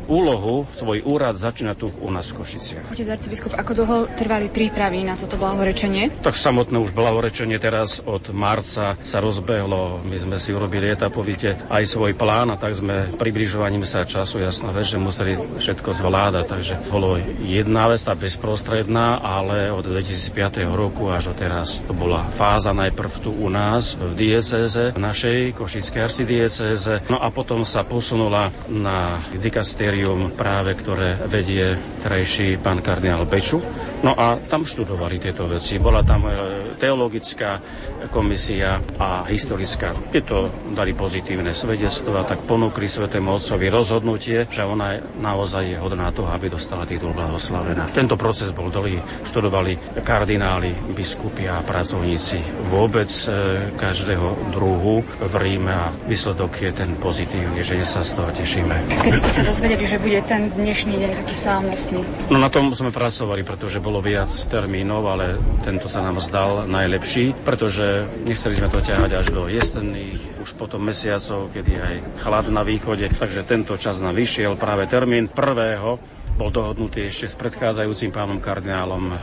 úlohu, 0.06 0.70
svoj 0.78 1.02
úrad 1.10 1.34
začína 1.42 1.74
tu 1.74 1.90
u 1.90 2.10
nás 2.14 2.30
v 2.30 2.38
Košiciach. 2.38 2.94
Otec 2.94 3.10
arcibiskup, 3.10 3.58
ako 3.58 3.72
dlho 3.82 3.98
trvali 4.14 4.54
prípravy 4.54 5.02
na 5.02 5.18
toto 5.18 5.34
blahorečenie? 5.42 6.22
Tak 6.22 6.38
samotné 6.38 6.78
už 6.78 6.94
blahorečenie 6.94 7.58
teraz 7.58 7.98
od 8.06 8.30
marca 8.30 8.94
sa 9.02 9.18
rozbehlo. 9.18 10.06
My 10.06 10.22
sme 10.22 10.38
si 10.38 10.54
urobili 10.54 10.94
etapovite 10.94 11.66
aj 11.66 11.90
svoj 11.90 12.14
plán 12.14 12.54
a 12.54 12.62
tak 12.62 12.78
sme 12.78 13.18
približovaním 13.18 13.90
sa 13.90 14.06
času 14.06 14.46
jasná 14.46 14.70
vec, 14.70 14.86
že 14.86 15.02
museli 15.02 15.34
všetko 15.58 15.98
zvládať. 15.98 16.46
Takže 16.46 16.74
bolo 16.94 17.18
jedna 17.42 17.90
vec, 17.90 18.06
tá 18.06 18.14
bezprostredná, 18.14 19.18
ale 19.18 19.74
od 19.74 19.82
2005 19.82 20.62
roku 20.78 21.10
až 21.10 21.34
teraz 21.34 21.82
to 21.90 21.98
bola 21.98 22.30
fáza 22.38 22.70
najprv 22.70 23.12
tu 23.18 23.34
u 23.34 23.50
nás 23.50 23.98
v 23.98 24.14
diecéze, 24.14 24.94
v 24.94 25.02
našej 25.02 25.58
košickej 25.58 26.02
arcidiecéze. 26.06 27.02
No 27.10 27.15
a 27.18 27.28
potom 27.30 27.62
sa 27.68 27.84
posunula 27.84 28.50
na 28.68 29.22
dikastérium 29.32 30.34
práve, 30.34 30.74
ktoré 30.74 31.24
vedie 31.26 31.76
terajší 32.02 32.58
pán 32.60 32.82
kardinál 32.82 33.26
Beču. 33.26 33.60
No 34.02 34.14
a 34.14 34.40
tam 34.40 34.64
študovali 34.64 35.20
tieto 35.20 35.46
veci. 35.46 35.78
Bola 35.78 36.02
tam 36.02 36.26
e, 36.26 36.34
teologická 36.76 37.60
komisia 38.12 38.84
a 39.00 39.26
historická. 39.26 39.96
Je 40.14 40.22
to 40.22 40.52
dali 40.76 40.94
pozitívne 40.94 41.52
svedectva, 41.56 42.28
tak 42.28 42.44
ponúkli 42.46 42.86
svetému 42.86 43.40
otcovi 43.42 43.68
rozhodnutie, 43.72 44.46
že 44.52 44.62
ona 44.62 45.00
naozaj 45.18 45.64
je 45.66 45.78
hodná 45.80 46.12
toho, 46.12 46.30
aby 46.30 46.52
dostala 46.52 46.86
titul 46.86 47.16
blahoslavená. 47.16 47.90
Tento 47.96 48.20
proces 48.20 48.52
bol 48.52 48.70
dlhý. 48.70 49.00
Študovali 49.26 50.04
kardináli, 50.04 50.76
biskupy 50.94 51.48
a 51.50 51.64
pracovníci 51.64 52.70
vôbec 52.70 53.10
e, 53.10 53.30
každého 53.74 54.54
druhu 54.54 55.02
v 55.02 55.34
Ríme 55.40 55.74
a 55.74 55.90
výsledok 56.06 56.62
je 56.62 56.72
ten 56.76 56.94
pozitívny, 57.00 57.64
že 57.64 57.80
sa 57.86 58.02
z 58.02 58.18
toho 58.18 58.30
tešíme. 58.34 58.76
Kedy 59.02 59.18
ste 59.18 59.32
sa 59.32 59.44
dozvedeli, 59.46 59.86
že 59.86 59.98
bude 60.02 60.20
ten 60.26 60.52
dnešný 60.54 60.98
deň 61.00 61.12
taký 61.24 61.34
slávnostný? 61.38 62.02
No 62.34 62.38
na 62.42 62.50
tom 62.50 62.74
sme 62.74 62.90
pracovali, 62.90 63.46
pretože 63.46 63.78
bolo 63.80 64.02
viac 64.02 64.30
termínov, 64.50 65.04
ale 65.06 65.26
tento 65.62 65.86
sa 65.86 66.02
nám 66.02 66.18
zdal 66.20 66.65
najlepší, 66.68 67.34
pretože 67.46 68.06
nechceli 68.26 68.58
sme 68.58 68.70
to 68.70 68.82
ťahať 68.82 69.12
až 69.16 69.28
do 69.32 69.48
jesenných, 69.48 70.42
už 70.42 70.54
potom 70.58 70.82
mesiacov, 70.84 71.50
kedy 71.54 71.74
aj 71.78 71.96
chlad 72.22 72.46
na 72.52 72.62
východe, 72.62 73.10
takže 73.10 73.48
tento 73.48 73.78
čas 73.78 74.02
nám 74.04 74.18
vyšiel 74.18 74.58
práve 74.58 74.86
termín 74.86 75.30
prvého 75.30 75.98
bol 76.36 76.52
dohodnutý 76.52 77.08
ešte 77.08 77.32
s 77.32 77.36
predchádzajúcim 77.40 78.12
pánom 78.12 78.44
kardinálom 78.44 79.08
e, 79.08 79.16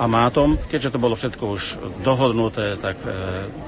Amátom. 0.00 0.56
Keďže 0.56 0.96
to 0.96 0.98
bolo 0.98 1.12
všetko 1.12 1.44
už 1.44 1.62
dohodnuté, 2.00 2.80
tak 2.80 2.96
e, 3.04 3.08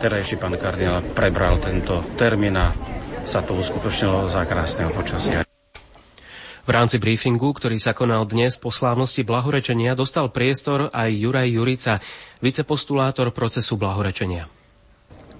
terajší 0.00 0.40
pán 0.40 0.56
kardinál 0.56 1.04
prebral 1.12 1.60
tento 1.60 2.00
termín 2.16 2.56
a 2.56 2.72
sa 3.28 3.44
to 3.44 3.52
uskutočnilo 3.52 4.32
za 4.32 4.48
krásneho 4.48 4.88
počasia. 4.96 5.45
V 6.66 6.74
rámci 6.74 6.98
briefingu, 6.98 7.54
ktorý 7.54 7.78
sa 7.78 7.94
konal 7.94 8.26
dnes 8.26 8.58
po 8.58 8.74
slávnosti 8.74 9.22
blahorečenia, 9.22 9.94
dostal 9.94 10.34
priestor 10.34 10.90
aj 10.90 11.14
Juraj 11.14 11.46
Jurica, 11.46 12.02
vicepostulátor 12.42 13.30
procesu 13.30 13.78
blahorečenia. 13.78 14.50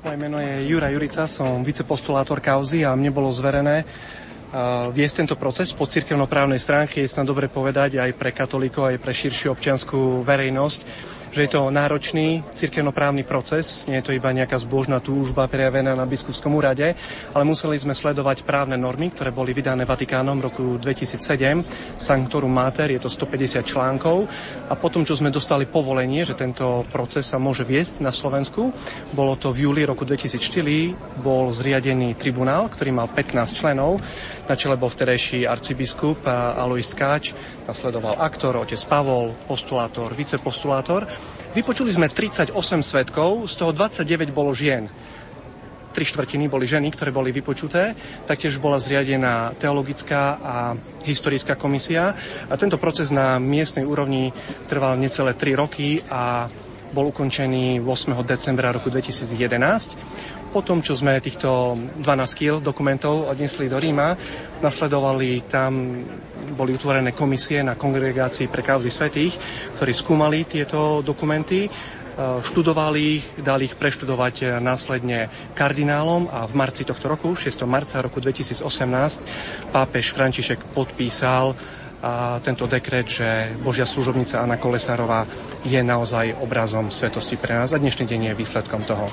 Moje 0.07 0.17
meno 0.23 0.39
je 0.39 0.71
Juraj 0.71 0.95
Jurica, 0.95 1.27
som 1.27 1.67
vicepostulátor 1.67 2.39
kauzy 2.39 2.87
a 2.87 2.95
mne 2.95 3.11
bolo 3.11 3.35
zverené 3.35 3.83
viesť 4.93 5.25
tento 5.25 5.37
proces 5.37 5.69
po 5.77 5.85
cirkevnoprávnej 5.85 6.57
stránke, 6.57 7.05
je 7.05 7.11
snad 7.11 7.29
dobre 7.29 7.53
povedať 7.53 8.01
aj 8.01 8.11
pre 8.17 8.33
katolíkov, 8.33 8.89
aj 8.89 9.03
pre 9.03 9.13
širšiu 9.13 9.53
občianskú 9.53 10.25
verejnosť 10.25 11.15
že 11.37 11.45
je 11.45 11.53
to 11.53 11.69
náročný 11.69 12.41
cirkevnoprávny 12.57 13.27
proces, 13.29 13.85
nie 13.91 14.01
je 14.01 14.09
to 14.09 14.17
iba 14.17 14.33
nejaká 14.33 14.57
zbožná 14.57 15.05
túžba 15.05 15.45
prejavená 15.45 15.93
na 15.93 16.09
biskupskom 16.09 16.57
úrade, 16.57 16.97
ale 17.37 17.45
museli 17.45 17.77
sme 17.77 17.93
sledovať 17.93 18.49
právne 18.49 18.81
normy, 18.81 19.13
ktoré 19.13 19.37
boli 19.37 19.53
vydané 19.53 19.85
Vatikánom 19.85 20.41
v 20.41 20.47
roku 20.49 20.65
2007, 20.81 22.01
Sanctorum 22.01 22.49
Mater, 22.49 22.89
je 22.89 23.05
to 23.05 23.13
150 23.13 23.69
článkov. 23.69 24.25
A 24.73 24.75
potom, 24.81 25.05
čo 25.05 25.13
sme 25.13 25.29
dostali 25.29 25.69
povolenie, 25.69 26.25
že 26.25 26.39
tento 26.39 26.89
proces 26.89 27.29
sa 27.29 27.37
môže 27.37 27.69
viesť 27.69 28.01
na 28.01 28.17
Slovensku, 28.17 28.73
bolo 29.13 29.37
to 29.37 29.53
v 29.53 29.69
júli 29.69 29.85
roku 29.85 30.09
2004, 30.09 31.21
bol 31.21 31.53
zriadený 31.53 32.17
tribunál, 32.17 32.73
ktorý 32.73 32.97
mal 32.97 33.13
15 33.13 33.53
členov, 33.53 34.01
na 34.47 34.55
čele 34.55 34.79
bol 34.79 34.89
vterejší 34.89 35.45
arcibiskup 35.47 36.23
Alois 36.31 36.87
Tkáč, 36.87 37.35
nasledoval 37.67 38.19
aktor, 38.23 38.55
otec 38.57 38.79
Pavol, 38.87 39.35
postulátor, 39.51 40.15
vicepostulátor. 40.15 41.07
Vypočuli 41.55 41.91
sme 41.91 42.07
38 42.13 42.53
svetkov, 42.83 43.51
z 43.51 43.55
toho 43.59 43.73
29 43.75 44.31
bolo 44.31 44.55
žien. 44.55 44.87
Tri 45.97 46.05
štvrtiny 46.05 46.53
boli 46.53 46.69
ženy, 46.69 46.93
ktoré 46.93 47.09
boli 47.09 47.33
vypočuté. 47.33 47.97
Taktiež 48.29 48.61
bola 48.61 48.77
zriadená 48.77 49.57
teologická 49.57 50.37
a 50.37 50.55
historická 51.09 51.57
komisia. 51.57 52.13
A 52.53 52.55
tento 52.61 52.77
proces 52.77 53.09
na 53.09 53.41
miestnej 53.41 53.89
úrovni 53.89 54.29
trval 54.69 55.01
necelé 55.01 55.33
3 55.33 55.57
roky 55.57 56.05
a 56.13 56.53
bol 56.93 57.11
ukončený 57.11 57.81
8. 57.81 58.13
decembra 58.23 58.71
roku 58.71 58.93
2011. 58.93 60.46
Po 60.57 60.65
tom, 60.65 60.81
čo 60.81 60.97
sme 60.97 61.21
týchto 61.21 61.77
12 62.01 62.01
kg 62.33 62.65
dokumentov 62.65 63.29
odnesli 63.29 63.69
do 63.69 63.77
Ríma, 63.77 64.17
nasledovali 64.65 65.45
tam, 65.45 66.01
boli 66.57 66.73
utvorené 66.73 67.13
komisie 67.13 67.61
na 67.61 67.77
kongregácii 67.77 68.49
pre 68.49 68.65
kauzy 68.65 68.89
svetých, 68.89 69.37
ktorí 69.77 69.93
skúmali 69.93 70.49
tieto 70.49 71.05
dokumenty, 71.05 71.69
e, 71.69 71.71
študovali 72.41 73.01
ich, 73.21 73.25
dali 73.37 73.69
ich 73.69 73.77
preštudovať 73.77 74.57
následne 74.65 75.29
kardinálom 75.53 76.33
a 76.33 76.49
v 76.49 76.57
marci 76.57 76.89
tohto 76.89 77.05
roku, 77.13 77.37
6. 77.37 77.53
marca 77.69 78.01
roku 78.01 78.25
2018, 78.25 79.77
pápež 79.77 80.17
František 80.17 80.73
podpísal 80.73 81.53
tento 82.45 82.69
dekret, 82.69 83.09
že 83.09 83.57
Božia 83.65 83.89
služobnica 83.89 84.45
Anna 84.45 84.61
Kolesárová 84.61 85.25
je 85.65 85.81
naozaj 85.81 86.37
obrazom 86.39 86.93
svetosti 86.93 87.41
pre 87.41 87.57
nás 87.57 87.73
a 87.73 87.81
dnešný 87.81 88.05
deň 88.05 88.21
je 88.31 88.39
výsledkom 88.39 88.85
toho. 88.85 89.09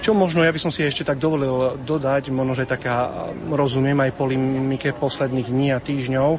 Čo 0.00 0.16
možno, 0.16 0.40
ja 0.40 0.50
by 0.50 0.60
som 0.60 0.72
si 0.72 0.82
ešte 0.82 1.04
tak 1.04 1.20
dovolil 1.20 1.76
dodať, 1.84 2.32
možno, 2.32 2.56
že 2.56 2.64
taká, 2.64 3.28
rozumiem 3.52 4.00
aj 4.00 4.16
polimike 4.16 4.96
posledných 4.96 5.48
dní 5.48 5.68
a 5.76 5.82
týždňov, 5.84 6.30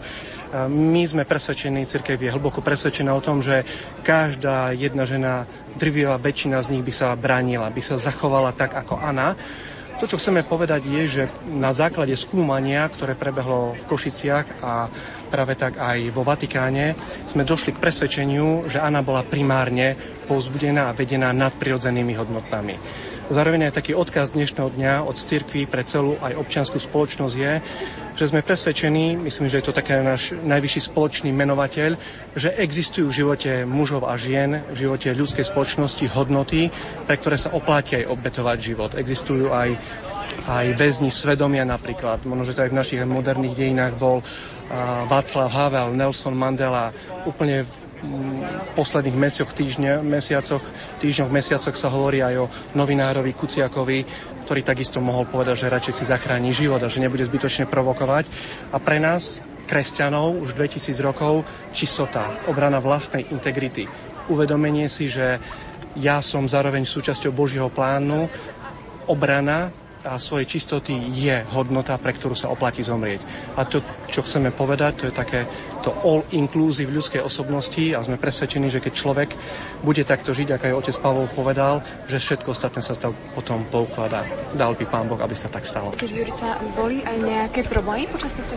my 0.69 1.01
sme 1.01 1.25
presvedčení, 1.25 1.81
cirkev 1.89 2.21
je 2.21 2.29
hlboko 2.29 2.61
presvedčená 2.61 3.09
o 3.17 3.25
tom, 3.25 3.41
že 3.41 3.65
každá 4.05 4.69
jedna 4.77 5.01
žena, 5.09 5.49
drvivá 5.73 6.21
väčšina 6.21 6.61
z 6.61 6.77
nich 6.77 6.85
by 6.85 6.93
sa 6.93 7.17
bránila, 7.17 7.73
by 7.73 7.81
sa 7.81 7.97
zachovala 7.97 8.53
tak 8.53 8.77
ako 8.77 9.01
Anna. 9.01 9.33
To, 9.97 10.05
čo 10.09 10.21
chceme 10.21 10.45
povedať, 10.45 10.85
je, 10.85 11.03
že 11.05 11.23
na 11.47 11.73
základe 11.73 12.13
skúmania, 12.17 12.85
ktoré 12.85 13.17
prebehlo 13.17 13.73
v 13.77 13.83
Košiciach 13.87 14.61
a 14.61 14.91
práve 15.34 15.57
tak 15.57 15.81
aj 15.81 16.13
vo 16.13 16.21
Vatikáne, 16.21 16.93
sme 17.25 17.41
došli 17.41 17.73
k 17.73 17.81
presvedčeniu, 17.81 18.69
že 18.69 18.77
Anna 18.77 19.01
bola 19.01 19.25
primárne 19.25 19.97
povzbudená 20.29 20.93
a 20.93 20.95
vedená 20.95 21.34
nadprirodzenými 21.34 22.13
hodnotami. 22.13 22.77
Zároveň 23.34 23.71
aj 23.71 23.81
taký 23.81 23.97
odkaz 23.97 24.38
dnešného 24.38 24.69
dňa 24.77 24.93
od 25.09 25.17
cirkví 25.17 25.65
pre 25.65 25.81
celú 25.88 26.21
aj 26.21 26.38
občianskú 26.38 26.77
spoločnosť 26.77 27.36
je, 27.39 27.53
že 28.13 28.29
sme 28.29 28.45
presvedčení, 28.45 29.17
myslím, 29.25 29.49
že 29.49 29.57
je 29.57 29.65
to 29.65 29.73
taký 29.73 29.97
náš 30.05 30.38
najvyšší 30.38 30.93
spoločný 30.93 31.34
menovateľ, 31.34 31.97
že 32.38 32.53
existujú 32.53 33.09
v 33.09 33.17
živote 33.25 33.51
mužov 33.65 34.05
a 34.05 34.13
žien, 34.21 34.61
v 34.69 34.86
živote 34.86 35.17
ľudskej 35.17 35.49
spoločnosti 35.49 36.05
hodnoty, 36.13 36.69
pre 37.09 37.17
ktoré 37.17 37.41
sa 37.41 37.49
oplatí 37.57 37.97
aj 37.97 38.11
obetovať 38.11 38.57
život. 38.61 38.91
Existujú 38.93 39.49
aj 39.49 39.81
aj 40.43 40.75
väzni 40.75 41.13
svedomia 41.13 41.63
napríklad. 41.63 42.25
Možno, 42.27 42.43
že 42.43 42.55
to 42.57 42.63
aj 42.65 42.71
v 42.73 42.79
našich 42.79 43.01
moderných 43.05 43.55
dejinách 43.55 43.93
bol 43.95 44.25
Václav 45.05 45.49
Havel, 45.53 45.93
Nelson 45.93 46.34
Mandela, 46.34 46.89
úplne 47.30 47.65
posledných 48.76 49.15
mesiacoch, 49.15 49.55
týždňa, 49.55 50.03
mesiacoch, 50.03 50.63
týždňoch, 50.99 51.32
mesiacoch 51.32 51.76
sa 51.78 51.88
hovorí 51.88 52.19
aj 52.19 52.36
o 52.36 52.51
novinárovi 52.76 53.32
Kuciakovi, 53.32 54.03
ktorý 54.43 54.61
takisto 54.65 54.99
mohol 54.99 55.24
povedať, 55.24 55.63
že 55.63 55.71
radšej 55.71 55.93
si 55.93 56.09
zachráni 56.09 56.51
život 56.51 56.84
a 56.84 56.91
že 56.91 56.99
nebude 56.99 57.24
zbytočne 57.24 57.69
provokovať. 57.71 58.28
A 58.76 58.78
pre 58.84 58.99
nás, 58.99 59.39
kresťanov, 59.71 60.43
už 60.43 60.51
2000 60.59 60.99
rokov, 60.99 61.47
čistota, 61.71 62.43
obrana 62.51 62.84
vlastnej 62.84 63.32
integrity, 63.32 63.88
uvedomenie 64.28 64.91
si, 64.91 65.07
že 65.07 65.39
ja 65.95 66.19
som 66.19 66.43
zároveň 66.49 66.84
súčasťou 66.84 67.32
Božieho 67.32 67.71
plánu, 67.71 68.28
obrana 69.07 69.71
a 70.04 70.20
svojej 70.20 70.47
čistoty 70.47 70.93
je 71.12 71.43
hodnota, 71.56 71.95
pre 71.97 72.12
ktorú 72.12 72.36
sa 72.36 72.51
oplatí 72.51 72.84
zomrieť. 72.84 73.24
A 73.56 73.64
to, 73.64 73.80
čo 74.12 74.22
chceme 74.22 74.51
povedať, 74.51 74.91
to 74.99 75.04
je 75.10 75.14
také 75.16 75.39
to 75.84 75.91
all-inclusive 75.91 76.88
ľudskej 76.88 77.19
osobnosti 77.19 77.91
a 77.91 77.99
sme 77.99 78.15
presvedčení, 78.15 78.71
že 78.71 78.79
keď 78.79 78.93
človek 78.95 79.29
bude 79.84 80.07
takto 80.07 80.31
žiť, 80.31 80.55
ako 80.55 80.63
aj 80.63 80.77
otec 80.79 80.95
Pavol 81.03 81.27
povedal, 81.27 81.84
že 82.07 82.23
všetko 82.23 82.55
ostatné 82.55 82.79
sa 82.79 82.95
to 82.95 83.11
potom 83.36 83.67
poukladá. 83.67 84.23
Dal 84.55 84.79
by 84.79 84.86
pán 84.88 85.11
Boh, 85.11 85.19
aby 85.19 85.36
sa 85.36 85.51
tak 85.51 85.67
stalo. 85.67 85.91
Keď 85.99 86.07
Jurica, 86.07 86.55
boli 86.71 87.03
aj 87.03 87.17
nejaké 87.19 87.67
problémy 87.67 88.07
počas 88.07 88.31
tohto 88.31 88.55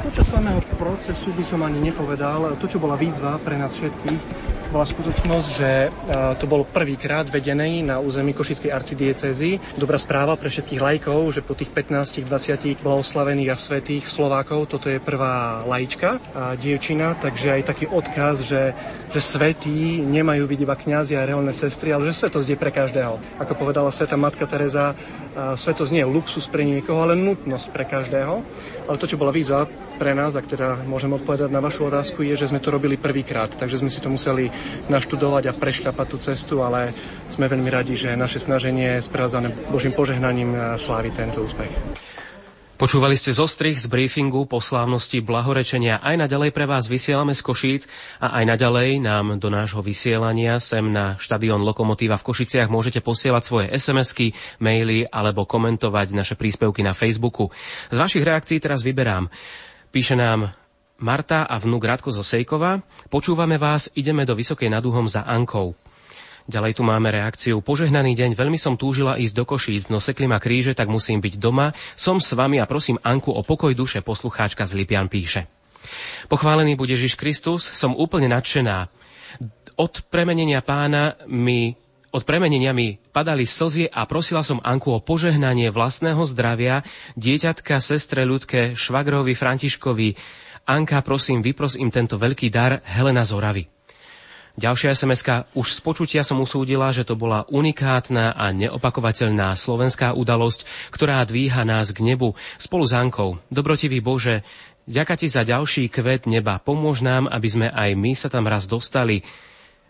Počas 0.00 0.26
samého 0.30 0.62
procesu 0.78 1.34
by 1.34 1.42
som 1.42 1.60
ani 1.66 1.82
nepovedal. 1.90 2.54
To, 2.54 2.66
čo 2.70 2.78
bola 2.78 2.94
výzva 2.94 3.36
pre 3.42 3.58
nás 3.58 3.74
všetkých, 3.74 4.22
bola 4.70 4.86
skutočnosť, 4.86 5.48
že 5.50 5.90
to 6.38 6.46
bolo 6.46 6.62
prvýkrát 6.62 7.26
vedený 7.26 7.82
na 7.82 7.98
území 7.98 8.30
Košickej 8.30 8.70
arcidiecezy. 8.70 9.74
Dobrá 9.74 9.98
správa 9.98 10.38
pre 10.38 10.46
všetkých 10.46 10.78
lajkov, 10.78 11.34
že 11.34 11.42
po 11.42 11.58
tých 11.58 11.74
15-20 11.74 12.78
blahoslavených 12.78 13.50
a 13.50 13.58
svetých 13.58 14.06
Slovákov 14.06 14.70
toto 14.70 14.86
je 14.86 15.02
prvá 15.02 15.66
lajčka 15.66 16.22
dievčina, 16.60 17.16
takže 17.16 17.56
aj 17.56 17.62
taký 17.72 17.88
odkaz, 17.88 18.44
že, 18.44 18.76
že 19.08 19.20
svetí 19.24 20.04
nemajú 20.04 20.44
byť 20.44 20.60
iba 20.60 20.76
kňazi 20.76 21.16
a 21.16 21.24
reálne 21.24 21.56
sestry, 21.56 21.96
ale 21.96 22.12
že 22.12 22.20
svetosť 22.20 22.48
je 22.52 22.60
pre 22.60 22.68
každého. 22.68 23.16
Ako 23.40 23.56
povedala 23.56 23.88
sveta 23.88 24.20
matka 24.20 24.44
Teresa, 24.44 24.92
svetosť 25.34 25.90
nie 25.96 26.04
je 26.04 26.12
luxus 26.12 26.44
pre 26.44 26.68
niekoho, 26.68 27.00
ale 27.00 27.16
nutnosť 27.16 27.66
pre 27.72 27.88
každého. 27.88 28.44
Ale 28.84 29.00
to, 29.00 29.08
čo 29.08 29.16
bola 29.16 29.32
výzva 29.32 29.64
pre 29.96 30.12
nás, 30.12 30.36
ak 30.36 30.44
teda 30.44 30.84
môžem 30.84 31.12
odpovedať 31.16 31.48
na 31.48 31.64
vašu 31.64 31.88
otázku, 31.88 32.20
je, 32.20 32.36
že 32.36 32.52
sme 32.52 32.60
to 32.60 32.68
robili 32.68 33.00
prvýkrát, 33.00 33.48
takže 33.48 33.80
sme 33.80 33.88
si 33.88 34.02
to 34.04 34.12
museli 34.12 34.52
naštudovať 34.92 35.48
a 35.48 35.56
prešľapať 35.56 36.06
tú 36.06 36.16
cestu, 36.20 36.54
ale 36.60 36.92
sme 37.32 37.48
veľmi 37.48 37.70
radi, 37.72 37.96
že 37.96 38.18
naše 38.18 38.42
snaženie 38.42 39.00
sprevádzané 39.00 39.72
Božím 39.72 39.96
požehnaním 39.96 40.76
slávi 40.76 41.08
tento 41.14 41.40
úspech. 41.40 41.72
Počúvali 42.80 43.12
ste 43.12 43.36
zostrich 43.36 43.76
z 43.76 43.92
briefingu 43.92 44.48
po 44.48 44.56
slávnosti 44.56 45.20
blahorečenia. 45.20 46.00
Aj 46.00 46.16
naďalej 46.16 46.48
pre 46.48 46.64
vás 46.64 46.88
vysielame 46.88 47.36
z 47.36 47.44
Košíc 47.44 47.84
a 48.16 48.40
aj 48.40 48.56
naďalej 48.56 49.04
nám 49.04 49.36
do 49.36 49.52
nášho 49.52 49.84
vysielania 49.84 50.56
sem 50.56 50.88
na 50.88 51.20
štadión 51.20 51.60
Lokomotíva 51.60 52.16
v 52.16 52.32
Košiciach 52.32 52.72
môžete 52.72 53.04
posielať 53.04 53.42
svoje 53.44 53.66
SMS-ky, 53.68 54.32
maily 54.64 55.04
alebo 55.12 55.44
komentovať 55.44 56.16
naše 56.16 56.40
príspevky 56.40 56.80
na 56.80 56.96
Facebooku. 56.96 57.52
Z 57.92 58.00
vašich 58.00 58.24
reakcií 58.24 58.56
teraz 58.64 58.80
vyberám. 58.80 59.28
Píše 59.92 60.16
nám 60.16 60.48
Marta 61.04 61.44
a 61.44 61.60
vnúk 61.60 61.84
Radko 61.84 62.08
zo 62.08 62.24
Sejkova. 62.24 62.80
Počúvame 63.12 63.60
vás, 63.60 63.92
ideme 63.92 64.24
do 64.24 64.32
Vysokej 64.32 64.72
nad 64.72 64.80
za 65.04 65.28
Ankou. 65.28 65.76
Ďalej 66.50 66.74
tu 66.74 66.82
máme 66.82 67.14
reakciu. 67.14 67.62
Požehnaný 67.62 68.18
deň, 68.18 68.34
veľmi 68.34 68.58
som 68.58 68.74
túžila 68.74 69.14
ísť 69.22 69.34
do 69.38 69.44
Košíc, 69.46 69.86
no 69.86 70.02
sekli 70.02 70.26
ma 70.26 70.42
kríže, 70.42 70.74
tak 70.74 70.90
musím 70.90 71.22
byť 71.22 71.38
doma. 71.38 71.70
Som 71.94 72.18
s 72.18 72.34
vami 72.34 72.58
a 72.58 72.66
prosím 72.66 72.98
Anku 73.06 73.30
o 73.30 73.46
pokoj 73.46 73.70
duše, 73.70 74.02
poslucháčka 74.02 74.66
z 74.66 74.74
Lipian 74.74 75.06
píše. 75.06 75.46
Pochválený 76.26 76.74
bude 76.74 76.98
Ježiš 76.98 77.14
Kristus, 77.14 77.62
som 77.62 77.94
úplne 77.94 78.26
nadšená. 78.34 78.90
Od 79.78 79.94
premenenia 80.10 80.58
pána 80.60 81.14
mi 81.30 81.78
od 82.10 82.26
premenenia 82.26 82.74
mi 82.74 82.98
padali 83.14 83.46
slzie 83.46 83.86
a 83.86 84.02
prosila 84.02 84.42
som 84.42 84.58
Anku 84.66 84.90
o 84.90 84.98
požehnanie 84.98 85.70
vlastného 85.70 86.18
zdravia, 86.26 86.82
dieťatka, 87.14 87.78
sestre 87.78 88.26
ľudke, 88.26 88.74
švagrovi 88.74 89.38
Františkovi. 89.38 90.18
Anka, 90.66 90.98
prosím, 91.06 91.38
vypros 91.38 91.78
im 91.78 91.94
tento 91.94 92.18
veľký 92.18 92.50
dar 92.50 92.82
Helena 92.82 93.22
Zoravy. 93.22 93.79
Ďalšia 94.58 94.96
sms 94.98 95.22
Už 95.54 95.68
z 95.76 95.80
počutia 95.84 96.22
som 96.26 96.42
usúdila, 96.42 96.90
že 96.90 97.06
to 97.06 97.14
bola 97.14 97.46
unikátna 97.46 98.34
a 98.34 98.50
neopakovateľná 98.50 99.54
slovenská 99.54 100.16
udalosť, 100.16 100.90
ktorá 100.90 101.22
dvíha 101.22 101.62
nás 101.62 101.94
k 101.94 102.02
nebu 102.02 102.34
spolu 102.58 102.84
s 102.86 102.92
Ankou. 102.96 103.38
Dobrotivý 103.52 104.02
Bože, 104.02 104.42
ďaká 104.90 105.14
ti 105.14 105.30
za 105.30 105.46
ďalší 105.46 105.86
kvet 105.86 106.26
neba. 106.26 106.58
Pomôž 106.58 107.06
nám, 107.06 107.30
aby 107.30 107.48
sme 107.48 107.68
aj 107.70 107.90
my 107.94 108.12
sa 108.18 108.26
tam 108.26 108.50
raz 108.50 108.66
dostali. 108.66 109.22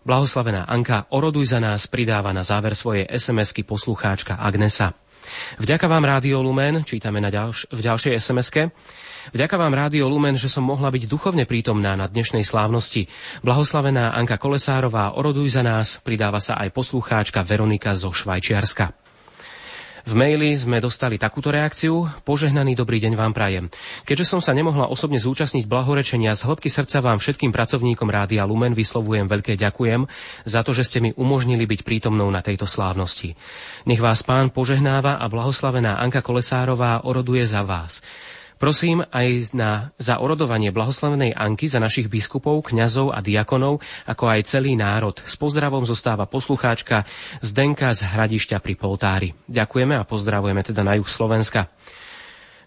Blahoslavená 0.04 0.64
Anka, 0.64 1.08
oroduj 1.12 1.52
za 1.52 1.60
nás, 1.60 1.84
pridáva 1.84 2.32
na 2.32 2.40
záver 2.40 2.72
svojej 2.72 3.04
SMS-ky 3.08 3.68
poslucháčka 3.68 4.40
Agnesa. 4.40 4.96
Vďaka 5.60 5.86
vám 5.88 6.08
Rádio 6.08 6.40
Lumen, 6.40 6.82
čítame 6.88 7.20
na 7.20 7.28
ďalš- 7.28 7.68
v 7.68 7.80
ďalšej 7.84 8.12
SMS-ke. 8.16 8.62
Vďaka 9.36 9.56
vám 9.60 9.76
Rádio 9.76 10.08
Lumen, 10.08 10.40
že 10.40 10.48
som 10.48 10.64
mohla 10.64 10.88
byť 10.88 11.04
duchovne 11.04 11.44
prítomná 11.44 11.92
na 11.92 12.08
dnešnej 12.08 12.40
slávnosti. 12.40 13.12
Blahoslavená 13.44 14.16
Anka 14.16 14.40
Kolesárová, 14.40 15.12
oroduj 15.20 15.52
za 15.52 15.62
nás, 15.62 16.00
pridáva 16.00 16.40
sa 16.40 16.56
aj 16.56 16.72
poslucháčka 16.72 17.44
Veronika 17.44 17.92
zo 17.92 18.10
Švajčiarska. 18.16 18.96
V 20.08 20.16
maili 20.16 20.56
sme 20.56 20.80
dostali 20.80 21.20
takúto 21.20 21.52
reakciu. 21.52 22.08
Požehnaný 22.24 22.72
dobrý 22.72 23.04
deň 23.04 23.20
vám 23.20 23.36
prajem. 23.36 23.68
Keďže 24.08 24.32
som 24.32 24.40
sa 24.40 24.56
nemohla 24.56 24.88
osobne 24.88 25.20
zúčastniť 25.20 25.68
blahorečenia, 25.68 26.32
z 26.32 26.48
hĺbky 26.48 26.72
srdca 26.72 27.04
vám 27.04 27.20
všetkým 27.20 27.52
pracovníkom 27.52 28.08
Rádia 28.08 28.48
Lumen 28.48 28.72
vyslovujem 28.72 29.28
veľké 29.28 29.60
ďakujem 29.60 30.08
za 30.48 30.64
to, 30.64 30.72
že 30.72 30.88
ste 30.88 30.98
mi 31.04 31.10
umožnili 31.12 31.68
byť 31.68 31.84
prítomnou 31.84 32.32
na 32.32 32.40
tejto 32.40 32.64
slávnosti. 32.64 33.36
Nech 33.84 34.00
vás 34.00 34.24
pán 34.24 34.48
požehnáva 34.48 35.20
a 35.20 35.28
blahoslavená 35.28 36.00
Anka 36.00 36.24
Kolesárová 36.24 37.04
oroduje 37.04 37.44
za 37.44 37.60
vás. 37.60 38.00
Prosím 38.60 39.00
aj 39.08 39.56
na, 39.56 39.88
za 39.96 40.20
orodovanie 40.20 40.68
blahoslavenej 40.68 41.32
Anky 41.32 41.64
za 41.64 41.80
našich 41.80 42.12
biskupov, 42.12 42.68
kňazov 42.68 43.08
a 43.08 43.24
diakonov, 43.24 43.80
ako 44.04 44.24
aj 44.28 44.52
celý 44.52 44.76
národ. 44.76 45.16
S 45.24 45.32
pozdravom 45.40 45.88
zostáva 45.88 46.28
poslucháčka 46.28 47.08
Zdenka 47.40 47.88
z 47.96 48.04
Hradišťa 48.04 48.60
pri 48.60 48.76
Poltári. 48.76 49.28
Ďakujeme 49.48 49.96
a 49.96 50.04
pozdravujeme 50.04 50.60
teda 50.60 50.84
na 50.84 51.00
juh 51.00 51.08
Slovenska. 51.08 51.72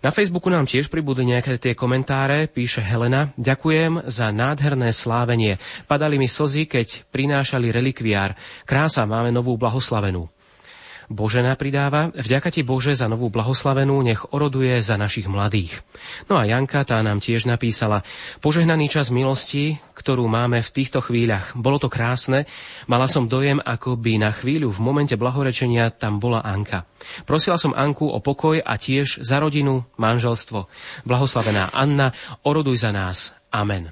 Na 0.01 0.09
Facebooku 0.09 0.49
nám 0.49 0.65
tiež 0.65 0.89
pribudli 0.89 1.29
nejaké 1.29 1.61
tie 1.61 1.77
komentáre, 1.77 2.49
píše 2.49 2.81
Helena. 2.81 3.29
Ďakujem 3.37 4.09
za 4.09 4.33
nádherné 4.33 4.91
slávenie. 4.91 5.61
Padali 5.85 6.17
mi 6.17 6.25
slzy, 6.25 6.67
keď 6.67 7.07
prinášali 7.13 7.69
relikviár. 7.69 8.33
Krása, 8.65 9.05
máme 9.05 9.29
novú 9.29 9.55
blahoslavenú. 9.61 10.27
Božena 11.11 11.55
pridáva, 11.57 12.11
vďaka 12.15 12.49
ti 12.53 12.61
Bože 12.61 12.95
za 12.95 13.11
novú 13.11 13.27
blahoslavenú, 13.27 13.99
nech 14.03 14.23
oroduje 14.31 14.79
za 14.79 14.95
našich 14.95 15.27
mladých. 15.27 15.83
No 16.27 16.39
a 16.39 16.47
Janka 16.47 16.83
tá 16.87 16.99
nám 17.03 17.19
tiež 17.19 17.47
napísala, 17.49 18.05
požehnaný 18.39 18.91
čas 18.91 19.11
milosti, 19.11 19.79
ktorú 19.97 20.27
máme 20.27 20.63
v 20.63 20.73
týchto 20.73 21.03
chvíľach. 21.03 21.55
Bolo 21.55 21.79
to 21.79 21.91
krásne, 21.91 22.47
mala 22.87 23.07
som 23.07 23.27
dojem, 23.27 23.59
ako 23.59 23.95
by 23.99 24.19
na 24.19 24.31
chvíľu 24.31 24.71
v 24.71 24.83
momente 24.83 25.15
blahorečenia 25.15 25.91
tam 25.91 26.19
bola 26.19 26.43
Anka. 26.43 26.87
Prosila 27.27 27.59
som 27.59 27.75
Anku 27.75 28.07
o 28.07 28.19
pokoj 28.23 28.59
a 28.59 28.73
tiež 28.79 29.19
za 29.23 29.39
rodinu, 29.39 29.83
manželstvo. 29.99 30.67
Blahoslavená 31.03 31.71
Anna, 31.75 32.15
oroduj 32.43 32.83
za 32.83 32.91
nás. 32.95 33.35
Amen. 33.53 33.91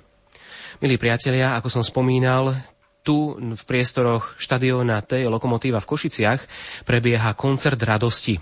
Milí 0.81 0.97
priatelia, 0.97 1.53
ako 1.53 1.69
som 1.69 1.83
spomínal, 1.85 2.57
tu 3.01 3.37
v 3.37 3.63
priestoroch 3.65 4.37
štadióna 4.37 5.01
T 5.01 5.25
Lokomotíva 5.25 5.81
v 5.81 5.89
Košiciach 5.89 6.41
prebieha 6.85 7.33
koncert 7.33 7.81
radosti. 7.81 8.37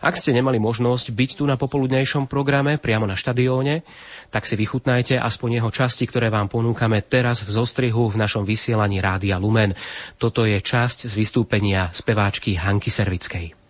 Ak 0.00 0.16
ste 0.16 0.32
nemali 0.32 0.56
možnosť 0.56 1.12
byť 1.12 1.30
tu 1.40 1.44
na 1.44 1.60
popoludnejšom 1.60 2.24
programe 2.24 2.80
priamo 2.80 3.04
na 3.04 3.16
štadióne, 3.16 3.84
tak 4.32 4.48
si 4.48 4.56
vychutnajte 4.56 5.20
aspoň 5.20 5.60
jeho 5.60 5.70
časti, 5.72 6.08
ktoré 6.08 6.32
vám 6.32 6.48
ponúkame 6.48 7.04
teraz 7.04 7.44
v 7.44 7.50
zostrihu 7.52 8.08
v 8.08 8.16
našom 8.20 8.48
vysielaní 8.48 9.04
Rádia 9.04 9.36
Lumen. 9.36 9.76
Toto 10.16 10.48
je 10.48 10.56
časť 10.56 11.08
z 11.08 11.12
vystúpenia 11.12 11.92
speváčky 11.92 12.56
Hanky 12.56 12.88
Servickej. 12.88 13.67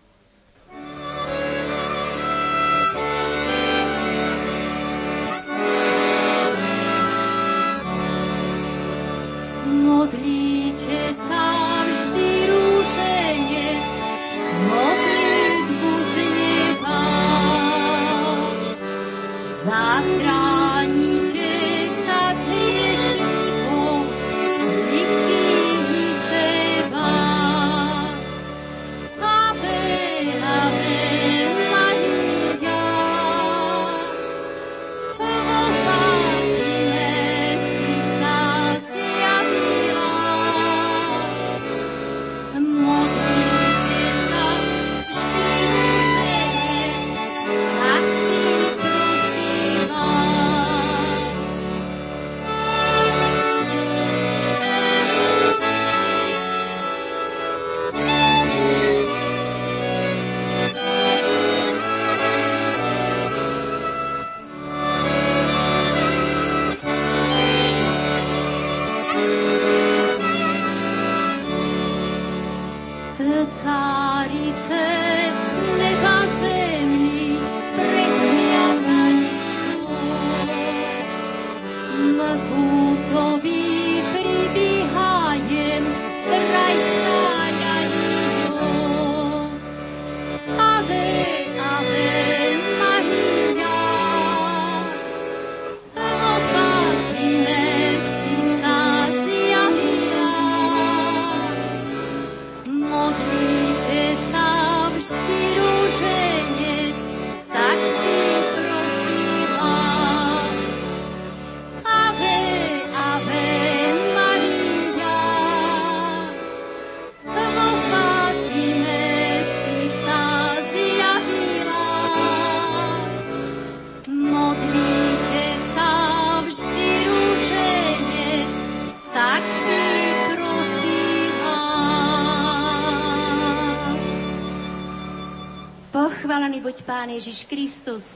Ježiš 137.18 137.50
Kristus. 137.50 138.14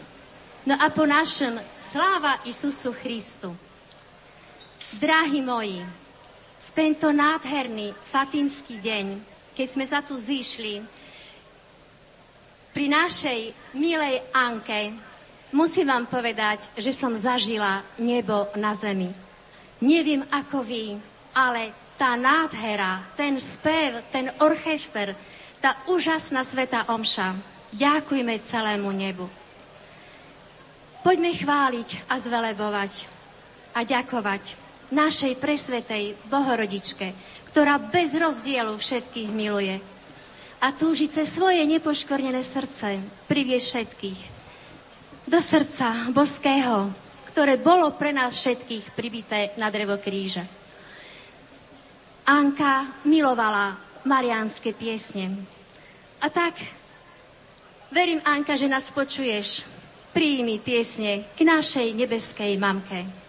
No 0.62 0.78
a 0.78 0.86
po 0.94 1.02
našem 1.02 1.58
sláva 1.74 2.38
Isusu 2.46 2.94
Christu. 2.94 3.50
Drahí 4.94 5.42
moji, 5.42 5.82
v 6.62 6.70
tento 6.70 7.10
nádherný 7.10 7.98
fatimský 8.06 8.78
deň, 8.78 9.18
keď 9.58 9.66
sme 9.66 9.84
sa 9.90 10.06
tu 10.06 10.14
zišli, 10.14 10.86
pri 12.70 12.86
našej 12.86 13.74
milej 13.74 14.22
Anke, 14.30 14.94
musím 15.50 15.90
vám 15.90 16.06
povedať, 16.06 16.70
že 16.78 16.94
som 16.94 17.18
zažila 17.18 17.82
nebo 17.98 18.54
na 18.54 18.70
zemi. 18.78 19.10
Neviem 19.82 20.22
ako 20.30 20.62
vy, 20.62 20.94
ale 21.34 21.74
tá 21.98 22.14
nádhera, 22.14 23.02
ten 23.18 23.34
spev, 23.42 23.98
ten 24.14 24.30
orchester, 24.38 25.18
tá 25.58 25.74
úžasná 25.90 26.46
sveta 26.46 26.86
omša, 26.86 27.34
Ďakujme 27.73 28.36
celému 28.44 28.93
nebu. 28.93 29.27
Poďme 31.03 31.32
chváliť 31.35 32.07
a 32.07 32.15
zvelebovať 32.20 32.93
a 33.74 33.81
ďakovať 33.82 34.55
našej 34.93 35.40
presvetej 35.40 36.15
Bohorodičke, 36.28 37.11
ktorá 37.49 37.81
bez 37.81 38.12
rozdielu 38.12 38.77
všetkých 38.77 39.28
miluje 39.32 39.81
a 40.62 40.70
túži 40.70 41.09
cez 41.11 41.32
svoje 41.32 41.65
nepoškornené 41.66 42.39
srdce 42.44 43.01
privieť 43.27 43.62
všetkých 43.66 44.20
do 45.27 45.40
srdca 45.40 46.12
boského, 46.12 46.93
ktoré 47.32 47.57
bolo 47.59 47.90
pre 47.97 48.12
nás 48.12 48.36
všetkých 48.36 48.93
pribité 48.94 49.57
na 49.57 49.73
drevo 49.73 49.97
kríža. 49.99 50.44
Anka 52.28 53.03
milovala 53.09 53.74
mariánske 54.07 54.70
piesne. 54.77 55.35
A 56.23 56.31
tak 56.31 56.55
Verím, 57.93 58.24
Anka, 58.24 58.56
že 58.56 58.73
nás 58.73 58.89
počuješ. 58.89 59.69
Príjmi 60.16 60.56
piesne 60.64 61.28
k 61.36 61.44
našej 61.44 61.93
nebeskej 61.93 62.56
mamke. 62.56 63.22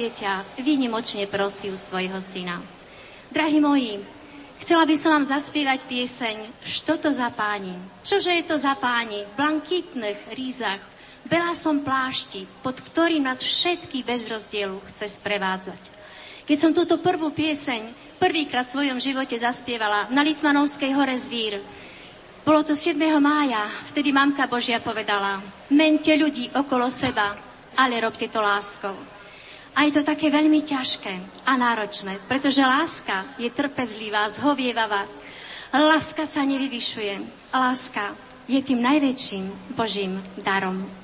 Dieťa 0.00 0.64
výnimočne 0.64 1.28
prosí 1.28 1.68
u 1.68 1.76
svojho 1.76 2.16
syna. 2.24 2.56
Drahí 3.28 3.60
moji, 3.60 4.00
chcela 4.64 4.88
by 4.88 4.96
som 4.96 5.20
vám 5.20 5.28
zaspievať 5.28 5.84
pieseň 5.84 6.64
Što 6.64 6.96
to 6.96 7.12
za 7.12 7.28
páni? 7.28 7.76
Čože 8.00 8.32
je 8.32 8.44
to 8.48 8.56
za 8.56 8.72
páni? 8.80 9.28
V 9.28 9.32
blankitných 9.36 10.32
rízach, 10.32 10.80
v 11.28 11.36
belásom 11.36 11.84
plášti, 11.84 12.48
pod 12.64 12.80
ktorým 12.80 13.28
nás 13.28 13.44
všetky 13.44 14.00
bez 14.00 14.24
rozdielu 14.24 14.80
chce 14.88 15.20
sprevádzať. 15.20 15.82
Keď 16.48 16.56
som 16.56 16.72
túto 16.72 16.96
prvú 17.04 17.28
pieseň 17.36 18.16
prvýkrát 18.16 18.64
v 18.64 18.74
svojom 18.80 18.98
živote 18.98 19.36
zaspievala 19.36 20.08
na 20.08 20.24
Litvanovskej 20.24 20.96
hore 20.96 21.14
Zvír, 21.20 21.60
bolo 22.40 22.64
to 22.64 22.72
7. 22.72 22.96
mája, 23.20 23.68
vtedy 23.92 24.16
Mamka 24.16 24.48
Božia 24.48 24.80
povedala, 24.80 25.44
mente 25.76 26.16
ľudí 26.16 26.48
okolo 26.56 26.88
seba, 26.88 27.36
ale 27.76 28.00
robte 28.00 28.32
to 28.32 28.40
láskou. 28.40 29.19
A 29.76 29.86
je 29.86 29.92
to 29.96 30.02
také 30.02 30.28
veľmi 30.30 30.60
ťažké 30.66 31.14
a 31.46 31.52
náročné, 31.56 32.18
pretože 32.26 32.60
láska 32.60 33.24
je 33.38 33.48
trpezlivá, 33.50 34.26
zhovievavá. 34.28 35.06
Láska 35.70 36.26
sa 36.26 36.42
nevyvyšuje. 36.42 37.22
Láska 37.54 38.14
je 38.50 38.58
tým 38.62 38.82
najväčším 38.82 39.44
Božím 39.78 40.18
darom. 40.42 40.99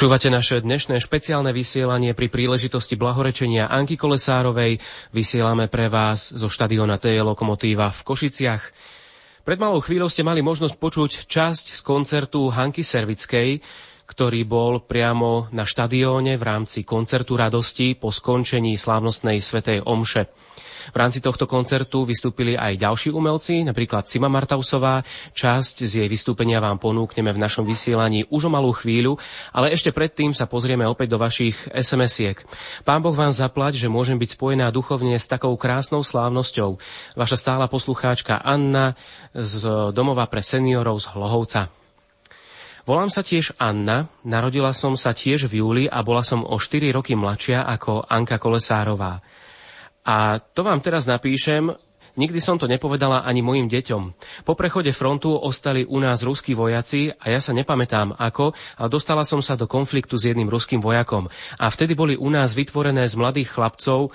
Počúvate 0.00 0.32
naše 0.32 0.64
dnešné 0.64 0.96
špeciálne 0.96 1.52
vysielanie 1.52 2.16
pri 2.16 2.32
príležitosti 2.32 2.96
blahorečenia 2.96 3.68
Anky 3.68 4.00
Kolesárovej. 4.00 4.80
Vysielame 5.12 5.68
pre 5.68 5.92
vás 5.92 6.32
zo 6.32 6.48
štadiona 6.48 6.96
TJ 6.96 7.20
Lokomotíva 7.20 7.92
v 7.92 8.00
Košiciach. 8.08 8.64
Pred 9.44 9.58
malou 9.60 9.84
chvíľou 9.84 10.08
ste 10.08 10.24
mali 10.24 10.40
možnosť 10.40 10.80
počuť 10.80 11.10
časť 11.28 11.76
z 11.76 11.80
koncertu 11.84 12.48
Hanky 12.48 12.80
Servickej, 12.80 13.60
ktorý 14.08 14.40
bol 14.48 14.80
priamo 14.80 15.52
na 15.52 15.68
štadióne 15.68 16.40
v 16.40 16.46
rámci 16.48 16.80
koncertu 16.80 17.36
radosti 17.36 17.92
po 17.92 18.08
skončení 18.08 18.80
slávnostnej 18.80 19.36
svetej 19.44 19.84
Omše. 19.84 20.32
V 20.90 20.96
rámci 20.96 21.22
tohto 21.22 21.46
koncertu 21.46 22.02
vystúpili 22.02 22.58
aj 22.58 22.78
ďalší 22.78 23.14
umelci, 23.14 23.62
napríklad 23.62 24.10
Sima 24.10 24.26
Martausová. 24.26 25.06
Časť 25.32 25.86
z 25.86 25.92
jej 26.04 26.08
vystúpenia 26.10 26.58
vám 26.58 26.82
ponúkneme 26.82 27.30
v 27.30 27.42
našom 27.42 27.62
vysielaní 27.62 28.26
už 28.28 28.46
o 28.46 28.50
malú 28.50 28.74
chvíľu, 28.74 29.16
ale 29.54 29.70
ešte 29.70 29.94
predtým 29.94 30.34
sa 30.34 30.50
pozrieme 30.50 30.86
opäť 30.86 31.14
do 31.14 31.18
vašich 31.18 31.56
SMS-iek. 31.70 32.42
Pán 32.82 33.00
Boh 33.00 33.14
vám 33.14 33.30
zaplať, 33.30 33.78
že 33.78 33.92
môžem 33.92 34.18
byť 34.18 34.34
spojená 34.34 34.68
duchovne 34.74 35.14
s 35.16 35.30
takou 35.30 35.54
krásnou 35.54 36.02
slávnosťou. 36.02 36.78
Vaša 37.14 37.36
stála 37.38 37.70
poslucháčka 37.70 38.38
Anna 38.38 38.98
z 39.32 39.90
domova 39.94 40.26
pre 40.26 40.42
seniorov 40.42 41.00
z 41.00 41.06
Hlohovca. 41.14 41.62
Volám 42.88 43.12
sa 43.12 43.20
tiež 43.20 43.54
Anna, 43.60 44.08
narodila 44.26 44.72
som 44.72 44.96
sa 44.96 45.12
tiež 45.12 45.46
v 45.46 45.62
júli 45.62 45.84
a 45.86 46.00
bola 46.00 46.24
som 46.24 46.42
o 46.42 46.56
4 46.56 46.90
roky 46.96 47.12
mladšia 47.12 47.62
ako 47.62 48.08
Anka 48.08 48.40
Kolesárová. 48.40 49.20
A 50.04 50.40
to 50.40 50.64
vám 50.64 50.80
teraz 50.80 51.04
napíšem, 51.04 51.76
Nikdy 52.18 52.42
som 52.42 52.58
to 52.58 52.66
nepovedala 52.66 53.22
ani 53.22 53.38
mojim 53.38 53.70
deťom. 53.70 54.02
Po 54.42 54.58
prechode 54.58 54.90
frontu 54.90 55.30
ostali 55.30 55.86
u 55.86 56.02
nás 56.02 56.26
ruskí 56.26 56.58
vojaci 56.58 57.14
a 57.14 57.30
ja 57.30 57.38
sa 57.38 57.54
nepamätám 57.54 58.18
ako, 58.18 58.50
ale 58.82 58.88
dostala 58.90 59.22
som 59.22 59.38
sa 59.38 59.54
do 59.54 59.70
konfliktu 59.70 60.18
s 60.18 60.26
jedným 60.26 60.50
ruským 60.50 60.82
vojakom. 60.82 61.30
A 61.62 61.70
vtedy 61.70 61.94
boli 61.94 62.18
u 62.18 62.26
nás 62.26 62.50
vytvorené 62.58 63.06
z 63.06 63.14
mladých 63.14 63.54
chlapcov 63.54 64.10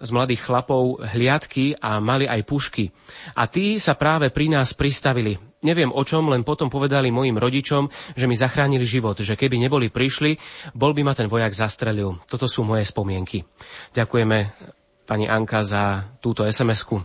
z 0.00 0.16
mladých 0.16 0.48
chlapov 0.48 1.04
hliadky 1.12 1.76
a 1.76 2.00
mali 2.00 2.24
aj 2.24 2.48
pušky. 2.48 2.88
A 3.36 3.44
tí 3.44 3.76
sa 3.76 3.92
práve 3.92 4.32
pri 4.32 4.48
nás 4.48 4.72
pristavili. 4.72 5.36
Neviem 5.60 5.92
o 5.92 6.00
čom, 6.00 6.32
len 6.32 6.40
potom 6.40 6.72
povedali 6.72 7.12
mojim 7.12 7.36
rodičom, 7.36 8.16
že 8.16 8.24
mi 8.24 8.32
zachránili 8.32 8.88
život, 8.88 9.20
že 9.20 9.36
keby 9.36 9.60
neboli 9.60 9.92
prišli, 9.92 10.40
bol 10.72 10.96
by 10.96 11.04
ma 11.04 11.12
ten 11.12 11.28
vojak 11.28 11.52
zastrelil. 11.52 12.16
Toto 12.24 12.48
sú 12.48 12.64
moje 12.64 12.88
spomienky. 12.88 13.44
Ďakujeme 13.92 14.79
pani 15.10 15.26
Anka 15.26 15.66
za 15.66 16.06
túto 16.22 16.46
SMS-ku. 16.46 17.02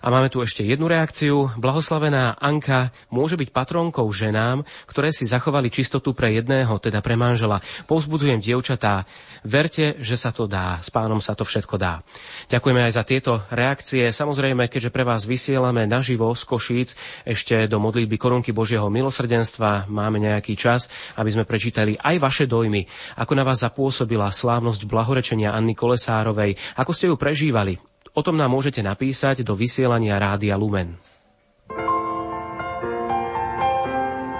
A 0.00 0.08
máme 0.08 0.32
tu 0.32 0.40
ešte 0.40 0.64
jednu 0.64 0.88
reakciu. 0.88 1.52
Blahoslavená 1.60 2.40
Anka 2.40 2.88
môže 3.12 3.36
byť 3.36 3.52
patronkou 3.52 4.08
ženám, 4.08 4.64
ktoré 4.88 5.12
si 5.12 5.28
zachovali 5.28 5.68
čistotu 5.68 6.16
pre 6.16 6.32
jedného, 6.32 6.72
teda 6.80 7.04
pre 7.04 7.20
manžela. 7.20 7.60
Povzbudzujem 7.84 8.40
dievčatá, 8.40 9.04
verte, 9.44 10.00
že 10.00 10.16
sa 10.16 10.32
to 10.32 10.48
dá. 10.48 10.80
S 10.80 10.88
pánom 10.88 11.20
sa 11.20 11.36
to 11.36 11.44
všetko 11.44 11.76
dá. 11.76 12.00
Ďakujeme 12.48 12.80
aj 12.80 12.92
za 12.96 13.04
tieto 13.04 13.44
reakcie. 13.52 14.08
Samozrejme, 14.08 14.72
keďže 14.72 14.88
pre 14.88 15.04
vás 15.04 15.28
vysielame 15.28 15.84
naživo 15.84 16.32
z 16.32 16.42
Košíc 16.48 16.88
ešte 17.28 17.68
do 17.68 17.76
modlitby 17.76 18.16
korunky 18.16 18.56
Božieho 18.56 18.88
milosrdenstva, 18.88 19.84
máme 19.92 20.16
nejaký 20.16 20.56
čas, 20.56 20.88
aby 21.20 21.28
sme 21.28 21.44
prečítali 21.44 22.00
aj 22.00 22.16
vaše 22.16 22.44
dojmy. 22.48 22.88
Ako 23.20 23.36
na 23.36 23.44
vás 23.44 23.60
zapôsobila 23.60 24.32
slávnosť 24.32 24.88
blahorečenia 24.88 25.52
Anny 25.52 25.76
Kolesárovej, 25.76 26.56
ako 26.80 26.92
ste 26.96 27.12
ju 27.12 27.20
prežívali, 27.20 27.89
O 28.20 28.26
tom 28.28 28.36
nám 28.36 28.52
môžete 28.52 28.84
napísať 28.84 29.40
do 29.40 29.56
vysielania 29.56 30.20
Rádia 30.20 30.52
Lumen. 30.52 30.92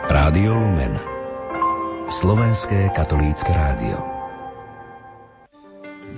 Rádio 0.04 0.52
Lumen 0.52 1.00
Slovenské 2.04 2.92
katolícke 2.92 3.48
rádio 3.48 3.96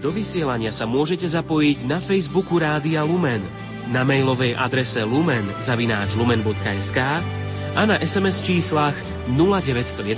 Do 0.03 0.11
vysielania 0.11 0.75
sa 0.75 0.91
môžete 0.91 1.31
zapojiť 1.31 1.87
na 1.87 2.03
Facebooku 2.03 2.59
Rádia 2.59 3.07
Lumen, 3.07 3.47
na 3.95 4.03
mailovej 4.03 4.59
adrese 4.59 5.07
lumen 5.07 5.47
zavináč 5.63 6.19
lumen.sk 6.19 6.99
a 7.79 7.83
na 7.87 7.95
SMS 8.03 8.43
číslach 8.43 8.99
0911 9.31 10.11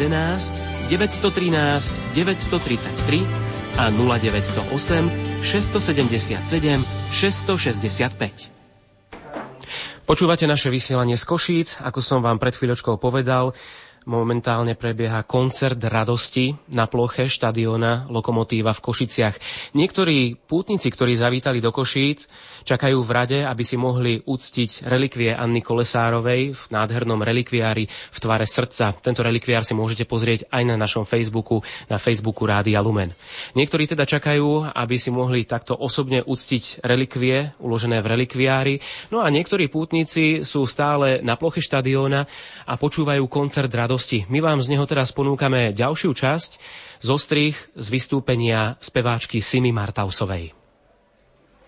913 0.88 1.92
933 2.16 3.43
a 3.74 3.90
0908 3.90 5.42
677 5.42 6.84
665. 7.10 8.55
Počúvate 10.05 10.44
naše 10.44 10.68
vysielanie 10.68 11.16
z 11.16 11.24
Košíc, 11.24 11.80
ako 11.80 11.98
som 11.98 12.20
vám 12.20 12.36
pred 12.36 12.52
chvíľočkou 12.52 13.01
povedal. 13.01 13.56
Momentálne 14.05 14.76
prebieha 14.76 15.24
koncert 15.24 15.81
radosti 15.81 16.52
na 16.76 16.85
ploche 16.85 17.24
štadiona 17.24 18.05
Lokomotíva 18.12 18.76
v 18.76 18.85
Košiciach. 18.85 19.36
Niektorí 19.72 20.36
pútnici, 20.44 20.93
ktorí 20.93 21.16
zavítali 21.16 21.56
do 21.64 21.72
Košíc, 21.72 22.28
čakajú 22.68 23.01
v 23.01 23.10
rade, 23.16 23.39
aby 23.40 23.64
si 23.64 23.81
mohli 23.81 24.20
uctiť 24.20 24.85
relikvie 24.85 25.32
Anny 25.32 25.64
Kolesárovej 25.64 26.52
v 26.52 26.62
nádhernom 26.68 27.16
relikviári 27.16 27.89
v 27.89 28.18
tvare 28.20 28.44
srdca. 28.44 28.93
Tento 29.01 29.24
relikviár 29.24 29.64
si 29.64 29.72
môžete 29.72 30.05
pozrieť 30.05 30.52
aj 30.52 30.62
na 30.68 30.76
našom 30.76 31.09
Facebooku, 31.09 31.64
na 31.89 31.97
Facebooku 31.97 32.44
Rádia 32.44 32.85
Lumen. 32.85 33.09
Niektorí 33.56 33.89
teda 33.89 34.05
čakajú, 34.05 34.68
aby 34.68 35.01
si 35.01 35.09
mohli 35.09 35.48
takto 35.48 35.72
osobne 35.72 36.20
uctiť 36.20 36.85
relikvie 36.85 37.56
uložené 37.56 38.05
v 38.05 38.20
relikviári. 38.20 38.74
No 39.09 39.24
a 39.24 39.32
niektorí 39.32 39.72
pútnici 39.72 40.44
sú 40.44 40.68
stále 40.68 41.24
na 41.24 41.40
ploche 41.40 41.64
štadióna 41.64 42.28
a 42.68 42.76
počúvajú 42.76 43.24
koncert 43.32 43.72
radosti 43.72 43.93
radosti. 43.94 44.26
My 44.26 44.42
vám 44.42 44.58
z 44.58 44.74
neho 44.74 44.82
teraz 44.90 45.14
ponúkame 45.14 45.70
ďalšiu 45.70 46.18
časť 46.18 46.58
z 46.98 47.08
ostrých 47.14 47.54
z 47.78 47.86
vystúpenia 47.94 48.74
speváčky 48.82 49.38
Simi 49.38 49.70
Martausovej. 49.70 50.50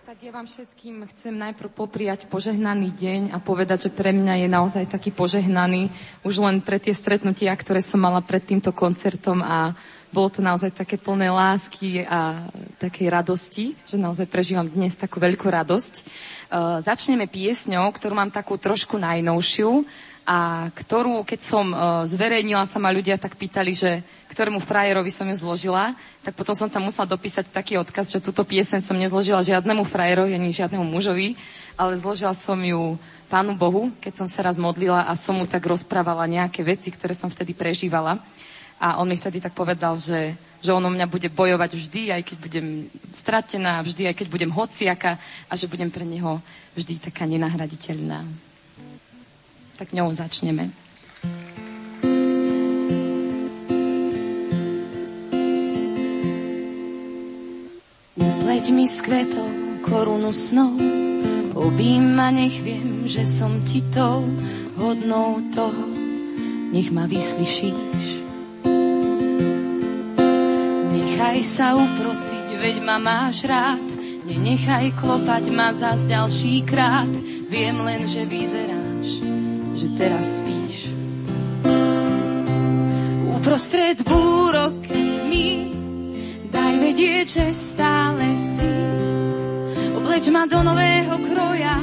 Tak 0.03 0.19
ja 0.19 0.35
vám 0.35 0.43
všetkým 0.43 1.07
chcem 1.15 1.31
najprv 1.31 1.71
popriať 1.71 2.27
požehnaný 2.27 2.91
deň 2.91 3.21
a 3.31 3.39
povedať, 3.39 3.87
že 3.87 3.95
pre 3.95 4.11
mňa 4.11 4.43
je 4.43 4.47
naozaj 4.51 4.91
taký 4.91 5.15
požehnaný 5.15 5.87
už 6.27 6.43
len 6.43 6.59
pre 6.59 6.83
tie 6.83 6.91
stretnutia, 6.91 7.55
ktoré 7.55 7.79
som 7.79 8.03
mala 8.03 8.19
pred 8.19 8.43
týmto 8.43 8.75
koncertom 8.75 9.39
a 9.39 9.71
bolo 10.11 10.27
to 10.27 10.43
naozaj 10.43 10.75
také 10.75 10.99
plné 10.99 11.31
lásky 11.31 12.03
a 12.03 12.43
takej 12.75 13.07
radosti, 13.07 13.79
že 13.87 13.95
naozaj 13.95 14.27
prežívam 14.27 14.67
dnes 14.67 14.99
takú 14.99 15.23
veľkú 15.23 15.47
radosť. 15.47 15.93
Uh, 16.51 16.83
začneme 16.83 17.31
piesňou, 17.31 17.87
ktorú 17.95 18.19
mám 18.19 18.35
takú 18.35 18.59
trošku 18.59 18.99
najnovšiu 18.99 19.87
a 20.27 20.67
ktorú, 20.75 21.23
keď 21.23 21.39
som 21.39 21.71
uh, 21.71 22.03
zverejnila, 22.03 22.67
sa 22.67 22.83
ma 22.83 22.91
ľudia 22.91 23.15
tak 23.15 23.39
pýtali, 23.39 23.71
že 23.71 24.03
ktorému 24.27 24.59
frajerovi 24.59 25.07
som 25.07 25.23
ju 25.23 25.39
zložila, 25.39 25.95
tak 26.19 26.35
potom 26.35 26.51
som 26.51 26.67
tam 26.67 26.83
musela 26.83 27.07
dopísať 27.07 27.47
taký 27.47 27.79
odkaz, 27.79 28.11
že 28.11 28.19
túto 28.19 28.43
piesen 28.43 28.83
som 28.83 28.99
nezložila 28.99 29.39
žiadnemu 29.39 29.87
frajerovi 29.87 30.35
ani 30.35 30.51
žiadnemu 30.51 30.83
mužovi, 30.83 31.39
ale 31.79 31.95
zložila 31.95 32.35
som 32.35 32.59
ju 32.59 32.99
Pánu 33.31 33.55
Bohu, 33.55 33.87
keď 34.03 34.19
som 34.19 34.27
sa 34.27 34.43
raz 34.43 34.59
modlila 34.59 35.07
a 35.07 35.15
som 35.15 35.39
mu 35.39 35.47
tak 35.47 35.63
rozprávala 35.63 36.27
nejaké 36.27 36.59
veci, 36.59 36.91
ktoré 36.91 37.15
som 37.15 37.31
vtedy 37.31 37.55
prežívala. 37.55 38.19
A 38.83 38.99
on 38.99 39.07
mi 39.07 39.15
vtedy 39.15 39.39
tak 39.39 39.55
povedal, 39.55 39.95
že, 39.95 40.35
že 40.59 40.75
on 40.75 40.83
o 40.83 40.91
mňa 40.91 41.07
bude 41.07 41.31
bojovať 41.31 41.71
vždy, 41.71 42.01
aj 42.11 42.21
keď 42.27 42.37
budem 42.39 42.67
stratená, 43.15 43.79
vždy, 43.79 44.11
aj 44.11 44.15
keď 44.15 44.27
budem 44.27 44.51
hociaka 44.51 45.15
a 45.47 45.53
že 45.55 45.71
budem 45.71 45.87
pre 45.87 46.03
neho 46.03 46.43
vždy 46.75 46.99
taká 46.99 47.23
nenahraditeľná 47.23 48.46
tak 49.77 49.93
ňou 49.93 50.09
začneme. 50.09 50.73
Upleť 58.17 58.65
mi 58.73 58.89
s 58.89 59.05
kvetov 59.05 59.45
korunu 59.85 60.33
snov, 60.33 60.81
obím 61.53 62.17
ma, 62.17 62.33
nech 62.33 62.57
viem, 62.65 63.05
že 63.05 63.21
som 63.23 63.61
ti 63.61 63.85
tou 63.93 64.25
hodnou 64.81 65.45
toho, 65.53 65.85
nech 66.73 66.89
ma 66.89 67.05
vyslyšíš. 67.05 68.25
Nechaj 70.89 71.39
sa 71.45 71.77
uprosiť, 71.77 72.57
veď 72.57 72.75
ma 72.81 72.97
máš 72.97 73.45
rád, 73.45 73.85
nenechaj 74.25 74.89
klopať 74.97 75.53
ma 75.53 75.69
zas 75.71 76.09
ďalší 76.09 76.65
krát, 76.65 77.13
viem 77.47 77.77
len, 77.77 78.09
že 78.09 78.25
vyzeráš 78.25 78.86
že 79.77 79.87
teraz 79.93 80.41
spíš. 80.41 80.89
Uprostred 83.29 84.01
búrok 84.01 84.73
mi 85.29 85.69
daj 86.49 86.73
vedieť, 86.81 87.25
že 87.29 87.45
stále 87.53 88.25
si. 88.41 88.73
Obleč 89.93 90.25
ma 90.33 90.49
do 90.49 90.65
nového 90.65 91.15
kroja, 91.29 91.77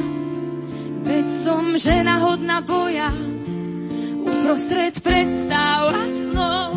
veď 1.07 1.27
som 1.31 1.79
žena 1.79 2.19
hodná 2.19 2.59
boja. 2.67 3.15
Uprostred 4.27 4.99
predstav 4.99 5.95
a 5.95 6.05
snov, 6.11 6.75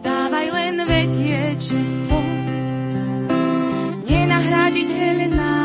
dávaj 0.00 0.46
len 0.48 0.76
vedieť, 0.88 1.58
že 1.60 1.80
som 1.84 2.24
nenahraditeľná. 4.08 5.57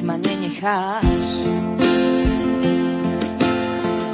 Nech 0.00 0.08
ma 0.08 0.16
nenecháš. 0.16 1.04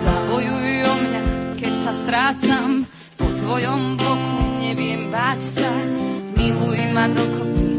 Zabojuj 0.03 0.75
o 0.83 0.95
mňa, 0.99 1.23
keď 1.63 1.75
sa 1.79 1.93
strácam, 1.95 2.83
po 3.15 3.27
tvojom 3.39 3.95
boku 3.95 4.35
neviem 4.67 5.07
báť 5.15 5.41
sa, 5.47 5.71
miluj 6.35 6.81
ma 6.91 7.07
dokopy 7.07 7.71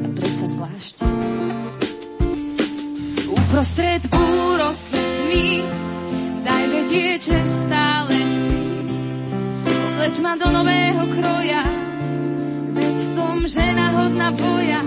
a 0.00 0.06
predsa 0.16 0.46
zvlášť. 0.48 0.96
Uprostred 3.28 4.02
búrok 4.08 4.80
mi 5.28 5.60
daj 6.40 6.64
vedieť, 6.72 7.20
že 7.20 7.38
stále 7.44 8.16
Vleč 9.96 10.22
ma 10.24 10.38
do 10.40 10.48
nového 10.48 11.04
kroja, 11.20 11.64
veď 12.72 12.96
som 13.12 13.36
žena 13.44 13.86
hodná 13.92 14.28
boja. 14.32 14.80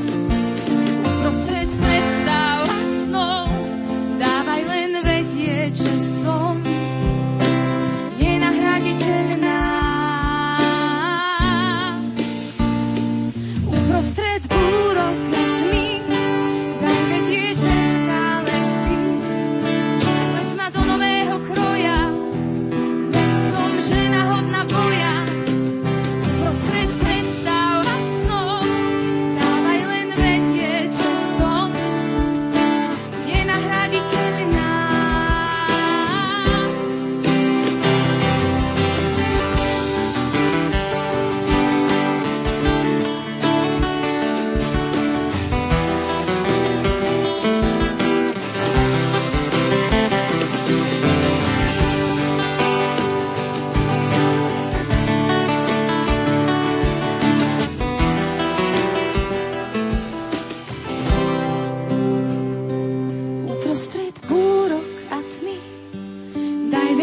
Uprostred 14.39 14.47
búrok 14.47 15.28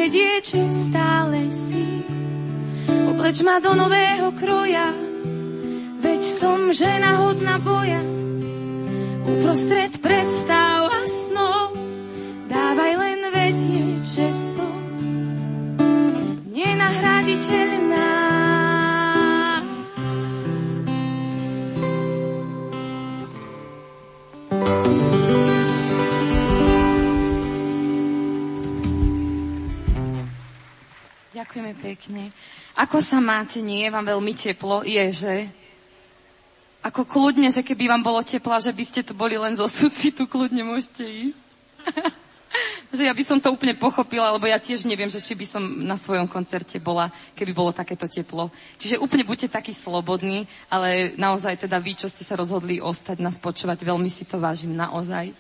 vedieť, 0.07 0.71
stále 0.71 1.51
si. 1.51 1.83
Obleč 3.11 3.43
ma 3.43 3.59
do 3.59 3.75
nového 3.75 4.31
kroja, 4.39 4.95
veď 5.99 6.21
som 6.23 6.71
žena 6.71 7.27
hodná 7.27 7.59
boja. 7.59 8.07
Uprostred 9.27 9.99
predstav 9.99 10.87
a 10.95 11.03
snov, 11.03 11.75
dávaj 12.47 12.93
len 13.03 13.21
vedieť, 13.35 14.03
že 14.07 14.27
som 14.31 14.79
nenahraditeľná. 16.55 18.16
Ďakujeme 31.47 31.79
pekne. 31.79 32.35
Ako 32.75 32.99
sa 32.99 33.23
máte? 33.23 33.63
Nie 33.63 33.87
je 33.87 33.95
vám 33.95 34.03
veľmi 34.03 34.35
teplo? 34.35 34.83
Je, 34.83 35.15
že? 35.15 35.47
Ako 36.83 37.07
kľudne, 37.07 37.55
že 37.55 37.63
keby 37.63 37.87
vám 37.87 38.03
bolo 38.03 38.19
teplo, 38.19 38.59
že 38.59 38.75
by 38.75 38.83
ste 38.83 39.07
tu 39.07 39.15
boli 39.15 39.39
len 39.39 39.55
zo 39.55 39.71
sucitu, 39.71 40.27
kľudne 40.27 40.67
môžete 40.67 41.07
ísť. 41.07 41.49
že 42.99 43.07
ja 43.07 43.15
by 43.15 43.23
som 43.23 43.39
to 43.39 43.55
úplne 43.55 43.79
pochopila, 43.79 44.35
lebo 44.35 44.51
ja 44.51 44.59
tiež 44.59 44.91
neviem, 44.91 45.07
že 45.07 45.23
či 45.23 45.39
by 45.39 45.47
som 45.47 45.63
na 45.63 45.95
svojom 45.95 46.27
koncerte 46.27 46.83
bola, 46.83 47.15
keby 47.39 47.55
bolo 47.55 47.71
takéto 47.71 48.11
teplo. 48.11 48.51
Čiže 48.83 48.99
úplne 48.99 49.23
buďte 49.23 49.55
takí 49.55 49.71
slobodní, 49.71 50.51
ale 50.67 51.15
naozaj 51.15 51.63
teda 51.63 51.79
vy, 51.79 51.95
čo 51.95 52.11
ste 52.11 52.27
sa 52.27 52.35
rozhodli 52.35 52.83
ostať 52.83 53.23
nás 53.23 53.39
počúvať, 53.39 53.87
veľmi 53.87 54.11
si 54.11 54.27
to 54.27 54.43
vážim 54.43 54.75
naozaj. 54.75 55.31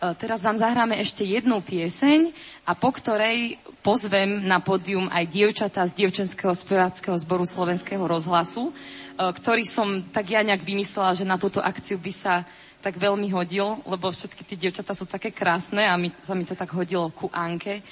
E, 0.00 0.16
teraz 0.16 0.40
vám 0.40 0.56
zahráme 0.56 0.96
ešte 0.96 1.28
jednu 1.28 1.60
pieseň 1.60 2.32
a 2.64 2.72
po 2.72 2.88
ktorej 2.88 3.60
pozvem 3.84 4.48
na 4.48 4.56
pódium 4.56 5.12
aj 5.12 5.28
dievčatá 5.28 5.84
z 5.84 5.92
Dievčenského 5.92 6.56
speváckého 6.56 7.12
zboru 7.20 7.44
Slovenského 7.44 8.00
rozhlasu, 8.08 8.72
e, 8.72 8.74
ktorý 9.20 9.68
som 9.68 10.00
tak 10.08 10.32
ja 10.32 10.40
nejak 10.40 10.64
vymyslela, 10.64 11.12
že 11.12 11.28
na 11.28 11.36
túto 11.36 11.60
akciu 11.60 12.00
by 12.00 12.12
sa 12.16 12.48
tak 12.80 12.96
veľmi 12.96 13.28
hodil, 13.28 13.84
lebo 13.84 14.08
všetky 14.08 14.40
tie 14.40 14.56
dievčatá 14.56 14.96
sú 14.96 15.04
také 15.04 15.36
krásne 15.36 15.84
a 15.84 16.00
mi, 16.00 16.08
sa 16.24 16.32
mi 16.32 16.48
to 16.48 16.56
tak 16.56 16.72
hodilo 16.72 17.12
ku 17.12 17.28
Anke, 17.28 17.84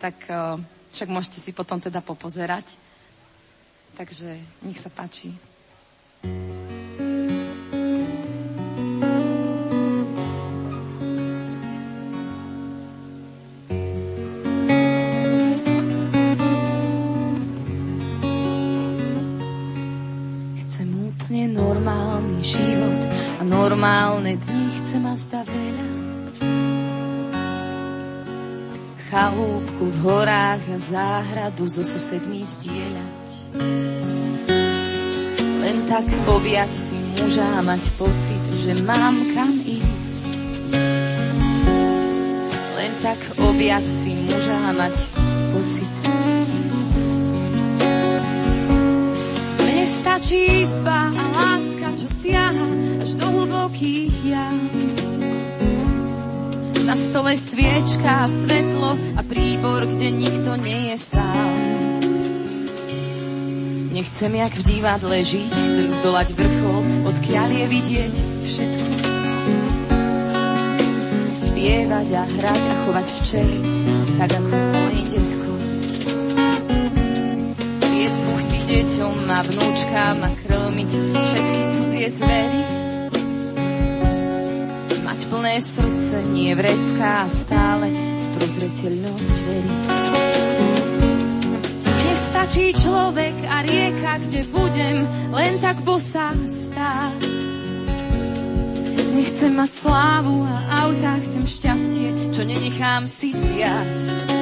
tak 0.00 0.16
e, 0.32 0.56
však 0.96 1.12
môžete 1.12 1.44
si 1.44 1.52
potom 1.52 1.76
teda 1.76 2.00
popozerať. 2.00 2.72
Takže 4.00 4.40
nech 4.64 4.80
sa 4.80 4.88
páči. 4.88 5.36
thank 6.20 7.00
you 7.00 7.09
život 22.42 23.02
a 23.38 23.42
normálne 23.44 24.36
dni 24.36 24.66
chcem 24.80 25.02
a 25.06 25.14
zda 25.14 25.44
veľa. 25.44 25.86
Chalúbku 29.10 29.84
v 29.90 29.96
horách 30.06 30.64
a 30.70 30.78
záhradu 30.78 31.66
so 31.66 31.82
susedmi 31.82 32.46
stieľať. 32.46 33.28
Len 35.60 35.76
tak 35.90 36.06
objať 36.30 36.70
si 36.72 36.96
muža 37.18 37.46
a 37.58 37.60
mať 37.60 37.84
pocit, 37.98 38.42
že 38.62 38.72
mám 38.86 39.16
kam 39.34 39.50
ísť. 39.60 40.22
Len 42.78 42.92
tak 43.02 43.20
objať 43.42 43.84
si 43.84 44.14
muža 44.14 44.58
a 44.68 44.72
mať 44.78 44.96
pocit, 45.52 45.90
stačí 50.20 50.60
izba 50.60 51.08
a 51.08 51.24
láska 51.32 51.79
čo 52.00 52.08
siaha 52.08 52.66
až 52.96 53.10
do 53.20 53.28
hlbokých 53.28 54.14
jav. 54.24 54.56
Na 56.88 56.96
stole 56.96 57.36
sviečka 57.36 58.24
a 58.24 58.26
svetlo 58.26 58.96
a 59.14 59.20
príbor, 59.20 59.84
kde 59.84 60.08
nikto 60.08 60.56
nie 60.56 60.90
je 60.90 60.96
sám. 60.96 61.52
Nechcem 63.92 64.32
jak 64.32 64.52
v 64.56 64.62
divadle 64.64 65.18
žiť, 65.20 65.52
chcem 65.52 65.88
zdolať 66.00 66.32
vrchol, 66.32 66.82
odkiaľ 67.04 67.48
je 67.52 67.66
vidieť 67.68 68.14
všetko. 68.48 68.90
Spievať 71.28 72.08
a 72.16 72.22
hrať 72.24 72.62
a 72.64 72.74
chovať 72.88 73.06
včely, 73.20 73.58
tak 74.16 74.30
ako 74.40 74.79
otec 78.10 78.26
Boh 78.26 78.42
deťom 78.66 79.18
a 79.30 79.38
vnúčkám 79.46 80.18
a 80.26 80.30
krmiť 80.34 80.90
všetky 81.14 81.62
cudzie 81.70 82.08
zvery. 82.10 82.62
Mať 85.06 85.20
plné 85.30 85.54
srdce, 85.62 86.16
nie 86.34 86.50
vrecká 86.58 87.26
a 87.26 87.30
stále 87.30 87.86
v 87.94 88.26
prezreteľnosť 88.34 89.36
verí. 89.46 89.76
Mne 91.86 92.14
stačí 92.18 92.74
človek 92.74 93.36
a 93.46 93.62
rieka, 93.62 94.12
kde 94.26 94.40
budem 94.50 95.06
len 95.30 95.52
tak 95.62 95.78
bosá 95.86 96.34
stáť. 96.50 97.22
Nechcem 99.14 99.54
mať 99.54 99.70
slávu 99.70 100.46
a 100.46 100.56
auta, 100.82 101.14
chcem 101.22 101.46
šťastie, 101.46 102.34
čo 102.34 102.42
nenechám 102.42 103.06
si 103.06 103.30
vziať 103.30 104.39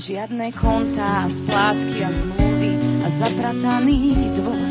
žiadne 0.00 0.48
konta 0.56 1.28
a 1.28 1.28
splátky 1.28 1.98
a 2.00 2.08
zmluvy 2.08 2.72
a 3.04 3.08
zaprataný 3.20 4.16
dvor. 4.32 4.64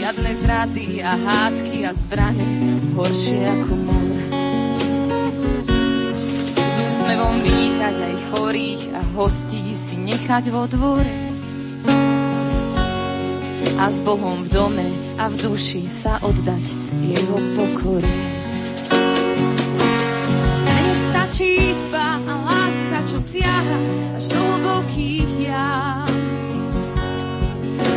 Žiadne 0.00 0.30
zrady 0.40 0.88
a 1.04 1.12
hádky 1.12 1.78
a 1.84 1.92
zbrane 1.92 2.48
horšie 2.96 3.40
ako 3.44 3.74
mor. 3.84 4.08
S 6.56 6.74
úsmevom 6.88 7.36
vítať 7.44 7.96
aj 8.00 8.14
chorých 8.32 8.82
a 8.96 9.00
hostí 9.12 9.76
si 9.76 10.00
nechať 10.00 10.44
vo 10.48 10.64
dvore. 10.64 11.14
A 13.76 13.92
s 13.92 14.00
Bohom 14.00 14.40
v 14.40 14.48
dome 14.48 14.88
a 15.20 15.28
v 15.28 15.36
duši 15.36 15.84
sa 15.84 16.16
oddať 16.24 16.64
jeho 17.12 17.36
pokore. 17.60 18.12
Nestačí 20.64 21.76
spať 21.76 22.39
čo 23.10 23.18
siaha 23.18 23.78
až 24.14 24.24
do 24.30 24.38
hlbokých 24.38 25.30
ja. 25.42 26.06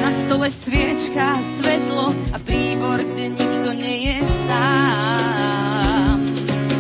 Na 0.02 0.10
stole 0.10 0.50
sviečka, 0.50 1.38
svetlo 1.38 2.18
a 2.34 2.38
príbor, 2.42 2.98
kde 2.98 3.38
nikto 3.38 3.70
nie 3.78 4.10
je 4.10 4.18
sám. 4.50 6.18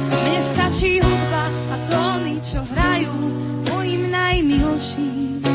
Mne 0.09 0.39
stačí 0.41 0.97
hudba 0.97 1.45
a 1.45 1.75
tóny, 1.93 2.41
čo 2.41 2.59
hrajú 2.73 3.13
mojim 3.69 4.09
najmilším. 4.09 5.45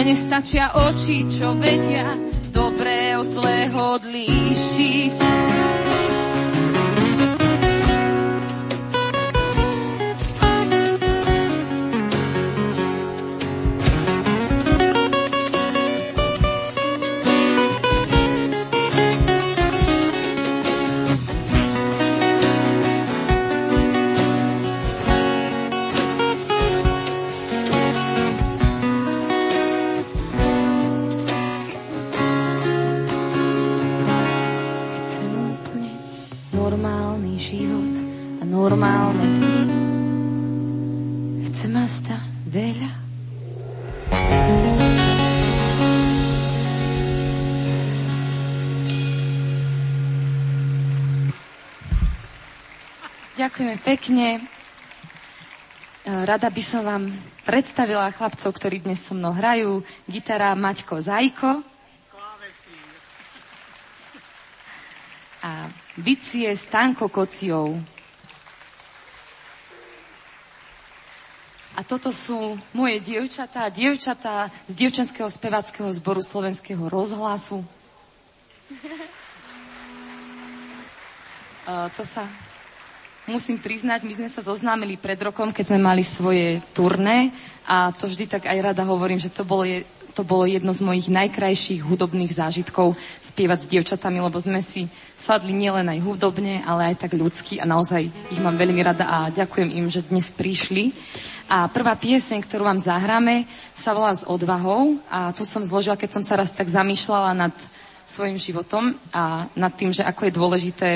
Mne 0.00 0.14
stačia 0.16 0.72
oči, 0.80 1.28
čo 1.28 1.52
vedia 1.60 2.08
dobré 2.56 3.20
od 3.20 3.28
zlého 3.36 4.00
odlíšiť. 4.00 5.16
veľa. 42.56 42.90
Ďakujeme 53.36 53.76
pekne. 53.84 54.28
E, 54.32 56.08
rada 56.24 56.48
by 56.48 56.62
som 56.64 56.80
vám 56.80 57.12
predstavila 57.44 58.08
chlapcov, 58.08 58.48
ktorí 58.56 58.80
dnes 58.80 59.04
so 59.04 59.12
mnou 59.12 59.36
hrajú. 59.36 59.84
Gitara 60.08 60.56
Maťko 60.56 60.96
Zajko. 61.04 61.60
A 65.44 65.68
bicie 66.00 66.48
Stanko 66.56 67.12
Kociou. 67.12 67.76
A 71.76 71.84
toto 71.84 72.08
sú 72.08 72.56
moje 72.72 73.04
dievčatá, 73.04 73.68
dievčatá 73.68 74.48
z 74.64 74.72
Dievčenského 74.72 75.28
spevackého 75.28 75.92
zboru 75.92 76.24
Slovenského 76.24 76.88
rozhlasu. 76.88 77.60
Uh, 81.66 81.90
to 81.98 82.06
sa 82.06 82.30
musím 83.26 83.58
priznať, 83.58 84.06
my 84.06 84.14
sme 84.14 84.30
sa 84.30 84.38
zoznámili 84.38 84.94
pred 84.94 85.18
rokom, 85.18 85.50
keď 85.50 85.74
sme 85.74 85.82
mali 85.82 86.06
svoje 86.06 86.62
turné 86.70 87.34
a 87.66 87.90
to 87.90 88.06
vždy 88.06 88.30
tak 88.30 88.46
aj 88.46 88.70
rada 88.70 88.86
hovorím, 88.86 89.18
že 89.18 89.34
to 89.34 89.42
bolo 89.42 89.66
je, 89.66 89.82
to 90.16 90.24
bolo 90.24 90.48
jedno 90.48 90.72
z 90.72 90.80
mojich 90.80 91.12
najkrajších 91.12 91.84
hudobných 91.84 92.32
zážitkov 92.32 92.96
spievať 93.20 93.68
s 93.68 93.70
dievčatami, 93.70 94.16
lebo 94.16 94.40
sme 94.40 94.64
si 94.64 94.88
sadli 95.12 95.52
nielen 95.52 95.92
aj 95.92 96.00
hudobne, 96.00 96.64
ale 96.64 96.96
aj 96.96 97.04
tak 97.04 97.12
ľudsky 97.12 97.60
a 97.60 97.68
naozaj 97.68 98.08
ich 98.08 98.40
mám 98.40 98.56
veľmi 98.56 98.80
rada 98.80 99.04
a 99.04 99.18
ďakujem 99.28 99.76
im, 99.76 99.92
že 99.92 100.08
dnes 100.08 100.32
prišli. 100.32 100.96
A 101.52 101.68
prvá 101.68 101.92
pieseň, 102.00 102.40
ktorú 102.48 102.64
vám 102.64 102.80
zahráme, 102.80 103.44
sa 103.76 103.92
volá 103.92 104.16
S 104.16 104.24
odvahou 104.24 104.96
a 105.12 105.36
tu 105.36 105.44
som 105.44 105.60
zložila, 105.60 106.00
keď 106.00 106.16
som 106.16 106.24
sa 106.24 106.40
raz 106.40 106.48
tak 106.48 106.72
zamýšľala 106.72 107.36
nad 107.36 107.54
svojim 108.08 108.40
životom 108.40 108.96
a 109.12 109.52
nad 109.52 109.72
tým, 109.76 109.92
že 109.92 110.00
ako 110.00 110.26
je 110.26 110.32
dôležité 110.32 110.90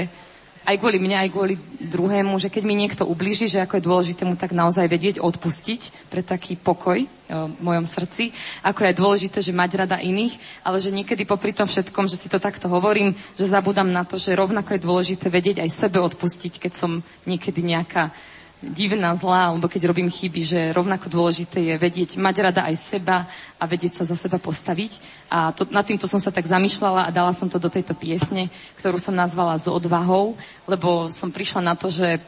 aj 0.69 0.77
kvôli 0.77 1.01
mne, 1.01 1.17
aj 1.25 1.33
kvôli 1.33 1.55
druhému, 1.81 2.37
že 2.37 2.53
keď 2.53 2.63
mi 2.69 2.77
niekto 2.77 3.09
ublíži, 3.09 3.49
že 3.49 3.65
ako 3.65 3.81
je 3.81 3.87
dôležité 3.89 4.23
mu 4.29 4.37
tak 4.37 4.53
naozaj 4.53 4.85
vedieť 4.87 5.17
odpustiť 5.19 6.13
pre 6.13 6.21
taký 6.21 6.61
pokoj 6.61 7.01
e, 7.01 7.09
v 7.29 7.61
mojom 7.65 7.89
srdci, 7.89 8.37
ako 8.61 8.85
je 8.85 8.99
dôležité, 9.01 9.39
že 9.41 9.57
mať 9.57 9.71
rada 9.87 9.97
iných, 9.97 10.37
ale 10.61 10.77
že 10.77 10.93
niekedy 10.93 11.25
popri 11.25 11.57
tom 11.57 11.65
všetkom, 11.65 12.07
že 12.13 12.21
si 12.21 12.29
to 12.29 12.37
takto 12.37 12.69
hovorím, 12.69 13.17
že 13.41 13.49
zabudám 13.49 13.89
na 13.89 14.05
to, 14.05 14.21
že 14.21 14.37
rovnako 14.37 14.77
je 14.77 14.85
dôležité 14.85 15.27
vedieť 15.33 15.65
aj 15.65 15.71
sebe 15.73 15.99
odpustiť, 16.05 16.61
keď 16.61 16.73
som 16.77 17.01
niekedy 17.25 17.65
nejaká 17.65 18.13
divná, 18.61 19.17
zlá, 19.17 19.49
alebo 19.49 19.69
keď 19.69 19.89
robím 19.89 20.13
chyby, 20.13 20.41
že 20.45 20.61
rovnako 20.77 21.09
dôležité 21.09 21.65
je 21.65 21.75
vedieť, 21.81 22.21
mať 22.21 22.37
rada 22.45 22.69
aj 22.69 22.77
seba 22.77 23.25
a 23.57 23.65
vedieť 23.65 24.01
sa 24.01 24.05
za 24.05 24.17
seba 24.17 24.37
postaviť. 24.37 25.01
A 25.33 25.53
to, 25.57 25.65
nad 25.73 25.85
týmto 25.89 26.05
som 26.05 26.21
sa 26.21 26.29
tak 26.29 26.45
zamýšľala 26.45 27.09
a 27.09 27.15
dala 27.15 27.33
som 27.33 27.49
to 27.49 27.57
do 27.57 27.73
tejto 27.73 27.97
piesne, 27.97 28.53
ktorú 28.77 29.01
som 29.01 29.17
nazvala 29.17 29.57
s 29.57 29.65
odvahou, 29.65 30.37
lebo 30.69 31.09
som 31.09 31.33
prišla 31.33 31.61
na 31.65 31.75
to, 31.75 31.89
že 31.89 32.21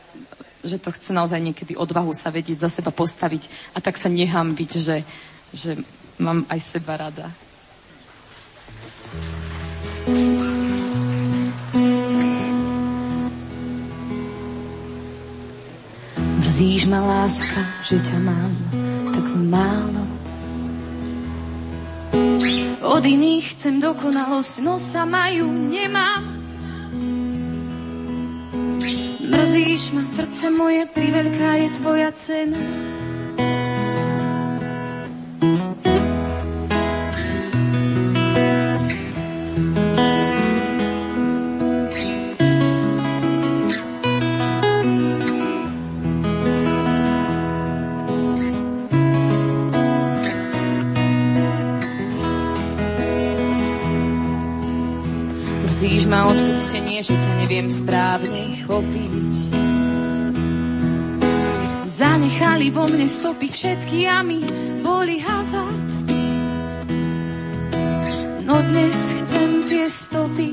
že 0.62 0.78
to 0.78 0.94
chce 0.94 1.10
naozaj 1.10 1.42
niekedy 1.42 1.74
odvahu 1.74 2.14
sa 2.14 2.30
vedieť, 2.30 2.62
za 2.62 2.70
seba 2.70 2.94
postaviť 2.94 3.74
a 3.74 3.82
tak 3.82 3.98
sa 3.98 4.06
nechám 4.06 4.54
byť, 4.54 4.70
že, 4.78 4.96
že 5.50 5.70
mám 6.22 6.46
aj 6.46 6.58
seba 6.62 7.10
rada. 7.10 7.26
Mrzíš 16.52 16.84
ma 16.84 17.00
láska, 17.00 17.64
že 17.80 17.96
ťa 17.96 18.18
mám 18.28 18.52
tak 19.08 19.24
málo. 19.40 20.04
Od 22.84 23.00
iných 23.00 23.56
chcem 23.56 23.80
dokonalosť, 23.80 24.60
no 24.60 24.76
sa 24.76 25.08
majú 25.08 25.48
nemám. 25.48 26.28
Mrzíš 29.32 29.96
ma 29.96 30.04
srdce 30.04 30.52
moje, 30.52 30.84
priveľká 30.92 31.56
je 31.56 31.68
tvoja 31.80 32.12
cena. 32.12 32.60
Ma 56.12 56.28
odpustenie, 56.28 57.00
že 57.00 57.16
ťa 57.16 57.32
neviem 57.40 57.72
správne 57.72 58.60
chopiť. 58.68 59.32
Zanechali 61.88 62.68
vo 62.68 62.84
mne 62.84 63.08
stopy 63.08 63.48
všetky 63.48 64.04
a 64.04 64.20
mi 64.20 64.44
boli 64.84 65.16
hazard. 65.24 65.88
No 68.44 68.60
dnes 68.60 68.96
chcem 69.24 69.64
tie 69.64 69.88
stopy 69.88 70.52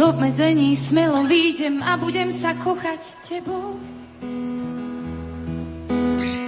obmedzení 0.00 0.76
smelo 0.76 1.22
výjdem 1.28 1.82
a 1.82 1.96
budem 2.00 2.32
sa 2.32 2.56
kochať 2.56 3.02
tebou. 3.22 3.78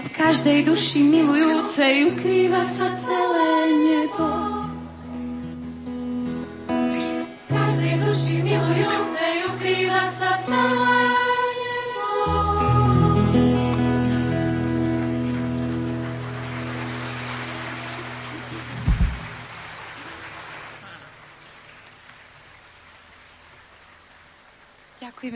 V 0.03 0.09
každej 0.15 0.67
duši 0.67 1.05
milujúcej 1.05 2.17
ukrýva 2.17 2.65
sa 2.65 2.91
celé 2.97 3.56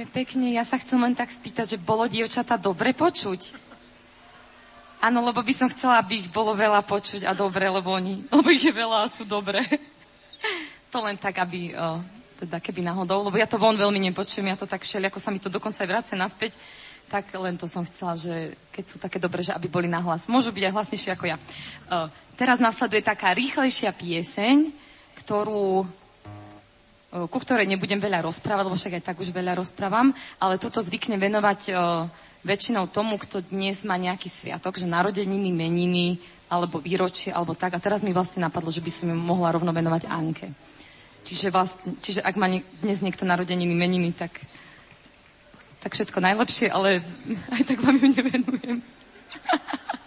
Ďakujeme 0.01 0.17
pekne. 0.17 0.57
Ja 0.57 0.65
sa 0.65 0.81
chcem 0.81 0.97
len 0.97 1.13
tak 1.13 1.29
spýtať, 1.29 1.77
že 1.77 1.85
bolo 1.85 2.09
dievčata 2.09 2.57
dobre 2.57 2.97
počuť? 2.97 3.53
Áno, 4.97 5.21
lebo 5.21 5.45
by 5.45 5.53
som 5.53 5.69
chcela, 5.69 6.01
aby 6.01 6.25
ich 6.25 6.33
bolo 6.33 6.57
veľa 6.57 6.81
počuť 6.89 7.29
a 7.29 7.37
dobre, 7.37 7.69
lebo 7.69 7.93
oni, 7.93 8.25
lebo 8.33 8.49
ich 8.49 8.65
je 8.65 8.73
veľa 8.73 9.05
a 9.05 9.13
sú 9.13 9.29
dobré. 9.29 9.61
to 10.89 11.05
len 11.05 11.21
tak, 11.21 11.45
aby, 11.45 11.77
o, 11.77 12.01
teda 12.41 12.65
keby 12.65 12.81
náhodou, 12.81 13.29
lebo 13.29 13.37
ja 13.37 13.45
to 13.45 13.61
von 13.61 13.77
veľmi 13.77 14.01
nepočujem, 14.09 14.49
ja 14.49 14.57
to 14.57 14.65
tak 14.65 14.89
všeli, 14.89 15.05
ako 15.13 15.21
sa 15.21 15.29
mi 15.29 15.37
to 15.37 15.53
dokonca 15.53 15.85
aj 15.85 15.93
vracia 15.93 16.17
naspäť, 16.17 16.57
tak 17.13 17.29
len 17.37 17.61
to 17.61 17.69
som 17.69 17.85
chcela, 17.85 18.17
že 18.17 18.57
keď 18.73 18.85
sú 18.89 18.97
také 18.97 19.21
dobré, 19.21 19.45
že 19.45 19.53
aby 19.53 19.69
boli 19.69 19.85
nahlas. 19.85 20.33
Môžu 20.33 20.49
byť 20.49 20.65
aj 20.65 20.75
hlasnejšie 20.81 21.13
ako 21.13 21.29
ja. 21.29 21.37
Uh, 21.93 22.09
teraz 22.41 22.57
nasleduje 22.57 23.05
taká 23.05 23.37
rýchlejšia 23.37 23.93
pieseň, 23.93 24.73
ktorú 25.21 25.85
ku 27.11 27.39
ktorej 27.43 27.67
nebudem 27.67 27.99
veľa 27.99 28.23
rozprávať, 28.23 28.65
lebo 28.71 28.79
však 28.79 29.03
aj 29.03 29.07
tak 29.11 29.19
už 29.19 29.35
veľa 29.35 29.59
rozprávam, 29.59 30.15
ale 30.39 30.63
toto 30.63 30.79
zvykne 30.79 31.19
venovať 31.19 31.75
väčšinou 32.47 32.87
tomu, 32.89 33.19
kto 33.19 33.43
dnes 33.43 33.83
má 33.83 33.99
nejaký 33.99 34.31
sviatok, 34.31 34.79
že 34.79 34.87
narodeniny, 34.87 35.51
meniny, 35.51 36.23
alebo 36.47 36.79
výročie, 36.79 37.35
alebo 37.35 37.59
tak. 37.59 37.75
A 37.75 37.83
teraz 37.83 38.07
mi 38.07 38.15
vlastne 38.15 38.47
napadlo, 38.47 38.71
že 38.71 38.83
by 38.83 38.91
som 38.91 39.07
ju 39.11 39.17
mohla 39.19 39.51
rovno 39.51 39.75
venovať 39.75 40.07
Anke. 40.07 40.55
Čiže, 41.27 41.53
vlastne, 41.53 41.99
čiže 42.01 42.25
ak 42.25 42.35
má 42.41 42.49
dnes 42.81 42.99
niekto 43.05 43.29
narodeniny, 43.29 43.75
meniny, 43.75 44.11
tak 44.15 44.39
tak 45.81 45.97
všetko 45.97 46.21
najlepšie, 46.21 46.69
ale 46.69 47.01
aj 47.57 47.63
tak 47.65 47.81
vám 47.81 47.97
ju 47.97 48.09
nevenujem. 48.13 48.79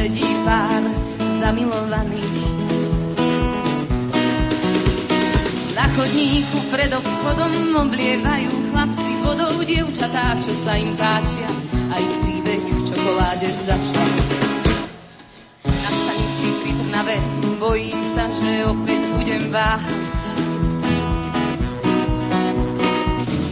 sedí 0.00 0.32
pár 0.48 0.80
zamilovaných. 1.44 2.40
Na 5.76 5.84
chodníku 5.92 6.56
pred 6.72 6.88
obchodom 6.88 7.52
oblievajú 7.84 8.48
chlapci 8.72 9.10
vodou 9.20 9.60
dievčatá, 9.60 10.40
čo 10.40 10.56
sa 10.56 10.80
im 10.80 10.96
páčia 10.96 11.52
a 11.92 11.94
ich 12.00 12.14
príbeh 12.24 12.64
v 12.64 12.80
čokoláde 12.88 13.48
začal. 13.52 14.10
Na 15.68 15.90
stanici 15.92 16.48
pri 16.64 16.72
Trnave 16.80 17.16
bojím 17.60 18.00
sa, 18.00 18.24
že 18.40 18.52
opäť 18.72 19.00
budem 19.20 19.52
váhať. 19.52 20.20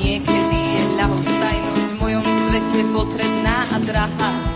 Niekedy 0.00 0.60
je 0.64 0.84
ľahostajnosť 0.96 1.88
v 1.92 1.96
mojom 2.00 2.24
svete 2.24 2.80
potrebná 2.96 3.68
a 3.68 3.76
drahá. 3.84 4.47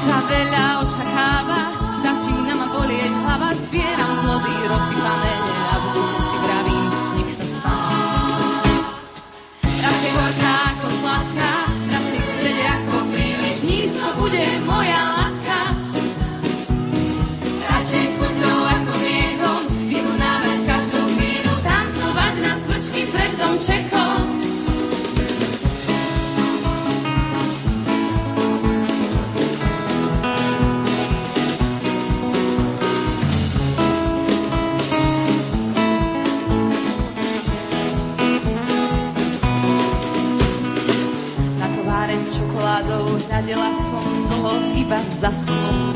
Sa 0.00 0.16
veľa 0.24 0.66
očakáva, 0.80 1.60
začína 2.00 2.54
ma 2.56 2.66
bolieť 2.72 3.12
hlava, 3.20 3.52
zbieram 3.52 4.12
plody 4.24 4.54
rozsypané 4.64 5.34
a 5.44 5.76
v 5.76 5.84
duchu 5.92 6.20
si 6.24 6.36
vravím, 6.40 6.86
nech 7.20 7.32
sa 7.36 7.46
stane. 7.46 7.98
Radšej 9.60 10.12
horká 10.16 10.54
ako 10.72 10.88
sladká, 10.88 11.52
radšej 11.92 12.20
v 12.20 12.28
strede 12.32 12.64
ako 12.64 12.94
príliš 13.12 13.58
nízko 13.68 14.08
bude 14.16 14.44
moja 14.64 15.00
látka. 15.20 15.58
Radšej 17.68 18.04
s 18.08 18.12
chuťou 18.16 18.58
ako 18.72 18.92
mliekom, 19.04 19.60
vykonávať 19.84 20.58
každú 20.64 21.00
chvíľu, 21.12 21.54
tancovať 21.60 22.34
na 22.40 22.52
cvrčky 22.64 23.02
pred 23.12 23.32
domčekom. 23.36 23.99
Iba 44.90 44.98
za 45.06 45.30
sklom. 45.30 45.94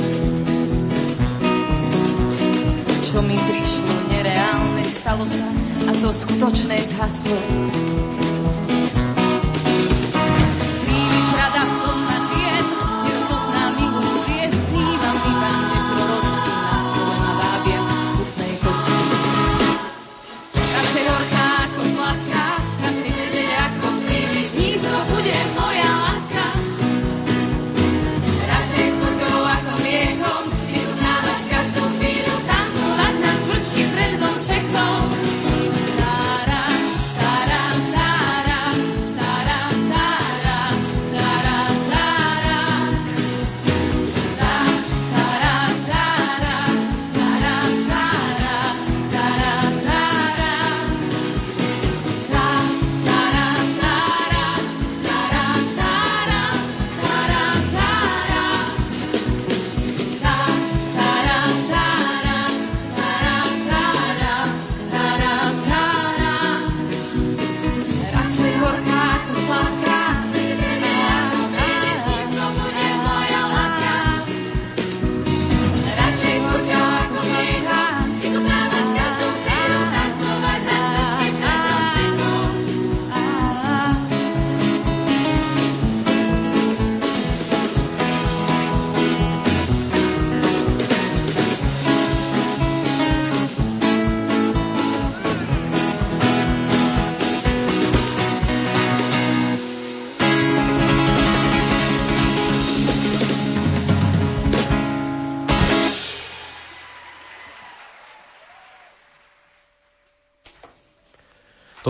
Čo 3.02 3.18
mi 3.26 3.34
prišlo 3.34 3.94
nereálne, 4.06 4.86
stalo 4.86 5.26
sa 5.26 5.50
a 5.90 5.92
to 5.98 6.14
skutočné 6.14 6.78
zhaslo. 6.94 7.34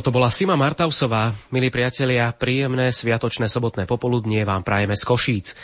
Toto 0.05 0.21
bola 0.21 0.29
Sima 0.29 0.53
Martausová. 0.53 1.33
Milí 1.49 1.73
priatelia, 1.73 2.29
príjemné 2.37 2.93
sviatočné 2.93 3.49
sobotné 3.49 3.89
popoludnie 3.89 4.45
vám 4.45 4.61
prajeme 4.61 4.93
z 4.93 5.01
Košíc. 5.01 5.57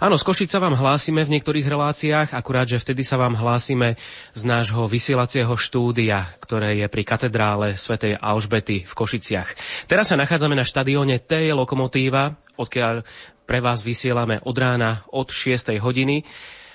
Áno, 0.00 0.16
z 0.16 0.24
Košíc 0.24 0.48
sa 0.48 0.64
vám 0.64 0.72
hlásime 0.72 1.20
v 1.28 1.36
niektorých 1.36 1.68
reláciách, 1.68 2.32
akurát, 2.32 2.64
že 2.64 2.80
vtedy 2.80 3.04
sa 3.04 3.20
vám 3.20 3.36
hlásime 3.36 4.00
z 4.32 4.42
nášho 4.48 4.88
vysielacieho 4.88 5.52
štúdia, 5.60 6.24
ktoré 6.40 6.80
je 6.80 6.88
pri 6.88 7.04
katedrále 7.04 7.76
svätej 7.76 8.16
Alžbety 8.16 8.88
v 8.88 8.92
Košiciach. 8.96 9.60
Teraz 9.84 10.08
sa 10.08 10.16
nachádzame 10.16 10.56
na 10.56 10.64
štadióne 10.64 11.20
T 11.20 11.52
Lokomotíva, 11.52 12.40
odkiaľ 12.56 13.04
pre 13.44 13.60
vás 13.60 13.84
vysielame 13.84 14.40
od 14.40 14.56
rána 14.56 15.04
od 15.12 15.28
6. 15.28 15.68
hodiny. 15.76 16.24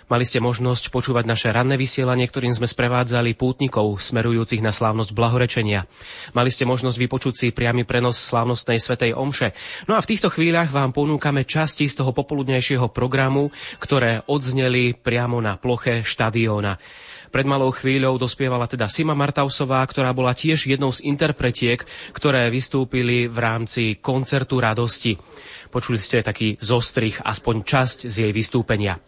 Mali 0.07 0.23
ste 0.23 0.39
možnosť 0.39 0.87
počúvať 0.87 1.27
naše 1.27 1.51
ranné 1.51 1.75
vysielanie, 1.75 2.31
ktorým 2.31 2.55
sme 2.55 2.63
sprevádzali 2.63 3.35
pútnikov 3.35 3.99
smerujúcich 3.99 4.63
na 4.63 4.71
slávnosť 4.71 5.11
blahorečenia. 5.11 5.83
Mali 6.31 6.47
ste 6.47 6.63
možnosť 6.63 6.95
vypočuť 6.95 7.33
si 7.35 7.47
priamy 7.51 7.83
prenos 7.83 8.15
slávnostnej 8.15 8.79
svetej 8.79 9.11
omše. 9.11 9.51
No 9.91 9.99
a 9.99 10.03
v 10.03 10.07
týchto 10.07 10.31
chvíľach 10.31 10.71
vám 10.71 10.95
ponúkame 10.95 11.43
časti 11.43 11.91
z 11.91 11.99
toho 11.99 12.15
popoludnejšieho 12.15 12.87
programu, 12.87 13.51
ktoré 13.83 14.23
odzneli 14.31 14.95
priamo 14.95 15.43
na 15.43 15.59
ploche 15.59 16.07
štadióna. 16.07 16.79
Pred 17.27 17.43
malou 17.43 17.75
chvíľou 17.75 18.15
dospievala 18.15 18.71
teda 18.71 18.87
Sima 18.87 19.11
Martausová, 19.11 19.83
ktorá 19.83 20.15
bola 20.15 20.31
tiež 20.31 20.71
jednou 20.71 20.95
z 20.95 21.03
interpretiek, 21.03 21.83
ktoré 22.15 22.47
vystúpili 22.47 23.27
v 23.27 23.37
rámci 23.37 23.99
koncertu 23.99 24.63
radosti. 24.63 25.19
Počuli 25.67 25.99
ste 25.99 26.23
taký 26.23 26.55
zostrich, 26.63 27.19
aspoň 27.19 27.67
časť 27.67 27.99
z 28.07 28.15
jej 28.23 28.31
vystúpenia. 28.31 29.03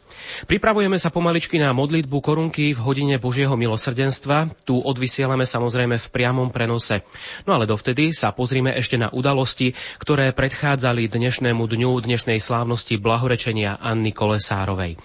Pripravujeme 0.47 0.97
sa 0.97 1.13
pomaličky 1.13 1.61
na 1.61 1.75
modlitbu 1.75 2.17
korunky 2.23 2.73
v 2.73 2.79
hodine 2.81 3.15
Božieho 3.21 3.53
milosrdenstva. 3.53 4.65
Tu 4.65 4.73
odvysielame 4.73 5.45
samozrejme 5.45 6.01
v 6.01 6.07
priamom 6.09 6.49
prenose. 6.49 7.05
No 7.45 7.53
ale 7.53 7.69
dovtedy 7.69 8.09
sa 8.15 8.33
pozrime 8.33 8.73
ešte 8.73 8.97
na 8.97 9.13
udalosti, 9.13 9.77
ktoré 10.01 10.33
predchádzali 10.33 11.05
dnešnému 11.05 11.61
dňu 11.61 11.91
dnešnej 12.01 12.41
slávnosti 12.41 12.97
blahorečenia 12.97 13.77
Anny 13.77 14.09
Kolesárovej. 14.09 14.97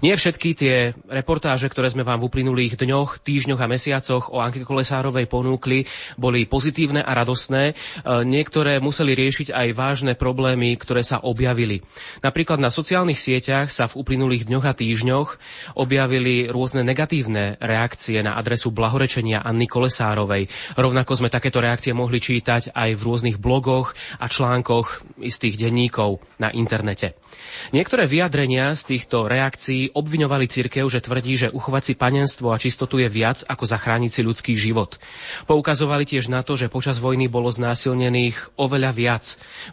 Nie 0.00 0.14
všetky 0.14 0.54
tie 0.54 0.94
reportáže, 1.10 1.66
ktoré 1.66 1.90
sme 1.90 2.06
vám 2.06 2.22
v 2.22 2.30
uplynulých 2.30 2.78
dňoch, 2.78 3.18
týždňoch 3.26 3.58
a 3.58 3.66
mesiacoch 3.66 4.30
o 4.30 4.38
Anke 4.38 4.62
Kolesárovej 4.62 5.26
ponúkli, 5.26 5.90
boli 6.14 6.46
pozitívne 6.46 7.02
a 7.02 7.10
radostné. 7.18 7.62
E, 7.70 7.74
niektoré 8.22 8.78
museli 8.78 9.18
riešiť 9.18 9.50
aj 9.50 9.68
vážne 9.74 10.12
problémy, 10.14 10.78
ktoré 10.78 11.02
sa 11.02 11.18
objavili. 11.18 11.82
Napríklad 12.22 12.62
na 12.62 12.70
sociálnych 12.70 13.18
sieťach 13.18 13.74
sa 13.74 13.90
v 13.90 13.98
uplynulých 13.98 14.46
dňoch 14.46 14.53
a 14.62 14.70
týždňoch 14.70 15.28
objavili 15.74 16.46
rôzne 16.46 16.86
negatívne 16.86 17.58
reakcie 17.58 18.22
na 18.22 18.38
adresu 18.38 18.70
blahorečenia 18.70 19.42
Anny 19.42 19.66
Kolesárovej. 19.66 20.46
Rovnako 20.78 21.18
sme 21.18 21.34
takéto 21.34 21.58
reakcie 21.58 21.90
mohli 21.90 22.22
čítať 22.22 22.70
aj 22.70 22.94
v 22.94 23.02
rôznych 23.02 23.42
blogoch 23.42 23.98
a 24.22 24.30
článkoch 24.30 25.18
istých 25.18 25.58
denníkov 25.58 26.22
na 26.38 26.54
internete. 26.54 27.18
Niektoré 27.72 28.04
vyjadrenia 28.04 28.74
z 28.76 28.96
týchto 28.96 29.26
reakcií 29.26 29.94
obviňovali 29.96 30.46
cirkev, 30.46 30.86
že 30.90 31.00
tvrdí, 31.00 31.34
že 31.34 31.48
uchovať 31.48 31.82
si 31.82 31.94
panenstvo 31.96 32.52
a 32.52 32.60
čistotu 32.60 33.00
je 33.00 33.08
viac 33.08 33.42
ako 33.46 33.64
zachrániť 33.64 34.10
si 34.10 34.20
ľudský 34.20 34.52
život. 34.54 35.00
Poukazovali 35.48 36.04
tiež 36.04 36.28
na 36.28 36.44
to, 36.44 36.54
že 36.54 36.72
počas 36.72 37.00
vojny 37.00 37.30
bolo 37.30 37.48
znásilnených 37.48 38.58
oveľa 38.58 38.90
viac. 38.92 39.24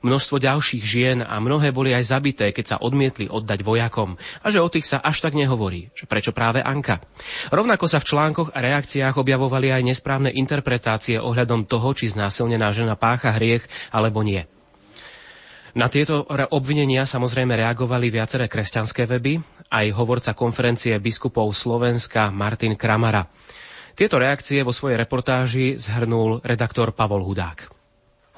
Množstvo 0.05 0.39
ďalších 0.39 0.83
žien 0.83 1.19
a 1.25 1.37
mnohé 1.43 1.75
boli 1.75 1.91
aj 1.91 2.09
zabité, 2.09 2.55
keď 2.55 2.65
sa 2.65 2.77
odmietli 2.79 3.27
oddať 3.27 3.59
vojakom 3.65 4.15
a 4.41 4.47
že 4.47 4.63
o 4.63 4.69
tých 4.71 4.87
sa 4.87 4.97
až 5.01 5.23
tak 5.25 5.33
nehovorí, 5.35 5.91
že 5.97 6.07
prečo 6.07 6.31
práve 6.31 6.63
Anka. 6.63 7.03
Rovnako 7.51 7.85
sa 7.89 7.99
v 7.99 8.07
článkoch 8.07 8.53
a 8.55 8.59
reakciách 8.61 9.19
objavovali 9.19 9.73
aj 9.73 9.81
nesprávne 9.83 10.31
interpretácie 10.31 11.19
ohľadom 11.19 11.67
toho, 11.67 11.91
či 11.97 12.11
znásilnená 12.11 12.71
žena 12.71 12.95
pácha 12.95 13.33
hriech 13.35 13.65
alebo 13.91 14.23
nie. 14.23 14.47
Na 15.71 15.87
tieto 15.87 16.27
obvinenia 16.51 17.07
samozrejme 17.07 17.55
reagovali 17.55 18.11
viaceré 18.11 18.51
kresťanské 18.51 19.07
weby, 19.07 19.39
aj 19.71 19.87
hovorca 19.95 20.35
konferencie 20.35 20.91
biskupov 20.99 21.55
Slovenska 21.55 22.27
Martin 22.27 22.75
Kramara. 22.75 23.23
Tieto 23.95 24.19
reakcie 24.19 24.63
vo 24.67 24.75
svojej 24.75 24.99
reportáži 24.99 25.79
zhrnul 25.79 26.43
redaktor 26.43 26.91
Pavol 26.91 27.23
Hudák. 27.23 27.71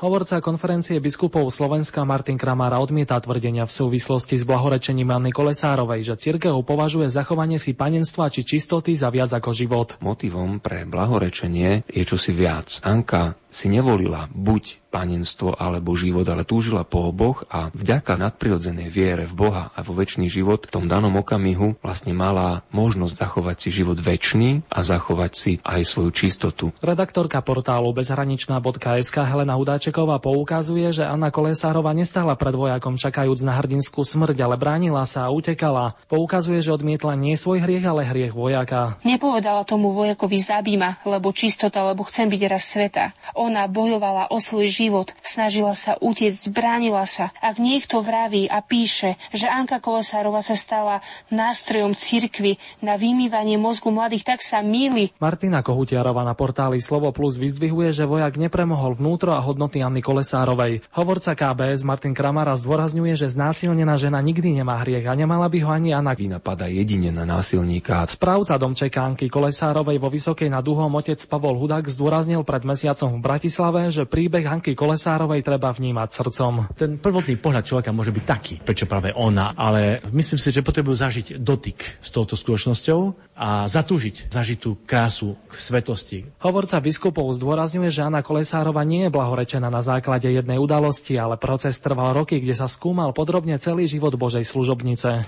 Hovorca 0.04 0.44
konferencie 0.44 1.00
biskupov 1.00 1.48
Slovenska 1.48 2.04
Martin 2.04 2.36
Kramára 2.36 2.82
odmieta 2.84 3.16
tvrdenia 3.24 3.64
v 3.64 3.72
súvislosti 3.72 4.36
s 4.36 4.44
blahorečením 4.44 5.08
Anny 5.08 5.32
Kolesárovej, 5.32 6.04
že 6.04 6.20
cirkev 6.20 6.60
považuje 6.66 7.08
zachovanie 7.08 7.56
si 7.56 7.72
panenstva 7.72 8.28
či 8.28 8.44
čistoty 8.44 9.00
za 9.00 9.08
viac 9.08 9.32
ako 9.32 9.56
život. 9.56 9.96
Motivom 10.04 10.60
pre 10.60 10.84
blahorečenie 10.84 11.88
je 11.88 12.04
čosi 12.04 12.36
viac. 12.36 12.84
Anka 12.84 13.40
si 13.54 13.70
nevolila 13.70 14.28
buď 14.34 14.84
panenstvo 14.94 15.58
alebo 15.58 15.98
život, 15.98 16.22
ale 16.30 16.46
túžila 16.46 16.86
po 16.86 17.10
oboch 17.10 17.50
a 17.50 17.74
vďaka 17.74 18.14
nadprirodzenej 18.14 18.94
viere 18.94 19.26
v 19.26 19.34
Boha 19.34 19.64
a 19.74 19.82
vo 19.82 19.98
väčší 19.98 20.30
život 20.30 20.70
v 20.70 20.74
tom 20.78 20.86
danom 20.86 21.18
okamihu 21.18 21.82
vlastne 21.82 22.14
mala 22.14 22.62
možnosť 22.70 23.18
zachovať 23.18 23.58
si 23.58 23.70
život 23.74 23.98
väčší 23.98 24.62
a 24.70 24.80
zachovať 24.86 25.32
si 25.34 25.52
aj 25.66 25.82
svoju 25.82 26.12
čistotu. 26.14 26.66
Redaktorka 26.78 27.42
portálu 27.42 27.90
bezhraničná.sk 27.98 29.18
Helena 29.26 29.58
Hudáčeková 29.58 30.22
poukazuje, 30.22 30.94
že 30.94 31.04
Anna 31.06 31.34
Kolesárova 31.34 31.90
nestála 31.98 32.38
pred 32.38 32.54
vojakom 32.54 32.94
čakajúc 32.94 33.42
na 33.42 33.58
hrdinskú 33.58 34.06
smrť, 34.06 34.38
ale 34.46 34.56
bránila 34.62 35.02
sa 35.10 35.26
a 35.26 35.34
utekala. 35.34 35.98
Poukazuje, 36.06 36.62
že 36.62 36.70
odmietla 36.70 37.18
nie 37.18 37.34
svoj 37.34 37.66
hriech, 37.66 37.86
ale 37.86 38.06
hriech 38.06 38.34
vojaka. 38.38 39.02
Nepovedala 39.02 39.66
tomu 39.66 39.90
vojakovi 39.90 40.38
zabíma, 40.38 41.02
lebo 41.08 41.34
čistota, 41.34 41.82
lebo 41.82 42.06
chcem 42.06 42.30
byť 42.30 42.42
raz 42.46 42.64
sveta. 42.70 43.06
Ona 43.44 43.68
bojovala 43.68 44.32
o 44.32 44.40
svoj 44.40 44.72
život, 44.72 45.12
snažila 45.20 45.76
sa 45.76 46.00
utiecť, 46.00 46.48
bránila 46.56 47.04
sa. 47.04 47.36
Ak 47.44 47.60
niekto 47.60 48.00
vraví 48.00 48.48
a 48.48 48.64
píše, 48.64 49.20
že 49.36 49.52
Anka 49.52 49.84
Kolesárova 49.84 50.40
sa 50.40 50.56
stala 50.56 51.04
nástrojom 51.28 51.92
cirkvy 51.92 52.56
na 52.80 52.96
vymývanie 52.96 53.60
mozgu 53.60 53.92
mladých, 53.92 54.24
tak 54.24 54.40
sa 54.40 54.64
míli. 54.64 55.12
Martina 55.20 55.60
Kohutiarova 55.60 56.24
na 56.24 56.32
portáli 56.40 56.80
Slovo 56.80 57.12
Plus 57.12 57.36
vyzdvihuje, 57.36 57.92
že 57.92 58.08
vojak 58.08 58.40
nepremohol 58.40 58.96
vnútro 58.96 59.36
a 59.36 59.44
hodnoty 59.44 59.84
Anny 59.84 60.00
Kolesárovej. 60.00 60.80
Hovorca 60.96 61.36
KBS 61.36 61.84
Martin 61.84 62.16
Kramara 62.16 62.56
zdôrazňuje, 62.56 63.20
že 63.20 63.28
znásilnená 63.28 64.00
žena 64.00 64.24
nikdy 64.24 64.56
nemá 64.56 64.80
hriech 64.80 65.04
a 65.04 65.20
nemala 65.20 65.52
by 65.52 65.60
ho 65.68 65.70
ani 65.76 65.92
Anna. 65.92 66.16
Vina 66.16 66.40
pada 66.40 66.72
jedine 66.72 67.12
na 67.12 67.28
násilníka. 67.28 68.08
Správca 68.08 68.56
domčekánky 68.56 69.28
Kolesárovej 69.28 70.00
vo 70.00 70.08
Vysokej 70.08 70.48
nad 70.48 70.64
Duhom 70.64 70.94
otec 70.94 71.18
Pavol 71.26 71.58
Hudák 71.58 71.90
zdôraznil 71.90 72.46
pred 72.46 72.62
mesiacom 72.64 73.18
v 73.18 73.33
Bratislave, 73.34 73.90
že 73.90 74.06
príbeh 74.06 74.46
Hanky 74.46 74.78
Kolesárovej 74.78 75.42
treba 75.42 75.74
vnímať 75.74 76.10
srdcom. 76.14 76.70
Ten 76.78 77.02
prvotný 77.02 77.42
pohľad 77.42 77.66
človeka 77.66 77.90
môže 77.90 78.14
byť 78.14 78.26
taký, 78.30 78.56
prečo 78.62 78.86
práve 78.86 79.10
ona, 79.10 79.58
ale 79.58 80.06
myslím 80.14 80.38
si, 80.38 80.54
že 80.54 80.62
potrebujú 80.62 80.94
zažiť 80.94 81.42
dotyk 81.42 81.98
s 81.98 82.14
touto 82.14 82.38
skutočnosťou 82.38 83.34
a 83.34 83.66
zatúžiť 83.66 84.30
zažitú 84.30 84.86
krásu 84.86 85.34
k 85.50 85.54
svetosti. 85.58 86.20
Hovorca 86.46 86.78
biskupov 86.78 87.34
zdôrazňuje, 87.34 87.90
že 87.90 88.06
Anna 88.06 88.22
Kolesárova 88.22 88.86
nie 88.86 89.10
je 89.10 89.16
blahorečená 89.18 89.66
na 89.74 89.82
základe 89.82 90.30
jednej 90.30 90.62
udalosti, 90.62 91.18
ale 91.18 91.42
proces 91.42 91.82
trval 91.82 92.14
roky, 92.14 92.38
kde 92.38 92.54
sa 92.54 92.70
skúmal 92.70 93.18
podrobne 93.18 93.58
celý 93.58 93.90
život 93.90 94.14
Božej 94.14 94.46
služobnice. 94.46 95.26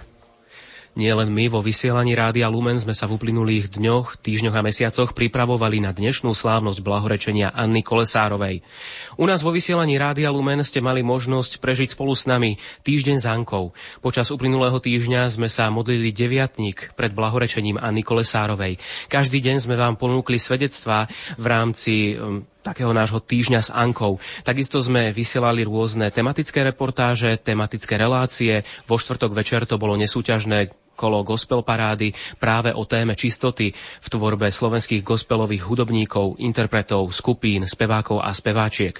Nie 0.95 1.11
len 1.11 1.27
my 1.27 1.51
vo 1.51 1.59
vysielaní 1.59 2.15
Rádia 2.15 2.47
Lumen 2.47 2.79
sme 2.79 2.95
sa 2.95 3.03
v 3.03 3.19
uplynulých 3.19 3.67
dňoch, 3.75 4.15
týždňoch 4.15 4.55
a 4.55 4.63
mesiacoch 4.63 5.11
pripravovali 5.11 5.83
na 5.83 5.91
dnešnú 5.91 6.31
slávnosť 6.31 6.79
blahorečenia 6.79 7.51
Anny 7.51 7.83
Kolesárovej. 7.83 8.63
U 9.19 9.27
nás 9.27 9.43
vo 9.43 9.51
vysielaní 9.51 9.99
Rádia 9.99 10.31
Lumen 10.31 10.63
ste 10.63 10.79
mali 10.79 11.03
možnosť 11.03 11.59
prežiť 11.59 11.99
spolu 11.99 12.15
s 12.15 12.23
nami 12.23 12.55
týždeň 12.87 13.17
s 13.19 13.27
Ankou. 13.27 13.75
Počas 13.99 14.31
uplynulého 14.31 14.79
týždňa 14.79 15.27
sme 15.35 15.51
sa 15.51 15.67
modlili 15.67 16.15
deviatník 16.15 16.95
pred 16.95 17.11
blahorečením 17.11 17.75
Anny 17.75 17.99
Kolesárovej. 17.99 18.79
Každý 19.11 19.43
deň 19.43 19.67
sme 19.67 19.75
vám 19.75 19.99
ponúkli 19.99 20.39
svedectvá 20.39 21.11
v 21.35 21.45
rámci 21.51 22.15
um, 22.15 22.47
takého 22.63 22.95
nášho 22.95 23.19
týždňa 23.19 23.67
s 23.67 23.69
Ankou. 23.69 24.23
Takisto 24.47 24.79
sme 24.79 25.11
vysielali 25.11 25.67
rôzne 25.67 26.07
tematické 26.07 26.63
reportáže, 26.63 27.35
tematické 27.35 27.99
relácie. 27.99 28.63
Vo 28.87 28.95
štvrtok 28.95 29.35
večer 29.35 29.67
to 29.67 29.75
bolo 29.75 29.99
nesúťažné 29.99 30.84
kolo 30.95 31.21
gospel 31.21 31.61
parády 31.61 32.15
práve 32.39 32.71
o 32.71 32.87
téme 32.87 33.13
čistoty 33.13 33.75
v 33.75 34.07
tvorbe 34.07 34.49
slovenských 34.49 35.03
gospelových 35.03 35.67
hudobníkov, 35.67 36.39
interpretov, 36.41 37.11
skupín, 37.11 37.67
spevákov 37.67 38.23
a 38.23 38.31
speváčiek. 38.31 38.97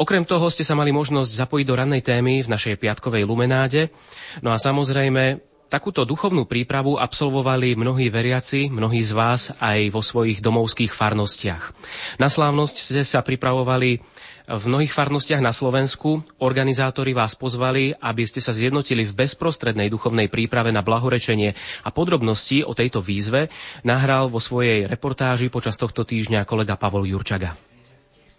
Okrem 0.00 0.24
toho 0.24 0.48
ste 0.48 0.64
sa 0.64 0.72
mali 0.72 0.96
možnosť 0.96 1.44
zapojiť 1.44 1.66
do 1.68 1.74
rannej 1.76 2.00
témy 2.00 2.40
v 2.40 2.48
našej 2.48 2.80
piatkovej 2.80 3.28
lumenáde. 3.28 3.92
No 4.40 4.48
a 4.48 4.56
samozrejme, 4.56 5.44
takúto 5.68 6.02
duchovnú 6.02 6.48
prípravu 6.48 6.98
absolvovali 6.98 7.78
mnohí 7.78 8.10
veriaci, 8.10 8.72
mnohí 8.72 9.04
z 9.04 9.12
vás 9.12 9.54
aj 9.62 9.92
vo 9.94 10.02
svojich 10.02 10.42
domovských 10.42 10.90
farnostiach. 10.90 11.76
Na 12.18 12.26
slávnosť 12.26 12.76
ste 12.80 13.02
sa 13.04 13.22
pripravovali 13.22 14.02
v 14.50 14.64
mnohých 14.66 14.90
farnostiach 14.90 15.38
na 15.38 15.54
Slovensku 15.54 16.26
organizátori 16.42 17.14
vás 17.14 17.38
pozvali, 17.38 17.94
aby 17.94 18.26
ste 18.26 18.42
sa 18.42 18.50
zjednotili 18.50 19.06
v 19.06 19.14
bezprostrednej 19.14 19.86
duchovnej 19.86 20.26
príprave 20.26 20.74
na 20.74 20.82
blahorečenie 20.82 21.54
a 21.86 21.88
podrobnosti 21.94 22.66
o 22.66 22.74
tejto 22.74 22.98
výzve 22.98 23.46
nahral 23.86 24.26
vo 24.26 24.42
svojej 24.42 24.90
reportáži 24.90 25.46
počas 25.54 25.78
tohto 25.78 26.02
týždňa 26.02 26.42
kolega 26.50 26.74
Pavol 26.74 27.06
Jurčaga. 27.06 27.54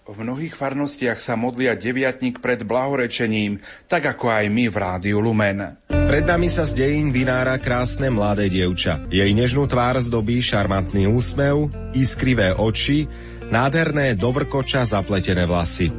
V 0.02 0.18
mnohých 0.28 0.58
farnostiach 0.60 1.24
sa 1.24 1.40
modlia 1.40 1.78
deviatník 1.78 2.44
pred 2.44 2.68
blahorečením, 2.68 3.64
tak 3.88 4.12
ako 4.12 4.28
aj 4.28 4.46
my 4.52 4.68
v 4.68 4.76
Rádiu 4.76 5.24
Lumen. 5.24 5.78
Pred 5.88 6.28
nami 6.28 6.52
sa 6.52 6.68
z 6.68 6.84
dejín 6.84 7.16
vynára 7.16 7.56
krásne 7.56 8.12
mladé 8.12 8.52
dievča. 8.52 9.08
Jej 9.08 9.32
nežnú 9.32 9.64
tvár 9.72 9.96
zdobí 10.04 10.44
šarmantný 10.44 11.08
úsmev, 11.08 11.72
iskrivé 11.96 12.52
oči, 12.52 13.08
Nádherné 13.52 14.16
dobrkoča 14.16 14.88
zapletené 14.88 15.44
vlasy. 15.44 15.92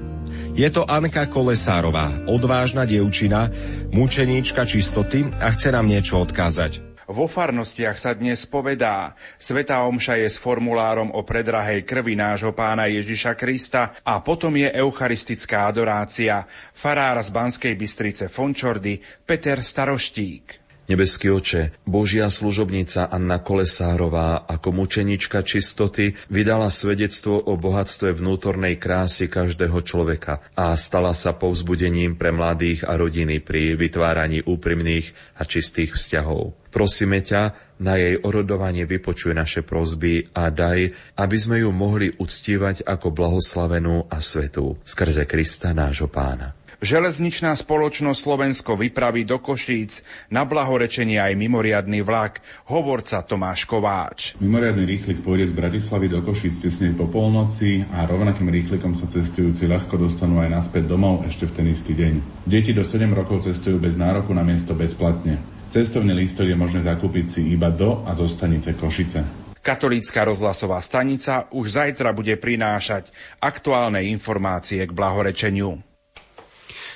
Je 0.57 0.65
to 0.73 0.89
Anka 0.89 1.29
Kolesárová, 1.29 2.25
odvážna 2.25 2.89
dievčina, 2.89 3.53
mučeníčka 3.93 4.65
čistoty 4.65 5.29
a 5.37 5.53
chce 5.53 5.69
nám 5.69 5.85
niečo 5.85 6.17
odkázať. 6.17 6.81
Vo 7.13 7.29
farnostiach 7.29 8.01
sa 8.01 8.17
dnes 8.17 8.49
povedá. 8.49 9.13
Svetá 9.37 9.85
omša 9.85 10.17
je 10.25 10.33
s 10.33 10.41
formulárom 10.41 11.13
o 11.13 11.21
predrahej 11.29 11.85
krvi 11.85 12.17
nášho 12.17 12.57
pána 12.57 12.89
Ježiša 12.89 13.37
Krista 13.37 14.01
a 14.01 14.25
potom 14.25 14.57
je 14.57 14.73
eucharistická 14.73 15.69
adorácia. 15.69 16.49
Farár 16.73 17.21
z 17.21 17.37
Banskej 17.37 17.77
Bystrice 17.77 18.33
Fončordy 18.33 18.97
Peter 19.29 19.61
Staroštík. 19.61 20.62
Nebeský 20.91 21.31
oče, 21.31 21.87
Božia 21.87 22.27
služobnica 22.27 23.07
Anna 23.07 23.39
Kolesárová 23.39 24.43
ako 24.51 24.83
mučenička 24.83 25.47
čistoty 25.47 26.19
vydala 26.27 26.75
svedectvo 26.75 27.39
o 27.39 27.55
bohatstve 27.55 28.11
vnútornej 28.19 28.83
krásy 28.83 29.31
každého 29.31 29.79
človeka 29.87 30.43
a 30.59 30.75
stala 30.75 31.15
sa 31.15 31.39
povzbudením 31.39 32.19
pre 32.19 32.35
mladých 32.35 32.83
a 32.83 32.99
rodiny 32.99 33.39
pri 33.39 33.79
vytváraní 33.79 34.43
úprimných 34.43 35.39
a 35.39 35.47
čistých 35.47 35.95
vzťahov. 35.95 36.59
Prosíme 36.75 37.23
ťa, 37.23 37.73
na 37.83 37.99
jej 37.99 38.15
orodovanie 38.23 38.87
vypočuj 38.87 39.35
naše 39.35 39.67
prozby 39.67 40.31
a 40.35 40.51
daj, 40.55 40.95
aby 41.19 41.37
sme 41.39 41.67
ju 41.67 41.71
mohli 41.75 42.15
uctívať 42.15 42.87
ako 42.87 43.11
blahoslavenú 43.11 44.07
a 44.07 44.23
svetú 44.23 44.79
skrze 44.87 45.27
Krista 45.27 45.75
nášho 45.75 46.07
pána. 46.07 46.62
Železničná 46.83 47.55
spoločnosť 47.55 48.19
Slovensko 48.19 48.75
vypraví 48.75 49.23
do 49.23 49.39
Košíc 49.39 50.03
na 50.35 50.43
blahorečenie 50.43 51.15
aj 51.15 51.39
mimoriadný 51.39 52.03
vlak. 52.03 52.43
Hovorca 52.75 53.23
Tomáš 53.23 53.71
Kováč. 53.71 54.35
Mimoriadný 54.43 54.83
rýchlik 54.91 55.23
pôjde 55.23 55.55
z 55.55 55.63
Bratislavy 55.63 56.11
do 56.11 56.19
Košíc 56.27 56.59
tesne 56.59 56.91
po 56.91 57.07
polnoci 57.07 57.87
a 57.87 58.03
rovnakým 58.03 58.51
rýchlikom 58.51 58.99
sa 58.99 59.07
cestujúci 59.07 59.71
ľahko 59.71 59.95
dostanú 59.95 60.43
aj 60.43 60.51
naspäť 60.51 60.91
domov 60.91 61.23
ešte 61.23 61.47
v 61.47 61.55
ten 61.55 61.67
istý 61.71 61.95
deň. 61.95 62.43
Deti 62.51 62.75
do 62.75 62.83
7 62.83 63.07
rokov 63.15 63.47
cestujú 63.47 63.79
bez 63.79 63.95
nároku 63.95 64.35
na 64.35 64.43
miesto 64.43 64.75
bezplatne. 64.75 65.39
Cestovný 65.71 66.19
lístok 66.19 66.51
je 66.51 66.59
možné 66.59 66.83
zakúpiť 66.83 67.39
si 67.39 67.41
iba 67.55 67.71
do 67.71 68.03
a 68.03 68.11
zo 68.11 68.27
stanice 68.27 68.75
Košice. 68.75 69.23
Katolícka 69.63 70.27
rozhlasová 70.27 70.83
stanica 70.83 71.47
už 71.55 71.79
zajtra 71.79 72.11
bude 72.11 72.35
prinášať 72.43 73.15
aktuálne 73.39 74.03
informácie 74.11 74.83
k 74.83 74.91
blahorečeniu. 74.91 75.92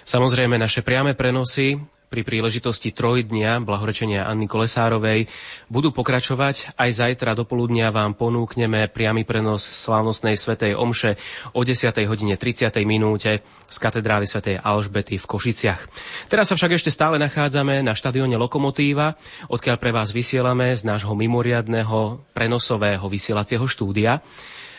Samozrejme, 0.07 0.55
naše 0.55 0.87
priame 0.87 1.19
prenosy 1.19 1.83
pri 2.07 2.23
príležitosti 2.23 2.95
trojdnia 2.95 3.59
blahorečenia 3.59 4.31
Anny 4.31 4.47
Kolesárovej 4.47 5.27
budú 5.67 5.91
pokračovať. 5.91 6.79
Aj 6.79 6.87
zajtra 6.87 7.35
do 7.35 7.43
poludnia 7.43 7.91
vám 7.91 8.15
ponúkneme 8.15 8.87
priamy 8.87 9.27
prenos 9.27 9.67
slávnostnej 9.67 10.39
svetej 10.39 10.79
omše 10.79 11.19
o 11.59 11.67
10. 11.67 11.91
hodine 12.07 12.39
30. 12.39 12.71
minúte 12.87 13.43
z 13.67 13.77
katedrály 13.83 14.31
svätej 14.31 14.63
Alžbety 14.63 15.19
v 15.19 15.27
Košiciach. 15.27 15.83
Teraz 16.31 16.49
sa 16.49 16.55
však 16.55 16.79
ešte 16.79 16.95
stále 16.95 17.19
nachádzame 17.19 17.83
na 17.83 17.99
štadióne 17.99 18.39
Lokomotíva, 18.39 19.19
odkiaľ 19.51 19.77
pre 19.83 19.91
vás 19.91 20.15
vysielame 20.15 20.71
z 20.79 20.87
nášho 20.87 21.19
mimoriadného 21.19 22.23
prenosového 22.31 23.11
vysielacieho 23.11 23.67
štúdia. 23.67 24.23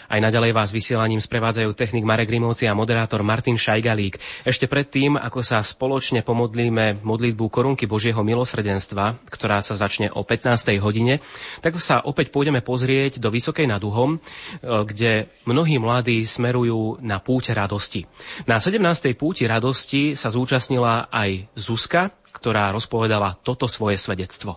Aj 0.08 0.24
naďalej 0.24 0.56
vás 0.56 0.72
vysielaním 0.72 1.20
sprevádzajú 1.20 1.76
technik 1.76 2.08
Marek 2.08 2.32
Rimovci 2.32 2.64
a 2.64 2.72
moderátor 2.72 3.28
Martin 3.28 3.60
Šajgalík. 3.60 4.16
Ešte 4.48 4.72
predtým, 4.72 5.20
ako 5.20 5.44
sa 5.44 5.60
spoločne 5.60 6.24
pomodlíme 6.24 7.04
modlitbu 7.04 7.46
korunky 7.52 7.92
Božieho 7.92 8.24
milosrdenstva, 8.24 9.20
ktorá 9.28 9.60
sa 9.60 9.76
začne 9.76 10.08
o 10.16 10.24
15. 10.24 10.80
hodine, 10.80 11.20
tak 11.60 11.76
sa 11.84 12.00
opäť 12.00 12.32
pôjdeme 12.32 12.64
pozrieť 12.64 13.20
do 13.20 13.28
Vysokej 13.28 13.68
nad 13.68 13.84
Uhom, 13.84 14.16
e, 14.16 14.20
kde 14.64 15.28
mnohí 15.44 15.76
mladí 15.76 16.24
smerujú 16.24 17.04
na 17.04 17.20
púť 17.20 17.52
radosti. 17.52 18.08
Na 18.48 18.64
17. 18.64 18.80
púti 19.20 19.44
radosti 19.44 20.16
sa 20.16 20.32
zúčastnila 20.32 21.12
aj 21.12 21.52
Zuzka, 21.60 22.16
ktorá 22.32 22.72
rozpovedala 22.72 23.36
toto 23.44 23.68
svoje 23.68 24.00
svedectvo. 24.00 24.56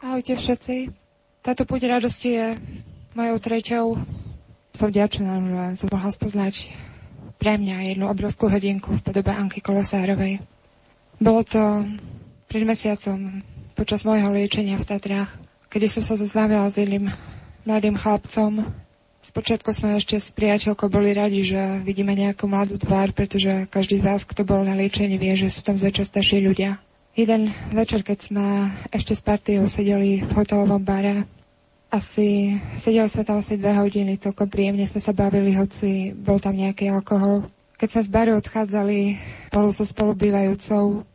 Ahojte 0.00 0.40
všetci. 0.40 0.94
Táto 1.44 1.66
púť 1.68 1.90
radosti 1.90 2.30
je 2.32 2.46
mojou 3.18 3.36
treťou 3.42 3.86
som 4.72 4.88
vďačná, 4.92 5.32
že 5.72 5.84
som 5.84 5.88
mohla 5.90 6.10
spoznať 6.12 6.72
pre 7.38 7.54
mňa 7.54 7.94
jednu 7.94 8.10
obrovskú 8.10 8.50
hrdinku 8.50 8.98
v 8.98 9.04
podobe 9.04 9.30
Anky 9.30 9.62
Kolesárovej. 9.62 10.42
Bolo 11.22 11.42
to 11.46 11.86
pred 12.50 12.66
mesiacom 12.66 13.42
počas 13.78 14.02
môjho 14.02 14.34
liečenia 14.34 14.74
v 14.78 14.88
Tatrách, 14.88 15.30
kedy 15.70 15.86
som 15.86 16.02
sa 16.02 16.18
zoznámila 16.18 16.66
s 16.66 16.78
jedným 16.78 17.10
mladým 17.62 17.94
chlapcom. 17.94 18.66
Spočiatku 19.22 19.70
sme 19.70 19.98
ešte 20.00 20.18
s 20.18 20.34
priateľkou 20.34 20.88
boli 20.90 21.14
radi, 21.14 21.46
že 21.46 21.84
vidíme 21.84 22.16
nejakú 22.16 22.48
mladú 22.50 22.80
tvár, 22.80 23.14
pretože 23.14 23.70
každý 23.70 24.02
z 24.02 24.06
vás, 24.06 24.22
kto 24.26 24.42
bol 24.42 24.64
na 24.66 24.74
liečení, 24.74 25.20
vie, 25.20 25.36
že 25.36 25.52
sú 25.52 25.60
tam 25.62 25.76
zväčša 25.78 26.10
starší 26.10 26.42
ľudia. 26.42 26.80
Jeden 27.18 27.50
večer, 27.74 28.06
keď 28.06 28.18
sme 28.30 28.46
ešte 28.94 29.14
s 29.14 29.22
partiou 29.22 29.66
sedeli 29.66 30.22
v 30.22 30.32
hotelovom 30.32 30.82
bare, 30.82 31.26
asi, 31.88 32.60
sedeli 32.76 33.08
sme 33.08 33.24
tam 33.24 33.40
asi 33.40 33.56
dve 33.56 33.72
hodiny, 33.72 34.20
celkom 34.20 34.48
príjemne 34.48 34.84
sme 34.84 35.00
sa 35.00 35.16
bavili, 35.16 35.56
hoci 35.56 36.12
bol 36.12 36.36
tam 36.36 36.56
nejaký 36.56 36.92
alkohol. 36.92 37.48
Keď 37.80 37.88
sme 37.88 38.02
z 38.04 38.10
baru 38.12 38.32
odchádzali 38.36 38.98
spolu 39.48 39.68
so 39.72 39.84
spolubývajúcou, 39.88 41.06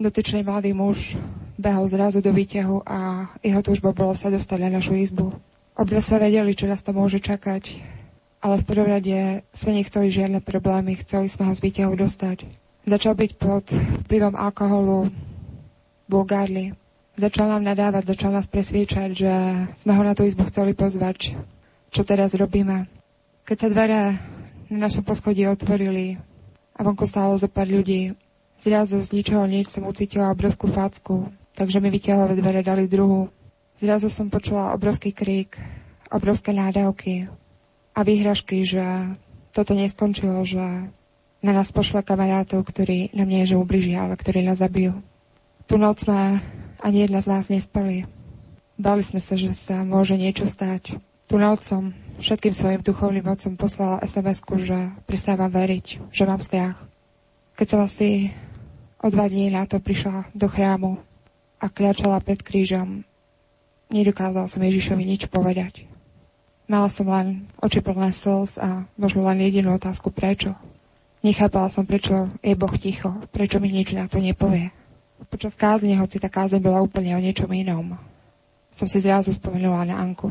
dotyčný 0.00 0.40
mladý 0.44 0.72
muž 0.72 1.16
behol 1.56 1.88
zrazu 1.88 2.20
do 2.24 2.32
výťahu 2.32 2.84
a 2.84 3.28
jeho 3.40 3.60
túžbou 3.64 3.92
bolo 3.92 4.12
sa 4.16 4.32
dostať 4.32 4.58
na 4.68 4.80
našu 4.80 4.96
izbu. 4.96 5.36
Obdve 5.76 6.00
sme 6.00 6.24
vedeli, 6.24 6.56
čo 6.56 6.68
nás 6.68 6.80
tam 6.80 7.00
môže 7.00 7.20
čakať, 7.20 7.76
ale 8.40 8.60
v 8.60 8.68
prvom 8.68 8.88
rade 8.88 9.44
sme 9.52 9.76
nechceli 9.76 10.08
žiadne 10.08 10.40
problémy, 10.40 10.96
chceli 11.04 11.28
sme 11.28 11.48
ho 11.48 11.52
z 11.52 11.60
výťahu 11.60 11.92
dostať. 11.92 12.48
Začal 12.86 13.18
byť 13.18 13.30
pod 13.36 13.68
vplyvom 14.06 14.38
alkoholu 14.38 15.10
vulgárny, 16.06 16.72
Začal 17.16 17.48
nám 17.48 17.64
nadávať, 17.64 18.12
začal 18.12 18.28
nás 18.28 18.44
presviečať, 18.44 19.08
že 19.16 19.32
sme 19.80 19.96
ho 19.96 20.04
na 20.04 20.12
tú 20.12 20.28
izbu 20.28 20.52
chceli 20.52 20.76
pozvať. 20.76 21.32
Čo 21.88 22.04
teraz 22.04 22.36
robíme? 22.36 22.92
Keď 23.48 23.56
sa 23.56 23.72
dvere 23.72 24.20
na 24.68 24.84
našom 24.84 25.00
poschodí 25.00 25.48
otvorili 25.48 26.20
a 26.76 26.84
vonku 26.84 27.08
stálo 27.08 27.32
zo 27.40 27.48
pár 27.48 27.72
ľudí, 27.72 28.12
zrazu 28.60 29.00
z 29.00 29.16
ničoho 29.16 29.48
nič 29.48 29.72
som 29.72 29.88
ucítila 29.88 30.28
obrovskú 30.28 30.68
facku, 30.68 31.32
takže 31.56 31.80
mi 31.80 31.88
vytiahlové 31.88 32.36
dvere 32.36 32.60
dali 32.60 32.84
druhú. 32.84 33.32
Zrazu 33.80 34.12
som 34.12 34.28
počula 34.28 34.76
obrovský 34.76 35.16
krík, 35.16 35.56
obrovské 36.12 36.52
nádavky 36.52 37.32
a 37.96 38.04
výhražky, 38.04 38.60
že 38.60 38.84
toto 39.56 39.72
neskončilo, 39.72 40.44
že 40.44 40.92
na 41.40 41.52
nás 41.56 41.72
pošle 41.72 42.04
kamarátov, 42.04 42.60
ktorí 42.60 43.16
nám 43.16 43.32
nie 43.32 43.48
že 43.48 43.56
ubližia, 43.56 44.04
ale 44.04 44.20
ktorí 44.20 44.44
nás 44.44 44.60
zabijú. 44.60 45.00
Tu 45.64 45.80
noc 45.80 46.04
sme 46.04 46.44
ani 46.82 47.06
jedna 47.06 47.20
z 47.22 47.26
nás 47.30 47.44
nespali. 47.48 48.08
Bali 48.76 49.00
sme 49.00 49.20
sa, 49.20 49.38
že 49.38 49.56
sa 49.56 49.84
môže 49.86 50.16
niečo 50.16 50.44
stať. 50.44 51.00
Tu 51.26 51.34
nocom 51.40 51.96
všetkým 52.20 52.54
svojim 52.54 52.80
duchovným 52.84 53.24
mocom 53.24 53.56
poslala 53.56 54.04
sms 54.04 54.44
že 54.64 54.78
pristávam 55.04 55.52
veriť, 55.52 56.12
že 56.12 56.24
mám 56.28 56.40
strach. 56.40 56.76
Keď 57.56 57.66
som 57.66 57.80
asi 57.84 58.30
o 59.00 59.08
dva 59.08 59.28
dní 59.28 59.52
na 59.52 59.64
to 59.64 59.80
prišla 59.80 60.28
do 60.36 60.48
chrámu 60.48 61.00
a 61.60 61.66
kľačala 61.72 62.20
pred 62.20 62.40
krížom, 62.40 63.04
nedokázala 63.88 64.48
som 64.48 64.60
Ježišovi 64.60 65.04
nič 65.04 65.28
povedať. 65.32 65.88
Mala 66.66 66.90
som 66.90 67.06
len 67.06 67.46
oči 67.62 67.78
plné 67.78 68.10
slz 68.10 68.58
a 68.58 68.84
možno 68.98 69.22
len 69.22 69.38
jedinú 69.38 69.72
otázku 69.78 70.10
prečo. 70.10 70.58
Nechápala 71.22 71.70
som, 71.70 71.86
prečo 71.86 72.28
je 72.42 72.58
Boh 72.58 72.74
ticho, 72.74 73.14
prečo 73.30 73.62
mi 73.62 73.70
nič 73.70 73.94
na 73.94 74.10
to 74.10 74.18
nepovie. 74.18 74.74
Počas 75.16 75.56
kázne, 75.56 75.96
hoci 75.96 76.20
tá 76.20 76.28
kázeň 76.28 76.60
bola 76.60 76.84
úplne 76.84 77.16
o 77.16 77.20
niečom 77.24 77.48
inom, 77.48 77.96
som 78.68 78.84
si 78.84 79.00
zrazu 79.00 79.32
spomenula 79.32 79.88
na 79.88 79.96
Anku. 79.96 80.28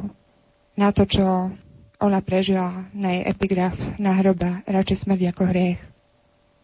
Na 0.77 0.93
to, 0.93 1.09
čo 1.09 1.49
ona 1.97 2.21
prežila 2.21 2.85
na 2.93 3.17
jej 3.17 3.23
epigraf 3.25 3.73
na 3.97 4.13
hrobe, 4.13 4.61
radšej 4.69 5.09
smrť 5.09 5.33
ako 5.33 5.43
hriech. 5.49 5.81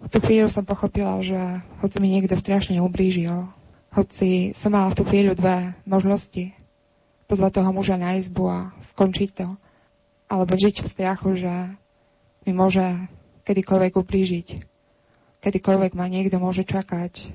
V 0.02 0.08
tú 0.10 0.18
chvíľu 0.22 0.54
som 0.54 0.62
pochopila, 0.62 1.18
že 1.26 1.38
hoci 1.82 1.98
mi 1.98 2.14
niekto 2.14 2.38
strašne 2.38 2.78
ublížil, 2.78 3.50
hoci 3.94 4.54
som 4.54 4.74
mala 4.74 4.94
v 4.94 4.98
tú 5.02 5.04
chvíľu 5.10 5.34
dve 5.34 5.74
možnosti, 5.90 6.54
pozvať 7.26 7.52
toho 7.58 7.74
muža 7.74 7.98
na 7.98 8.22
izbu 8.22 8.44
a 8.50 8.60
skončiť 8.94 9.30
to, 9.34 9.48
alebo 10.30 10.54
žiť 10.54 10.86
v 10.86 10.92
strachu, 10.92 11.30
že 11.42 11.54
mi 12.46 12.52
môže 12.54 12.86
kedykoľvek 13.50 13.94
ublížiť, 13.98 14.48
kedykoľvek 15.42 15.92
ma 15.98 16.06
niekto 16.06 16.38
môže 16.38 16.66
čakať, 16.66 17.34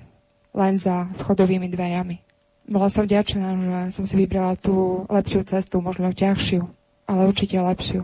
len 0.57 0.81
za 0.81 1.07
vchodovými 1.21 1.69
dverami. 1.69 2.17
Bola 2.67 2.91
som 2.91 3.07
vďačná, 3.07 3.55
že 3.55 3.79
som 3.95 4.05
si 4.09 4.17
vybrala 4.19 4.59
tú 4.59 5.07
lepšiu 5.07 5.47
cestu, 5.47 5.79
možno 5.79 6.11
ťažšiu, 6.11 6.67
ale 7.07 7.31
určite 7.31 7.61
lepšiu. 7.61 8.03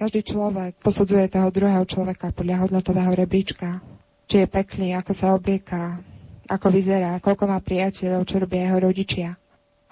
Každý 0.00 0.24
človek 0.24 0.80
posudzuje 0.80 1.28
toho 1.28 1.52
druhého 1.52 1.84
človeka 1.84 2.32
podľa 2.32 2.66
hodnotového 2.66 3.12
rebríčka. 3.12 3.84
Či 4.30 4.46
je 4.46 4.46
pekný, 4.48 4.96
ako 4.96 5.12
sa 5.12 5.36
oblieka, 5.36 6.00
ako 6.48 6.72
vyzerá, 6.72 7.20
koľko 7.20 7.44
má 7.50 7.60
priateľov, 7.60 8.24
čo 8.24 8.40
robia 8.40 8.70
jeho 8.70 8.78
rodičia. 8.80 9.28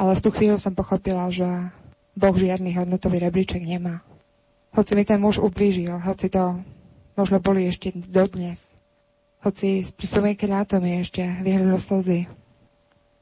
Ale 0.00 0.16
v 0.16 0.22
tú 0.24 0.32
chvíľu 0.32 0.56
som 0.56 0.72
pochopila, 0.72 1.28
že 1.28 1.46
Boh 2.16 2.32
žiadny 2.32 2.72
hodnotový 2.72 3.20
rebríček 3.20 3.60
nemá. 3.60 4.00
Hoci 4.72 4.96
mi 4.96 5.04
ten 5.04 5.20
muž 5.20 5.42
ublížil, 5.42 5.92
hoci 6.00 6.30
to 6.32 6.56
možno 7.18 7.42
boli 7.42 7.68
ešte 7.68 7.92
dodnes, 8.08 8.69
hoci 9.40 9.84
z 9.84 9.90
pripomienky 9.96 10.44
na 10.44 10.68
to 10.68 10.80
mi 10.80 11.00
ešte 11.00 11.24
vyhrilo 11.40 11.80
slzy. 11.80 12.28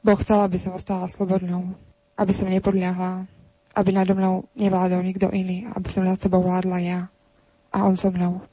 Boh 0.03 0.19
chcel, 0.19 0.39
aby 0.43 0.59
som 0.59 0.75
ostala 0.75 1.07
slobodnou, 1.07 1.75
aby 2.15 2.31
som 2.35 2.47
nepodľahla, 2.47 3.27
aby 3.75 3.89
nado 3.91 4.15
mnou 4.15 4.47
nevládol 4.55 5.03
nikto 5.03 5.31
iný, 5.31 5.67
aby 5.71 5.87
som 5.87 6.03
nad 6.03 6.19
sebou 6.19 6.43
vládla 6.43 6.77
ja 6.83 6.99
a 7.71 7.87
on 7.87 7.95
so 7.95 8.11
mnou. 8.11 8.43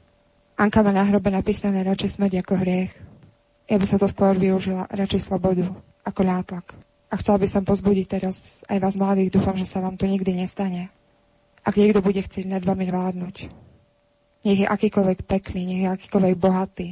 Anka 0.56 0.80
má 0.80 0.94
na 0.94 1.04
hrobe 1.04 1.28
napísané 1.28 1.84
radšej 1.84 2.16
smrť 2.16 2.32
ako 2.40 2.54
hriech. 2.62 2.92
Ja 3.66 3.76
by 3.76 3.86
som 3.86 3.98
to 3.98 4.08
skôr 4.08 4.38
využila 4.38 4.88
radšej 4.88 5.26
slobodu 5.26 5.68
ako 6.06 6.22
nátlak. 6.22 6.66
A 7.10 7.18
chcela 7.18 7.38
by 7.38 7.48
som 7.50 7.62
pozbudiť 7.62 8.06
teraz 8.06 8.62
aj 8.66 8.78
vás 8.82 8.94
mladých, 8.98 9.34
dúfam, 9.34 9.54
že 9.58 9.66
sa 9.66 9.82
vám 9.82 9.98
to 9.98 10.06
nikdy 10.06 10.34
nestane. 10.34 10.90
Ak 11.66 11.74
niekto 11.74 12.02
bude 12.02 12.22
chcieť 12.22 12.46
nad 12.46 12.62
vami 12.62 12.86
vládnuť, 12.86 13.36
nech 14.46 14.58
je 14.62 14.66
akýkoľvek 14.70 15.26
pekný, 15.26 15.62
nech 15.66 15.80
je 15.86 15.88
akýkoľvek 15.90 16.34
bohatý, 16.38 16.88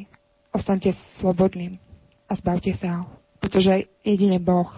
ostaňte 0.55 0.95
slobodným 0.95 1.77
a 2.31 2.33
zbavte 2.39 2.71
sa 2.73 3.03
ho 3.03 3.25
pretože 3.45 3.93
jedine 4.01 4.41
Boh 4.41 4.73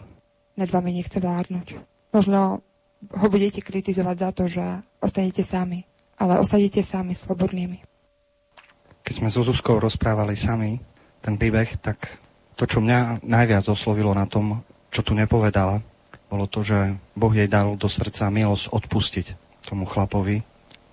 nad 0.59 0.67
vami 0.67 0.91
nechce 0.91 1.23
vládnuť. 1.23 1.79
Možno 2.11 2.67
ho 3.15 3.27
budete 3.31 3.63
kritizovať 3.63 4.17
za 4.19 4.31
to, 4.35 4.45
že 4.51 4.65
ostanete 4.99 5.47
sami, 5.47 5.87
ale 6.19 6.43
ostanete 6.43 6.83
sami 6.83 7.15
slobodnými. 7.15 7.87
Keď 9.07 9.15
sme 9.23 9.31
so 9.31 9.47
Zuzkou 9.47 9.79
rozprávali 9.79 10.35
sami 10.35 10.83
ten 11.23 11.39
príbeh, 11.39 11.79
tak 11.79 12.19
to, 12.59 12.67
čo 12.67 12.83
mňa 12.83 13.23
najviac 13.23 13.71
oslovilo 13.71 14.11
na 14.11 14.27
tom, 14.27 14.67
čo 14.91 15.07
tu 15.07 15.15
nepovedala, 15.15 15.79
bolo 16.27 16.51
to, 16.51 16.67
že 16.67 16.99
Boh 17.15 17.31
jej 17.31 17.47
dal 17.47 17.79
do 17.79 17.87
srdca 17.87 18.27
milosť 18.35 18.75
odpustiť 18.75 19.27
tomu 19.63 19.87
chlapovi 19.87 20.43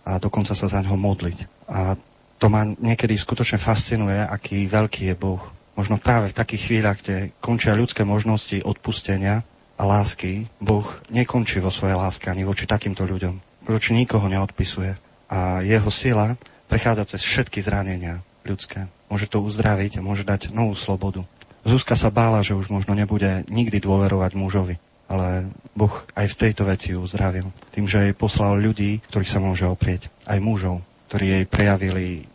a 0.06 0.22
dokonca 0.22 0.54
sa 0.54 0.70
za 0.70 0.78
ňo 0.86 0.94
modliť. 0.94 1.66
A 1.74 1.98
to 2.44 2.52
ma 2.52 2.68
niekedy 2.68 3.16
skutočne 3.16 3.56
fascinuje, 3.56 4.20
aký 4.20 4.68
veľký 4.68 5.08
je 5.08 5.16
Boh 5.16 5.40
možno 5.74 5.98
práve 5.98 6.30
v 6.30 6.38
takých 6.38 6.64
chvíľach, 6.70 6.98
kde 7.02 7.34
končia 7.42 7.78
ľudské 7.78 8.06
možnosti 8.06 8.62
odpustenia 8.62 9.42
a 9.78 9.84
lásky, 9.84 10.46
Boh 10.62 10.86
nekončí 11.10 11.58
vo 11.58 11.74
svojej 11.74 11.98
láske 11.98 12.30
ani 12.30 12.46
voči 12.46 12.70
takýmto 12.70 13.06
ľuďom. 13.08 13.66
Voči 13.66 13.96
nikoho 13.96 14.30
neodpisuje. 14.30 14.94
A 15.34 15.66
jeho 15.66 15.90
sila 15.90 16.38
prechádza 16.70 17.18
cez 17.18 17.26
všetky 17.26 17.58
zranenia 17.64 18.22
ľudské. 18.46 18.86
Môže 19.10 19.26
to 19.26 19.42
uzdraviť 19.42 19.98
a 19.98 20.06
môže 20.06 20.28
dať 20.28 20.54
novú 20.54 20.78
slobodu. 20.78 21.26
Zuzka 21.64 21.96
sa 21.96 22.12
bála, 22.12 22.44
že 22.44 22.54
už 22.54 22.70
možno 22.70 22.94
nebude 22.94 23.48
nikdy 23.50 23.80
dôverovať 23.82 24.36
mužovi. 24.36 24.76
Ale 25.08 25.48
Boh 25.74 26.06
aj 26.14 26.28
v 26.36 26.40
tejto 26.44 26.68
veci 26.68 26.92
ju 26.94 27.02
uzdravil. 27.02 27.50
Tým, 27.72 27.88
že 27.88 28.04
jej 28.04 28.16
poslal 28.16 28.60
ľudí, 28.60 29.00
ktorých 29.10 29.32
sa 29.32 29.40
môže 29.42 29.64
oprieť. 29.66 30.12
Aj 30.28 30.38
mužov, 30.44 30.84
ktorí 31.08 31.26
jej 31.40 31.46
prejavili 31.46 32.33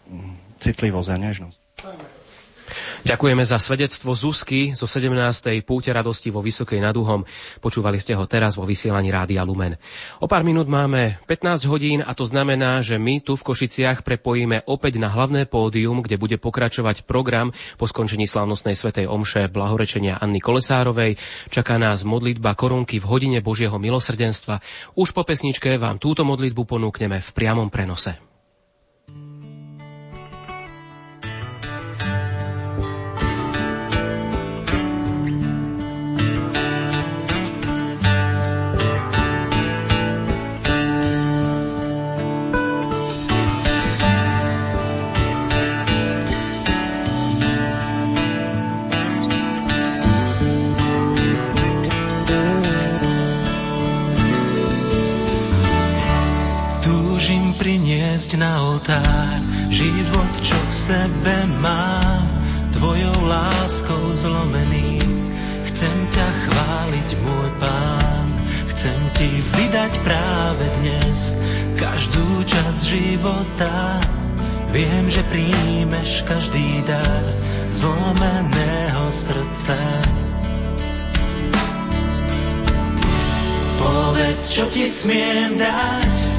citlivosť 0.58 1.08
a 1.10 1.16
nežnosť. 1.16 1.58
Ďakujeme 3.06 3.44
za 3.46 3.56
svedectvo 3.56 4.12
Zuzky 4.12 4.76
zo 4.76 4.84
17. 4.84 5.64
púte 5.64 5.88
radosti 5.88 6.28
vo 6.28 6.44
Vysokej 6.44 6.82
nad 6.82 6.92
Uhom. 6.92 7.24
Počúvali 7.62 7.96
ste 7.96 8.12
ho 8.12 8.28
teraz 8.28 8.58
vo 8.58 8.68
vysielaní 8.68 9.08
Rádia 9.08 9.40
Lumen. 9.46 9.80
O 10.20 10.28
pár 10.28 10.44
minút 10.44 10.68
máme 10.68 11.16
15 11.24 11.64
hodín 11.70 12.00
a 12.04 12.12
to 12.12 12.28
znamená, 12.28 12.84
že 12.84 13.00
my 13.00 13.24
tu 13.24 13.38
v 13.38 13.46
Košiciach 13.46 14.04
prepojíme 14.04 14.68
opäť 14.68 15.00
na 15.00 15.08
hlavné 15.08 15.48
pódium, 15.48 16.04
kde 16.04 16.20
bude 16.20 16.36
pokračovať 16.36 17.08
program 17.08 17.54
po 17.80 17.88
skončení 17.88 18.28
slávnostnej 18.28 18.76
svetej 18.76 19.08
omše 19.08 19.48
blahorečenia 19.48 20.20
Anny 20.20 20.42
Kolesárovej. 20.42 21.16
Čaká 21.48 21.80
nás 21.80 22.04
modlitba 22.04 22.52
korunky 22.58 23.00
v 23.00 23.08
hodine 23.08 23.38
Božieho 23.40 23.80
milosrdenstva. 23.80 24.60
Už 24.98 25.16
po 25.16 25.24
pesničke 25.24 25.80
vám 25.80 25.96
túto 25.96 26.26
modlitbu 26.26 26.62
ponúkneme 26.68 27.24
v 27.24 27.30
priamom 27.32 27.72
prenose. 27.72 28.27
Oltár 58.78 59.42
život, 59.74 60.32
čo 60.38 60.54
v 60.54 60.72
sebe 60.72 61.36
mám, 61.58 62.22
tvojou 62.78 63.18
láskou 63.26 64.14
zlomený. 64.14 65.02
Chcem 65.66 65.96
ťa 66.14 66.28
chváliť, 66.46 67.08
môj 67.26 67.50
pán, 67.58 68.26
chcem 68.70 69.00
ti 69.18 69.30
vydať 69.58 69.92
práve 70.06 70.64
dnes 70.78 71.34
každú 71.74 72.46
časť 72.46 72.80
života. 72.86 73.98
Viem, 74.70 75.10
že 75.10 75.26
príjmeš 75.26 76.22
každý 76.22 76.78
dar 76.86 77.26
zlomeného 77.74 79.04
srdca. 79.10 79.78
Povedz, 83.82 84.54
čo 84.54 84.70
ti 84.70 84.86
smiem 84.86 85.58
dať, 85.58 86.37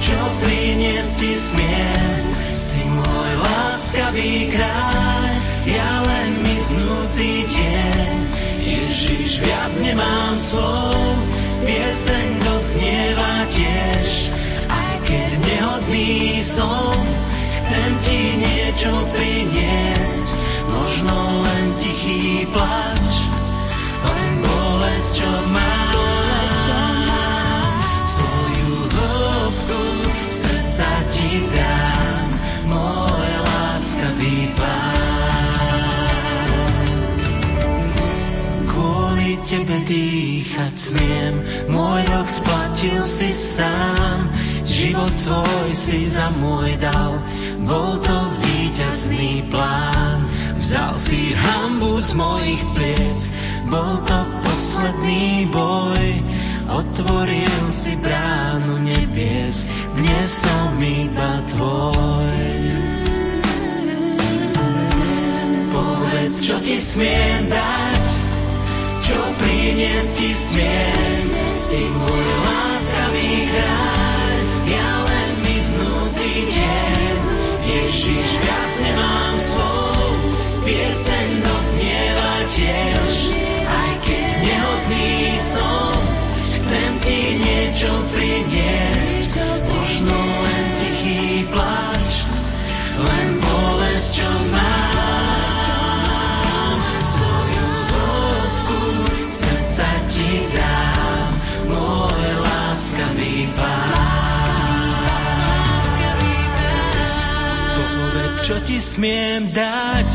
čo 0.00 0.18
priniesť 0.40 1.12
ti 1.20 1.32
smiem. 1.36 2.22
Si 2.56 2.82
môj 2.88 3.30
láskavý 3.44 4.48
kráľ, 4.48 5.32
ja 5.68 5.92
len 6.08 6.30
miznúci 6.40 7.44
tieň. 7.46 8.16
Ježiš, 8.60 9.44
viac 9.44 9.72
nemám 9.84 10.34
slov, 10.40 10.96
pieseň 11.64 12.26
doznieva 12.48 13.32
tiež. 13.52 14.08
Aj 14.68 14.94
keď 15.04 15.30
nehodný 15.36 16.40
som, 16.40 16.96
chcem 17.60 17.90
ti 18.04 18.20
niečo 18.40 18.92
priniesť, 19.12 20.28
možno 20.70 21.16
len 21.44 21.64
tichý 21.76 22.48
plač, 22.50 22.79
tebe 39.50 39.82
dýchať 39.82 40.70
smiem, 40.70 41.34
môj 41.74 42.06
rok 42.14 42.28
splatil 42.30 43.02
si 43.02 43.34
sám, 43.34 44.30
život 44.62 45.10
svoj 45.10 45.70
si 45.74 46.06
za 46.06 46.30
môj 46.38 46.78
dal, 46.78 47.18
bol 47.66 47.98
to 47.98 48.18
víťazný 48.46 49.42
plán. 49.50 50.22
Vzal 50.54 50.94
si 50.94 51.34
hambu 51.34 51.98
z 51.98 52.10
mojich 52.14 52.62
pliec, 52.78 53.20
bol 53.66 53.98
to 54.06 54.18
posledný 54.46 55.50
boj, 55.50 56.06
otvoril 56.70 57.62
si 57.74 57.98
bránu 57.98 58.78
nebies, 58.86 59.66
dnes 59.98 60.28
som 60.30 60.78
iba 60.78 61.32
tvoj. 61.50 62.38
Povedz, 65.74 66.34
čo 66.46 66.56
ti 66.62 66.78
smiem 66.78 67.50
dať, 67.50 67.89
čo 69.10 69.22
priniesť 69.42 70.10
ti 70.22 70.30
smiem. 70.30 71.22
Si 71.50 71.82
môj 71.82 72.26
láskavý 72.46 73.32
kráľ, 73.50 74.36
ja 74.70 74.90
len 75.02 75.30
miznúci 75.42 76.30
deň. 76.54 77.18
Ježiš, 77.66 78.28
viac 78.38 78.72
nemám 78.78 79.34
slov, 79.42 80.14
pieseň 80.62 81.28
dosnieva 81.42 82.34
tiež. 82.54 83.14
Aj 83.66 83.92
keď 84.06 84.30
nehodný 84.46 85.10
som, 85.42 85.98
chcem 86.38 86.90
ti 87.02 87.20
niečo 87.34 87.90
priniesť. 88.14 89.30
Možno 89.70 90.18
len 90.46 90.64
tichý 90.78 91.42
pláč, 91.50 92.12
len 93.00 93.26
čo 108.50 108.58
ti 108.66 108.82
smiem 108.82 109.46
dať, 109.54 110.10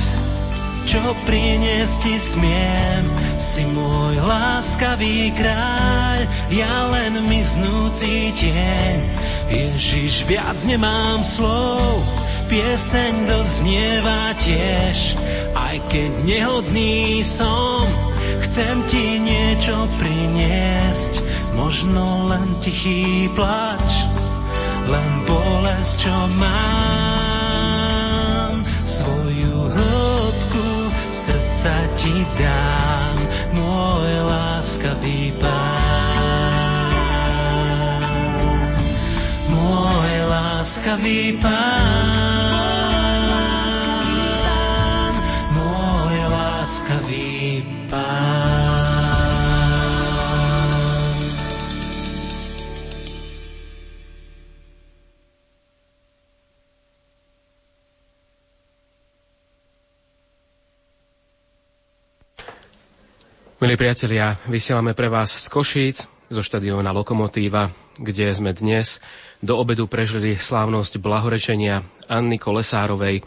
čo 0.91 0.99
priniesť 1.23 2.03
ti 2.03 2.19
smiem. 2.19 3.03
Si 3.39 3.63
môj 3.71 4.19
láskavý 4.27 5.31
kráľ, 5.39 6.19
ja 6.51 6.91
len 6.91 7.31
miznúci 7.31 8.35
tieň. 8.35 8.97
Ježiš, 9.47 10.27
viac 10.27 10.59
nemám 10.67 11.23
slov, 11.23 12.03
pieseň 12.51 13.23
doznieva 13.23 14.35
tiež. 14.35 15.15
Aj 15.55 15.79
keď 15.87 16.11
nehodný 16.27 17.23
som, 17.23 17.87
Chcem 18.35 18.77
ti 18.91 19.19
niečo 19.19 19.75
priniesť, 19.95 21.13
možno 21.55 22.27
len 22.27 22.47
tichý 22.59 23.31
plač, 23.31 24.07
len 24.91 25.09
bolesť, 25.23 25.95
čo 26.03 26.15
mám. 26.35 26.84
Ti 32.05 32.21
dám, 32.37 33.17
môj 33.57 34.13
láskavý 34.29 35.33
pán. 35.41 36.93
Môj 39.49 40.13
láskavý 40.29 41.33
pán, 41.41 41.65
môj 45.57 46.17
láskavý 46.29 47.65
pán. 47.89 48.64
Milí 63.55 63.79
priatelia, 63.79 64.35
vysielame 64.51 64.91
pre 64.91 65.07
vás 65.07 65.31
z 65.39 65.47
Košíc, 65.47 66.03
zo 66.27 66.43
štadióna 66.43 66.91
Lokomotíva, 66.91 67.71
kde 67.95 68.27
sme 68.35 68.51
dnes 68.51 68.99
do 69.39 69.55
obedu 69.55 69.87
prežili 69.87 70.35
slávnosť 70.35 70.99
blahorečenia 70.99 71.79
Anny 72.11 72.35
Kolesárovej. 72.35 73.23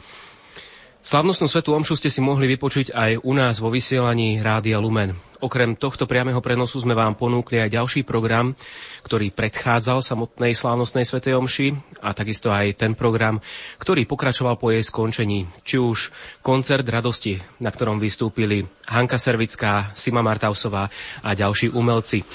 Slavnostnú 1.00 1.48
svetú 1.48 1.72
omšu 1.72 1.96
ste 1.96 2.12
si 2.12 2.20
mohli 2.20 2.44
vypočuť 2.44 2.92
aj 2.92 3.24
u 3.24 3.32
nás 3.32 3.56
vo 3.56 3.72
vysielaní 3.72 4.44
Rádia 4.44 4.76
Lumen. 4.76 5.16
Okrem 5.38 5.78
tohto 5.78 6.10
priameho 6.10 6.42
prenosu 6.42 6.82
sme 6.82 6.98
vám 6.98 7.14
ponúkli 7.14 7.62
aj 7.62 7.70
ďalší 7.70 8.02
program, 8.02 8.58
ktorý 9.06 9.30
predchádzal 9.30 10.02
samotnej 10.02 10.50
slávnostnej 10.50 11.06
svetej 11.06 11.38
omši 11.38 11.68
a 12.02 12.10
takisto 12.10 12.50
aj 12.50 12.74
ten 12.74 12.98
program, 12.98 13.38
ktorý 13.78 14.02
pokračoval 14.02 14.58
po 14.58 14.74
jej 14.74 14.82
skončení. 14.82 15.46
Či 15.62 15.78
už 15.78 16.10
koncert 16.42 16.82
radosti, 16.90 17.38
na 17.62 17.70
ktorom 17.70 18.02
vystúpili 18.02 18.66
Hanka 18.90 19.14
Servická, 19.14 19.94
Sima 19.94 20.26
Martausová 20.26 20.90
a 21.22 21.30
ďalší 21.38 21.70
umelci. 21.70 22.26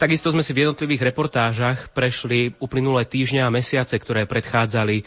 Takisto 0.00 0.32
sme 0.32 0.40
si 0.40 0.56
v 0.56 0.64
jednotlivých 0.64 1.12
reportážach 1.12 1.92
prešli 1.92 2.56
uplynulé 2.56 3.04
týždňa 3.04 3.48
a 3.48 3.52
mesiace, 3.52 3.96
ktoré 4.00 4.24
predchádzali 4.24 5.04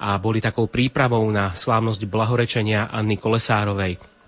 a 0.00 0.18
boli 0.18 0.42
takou 0.42 0.66
prípravou 0.66 1.22
na 1.30 1.54
slávnosť 1.54 2.02
blahorečenia 2.10 2.90
Anny 2.90 3.14
Kolesárovej. 3.14 4.19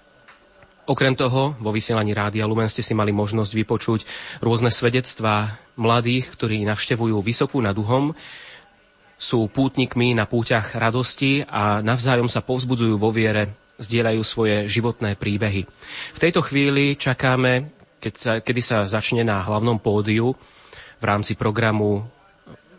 Okrem 0.82 1.14
toho, 1.14 1.54
vo 1.62 1.70
vysielaní 1.70 2.10
Rádia 2.10 2.42
Lumen 2.42 2.66
ste 2.66 2.82
si 2.82 2.90
mali 2.90 3.14
možnosť 3.14 3.52
vypočuť 3.54 4.00
rôzne 4.42 4.66
svedectvá 4.66 5.54
mladých, 5.78 6.26
ktorí 6.34 6.66
navštevujú 6.66 7.22
Vysokú 7.22 7.62
nad 7.62 7.78
Uhom, 7.78 8.18
sú 9.14 9.46
pútnikmi 9.46 10.18
na 10.18 10.26
púťach 10.26 10.74
radosti 10.74 11.46
a 11.46 11.78
navzájom 11.78 12.26
sa 12.26 12.42
povzbudzujú 12.42 12.98
vo 12.98 13.14
viere, 13.14 13.54
zdieľajú 13.78 14.22
svoje 14.26 14.66
životné 14.66 15.14
príbehy. 15.14 15.62
V 16.14 16.18
tejto 16.18 16.42
chvíli 16.42 16.98
čakáme, 16.98 17.70
keď 18.02 18.14
sa, 18.18 18.32
kedy 18.42 18.60
sa 18.60 18.82
začne 18.82 19.22
na 19.22 19.38
hlavnom 19.38 19.78
pódiu 19.78 20.34
v 20.98 21.04
rámci 21.06 21.38
programu 21.38 22.10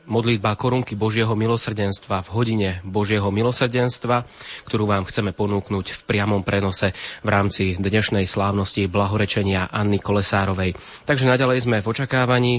modlitba 0.06 0.56
korunky 0.60 0.96
Božieho 0.96 1.32
milosrdenstva 1.36 2.24
v 2.24 2.30
hodine 2.36 2.70
Božieho 2.84 3.28
milosrdenstva, 3.32 4.28
ktorú 4.68 4.88
vám 4.88 5.08
chceme 5.08 5.32
ponúknuť 5.32 5.86
v 5.96 6.02
priamom 6.04 6.44
prenose 6.44 6.92
v 7.24 7.30
rámci 7.30 7.76
dnešnej 7.80 8.28
slávnosti 8.28 8.88
blahorečenia 8.92 9.72
Anny 9.72 10.00
Kolesárovej. 10.00 10.76
Takže 11.08 11.30
naďalej 11.30 11.66
sme 11.66 11.78
v 11.80 11.90
očakávaní 11.90 12.56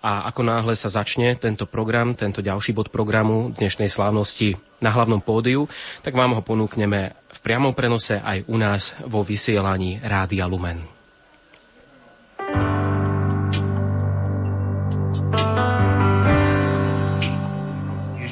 a 0.00 0.28
ako 0.28 0.40
náhle 0.44 0.74
sa 0.76 0.88
začne 0.88 1.36
tento 1.36 1.68
program, 1.68 2.16
tento 2.16 2.40
ďalší 2.40 2.72
bod 2.72 2.88
programu 2.88 3.52
dnešnej 3.52 3.92
slávnosti 3.92 4.56
na 4.80 4.92
hlavnom 4.92 5.20
pódiu, 5.20 5.68
tak 6.00 6.16
vám 6.16 6.36
ho 6.36 6.42
ponúkneme 6.44 7.16
v 7.28 7.38
priamom 7.40 7.76
prenose 7.76 8.20
aj 8.20 8.48
u 8.48 8.56
nás 8.56 8.96
vo 9.04 9.20
vysielaní 9.24 10.00
Rádia 10.00 10.48
Lumen. 10.48 10.94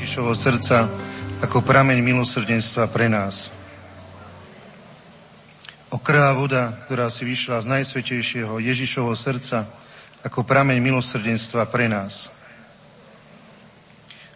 Ježišovho 0.02 0.34
srdca 0.34 0.90
ako 1.46 1.62
prameň 1.62 2.02
milosrdenstva 2.02 2.90
pre 2.90 3.06
nás. 3.06 3.54
Okrá 5.94 6.34
voda, 6.34 6.74
ktorá 6.74 7.06
si 7.06 7.22
vyšla 7.22 7.62
z 7.62 7.70
najsvetejšieho 7.70 8.58
Ježišovho 8.58 9.14
srdca 9.14 9.62
ako 10.26 10.42
prameň 10.42 10.82
milosrdenstva 10.82 11.70
pre 11.70 11.86
nás. 11.86 12.34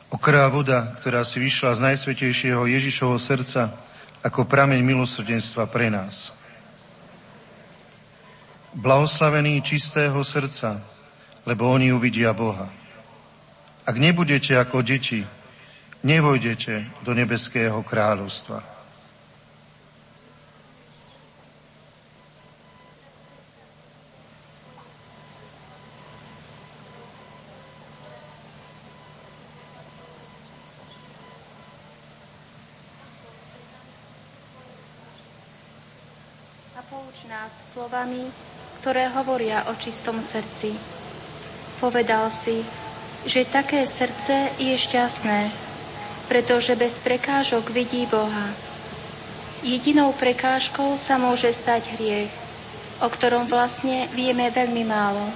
Okrá 0.06 0.46
voda, 0.46 0.94
ktorá 1.02 1.26
si 1.26 1.42
vyšla 1.42 1.74
z 1.74 1.80
najsvetejšieho 1.82 2.62
Ježišovho 2.62 3.18
srdca 3.18 3.74
ako 4.22 4.46
prameň 4.46 4.86
milosrdenstva 4.86 5.66
pre 5.66 5.90
nás. 5.90 6.30
Blahoslavení 8.70 9.58
čistého 9.66 10.22
srdca, 10.22 10.78
lebo 11.42 11.66
oni 11.66 11.90
uvidia 11.90 12.30
Boha. 12.30 12.70
Ak 13.82 13.98
nebudete 13.98 14.54
ako 14.54 14.86
deti, 14.86 15.26
nevojdete 16.06 17.02
do 17.02 17.10
nebeského 17.18 17.82
kráľovstva. 17.82 18.62
A 36.78 36.80
pouč 36.86 37.26
nás 37.26 37.50
slovami, 37.74 38.30
ktoré 38.78 39.10
hovoria 39.10 39.66
o 39.66 39.74
čistom 39.74 40.22
srdci. 40.22 40.70
Povedal 41.82 42.30
si, 42.30 42.62
že 43.26 43.42
také 43.42 43.82
srdce 43.90 44.54
je 44.62 44.78
šťastné, 44.78 45.65
pretože 46.26 46.74
bez 46.74 46.98
prekážok 46.98 47.70
vidí 47.70 48.06
Boha. 48.10 48.50
Jedinou 49.66 50.14
prekážkou 50.14 50.94
sa 50.98 51.18
môže 51.18 51.50
stať 51.50 51.96
hriech, 51.96 52.30
o 53.02 53.08
ktorom 53.10 53.50
vlastne 53.50 54.06
vieme 54.14 54.46
veľmi 54.50 54.84
málo. 54.86 55.26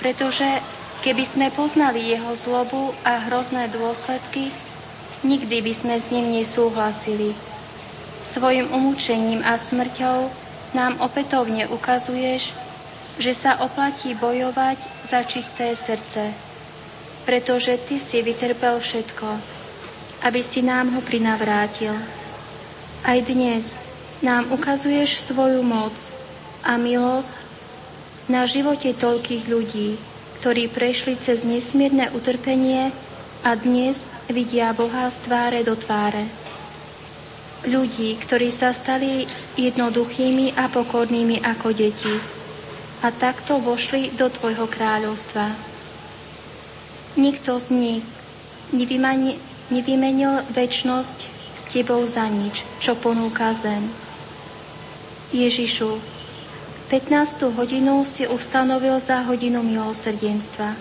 Pretože 0.00 0.60
keby 1.06 1.24
sme 1.24 1.46
poznali 1.54 2.12
jeho 2.12 2.32
zlobu 2.36 2.92
a 3.04 3.28
hrozné 3.28 3.70
dôsledky, 3.72 4.52
nikdy 5.24 5.62
by 5.64 5.72
sme 5.72 5.96
s 6.00 6.12
ním 6.12 6.36
nesúhlasili. 6.36 7.32
Svojim 8.24 8.72
umúčením 8.72 9.44
a 9.44 9.56
smrťou 9.60 10.28
nám 10.72 10.96
opätovne 11.00 11.68
ukazuješ, 11.70 12.56
že 13.20 13.32
sa 13.36 13.62
oplatí 13.62 14.16
bojovať 14.16 14.80
za 15.06 15.22
čisté 15.22 15.76
srdce, 15.78 16.34
pretože 17.28 17.78
Ty 17.78 17.96
si 18.00 18.18
vytrpel 18.26 18.80
všetko 18.82 19.54
aby 20.24 20.40
si 20.40 20.64
nám 20.64 20.96
ho 20.96 21.00
prinavrátil. 21.04 21.92
Aj 23.04 23.20
dnes 23.20 23.76
nám 24.24 24.48
ukazuješ 24.48 25.20
svoju 25.20 25.60
moc 25.60 25.92
a 26.64 26.80
milosť 26.80 27.36
na 28.32 28.48
živote 28.48 28.96
toľkých 28.96 29.44
ľudí, 29.52 30.00
ktorí 30.40 30.72
prešli 30.72 31.20
cez 31.20 31.44
nesmierne 31.44 32.08
utrpenie 32.16 32.88
a 33.44 33.52
dnes 33.52 34.08
vidia 34.32 34.72
Boha 34.72 35.12
z 35.12 35.28
tváre 35.28 35.60
do 35.60 35.76
tváre. 35.76 36.24
Ľudí, 37.68 38.16
ktorí 38.24 38.48
sa 38.48 38.72
stali 38.72 39.28
jednoduchými 39.60 40.56
a 40.56 40.72
pokornými 40.72 41.44
ako 41.44 41.68
deti 41.76 42.12
a 43.04 43.12
takto 43.12 43.60
vošli 43.60 44.16
do 44.16 44.32
Tvojho 44.32 44.64
kráľovstva. 44.64 45.52
Nikto 47.20 47.60
z 47.60 47.66
nich 47.76 48.04
nevymani, 48.72 49.36
nevymenil 49.72 50.44
väčnosť 50.52 51.18
s 51.54 51.62
tebou 51.70 52.02
za 52.04 52.26
nič, 52.28 52.66
čo 52.82 52.98
ponúka 52.98 53.54
zem. 53.54 53.80
Ježišu, 55.30 55.96
15. 56.92 57.48
hodinu 57.54 58.04
si 58.04 58.28
ustanovil 58.28 59.00
za 59.00 59.24
hodinu 59.24 59.64
milosrdenstva. 59.64 60.76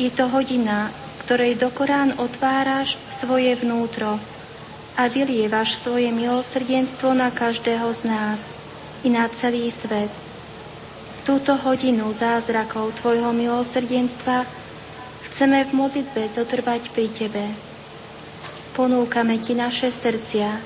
Je 0.00 0.08
to 0.08 0.30
hodina, 0.32 0.88
ktorej 1.26 1.60
do 1.60 1.68
Korán 1.68 2.16
otváraš 2.16 2.96
svoje 3.12 3.52
vnútro 3.58 4.16
a 4.96 5.02
vylievaš 5.06 5.76
svoje 5.76 6.08
milosrdenstvo 6.08 7.12
na 7.12 7.28
každého 7.28 7.90
z 7.92 8.08
nás 8.08 8.48
i 9.04 9.12
na 9.12 9.28
celý 9.28 9.68
svet. 9.68 10.10
V 11.20 11.36
túto 11.36 11.52
hodinu 11.52 12.08
zázrakov 12.16 12.96
Tvojho 12.96 13.30
milosrdenstva 13.36 14.48
chceme 15.30 15.68
v 15.68 15.70
modlitbe 15.76 16.26
zotrvať 16.26 16.90
pri 16.96 17.06
Tebe 17.12 17.69
ponúkame 18.80 19.36
Ti 19.36 19.52
naše 19.52 19.92
srdcia, 19.92 20.56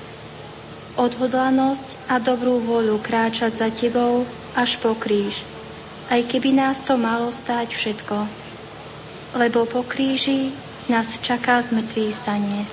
odhodlanosť 0.95 2.07
a 2.07 2.23
dobrú 2.23 2.63
vôľu 2.63 3.03
kráčať 3.03 3.51
za 3.51 3.67
Tebou 3.67 4.23
až 4.55 4.79
po 4.79 4.95
kríž, 4.95 5.43
aj 6.07 6.23
keby 6.23 6.55
nás 6.55 6.79
to 6.79 6.95
malo 6.95 7.27
stáť 7.27 7.75
všetko. 7.75 8.23
Lebo 9.35 9.67
po 9.67 9.83
kríži 9.83 10.55
nás 10.87 11.19
čaká 11.19 11.59
zmrtvý 11.59 12.07
stanie. 12.15 12.63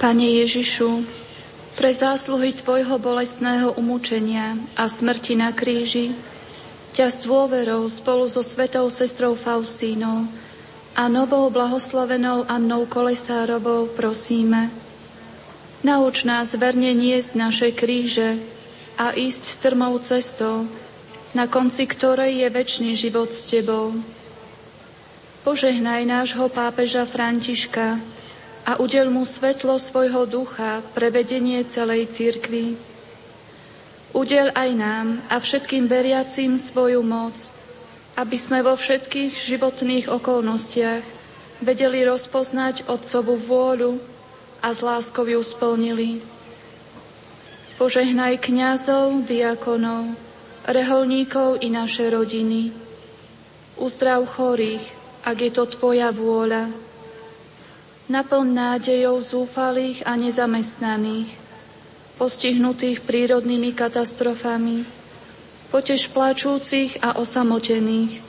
Pane 0.00 0.24
Ježišu, 0.40 1.04
pre 1.76 1.92
zásluhy 1.92 2.56
Tvojho 2.56 2.96
bolestného 2.96 3.76
umúčenia 3.76 4.56
a 4.72 4.88
smrti 4.88 5.36
na 5.36 5.52
kríži 5.52 6.16
ťa 6.96 7.12
s 7.12 7.28
dôverou 7.28 7.84
spolu 7.92 8.24
so 8.32 8.40
svetou 8.40 8.88
sestrou 8.88 9.36
Faustínou 9.36 10.45
a 10.96 11.12
novou 11.12 11.52
blahoslavenou 11.52 12.48
Annou 12.48 12.88
Kolesárovou 12.88 13.92
prosíme. 13.92 14.72
Nauč 15.84 16.24
nás 16.24 16.56
verne 16.56 16.96
niesť 16.96 17.36
naše 17.36 17.68
kríže 17.76 18.40
a 18.96 19.12
ísť 19.12 19.44
strmou 19.44 19.92
cestou, 20.00 20.64
na 21.36 21.44
konci 21.44 21.84
ktorej 21.84 22.40
je 22.42 22.48
väčší 22.48 22.90
život 22.96 23.28
s 23.28 23.44
Tebou. 23.52 23.92
Požehnaj 25.44 26.08
nášho 26.08 26.48
pápeža 26.48 27.04
Františka 27.04 28.00
a 28.64 28.80
udel 28.80 29.12
mu 29.12 29.28
svetlo 29.28 29.76
svojho 29.76 30.24
ducha 30.24 30.80
pre 30.96 31.12
vedenie 31.12 31.60
celej 31.68 32.08
cirkvi 32.08 32.96
Udel 34.16 34.48
aj 34.56 34.70
nám 34.72 35.20
a 35.28 35.36
všetkým 35.36 35.92
veriacím 35.92 36.56
svoju 36.56 37.04
moc, 37.04 37.52
aby 38.16 38.36
sme 38.40 38.64
vo 38.64 38.72
všetkých 38.72 39.36
životných 39.36 40.08
okolnostiach 40.08 41.04
vedeli 41.60 42.00
rozpoznať 42.08 42.88
Otcovú 42.88 43.36
vôľu 43.36 44.00
a 44.64 44.72
s 44.72 44.80
láskou 44.80 45.28
ju 45.28 45.40
splnili. 45.44 46.24
Požehnaj 47.76 48.40
kňazov, 48.40 49.28
diakonov, 49.28 50.16
reholníkov 50.64 51.60
i 51.60 51.68
naše 51.68 52.08
rodiny. 52.08 52.72
Uzdrav 53.76 54.24
chorých, 54.24 54.80
ak 55.20 55.36
je 55.36 55.50
to 55.52 55.68
Tvoja 55.68 56.08
vôľa. 56.08 56.72
Naplň 58.08 58.46
nádejou 58.48 59.20
zúfalých 59.20 60.08
a 60.08 60.16
nezamestnaných 60.16 61.28
postihnutých 62.16 63.04
prírodnými 63.04 63.76
katastrofami, 63.76 64.88
potež 65.70 66.10
plačúcich 66.14 67.02
a 67.02 67.18
osamotených, 67.18 68.22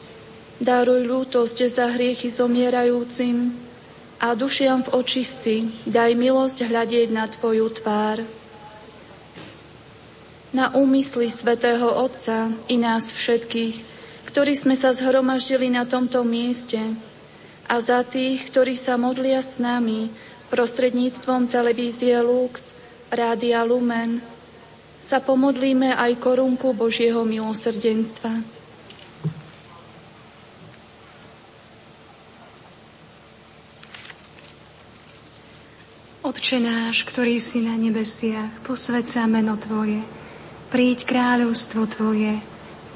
daruj 0.58 1.06
ľútosť 1.06 1.58
za 1.70 1.94
hriechy 1.94 2.34
zomierajúcim 2.34 3.54
a 4.18 4.34
dušiam 4.34 4.82
v 4.82 4.94
očistci 4.98 5.56
daj 5.86 6.18
milosť 6.18 6.66
hľadieť 6.66 7.10
na 7.14 7.30
Tvoju 7.30 7.68
tvár. 7.78 8.26
Na 10.56 10.74
úmysly 10.74 11.30
svätého 11.30 11.86
Otca 11.86 12.50
i 12.66 12.82
nás 12.82 13.14
všetkých, 13.14 13.76
ktorí 14.34 14.54
sme 14.58 14.74
sa 14.74 14.90
zhromaždili 14.96 15.70
na 15.70 15.86
tomto 15.86 16.26
mieste 16.26 16.82
a 17.70 17.78
za 17.78 18.02
tých, 18.02 18.50
ktorí 18.50 18.74
sa 18.74 18.98
modlia 18.98 19.44
s 19.44 19.62
nami 19.62 20.10
prostredníctvom 20.50 21.52
televízie 21.52 22.18
Lux, 22.24 22.74
Rádia 23.14 23.62
Lumen 23.68 24.37
sa 25.08 25.24
pomodlíme 25.24 25.96
aj 25.96 26.20
korunku 26.20 26.76
Božieho 26.76 27.24
milosrdenstva. 27.24 28.44
Otče 36.28 36.60
náš, 36.60 37.08
ktorý 37.08 37.40
si 37.40 37.64
na 37.64 37.80
nebesiach, 37.80 38.68
posved 38.68 39.08
sa 39.08 39.24
meno 39.32 39.56
Tvoje, 39.56 40.04
príď 40.68 41.08
kráľovstvo 41.08 41.88
Tvoje, 41.88 42.36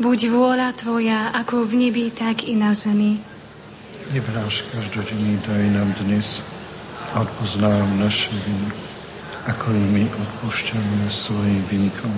buď 0.03 0.19
vôľa 0.35 0.75
Tvoja, 0.75 1.31
ako 1.31 1.63
v 1.63 1.88
nebi, 1.88 2.11
tak 2.11 2.43
i 2.43 2.59
na 2.59 2.75
zemi. 2.75 3.23
Chlieb 4.11 4.27
náš 4.35 4.67
každodenný 4.75 5.39
daj 5.47 5.63
nám 5.71 5.95
dnes 6.03 6.43
a 7.15 7.23
odpoznám 7.23 8.03
naše 8.03 8.27
viny, 8.35 8.80
ako 9.49 9.73
i 9.73 9.84
my 9.89 10.03
odpúšťame 10.05 11.09
svojim 11.09 11.63
vynikom. 11.65 12.13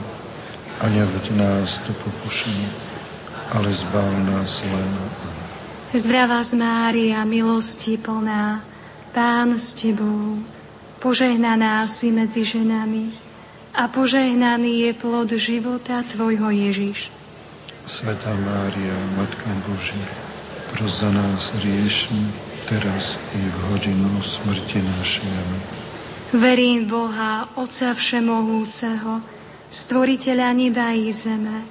A 0.84 0.91
neved 0.91 1.24
nás 1.40 1.80
do 1.88 1.95
pokušenia, 1.95 2.68
ale 3.56 3.72
zbav 3.72 4.10
nás 4.28 4.60
len. 4.68 4.90
Zdravá 5.94 6.44
z 6.44 6.60
Mária, 6.60 7.24
milosti 7.24 7.95
plná, 8.02 8.60
Pán 9.14 9.56
s 9.56 9.78
Tebou, 9.78 10.41
požehnaná 10.98 11.86
si 11.86 12.10
medzi 12.10 12.41
ženami 12.41 13.14
a 13.78 13.86
požehnaný 13.86 14.90
je 14.90 14.91
plod 14.98 15.30
života 15.38 16.02
Tvojho 16.02 16.50
Ježiš. 16.50 17.14
Svetá 17.86 18.34
Mária, 18.34 18.98
Matka 19.14 19.54
Božia, 19.70 20.10
pros 20.74 21.06
za 21.06 21.14
nás 21.14 21.54
riešni, 21.62 22.26
teraz 22.66 23.22
i 23.38 23.41
v 23.45 23.58
hodinu 23.70 24.18
smrti 24.18 24.82
našej. 24.82 25.30
Amen. 25.30 25.83
Verím 26.34 26.90
Boha, 26.90 27.46
Otca 27.62 27.94
Všemohúceho, 27.94 29.22
Stvoriteľa 29.70 30.50
neba 30.58 30.90
i 30.90 31.14
zeme, 31.14 31.62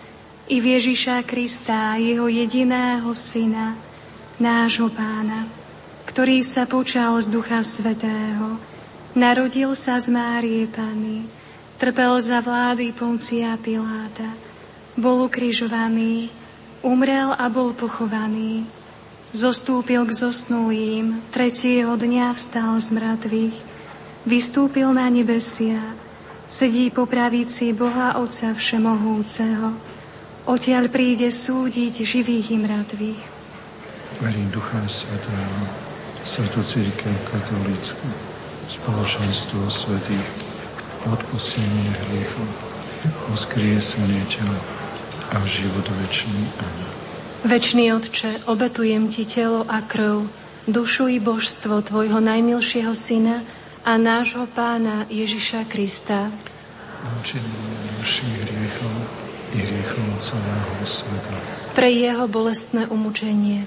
i 0.47 0.63
v 0.63 0.79
Ježiša 0.79 1.27
Krista, 1.27 1.99
Jeho 1.99 2.31
jediného 2.31 3.11
Syna, 3.11 3.75
nášho 4.39 4.87
Pána, 4.95 5.51
ktorý 6.07 6.47
sa 6.47 6.71
počal 6.71 7.19
z 7.19 7.27
Ducha 7.35 7.59
Svetého, 7.67 8.55
narodil 9.19 9.75
sa 9.75 9.99
z 9.99 10.15
Márie 10.15 10.71
Pany, 10.71 11.27
trpel 11.83 12.23
za 12.23 12.39
vlády 12.39 12.95
Poncia 12.95 13.59
Piláta, 13.59 14.31
bol 14.95 15.27
ukrižovaný, 15.27 16.31
umrel 16.87 17.35
a 17.35 17.51
bol 17.51 17.75
pochovaný, 17.75 18.63
zostúpil 19.35 20.07
k 20.07 20.15
zosnulým, 20.15 21.19
tretieho 21.35 21.99
dňa 21.99 22.31
vstal 22.39 22.79
z 22.79 22.95
mŕtvych, 22.95 23.72
vystúpil 24.23 24.91
na 24.95 25.11
nebesia, 25.11 25.81
sedí 26.47 26.91
po 26.95 27.09
pravici 27.09 27.75
Boha 27.75 28.19
Otca 28.19 28.55
Všemohúceho. 28.55 29.75
Odtiaľ 30.43 30.91
príde 30.91 31.31
súdiť 31.31 32.03
živých 32.03 32.47
i 32.55 32.59
mŕtvych. 32.59 33.23
Verím 34.23 34.49
Ducha 34.51 34.83
Svetého, 34.91 35.63
Svetu 36.23 36.63
Církev 36.63 37.15
Katolícku, 37.27 38.07
spoločenstvo 38.71 39.67
svetých, 39.71 40.29
odpustenie 41.07 41.91
hriechov, 42.07 42.47
voskriesenie 43.31 44.23
tela 44.31 44.59
a 45.35 45.39
život 45.47 45.87
večný. 45.87 46.47
Amen. 46.63 46.91
Večný 47.43 47.91
Otče, 47.91 48.47
obetujem 48.47 49.11
Ti 49.11 49.27
telo 49.27 49.67
a 49.67 49.83
krv, 49.83 50.31
dušu 50.71 51.11
i 51.11 51.19
božstvo 51.19 51.83
Tvojho 51.83 52.23
najmilšieho 52.23 52.95
Syna, 52.95 53.43
a 53.83 53.99
nášho 53.99 54.47
Pána 54.47 55.11
Ježiša 55.11 55.67
Krista. 55.67 56.31
Učenie 57.19 57.67
našich 57.99 58.31
hriechov 58.47 58.95
i 59.51 59.59
hriechov 59.59 60.07
celého 60.23 60.87
sveta. 60.87 61.35
Pre 61.75 61.91
jeho 61.91 62.31
bolestné 62.31 62.87
umučenie. 62.87 63.67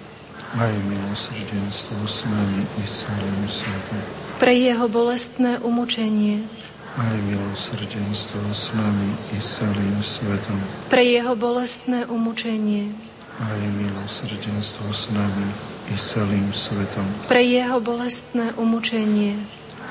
Maj 0.56 0.72
milosrdenstvo 0.72 2.00
s 2.08 2.24
nami 2.32 2.64
i 2.64 2.84
celým 2.88 3.44
svetom. 3.44 4.00
Pre 4.40 4.54
jeho 4.56 4.88
bolestné 4.88 5.60
umučenie. 5.60 6.48
Maj 6.96 7.16
milosrdenstvo 7.20 8.40
s 8.56 8.72
nami 8.72 9.10
i 9.36 9.40
celým 9.44 10.00
svetom. 10.00 10.60
Pre 10.88 11.04
jeho 11.04 11.36
bolestné 11.36 12.08
umučenie. 12.08 12.88
Maj 13.36 13.60
milosrdenstvo 13.68 14.88
s 14.96 15.12
nami 15.12 15.48
i 15.92 15.96
celým 16.00 16.48
svetom. 16.56 17.04
Pre 17.28 17.44
jeho 17.44 17.84
bolestné 17.84 18.56
umučenie 18.56 19.55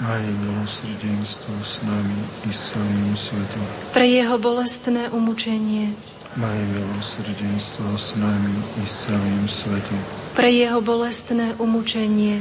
Maj 0.00 0.24
milosrdenstvo 0.24 1.60
s 1.60 1.84
nami 1.84 2.24
i 2.48 2.50
s 2.56 2.72
celým 2.72 3.12
svetom. 3.12 3.60
Pre 3.92 4.06
jeho 4.08 4.40
bolestné 4.40 5.12
umučenie. 5.12 5.92
Maj 6.40 6.56
milosrdenstvo 6.72 8.00
s 8.00 8.16
nami 8.16 8.64
i 8.80 8.84
s 8.88 9.04
celým 9.04 9.44
svetom. 9.44 10.00
Pre 10.32 10.48
jeho 10.48 10.80
bolestné 10.80 11.52
umučenie. 11.60 12.40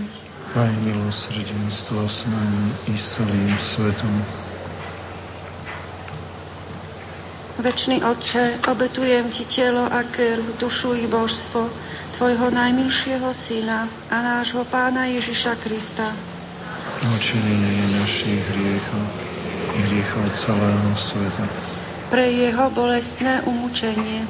Maj 0.55 0.71
milosrdenstvo 0.87 2.07
s 2.07 2.31
nami 2.31 2.63
i 2.87 2.95
s 2.95 3.19
celým 3.19 3.51
svetom. 3.59 4.13
Večný 7.59 7.99
Otče, 8.07 8.71
obetujem 8.71 9.35
Ti 9.35 9.43
telo 9.43 9.83
a 9.83 9.99
krv, 10.07 10.55
dušu 10.63 10.95
i 10.95 11.11
božstvo 11.11 11.67
Tvojho 12.15 12.55
najmilšieho 12.55 13.35
Syna 13.35 13.91
a 14.07 14.15
nášho 14.23 14.63
Pána 14.63 15.11
Ježiša 15.11 15.59
Krista. 15.59 16.15
Očinenie 16.99 17.95
našich 17.95 18.43
hriechov 18.51 19.03
i 19.71 19.79
hriechov 19.87 20.25
celého 20.35 20.91
sveta. 20.99 21.45
Pre 22.11 22.25
Jeho 22.27 22.67
bolestné 22.75 23.39
umúčenie. 23.47 24.27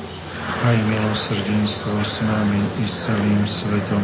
Aj 0.62 0.78
milosrdenstvo 0.78 1.98
s 2.06 2.22
nami 2.22 2.62
i 2.78 2.86
s 2.86 3.10
celým 3.10 3.42
svetom. 3.50 4.02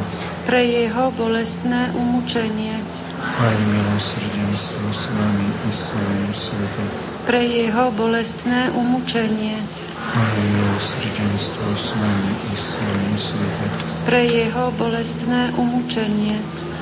Pre 0.49 0.61
Jeho 0.65 1.13
bolestné 1.13 1.93
umúčenie. 1.93 2.81
Aj 3.21 3.53
milosrdenstvo 3.53 4.87
s 4.89 5.03
nami 5.13 5.47
i 5.49 5.71
s 5.71 5.81
celým 5.93 6.31
svetom 6.33 7.15
pre 7.25 7.41
jeho 7.41 7.89
bolestné 7.97 8.69
umúčenie. 8.77 9.57
Aj 10.13 10.35
milosrdenstvo 10.37 11.67
s 11.73 11.97
nami 11.97 12.33
i 12.37 12.53
s 12.53 12.65
celým 12.77 13.15
svetom. 13.17 13.69
Pre 14.05 14.21
jeho 14.21 14.65
bolestné 14.77 15.41
umúčenie. 15.57 16.37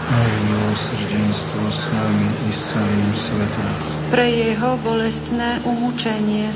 Aj 0.09 0.31
milosrdenstvo 0.47 1.63
s 1.71 1.81
nami 1.95 2.29
i 2.47 2.51
celým 2.51 3.11
svetom. 3.15 3.69
Pre 4.11 4.27
jeho 4.27 4.71
bolestné 4.83 5.49
umúčenie. 5.63 6.49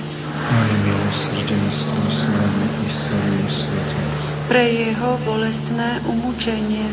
Aj 0.48 0.69
milosrdenstvo 0.84 1.99
s 2.11 2.22
nami 2.28 2.65
i 2.68 2.88
celým 2.91 3.48
svetom. 3.48 4.06
Pre 4.48 4.64
jeho 4.64 5.11
bolestné 5.24 5.90
umúčenie. 6.07 6.88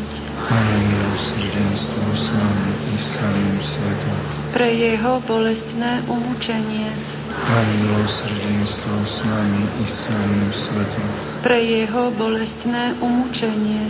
Aj 0.45 0.69
milosrdenstvo 0.79 2.05
s 2.15 2.25
nami 2.31 2.71
i 2.71 2.95
celým 2.99 3.57
svetom 3.59 4.35
pre 4.55 4.71
jeho 4.71 5.19
bolestné 5.27 5.99
umúčenie. 6.07 6.87
Daj 7.27 7.67
milosrdenstvo 7.75 8.95
s 9.03 9.27
nami 9.27 9.67
i 9.83 9.83
celým 9.83 10.47
svetom. 10.55 11.07
Pre 11.43 11.59
jeho 11.59 12.07
bolestné 12.15 12.95
umúčenie. 13.03 13.83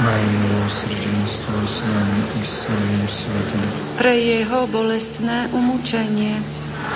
Daj 0.00 0.22
milosrdenstvo 0.32 1.56
s 1.60 1.76
nami 1.84 2.20
i 2.24 2.40
s 2.40 2.54
celým 2.64 3.04
svetom. 3.04 3.64
Pre 4.00 4.14
jeho 4.16 4.60
bolestné 4.72 5.52
umúčenie. 5.52 6.40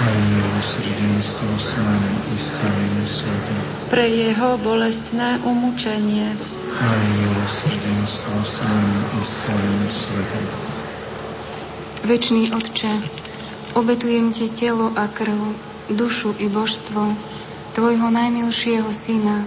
Daj 0.00 0.16
milosrdenstvo 0.24 1.52
s 1.52 1.70
nami 1.84 2.14
i 2.32 2.36
s 2.40 2.48
celým 2.64 2.96
svetom. 3.04 3.58
Pre 3.92 4.06
jeho 4.08 4.50
bolestné 4.56 5.28
umúčenie. 5.44 6.32
Daj 6.80 7.04
milosrdenstvo 7.20 8.36
s 8.40 8.54
nami 8.64 9.00
i 9.04 9.20
s 9.20 9.32
celým 9.44 9.84
svetom 9.84 10.44
Večný 12.04 12.52
Otče, 12.56 12.92
obetujem 13.76 14.32
Ti 14.32 14.48
telo 14.48 14.92
a 14.92 15.08
krv, 15.12 15.56
dušu 15.92 16.36
i 16.40 16.48
božstvo 16.48 17.12
Tvojho 17.76 18.08
najmilšieho 18.08 18.88
Syna 18.92 19.44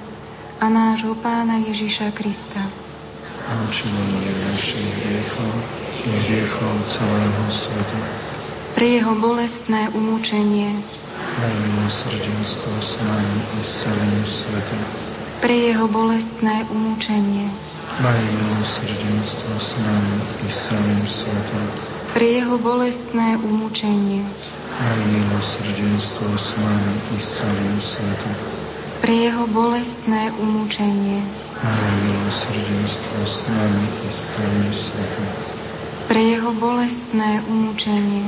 a 0.62 0.66
nášho 0.70 1.18
Pána 1.22 1.62
Ježiša 1.62 2.14
Krista. 2.14 2.87
Očinenie 3.48 4.32
našich 4.52 4.91
hriechov 5.07 5.53
i 6.03 6.11
hriechov 6.11 6.74
celého 6.84 7.44
sveta. 7.48 7.99
Pre 8.76 8.88
Jeho 8.88 9.14
bolestné 9.15 9.88
umúčenie. 9.95 10.76
Daj 11.40 11.53
milosrdenstvo 11.56 12.74
s 12.76 12.91
nami 13.03 13.40
i 13.56 13.61
s 13.64 13.72
celým 13.88 14.24
svetom. 14.28 14.82
Pre 15.40 15.56
Jeho 15.56 15.88
bolestné 15.88 16.56
umúčenie. 16.68 17.48
Daj 18.03 18.19
milosrdenstvo 18.19 19.53
s 19.56 19.72
nami 19.80 20.18
i 20.44 20.48
s 20.52 20.57
celým 20.68 21.03
svetom 21.07 21.65
pre 22.18 22.41
jeho 22.41 22.57
bolestné 22.57 23.38
umúčenie. 23.45 24.26
Maj 24.82 24.99
milosrdenstvo 25.06 26.26
s 26.34 26.57
nami 26.57 26.94
i 27.14 27.18
s 27.22 27.30
celým 27.38 27.78
svetom. 27.78 28.34
Pre 29.06 29.14
jeho 29.14 29.45
bolestné 29.53 30.34
umúčenie. 30.41 31.22
Maj 31.64 31.92
milosrdenstvo 32.06 33.20
s 33.26 33.38
nami 33.50 33.86
i 33.86 34.10
s 34.12 34.22
celým 34.36 34.72
svetom. 34.74 35.28
Pre 36.08 36.22
jeho 36.22 36.52
bolestné 36.58 37.30
umúčenie. 37.50 38.26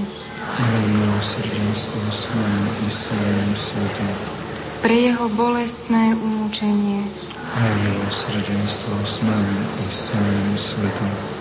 Maj 0.57 0.81
milosrdenstvo 0.89 2.01
s 2.09 2.21
nami 2.33 2.69
i 2.69 2.89
s 2.89 2.99
celým 3.11 3.51
svetom. 3.53 4.09
Pre 4.81 4.95
jeho 4.95 5.25
bolestné 5.33 6.03
umúčenie. 6.17 7.01
Maj 7.53 7.73
milosrdenstvo 7.83 8.95
s 9.03 9.15
nami 9.27 9.57
i 9.61 9.85
s 9.89 9.97
celým 10.09 10.53
svetom 10.55 11.39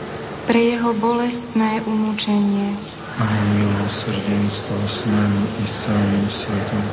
pre 0.48 0.64
jeho 0.64 0.96
bolestné 0.96 1.84
umúčenie. 1.84 2.72
Maj 3.20 3.40
milosrdenstvo 3.52 4.80
s 4.80 5.04
nami 5.04 5.44
i 5.60 5.64
s 5.68 5.84
celým 5.84 6.24
svetom. 6.24 6.84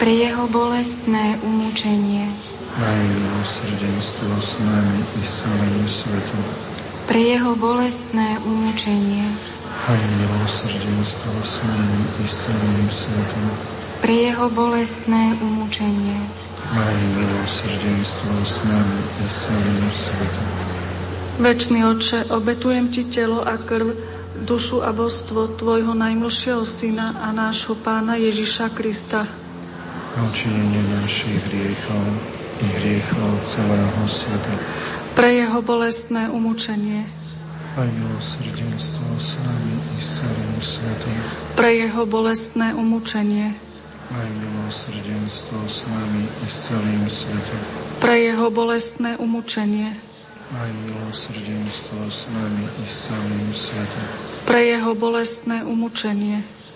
Pre 0.00 0.08
jeho 0.08 0.48
bolestné 0.48 1.36
umúčenie. 1.44 2.32
Maj 2.76 3.00
milosrdenstvo 3.08 4.36
s 4.36 4.60
nami 4.60 5.00
i 5.00 5.22
s 5.24 5.40
celým 5.40 5.88
svetom. 5.88 6.44
Pre 7.08 7.16
jeho 7.16 7.56
bolestné 7.56 8.36
umúčenie. 8.44 9.32
Maj 9.88 10.02
milosrdenstvo 10.20 11.32
s 11.40 11.64
nami 11.64 12.04
i 12.20 12.26
s 12.28 12.36
celým 12.44 12.88
svetom. 12.92 13.44
Pre 14.04 14.12
jeho 14.12 14.52
bolestné 14.52 15.40
umúčenie. 15.40 16.20
Maj 16.76 16.96
milosrdenstvo 17.16 18.34
s 18.44 18.56
nami 18.68 19.00
i 19.00 19.24
s 19.24 19.36
celým 19.48 19.84
svetom. 19.88 20.48
Večný 21.40 21.80
Oče, 21.80 22.28
obetujem 22.28 22.92
Ti 22.92 23.08
telo 23.08 23.40
a 23.40 23.56
krv, 23.56 23.96
dušu 24.44 24.84
a 24.84 24.92
božstvo 24.92 25.48
Tvojho 25.56 25.96
najmilšieho 25.96 26.68
Syna 26.68 27.24
a 27.24 27.32
nášho 27.32 27.72
Pána 27.72 28.20
Ježiša 28.20 28.68
Krista. 28.76 29.24
Očinenie 30.20 30.84
našich 31.00 31.40
hriechov 31.48 32.35
i 32.60 32.66
hriechov 32.80 33.32
celého 33.42 34.02
sveta. 34.08 34.54
Pre 35.16 35.28
Jeho 35.32 35.60
bolestné 35.60 36.28
umúčenie. 36.28 37.04
Aj 37.76 37.88
milosrdenstvo 37.88 39.08
s 39.20 39.36
nami 39.44 39.74
i 39.76 40.00
s 40.00 40.24
celým 40.24 40.56
svetom. 40.60 41.16
Pre 41.56 41.70
Jeho 41.72 42.02
bolestné 42.08 42.68
umúčenie. 42.72 43.52
Aj 44.12 44.28
milosrdenstvo 44.28 45.58
s 45.66 45.84
nami 45.88 46.24
i 46.24 46.48
s 46.48 46.56
celým 46.72 47.04
svetom. 47.08 47.60
Pre 48.00 48.14
Jeho 48.16 48.46
bolestné 48.48 49.10
umúčenie 49.20 50.06
Maj 50.46 50.70
milosrdenstvo 50.70 52.06
s 52.06 52.30
nami 52.30 52.70
i 52.70 52.86
s 52.86 53.10
celým 53.10 53.50
svetom. 53.50 54.06
Pre 54.46 54.62
jeho 54.62 54.94
bolestné 54.94 55.66
umúčenie. 55.66 56.46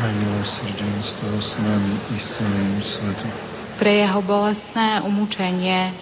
A 0.00 0.04
milosrdenstvo 0.08 1.28
s 1.36 1.60
nami 1.60 1.94
i 2.12 2.16
s 2.16 2.40
celým 2.40 2.76
svetom. 2.80 3.32
Pre 3.76 3.92
jeho 3.92 4.20
bolestné 4.24 5.04
umúčenie. 5.04 5.92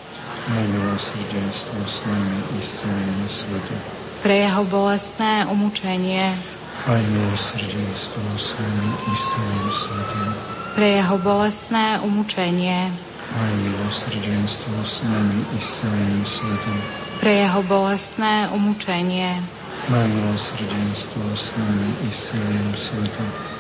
A 0.47 0.55
milosrdenstvo 0.71 1.81
s 1.83 1.99
nami 2.07 2.39
i 2.55 2.61
s 2.63 2.71
celým 2.87 3.21
svetom. 3.27 3.79
Pre 4.23 4.35
jeho 4.37 4.63
bolestné 4.69 5.33
umúčenie. 5.51 6.39
A 6.87 6.91
milosrdenstvo 6.95 8.23
s 8.39 8.49
nami 8.59 8.91
i 8.95 9.15
s 9.17 9.25
celým 9.35 9.69
svetom. 9.75 10.29
Pre 10.77 10.87
jeho 10.87 11.17
bolestné 11.19 11.87
umúčenie 12.05 13.11
aj 13.31 13.53
milosrdenstvo 13.63 14.75
s 14.83 15.07
nami 15.07 15.39
i 15.55 15.59
s 15.63 15.69
celým 15.83 16.23
svetom. 16.27 16.79
Pre 17.23 17.31
jeho 17.31 17.63
bolestné 17.63 18.51
umúčenie. 18.51 19.39
Maj 19.87 20.07
milosrdenstvo 20.11 21.23
s 21.31 21.55
nami 21.55 21.91
i 22.07 22.09
s 22.11 22.35
celým 22.35 22.71
svetom. 22.75 23.50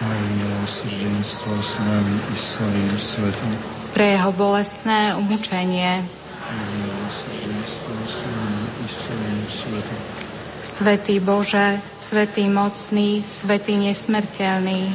Maj 0.00 0.20
milosrdenstvo 0.40 1.52
s 1.52 1.72
nami 1.84 2.16
i 2.16 2.36
s 2.38 2.44
celým 2.56 2.92
svetom. 2.96 3.52
Pre 3.92 4.06
jeho 4.08 4.32
bolestné 4.32 5.12
umúčenie. 5.18 6.00
Maj 6.00 6.66
milosrdenstvo 6.80 7.92
s 8.00 8.16
nami 8.32 8.62
i 8.64 8.86
s 8.88 8.96
celým 9.04 9.40
svetom. 9.44 10.00
Svetý 10.62 11.18
Bože, 11.18 11.82
Svetý 11.98 12.46
mocný, 12.46 13.26
Svetý 13.26 13.74
nesmrteľný. 13.76 14.94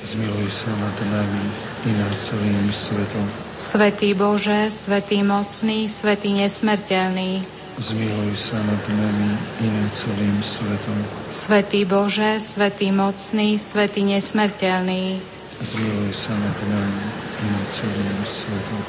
Zmiluj 0.00 0.48
sa 0.48 0.72
nad 0.80 0.96
nami 1.02 1.44
i 1.84 1.90
nad 1.98 2.14
celým 2.14 2.70
svetom. 2.72 3.26
Svetý 3.60 4.16
Bože, 4.16 4.70
Svetý 4.72 5.20
mocný, 5.26 5.90
Svetý 5.92 6.32
nesmrteľný. 6.32 7.59
Zmiluj 7.80 8.36
sa 8.36 8.60
nad 8.60 8.84
nami 8.92 9.40
i 9.64 9.66
nad 9.72 9.88
celým 9.88 10.36
svetom. 10.44 11.00
Svetý 11.32 11.88
Bože, 11.88 12.36
Svetý 12.36 12.92
mocný, 12.92 13.56
Svetý 13.56 14.04
nesmrteľný. 14.04 15.16
Zmiluj 15.64 16.12
sa 16.12 16.36
nad 16.36 16.58
nami 16.60 17.04
i 17.40 17.44
nad 17.48 17.66
celým 17.72 18.20
svetom. 18.28 18.84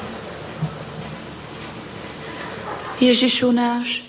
Ježišu 3.00 3.48
náš, 3.56 4.04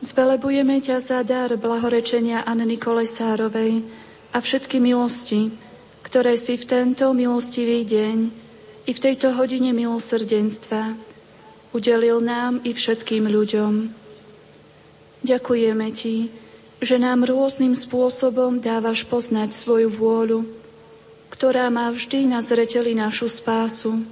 zvelebujeme 0.00 0.80
ťa 0.80 1.04
za 1.04 1.20
dar 1.20 1.52
blahorečenia 1.60 2.48
Anny 2.48 2.80
Kolesárovej 2.80 3.84
a 4.32 4.40
všetky 4.40 4.80
milosti, 4.80 5.52
ktoré 6.00 6.40
si 6.40 6.56
v 6.56 6.64
tento 6.64 7.12
milostivý 7.12 7.84
deň 7.84 8.16
i 8.88 8.90
v 8.96 9.02
tejto 9.04 9.36
hodine 9.36 9.76
milosrdenstva 9.76 10.96
udelil 11.76 12.24
nám 12.24 12.64
i 12.64 12.72
všetkým 12.72 13.28
ľuďom. 13.28 13.97
Ďakujeme 15.28 15.92
Ti, 15.92 16.32
že 16.80 16.96
nám 16.96 17.28
rôznym 17.28 17.76
spôsobom 17.76 18.64
dávaš 18.64 19.04
poznať 19.04 19.52
svoju 19.52 19.92
vôľu, 19.92 20.48
ktorá 21.28 21.68
má 21.68 21.92
vždy 21.92 22.32
na 22.32 22.40
zreteli 22.40 22.96
našu 22.96 23.28
spásu. 23.28 24.08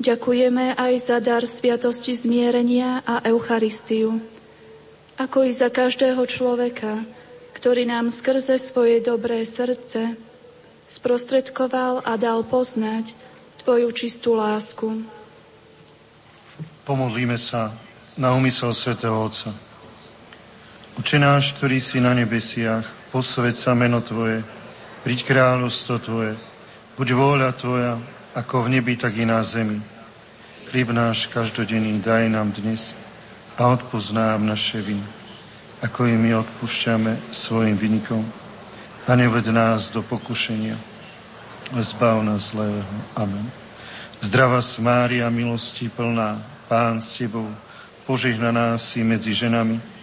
Ďakujeme 0.00 0.80
aj 0.80 0.94
za 0.96 1.20
dar 1.20 1.44
sviatosti 1.44 2.16
zmierenia 2.16 3.04
a 3.04 3.20
Eucharistiu, 3.28 4.16
ako 5.20 5.44
i 5.44 5.52
za 5.52 5.68
každého 5.68 6.24
človeka, 6.24 7.04
ktorý 7.52 7.84
nám 7.84 8.08
skrze 8.08 8.56
svoje 8.56 9.04
dobré 9.04 9.44
srdce 9.44 10.16
sprostredkoval 10.88 12.00
a 12.00 12.16
dal 12.16 12.48
poznať 12.48 13.12
Tvoju 13.60 13.90
čistú 13.92 14.38
lásku. 14.38 15.04
Pomodlíme 16.86 17.34
sa 17.34 17.74
na 18.14 18.30
úmysel 18.30 18.70
svätého 18.70 19.12
Otca. 19.12 19.65
Oče 20.96 21.20
náš, 21.20 21.52
ktorý 21.60 21.76
si 21.76 22.00
na 22.00 22.16
nebesiach, 22.16 23.12
posved 23.12 23.52
sa 23.52 23.76
meno 23.76 24.00
Tvoje, 24.00 24.40
príď 25.04 25.28
kráľovstvo 25.28 26.00
Tvoje, 26.00 26.32
buď 26.96 27.08
vôľa 27.12 27.52
Tvoja, 27.52 28.00
ako 28.32 28.64
v 28.64 28.80
nebi, 28.80 28.96
tak 28.96 29.12
i 29.20 29.28
na 29.28 29.44
zemi. 29.44 29.76
Chlieb 30.72 30.96
náš 30.96 31.28
každodenný 31.28 32.00
daj 32.00 32.32
nám 32.32 32.48
dnes 32.56 32.96
a 33.60 33.68
odpúsť 33.76 34.16
nám 34.16 34.48
naše 34.48 34.80
viny, 34.80 35.04
ako 35.84 36.08
i 36.08 36.16
my 36.16 36.40
odpúšťame 36.40 37.12
svojim 37.28 37.76
vynikom. 37.76 38.24
A 39.04 39.12
neved 39.20 39.52
nás 39.52 39.92
do 39.92 40.00
pokušenia, 40.00 40.80
zbav 41.76 42.24
nás 42.24 42.56
zlého. 42.56 42.80
Amen. 43.12 43.44
Zdravá 44.24 44.64
Mária, 44.80 45.28
milosti 45.28 45.92
plná, 45.92 46.40
Pán 46.72 47.04
s 47.04 47.20
Tebou, 47.20 47.52
požehnaná 48.08 48.80
si 48.80 49.04
medzi 49.04 49.36
ženami 49.36 49.95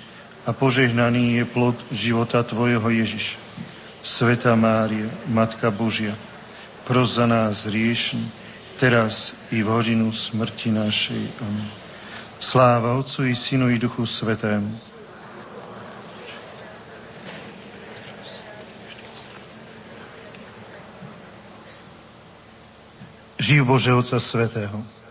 a 0.44 0.52
požehnaný 0.52 1.40
je 1.40 1.46
plod 1.48 1.78
života 1.92 2.44
Tvojho 2.44 2.90
Ježiš. 2.90 3.40
Sveta 4.04 4.56
Mária, 4.60 5.08
Matka 5.32 5.72
Božia, 5.72 6.12
pros 6.84 7.16
za 7.16 7.24
nás 7.24 7.64
riešni, 7.64 8.28
teraz 8.76 9.32
i 9.56 9.64
v 9.64 9.72
hodinu 9.72 10.12
smrti 10.12 10.76
našej. 10.76 11.24
Amen. 11.40 11.70
Sláva 12.44 13.00
Otcu 13.00 13.32
i 13.32 13.36
Synu 13.36 13.72
i 13.72 13.80
Duchu 13.80 14.04
Svetému. 14.04 14.76
Živ 23.40 23.62
Bože 23.64 23.96
Otca 23.96 24.20
Svetého. 24.20 25.03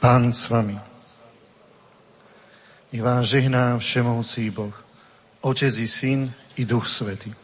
Pán 0.00 0.32
s 0.32 0.48
vami. 0.48 0.80
Nech 2.88 3.04
vám 3.04 3.20
žehná 3.20 3.76
všemohúcí 3.76 4.48
Boh, 4.48 4.72
Otec 5.44 5.76
i 5.76 5.84
Syn 5.84 6.32
i 6.56 6.64
Duch 6.64 6.88
Svetý. 6.88 7.36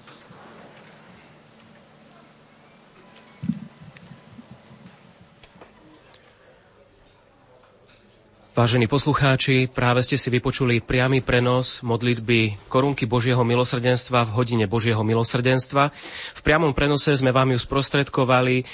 Vážení 8.56 8.88
poslucháči, 8.88 9.68
práve 9.68 10.00
ste 10.00 10.16
si 10.16 10.32
vypočuli 10.32 10.80
priamy 10.80 11.20
prenos 11.20 11.84
modlitby 11.84 12.72
Korunky 12.72 13.04
Božieho 13.04 13.44
milosrdenstva 13.44 14.24
v 14.24 14.32
hodine 14.32 14.64
Božieho 14.64 15.04
milosrdenstva. 15.04 15.92
V 16.32 16.40
priamom 16.40 16.72
prenose 16.72 17.12
sme 17.12 17.36
vám 17.36 17.52
ju 17.52 17.60
sprostredkovali 17.60 18.64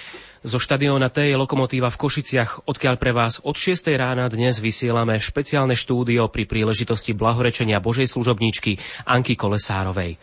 zo 0.43 0.59
štadióna 0.59 1.07
T 1.07 1.31
je 1.31 1.39
Lokomotíva 1.39 1.87
v 1.87 2.01
Košiciach, 2.03 2.67
odkiaľ 2.67 2.95
pre 2.99 3.15
vás 3.15 3.39
od 3.47 3.55
6. 3.55 3.95
rána 3.95 4.27
dnes 4.27 4.59
vysielame 4.59 5.23
špeciálne 5.23 5.79
štúdio 5.79 6.27
pri 6.27 6.51
príležitosti 6.51 7.15
blahorečenia 7.15 7.79
Božej 7.79 8.11
služobníčky 8.11 8.75
Anky 9.07 9.39
Kolesárovej. 9.39 10.19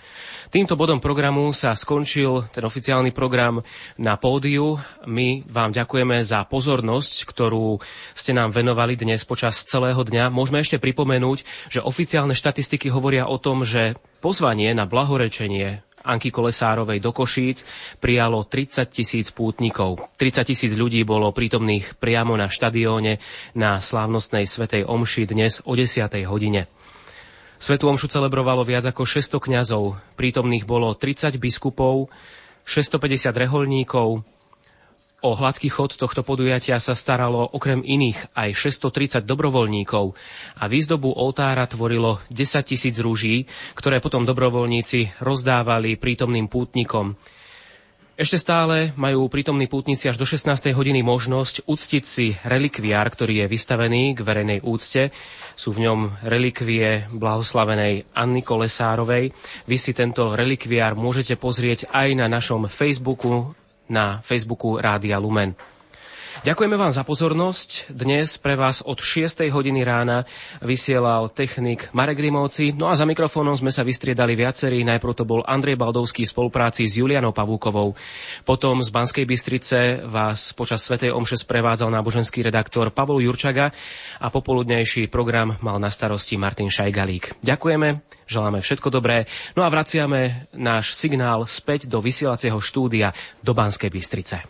Týmto 0.51 0.75
bodom 0.75 0.99
programu 0.99 1.55
sa 1.55 1.71
skončil 1.71 2.51
ten 2.51 2.67
oficiálny 2.67 3.15
program 3.15 3.63
na 3.95 4.19
pódiu. 4.19 4.75
My 5.07 5.47
vám 5.47 5.71
ďakujeme 5.71 6.19
za 6.19 6.43
pozornosť, 6.43 7.23
ktorú 7.23 7.79
ste 8.11 8.35
nám 8.35 8.51
venovali 8.51 8.99
dnes 8.99 9.23
počas 9.23 9.63
celého 9.63 10.03
dňa. 10.03 10.33
Môžeme 10.35 10.59
ešte 10.59 10.83
pripomenúť, 10.83 11.47
že 11.71 11.79
oficiálne 11.79 12.35
štatistiky 12.35 12.91
hovoria 12.91 13.29
o 13.29 13.39
tom, 13.39 13.63
že 13.63 13.95
pozvanie 14.19 14.75
na 14.75 14.83
blahorečenie 14.83 15.85
Anky 16.09 16.33
Kolesárovej 16.33 16.97
do 16.97 17.13
Košíc 17.13 17.61
prijalo 18.01 18.41
30 18.49 18.89
tisíc 18.89 19.29
pútnikov. 19.29 20.01
30 20.17 20.49
tisíc 20.49 20.73
ľudí 20.73 21.05
bolo 21.05 21.29
prítomných 21.29 22.01
priamo 22.01 22.33
na 22.33 22.49
štadióne 22.49 23.21
na 23.53 23.77
slávnostnej 23.77 24.49
Svetej 24.49 24.89
Omši 24.89 25.29
dnes 25.29 25.61
o 25.69 25.77
10. 25.77 26.09
hodine. 26.25 26.65
Svetu 27.61 27.91
Omšu 27.91 28.09
celebrovalo 28.09 28.65
viac 28.65 28.87
ako 28.89 29.05
600 29.05 29.37
kňazov, 29.37 30.01
prítomných 30.17 30.65
bolo 30.65 30.95
30 30.95 31.37
biskupov, 31.37 32.09
650 32.65 33.35
reholníkov, 33.35 34.23
O 35.19 35.35
hladký 35.35 35.67
chod 35.67 35.99
tohto 35.99 36.23
podujatia 36.23 36.79
sa 36.79 36.95
staralo 36.95 37.43
okrem 37.43 37.83
iných 37.83 38.31
aj 38.39 38.55
630 38.55 39.27
dobrovoľníkov 39.27 40.15
a 40.55 40.63
výzdobu 40.71 41.11
oltára 41.11 41.67
tvorilo 41.67 42.23
10 42.31 42.63
tisíc 42.63 42.95
rúží, 43.03 43.43
ktoré 43.75 43.99
potom 43.99 44.23
dobrovoľníci 44.23 45.19
rozdávali 45.19 45.99
prítomným 45.99 46.47
pútnikom. 46.47 47.19
Ešte 48.19 48.35
stále 48.35 48.91
majú 48.99 49.31
prítomní 49.31 49.71
pútnici 49.71 50.11
až 50.11 50.19
do 50.19 50.27
16. 50.27 50.75
hodiny 50.75 51.03
možnosť 51.03 51.67
uctiť 51.67 52.03
si 52.03 52.35
relikviár, 52.43 53.07
ktorý 53.07 53.43
je 53.43 53.51
vystavený 53.51 54.11
k 54.15 54.23
verejnej 54.23 54.59
úcte. 54.59 55.15
Sú 55.55 55.71
v 55.71 55.87
ňom 55.87 56.19
relikvie 56.27 57.07
blahoslavenej 57.15 58.11
Anny 58.11 58.43
Kolesárovej. 58.43 59.31
Vy 59.67 59.77
si 59.79 59.95
tento 59.95 60.35
relikviár 60.35 60.99
môžete 60.99 61.39
pozrieť 61.39 61.87
aj 61.95 62.07
na 62.19 62.27
našom 62.27 62.67
Facebooku 62.67 63.55
na 63.89 64.21
Facebooku 64.21 64.77
Rádia 64.77 65.17
Lumen. 65.19 65.55
Ďakujeme 66.39 66.79
vám 66.79 66.87
za 66.87 67.03
pozornosť. 67.03 67.91
Dnes 67.91 68.39
pre 68.39 68.55
vás 68.55 68.79
od 68.79 69.03
6. 69.03 69.51
hodiny 69.51 69.83
rána 69.83 70.23
vysielal 70.63 71.27
technik 71.35 71.91
Marek 71.91 72.23
Grimovci. 72.23 72.71
No 72.71 72.87
a 72.87 72.95
za 72.95 73.03
mikrofónom 73.03 73.59
sme 73.59 73.75
sa 73.75 73.83
vystriedali 73.83 74.39
viacerí. 74.39 74.87
Najprv 74.87 75.19
to 75.19 75.27
bol 75.27 75.43
Andrej 75.43 75.75
Baldovský 75.75 76.23
v 76.23 76.31
spolupráci 76.31 76.87
s 76.87 76.95
Julianou 76.95 77.35
Pavúkovou. 77.35 77.91
Potom 78.47 78.79
z 78.79 78.87
Banskej 78.87 79.27
Bystrice 79.27 79.99
vás 80.07 80.55
počas 80.55 80.79
Svetej 80.87 81.11
Omše 81.11 81.43
sprevádzal 81.43 81.91
náboženský 81.91 82.39
redaktor 82.47 82.87
Pavol 82.95 83.19
Jurčaga 83.19 83.75
a 84.23 84.27
popoludnejší 84.31 85.11
program 85.11 85.59
mal 85.59 85.75
na 85.75 85.91
starosti 85.91 86.39
Martin 86.39 86.71
Šajgalík. 86.71 87.43
Ďakujeme, 87.43 87.99
želáme 88.31 88.63
všetko 88.63 88.87
dobré. 88.87 89.27
No 89.59 89.67
a 89.67 89.69
vraciame 89.69 90.47
náš 90.55 90.95
signál 90.95 91.43
späť 91.51 91.91
do 91.91 91.99
vysielacieho 91.99 92.63
štúdia 92.63 93.11
do 93.43 93.51
Banskej 93.51 93.91
Bystrice. 93.91 94.47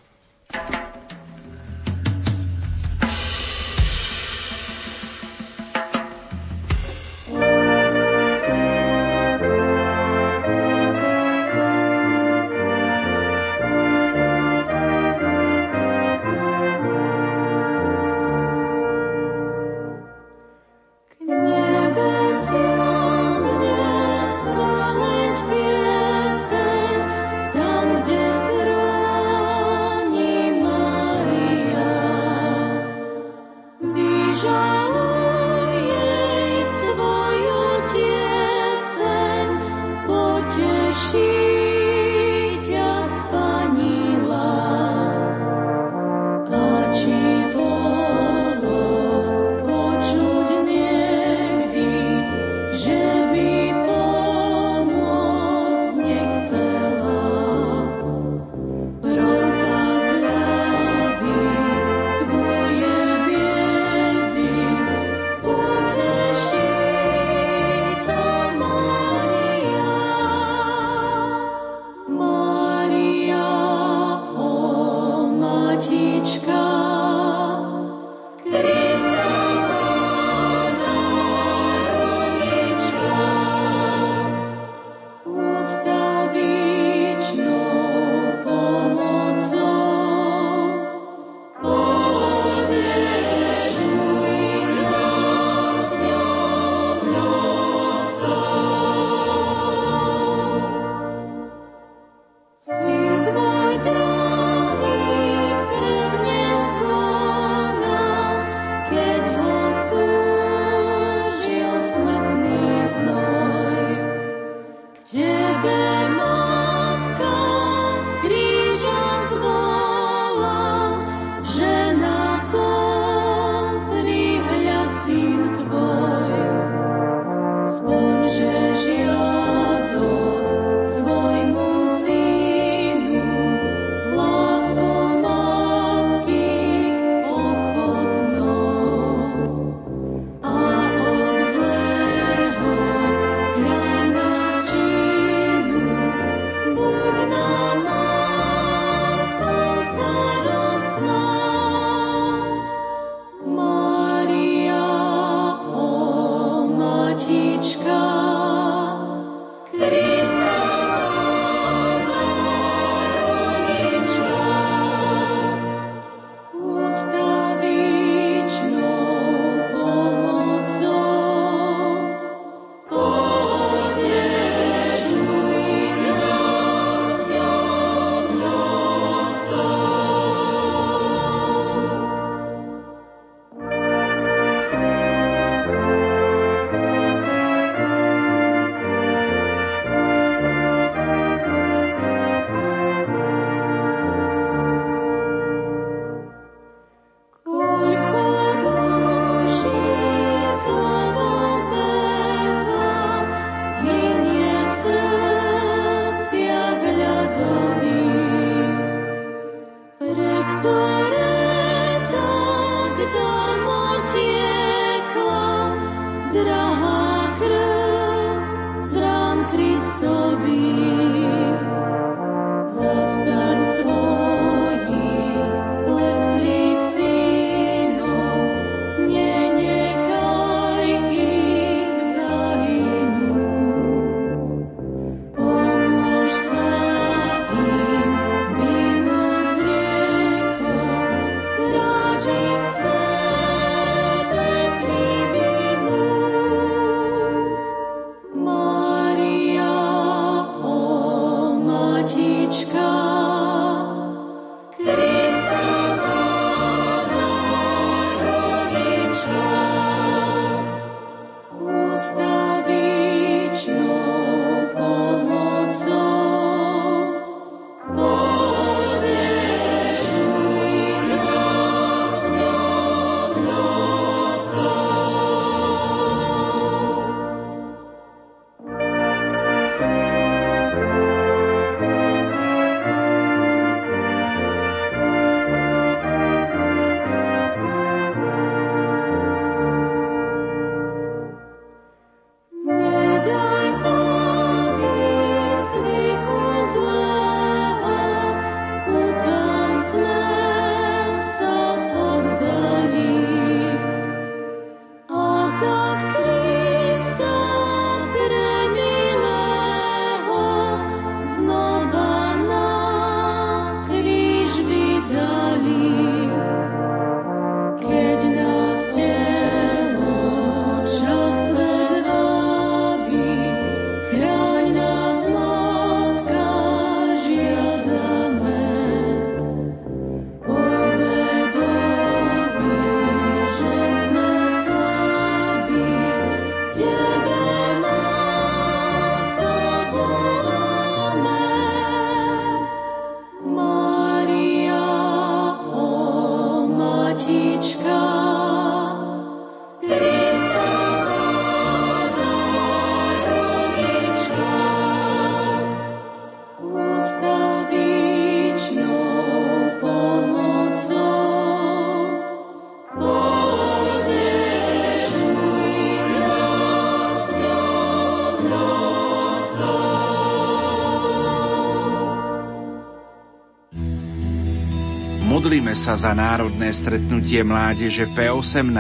Modlíme 375.60 375.76
sa 375.76 376.00
za 376.00 376.16
národné 376.16 376.72
stretnutie 376.72 377.44
mládeže 377.44 378.08
P18 378.16 378.72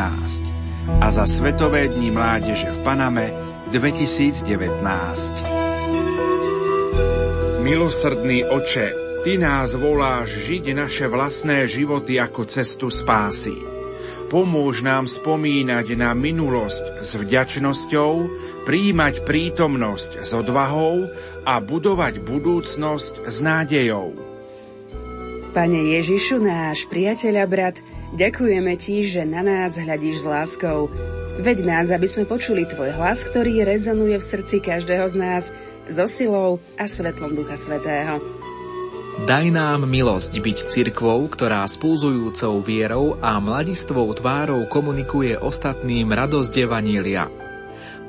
a 1.03 1.11
za 1.11 1.27
Svetové 1.27 1.91
dni 1.91 2.08
mládeže 2.08 2.72
v 2.72 2.80
Paname 2.88 3.35
2019. 3.67 4.48
Milosrdný 7.67 8.48
oče, 8.48 8.95
Ty 9.27 9.33
nás 9.43 9.75
voláš 9.75 10.40
žiť 10.48 10.72
naše 10.72 11.11
vlastné 11.11 11.67
životy 11.67 12.16
ako 12.16 12.48
cestu 12.48 12.88
spásy. 12.88 13.59
Pomôž 14.32 14.80
nám 14.80 15.03
spomínať 15.11 15.99
na 15.99 16.16
minulosť 16.16 17.03
s 17.03 17.19
vďačnosťou, 17.19 18.11
príjmať 18.64 19.27
prítomnosť 19.27 20.24
s 20.24 20.32
odvahou 20.32 21.11
a 21.43 21.59
budovať 21.59 22.24
budúcnosť 22.24 23.27
s 23.27 23.38
nádejou. 23.43 24.28
Pane 25.49 25.97
Ježišu, 25.97 26.37
náš 26.37 26.85
priateľ 26.85 27.33
a 27.41 27.45
brat, 27.49 27.81
ďakujeme 28.13 28.69
Ti, 28.77 29.01
že 29.01 29.25
na 29.25 29.41
nás 29.41 29.73
hľadíš 29.73 30.21
s 30.21 30.29
láskou. 30.29 30.93
Veď 31.41 31.65
nás, 31.65 31.89
aby 31.89 32.05
sme 32.05 32.29
počuli 32.29 32.69
Tvoj 32.69 32.93
hlas, 32.93 33.25
ktorý 33.25 33.65
rezonuje 33.65 34.21
v 34.21 34.27
srdci 34.29 34.61
každého 34.61 35.09
z 35.09 35.15
nás, 35.17 35.43
so 35.89 36.05
silou 36.05 36.61
a 36.77 36.85
svetlom 36.85 37.33
Ducha 37.33 37.57
Svetého. 37.57 38.21
Daj 39.25 39.49
nám 39.49 39.89
milosť 39.89 40.37
byť 40.37 40.57
cirkvou, 40.69 41.25
ktorá 41.25 41.65
s 41.65 41.81
pulzujúcou 41.81 42.61
vierou 42.61 43.17
a 43.17 43.41
mladistvou 43.41 44.13
tvárou 44.13 44.69
komunikuje 44.69 45.33
ostatným 45.33 46.13
radosť 46.13 46.53
Evanília. 46.61 47.25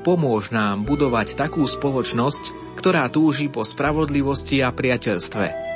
Pomôž 0.05 0.53
nám 0.53 0.85
budovať 0.85 1.41
takú 1.41 1.65
spoločnosť, 1.65 2.77
ktorá 2.77 3.09
túži 3.09 3.49
po 3.49 3.65
spravodlivosti 3.65 4.61
a 4.61 4.69
priateľstve. 4.69 5.70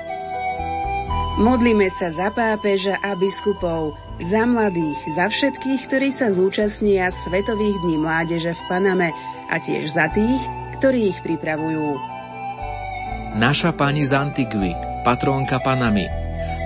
Modlíme 1.35 1.91
sa 1.91 2.07
za 2.07 2.31
pápeža 2.31 2.95
a 3.03 3.11
biskupov, 3.11 3.99
za 4.23 4.47
mladých, 4.47 4.95
za 5.11 5.27
všetkých, 5.27 5.81
ktorí 5.83 6.07
sa 6.07 6.31
zúčastnia 6.31 7.11
Svetových 7.11 7.75
dní 7.83 7.99
mládeže 7.99 8.55
v 8.55 8.61
Paname 8.71 9.11
a 9.51 9.59
tiež 9.59 9.91
za 9.91 10.07
tých, 10.07 10.39
ktorí 10.79 11.11
ich 11.11 11.19
pripravujú. 11.19 11.99
Naša 13.35 13.75
pani 13.75 14.07
z 14.07 14.15
Antigvit, 14.15 14.79
patrónka 15.03 15.59
Panami. 15.59 16.07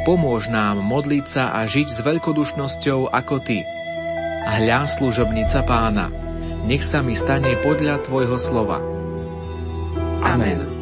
Pomôž 0.06 0.54
nám 0.54 0.86
modliť 0.86 1.26
sa 1.26 1.50
a 1.58 1.66
žiť 1.66 1.88
s 1.90 2.00
veľkodušnosťou 2.06 3.10
ako 3.10 3.36
Ty. 3.42 3.66
Hľa 4.54 4.86
služobnica 4.86 5.66
pána, 5.66 6.14
nech 6.70 6.86
sa 6.86 7.02
mi 7.02 7.18
stane 7.18 7.58
podľa 7.66 8.06
Tvojho 8.06 8.38
slova. 8.38 8.78
Amen. 10.22 10.79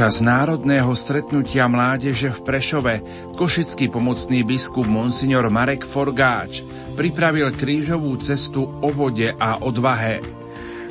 Počas 0.00 0.24
národného 0.24 0.96
stretnutia 0.96 1.68
mládeže 1.68 2.32
v 2.32 2.40
Prešove 2.40 2.94
košický 3.36 3.92
pomocný 3.92 4.48
biskup 4.48 4.88
Monsignor 4.88 5.52
Marek 5.52 5.84
Forgáč 5.84 6.64
pripravil 6.96 7.52
krížovú 7.52 8.16
cestu 8.16 8.64
o 8.64 8.88
vode 8.96 9.28
a 9.28 9.60
odvahe. 9.60 10.24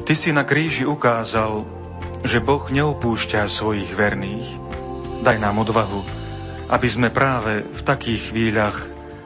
Ty 0.06 0.14
si 0.14 0.30
na 0.30 0.46
kríži 0.46 0.86
ukázal, 0.86 1.66
že 2.22 2.38
Boh 2.38 2.62
neopúšťa 2.70 3.50
svojich 3.50 3.90
verných. 3.98 4.46
Daj 5.26 5.42
nám 5.42 5.66
odvahu, 5.66 6.06
aby 6.70 6.86
sme 6.86 7.10
práve 7.10 7.66
v 7.66 7.82
takých 7.82 8.30
chvíľach 8.30 8.78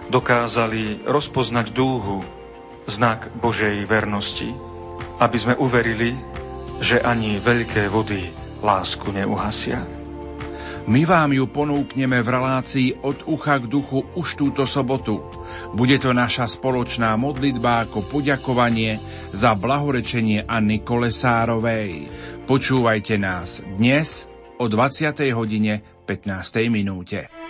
dokázali 0.08 1.04
rozpoznať 1.04 1.76
dúhu, 1.76 2.24
znak 2.88 3.36
Božej 3.36 3.84
vernosti, 3.84 4.48
aby 5.20 5.36
sme 5.36 5.60
uverili, 5.60 6.16
že 6.80 7.04
ani 7.04 7.36
veľké 7.36 7.92
vody 7.92 8.43
lásku 8.64 9.12
neuhasia. 9.12 9.84
My 10.84 11.08
vám 11.08 11.32
ju 11.32 11.48
ponúkneme 11.48 12.20
v 12.20 12.28
relácii 12.28 12.90
od 13.08 13.24
ucha 13.32 13.56
k 13.56 13.72
duchu 13.72 14.04
už 14.20 14.36
túto 14.36 14.68
sobotu. 14.68 15.24
Bude 15.72 15.96
to 15.96 16.12
naša 16.12 16.52
spoločná 16.52 17.16
modlitba 17.16 17.88
ako 17.88 18.04
poďakovanie 18.04 19.00
za 19.32 19.56
blahorečenie 19.56 20.44
Anny 20.44 20.84
Kolesárovej. 20.84 22.12
Počúvajte 22.44 23.16
nás 23.16 23.64
dnes 23.64 24.28
o 24.60 24.68
20. 24.68 25.16
hodine 25.32 26.04
15. 26.04 26.68
minúte. 26.68 27.43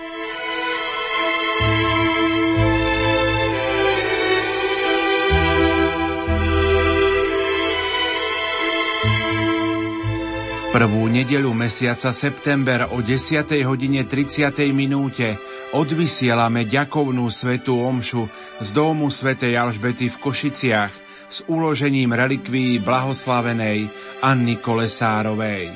Prvú 10.73 11.05
nedeľu 11.05 11.53
mesiaca 11.53 12.09
september 12.09 12.89
o 12.89 13.05
10. 13.05 13.45
hodine 13.61 14.09
30. 14.09 14.57
minúte 14.73 15.37
odvysielame 15.69 16.65
ďakovnú 16.65 17.29
svetú 17.29 17.77
omšu 17.77 18.25
z 18.57 18.69
domu 18.73 19.13
svätej 19.13 19.53
Alžbety 19.53 20.09
v 20.09 20.17
Košiciach 20.17 20.93
s 21.29 21.45
uložením 21.45 22.17
relikví 22.17 22.81
blahoslavenej 22.81 23.85
Anny 24.25 24.57
Kolesárovej. 24.57 25.69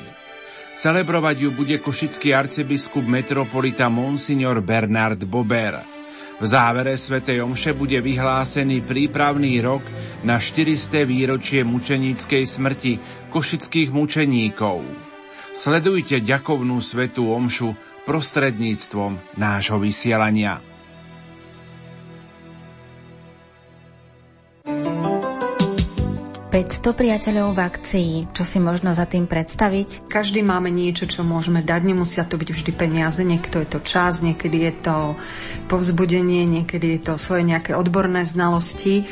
Celebrovať 0.74 1.46
ju 1.46 1.50
bude 1.54 1.78
košický 1.78 2.34
arcibiskup 2.34 3.06
metropolita 3.06 3.86
Monsignor 3.86 4.58
Bernard 4.66 5.22
Bober. 5.30 5.97
V 6.38 6.46
závere 6.46 6.94
svätej 6.94 7.42
Omše 7.42 7.74
bude 7.74 7.98
vyhlásený 7.98 8.86
prípravný 8.86 9.58
rok 9.58 9.82
na 10.22 10.38
400. 10.38 11.02
výročie 11.02 11.66
mučeníckej 11.66 12.46
smrti 12.46 12.92
košických 13.34 13.90
mučeníkov. 13.90 14.86
Sledujte 15.50 16.22
ďakovnú 16.22 16.78
svetú 16.78 17.34
omšu 17.34 17.74
prostredníctvom 18.06 19.18
nášho 19.34 19.82
vysielania. 19.82 20.67
500 26.48 26.96
priateľov 26.96 27.52
v 27.52 27.60
akcii. 27.60 28.12
Čo 28.32 28.42
si 28.42 28.58
možno 28.58 28.96
za 28.96 29.04
tým 29.04 29.28
predstaviť? 29.28 30.08
Každý 30.08 30.40
máme 30.40 30.72
niečo, 30.72 31.04
čo 31.04 31.20
môžeme 31.20 31.60
dať. 31.60 31.80
Nemusia 31.84 32.24
to 32.24 32.40
byť 32.40 32.48
vždy 32.56 32.72
peniaze. 32.72 33.20
Niekto 33.20 33.60
je 33.60 33.68
to 33.68 33.80
čas, 33.84 34.24
niekedy 34.24 34.64
je 34.64 34.72
to 34.80 34.96
povzbudenie, 35.68 36.48
niekedy 36.48 36.96
je 36.96 37.00
to 37.04 37.20
svoje 37.20 37.44
nejaké 37.44 37.76
odborné 37.76 38.24
znalosti. 38.24 39.04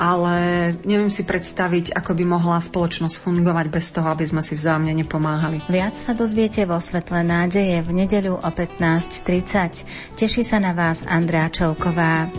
Ale 0.00 0.72
neviem 0.88 1.12
si 1.12 1.28
predstaviť, 1.28 1.92
ako 1.92 2.16
by 2.16 2.24
mohla 2.24 2.56
spoločnosť 2.56 3.20
fungovať 3.20 3.66
bez 3.68 3.92
toho, 3.92 4.08
aby 4.08 4.24
sme 4.24 4.40
si 4.40 4.56
vzájomne 4.56 4.96
nepomáhali. 4.96 5.60
Viac 5.68 5.92
sa 5.92 6.16
dozviete 6.16 6.64
vo 6.64 6.80
Svetle 6.80 7.20
nádeje 7.20 7.84
v 7.84 7.90
nedeľu 7.92 8.40
o 8.40 8.48
15.30. 8.48 10.16
Teší 10.16 10.40
sa 10.40 10.56
na 10.56 10.72
vás 10.72 11.04
Andrá 11.04 11.52
Čelková. 11.52 12.32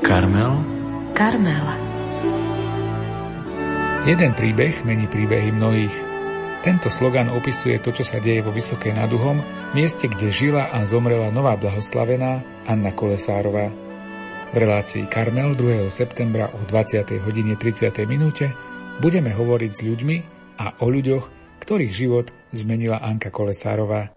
Karmel? 0.00 0.64
Karmel. 1.12 1.66
Jeden 4.08 4.32
príbeh 4.32 4.80
mení 4.88 5.04
príbehy 5.04 5.52
mnohých. 5.52 5.92
Tento 6.64 6.88
slogan 6.88 7.28
opisuje 7.28 7.76
to, 7.84 7.92
čo 7.92 8.04
sa 8.04 8.16
deje 8.16 8.40
vo 8.40 8.52
Vysokej 8.52 8.96
nad 8.96 9.12
Uhom, 9.12 9.40
mieste, 9.76 10.08
kde 10.08 10.32
žila 10.32 10.72
a 10.72 10.88
zomrela 10.88 11.28
nová 11.28 11.56
blahoslavená 11.60 12.40
Anna 12.64 12.96
Kolesárová. 12.96 13.68
V 14.50 14.56
relácii 14.56 15.04
Karmel 15.04 15.52
2. 15.52 15.92
septembra 15.92 16.48
o 16.48 16.60
20. 16.64 17.20
hodine 17.20 17.54
30. 17.60 17.92
minúte 18.08 18.56
budeme 19.04 19.36
hovoriť 19.36 19.72
s 19.72 19.80
ľuďmi 19.84 20.16
a 20.64 20.80
o 20.80 20.86
ľuďoch, 20.88 21.24
ktorých 21.60 21.92
život 21.92 22.32
zmenila 22.56 23.04
Anka 23.04 23.28
Kolesárová. 23.28 24.16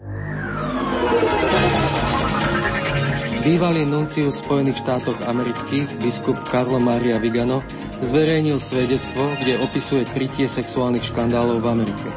Bývalý 3.44 3.84
nuncius 3.84 4.40
Spojených 4.40 4.88
štátoch 4.88 5.20
amerických, 5.28 6.00
biskup 6.00 6.40
Carlo 6.48 6.80
Maria 6.80 7.20
Vigano, 7.20 7.60
zverejnil 8.00 8.56
svedectvo, 8.56 9.36
kde 9.36 9.60
opisuje 9.60 10.08
krytie 10.08 10.48
sexuálnych 10.48 11.04
škandálov 11.04 11.60
v 11.60 11.68
Amerike. 11.76 12.08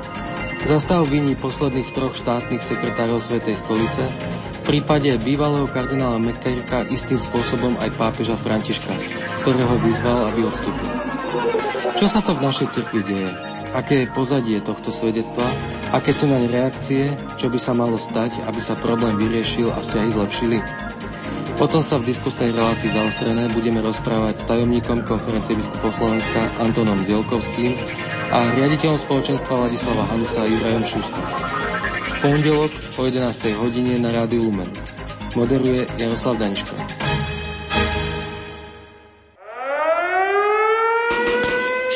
Zastav 0.71 1.03
viní 1.11 1.35
posledných 1.35 1.91
troch 1.99 2.15
štátnych 2.15 2.63
sekretárov 2.63 3.19
Svetej 3.19 3.59
stolice, 3.59 4.07
v 4.55 4.61
prípade 4.71 5.11
bývalého 5.27 5.67
kardinála 5.67 6.23
McCarricka 6.23 6.87
istým 6.95 7.19
spôsobom 7.19 7.75
aj 7.83 7.91
pápeža 7.99 8.39
Františka, 8.39 8.95
ktorého 9.43 9.83
vyzval, 9.83 10.31
aby 10.31 10.47
odstúpil. 10.47 10.91
Čo 11.99 12.07
sa 12.07 12.23
to 12.23 12.39
v 12.39 12.45
našej 12.47 12.71
cirkvi 12.71 13.03
deje? 13.03 13.31
Aké 13.75 14.07
je 14.07 14.15
pozadie 14.15 14.63
tohto 14.63 14.95
svedectva? 14.95 15.43
Aké 15.91 16.15
sú 16.15 16.31
naň 16.31 16.47
reakcie? 16.55 17.11
Čo 17.35 17.51
by 17.51 17.59
sa 17.59 17.75
malo 17.75 17.99
stať, 17.99 18.47
aby 18.47 18.63
sa 18.63 18.79
problém 18.79 19.19
vyriešil 19.19 19.75
a 19.75 19.79
vzťahy 19.83 20.09
zlepšili? 20.15 20.59
Potom 21.57 21.81
sa 21.81 21.97
v 21.97 22.13
diskusnej 22.13 22.53
relácii 22.53 22.93
zaostrené 22.93 23.49
budeme 23.57 23.81
rozprávať 23.81 24.45
s 24.45 24.45
tajomníkom 24.45 25.09
konferencie 25.09 25.57
biskupov 25.57 25.89
Slovenska 25.89 26.53
Antonom 26.61 27.01
Zielkovským 27.01 27.73
a 28.29 28.45
riaditeľom 28.61 29.01
spoločenstva 29.01 29.65
Ladislava 29.65 30.05
Hanusa 30.13 30.45
Jurajom 30.45 30.85
Šustom. 30.85 31.25
Pondelok 32.21 32.73
o 33.01 33.09
11. 33.09 33.57
hodine 33.57 33.97
na 33.97 34.13
Rádiu 34.13 34.53
Lumen. 34.53 34.69
Moderuje 35.33 35.89
Jaroslav 35.97 36.37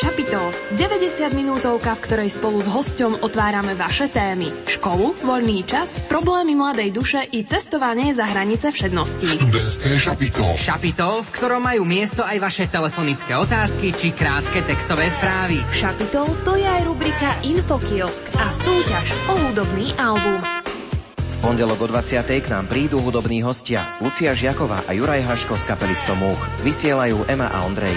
Daniško. 0.01 0.57
90 0.81 1.37
minútovka, 1.37 1.93
v 1.93 2.01
ktorej 2.01 2.31
spolu 2.33 2.65
s 2.65 2.69
hosťom 2.71 3.21
otvárame 3.21 3.77
vaše 3.77 4.09
témy. 4.09 4.49
Školu, 4.65 5.13
voľný 5.21 5.67
čas, 5.69 6.01
problémy 6.09 6.57
mladej 6.57 6.89
duše 6.95 7.21
i 7.37 7.45
cestovanie 7.45 8.17
za 8.17 8.25
hranice 8.25 8.73
všedností. 8.73 9.29
Študentské 9.37 9.91
šapito. 10.01 10.45
Šapito, 10.57 11.21
v 11.21 11.29
ktorom 11.35 11.61
majú 11.67 11.83
miesto 11.85 12.25
aj 12.25 12.39
vaše 12.41 12.65
telefonické 12.73 13.37
otázky 13.37 13.93
či 13.93 14.17
krátke 14.17 14.65
textové 14.65 15.13
správy. 15.13 15.61
Šapito 15.75 16.25
to 16.49 16.57
je 16.57 16.65
aj 16.65 16.83
rubrika 16.89 17.37
Infokiosk 17.45 18.25
a 18.41 18.49
súťaž 18.49 19.07
o 19.29 19.35
hudobný 19.37 19.93
album. 20.01 20.41
Pondelok 21.41 21.85
o 21.85 21.89
20. 21.89 22.21
k 22.45 22.53
nám 22.53 22.69
prídu 22.69 23.01
hudobní 23.01 23.41
hostia. 23.41 23.97
Lucia 24.05 24.37
Žiaková 24.37 24.85
a 24.85 24.93
Juraj 24.93 25.25
Haško 25.25 25.57
z 25.57 25.65
kapely 25.69 25.97
Stomúch. 25.97 26.41
Vysielajú 26.65 27.25
Ema 27.33 27.49
a 27.49 27.65
Ondrej. 27.65 27.97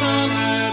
the 0.00 0.65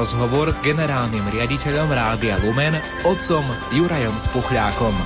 rozhovor 0.00 0.48
s 0.48 0.64
generálnym 0.64 1.28
riaditeľom 1.28 1.92
Rádia 1.92 2.40
Lumen, 2.40 2.72
otcom 3.04 3.44
Jurajom 3.68 4.16
Spuchľákom. 4.16 4.96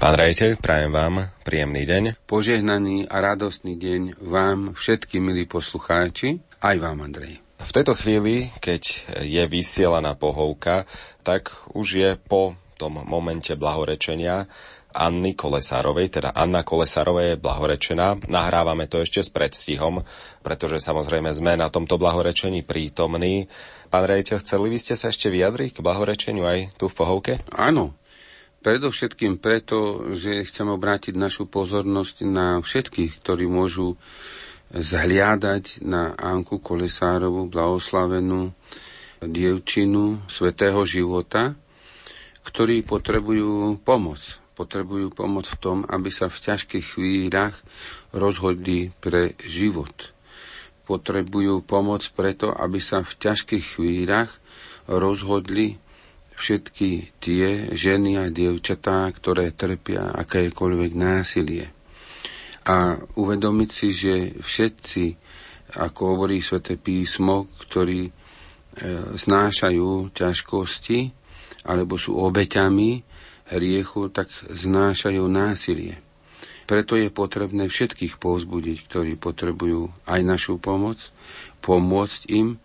Pán 0.00 0.14
rejiteľ, 0.16 0.56
prajem 0.56 0.88
vám 0.88 1.28
príjemný 1.54 1.86
deň. 1.86 2.04
Požehnaný 2.26 3.06
a 3.06 3.22
radostný 3.22 3.78
deň 3.78 4.18
vám, 4.26 4.74
všetky 4.74 5.22
milí 5.22 5.46
poslucháči, 5.46 6.42
aj 6.58 6.82
vám, 6.82 7.06
Andrej. 7.06 7.38
V 7.62 7.70
tejto 7.70 7.94
chvíli, 7.94 8.50
keď 8.58 8.82
je 9.22 9.42
vysielaná 9.46 10.18
pohovka, 10.18 10.82
tak 11.22 11.54
už 11.70 11.86
je 11.94 12.10
po 12.18 12.58
tom 12.74 12.98
momente 13.06 13.54
blahorečenia 13.54 14.50
Anny 14.90 15.38
Kolesárovej, 15.38 16.18
teda 16.18 16.34
Anna 16.34 16.66
Kolesárovej 16.66 17.38
je 17.38 17.42
blahorečená. 17.46 18.26
Nahrávame 18.26 18.90
to 18.90 18.98
ešte 18.98 19.22
s 19.22 19.30
predstihom, 19.30 20.02
pretože 20.42 20.82
samozrejme 20.82 21.30
sme 21.38 21.54
na 21.54 21.70
tomto 21.70 22.02
blahorečení 22.02 22.66
prítomní. 22.66 23.46
Pán 23.94 24.10
rejiteľ, 24.10 24.42
chceli 24.42 24.74
by 24.74 24.78
ste 24.82 24.98
sa 24.98 25.14
ešte 25.14 25.30
vyjadriť 25.30 25.78
k 25.78 25.84
blahorečeniu 25.86 26.50
aj 26.50 26.74
tu 26.74 26.90
v 26.90 26.98
Pohovke? 26.98 27.32
Áno. 27.54 27.94
Predovšetkým 28.64 29.44
preto, 29.44 30.08
že 30.16 30.40
chcem 30.48 30.64
obrátiť 30.64 31.12
našu 31.12 31.44
pozornosť 31.44 32.24
na 32.24 32.64
všetkých, 32.64 33.20
ktorí 33.20 33.44
môžu 33.44 34.00
zhliadať 34.72 35.84
na 35.84 36.16
Anku 36.16 36.64
Kolesárovú, 36.64 37.44
blahoslavenú, 37.52 38.56
dievčinu 39.20 40.24
svetého 40.32 40.80
života, 40.88 41.52
ktorí 42.44 42.88
potrebujú 42.88 43.84
pomoc. 43.84 44.40
Potrebujú 44.56 45.12
pomoc 45.12 45.44
v 45.44 45.60
tom, 45.60 45.78
aby 45.84 46.08
sa 46.08 46.32
v 46.32 46.40
ťažkých 46.40 46.96
chvíľach 46.96 47.60
rozhodli 48.16 48.96
pre 48.96 49.36
život. 49.44 49.92
Potrebujú 50.88 51.60
pomoc 51.60 52.00
preto, 52.16 52.48
aby 52.48 52.80
sa 52.80 53.04
v 53.04 53.12
ťažkých 53.12 53.76
chvíľach 53.76 54.32
rozhodli 54.88 55.83
všetky 56.34 57.14
tie 57.22 57.70
ženy 57.72 58.18
a 58.18 58.30
dievčatá, 58.30 59.06
ktoré 59.14 59.54
trpia 59.54 60.10
akékoľvek 60.14 60.92
násilie. 60.94 61.70
A 62.64 62.96
uvedomiť 62.96 63.70
si, 63.70 63.88
že 63.92 64.14
všetci, 64.40 65.04
ako 65.78 66.00
hovorí 66.16 66.40
sväté 66.40 66.80
písmo, 66.80 67.52
ktorí 67.60 68.08
e, 68.08 68.12
znášajú 69.14 70.16
ťažkosti 70.16 71.00
alebo 71.64 72.00
sú 72.00 72.16
obeťami 72.16 72.90
hriechu, 73.52 74.08
tak 74.08 74.32
znášajú 74.48 75.24
násilie. 75.28 76.00
Preto 76.64 76.96
je 76.96 77.12
potrebné 77.12 77.68
všetkých 77.68 78.16
povzbudiť, 78.16 78.88
ktorí 78.88 79.12
potrebujú 79.20 79.92
aj 80.08 80.20
našu 80.24 80.56
pomoc, 80.56 80.96
pomôcť 81.60 82.20
im 82.32 82.56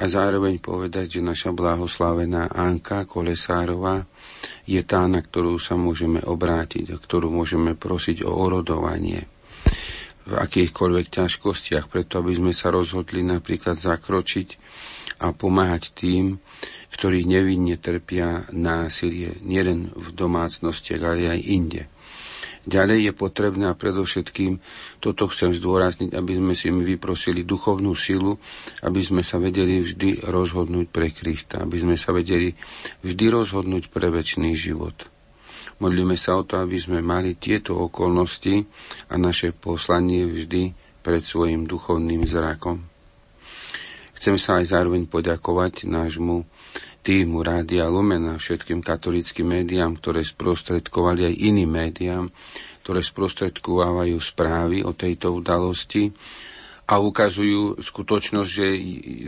a 0.00 0.08
zároveň 0.08 0.56
povedať, 0.64 1.20
že 1.20 1.20
naša 1.20 1.52
blahoslavená 1.52 2.48
Anka 2.48 3.04
Kolesárová 3.04 4.00
je 4.64 4.80
tá, 4.80 5.04
na 5.04 5.20
ktorú 5.20 5.60
sa 5.60 5.76
môžeme 5.76 6.24
obrátiť 6.24 6.88
a 6.88 6.96
ktorú 6.96 7.28
môžeme 7.28 7.76
prosiť 7.76 8.24
o 8.24 8.32
orodovanie 8.32 9.28
v 10.24 10.32
akýchkoľvek 10.40 11.06
ťažkostiach, 11.12 11.92
preto 11.92 12.24
aby 12.24 12.32
sme 12.32 12.52
sa 12.56 12.72
rozhodli 12.72 13.20
napríklad 13.20 13.76
zakročiť 13.76 14.48
a 15.20 15.36
pomáhať 15.36 15.92
tým, 15.92 16.40
ktorí 16.96 17.28
nevinne 17.28 17.76
trpia 17.76 18.48
násilie, 18.56 19.36
nielen 19.44 19.92
v 19.92 20.06
domácnostiach, 20.16 21.02
ale 21.04 21.28
aj 21.28 21.40
inde. 21.44 21.82
Ďalej 22.60 23.08
je 23.08 23.12
potrebné 23.16 23.72
a 23.72 23.78
predovšetkým, 23.78 24.60
toto 25.00 25.24
chcem 25.32 25.56
zdôrazniť, 25.56 26.12
aby 26.12 26.32
sme 26.36 26.52
si 26.52 26.68
my 26.68 26.84
vyprosili 26.84 27.40
duchovnú 27.40 27.96
silu, 27.96 28.36
aby 28.84 29.00
sme 29.00 29.24
sa 29.24 29.40
vedeli 29.40 29.80
vždy 29.80 30.28
rozhodnúť 30.28 30.92
pre 30.92 31.08
Krista, 31.08 31.64
aby 31.64 31.80
sme 31.80 31.96
sa 31.96 32.12
vedeli 32.12 32.52
vždy 33.00 33.24
rozhodnúť 33.32 33.88
pre 33.88 34.12
väčší 34.12 34.52
život. 34.52 35.08
Modlíme 35.80 36.12
sa 36.20 36.36
o 36.36 36.44
to, 36.44 36.60
aby 36.60 36.76
sme 36.76 37.00
mali 37.00 37.40
tieto 37.40 37.72
okolnosti 37.72 38.68
a 39.08 39.16
naše 39.16 39.56
poslanie 39.56 40.28
vždy 40.28 40.76
pred 41.00 41.24
svojim 41.24 41.64
duchovným 41.64 42.28
zrakom. 42.28 42.84
Chcem 44.20 44.36
sa 44.36 44.60
aj 44.60 44.76
zároveň 44.76 45.08
poďakovať 45.08 45.88
nášmu 45.88 46.44
týmu 47.00 47.40
Rádia 47.40 47.88
Lumena, 47.88 48.36
všetkým 48.36 48.84
katolickým 48.84 49.48
médiám, 49.48 49.96
ktoré 49.96 50.20
sprostredkovali 50.20 51.32
aj 51.32 51.34
iným 51.40 51.70
médiám, 51.72 52.24
ktoré 52.84 53.00
sprostredkovávajú 53.00 54.16
správy 54.20 54.84
o 54.84 54.92
tejto 54.92 55.32
udalosti 55.32 56.12
a 56.90 56.98
ukazujú 56.98 57.80
skutočnosť, 57.80 58.50
že 58.50 58.66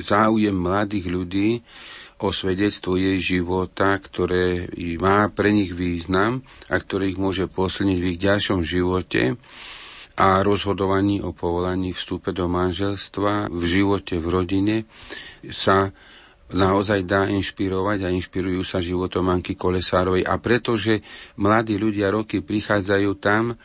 záujem 0.02 0.52
mladých 0.52 1.06
ľudí 1.08 1.50
o 2.22 2.30
svedectvo 2.30 2.94
jej 2.94 3.18
života, 3.18 3.98
ktoré 3.98 4.70
má 4.98 5.26
pre 5.30 5.50
nich 5.50 5.74
význam 5.74 6.42
a 6.70 6.78
ktoré 6.78 7.10
ich 7.10 7.18
môže 7.18 7.50
posilniť 7.50 7.98
v 7.98 8.08
ich 8.14 8.18
ďalšom 8.22 8.62
živote 8.62 9.34
a 10.18 10.44
rozhodovaní 10.44 11.18
o 11.24 11.34
povolaní 11.34 11.90
vstupe 11.96 12.30
do 12.30 12.46
manželstva, 12.46 13.50
v 13.50 13.62
živote, 13.64 14.20
v 14.20 14.26
rodine 14.28 14.76
sa 15.50 15.90
naozaj 16.52 17.08
dá 17.08 17.28
inšpirovať 17.28 17.98
a 18.04 18.12
inšpirujú 18.12 18.62
sa 18.62 18.78
životom 18.78 19.28
Anky 19.32 19.56
Kolesárovej. 19.56 20.28
A 20.28 20.36
pretože 20.38 21.00
mladí 21.40 21.76
ľudia 21.80 22.12
roky 22.12 22.44
prichádzajú 22.44 23.10
tam, 23.18 23.56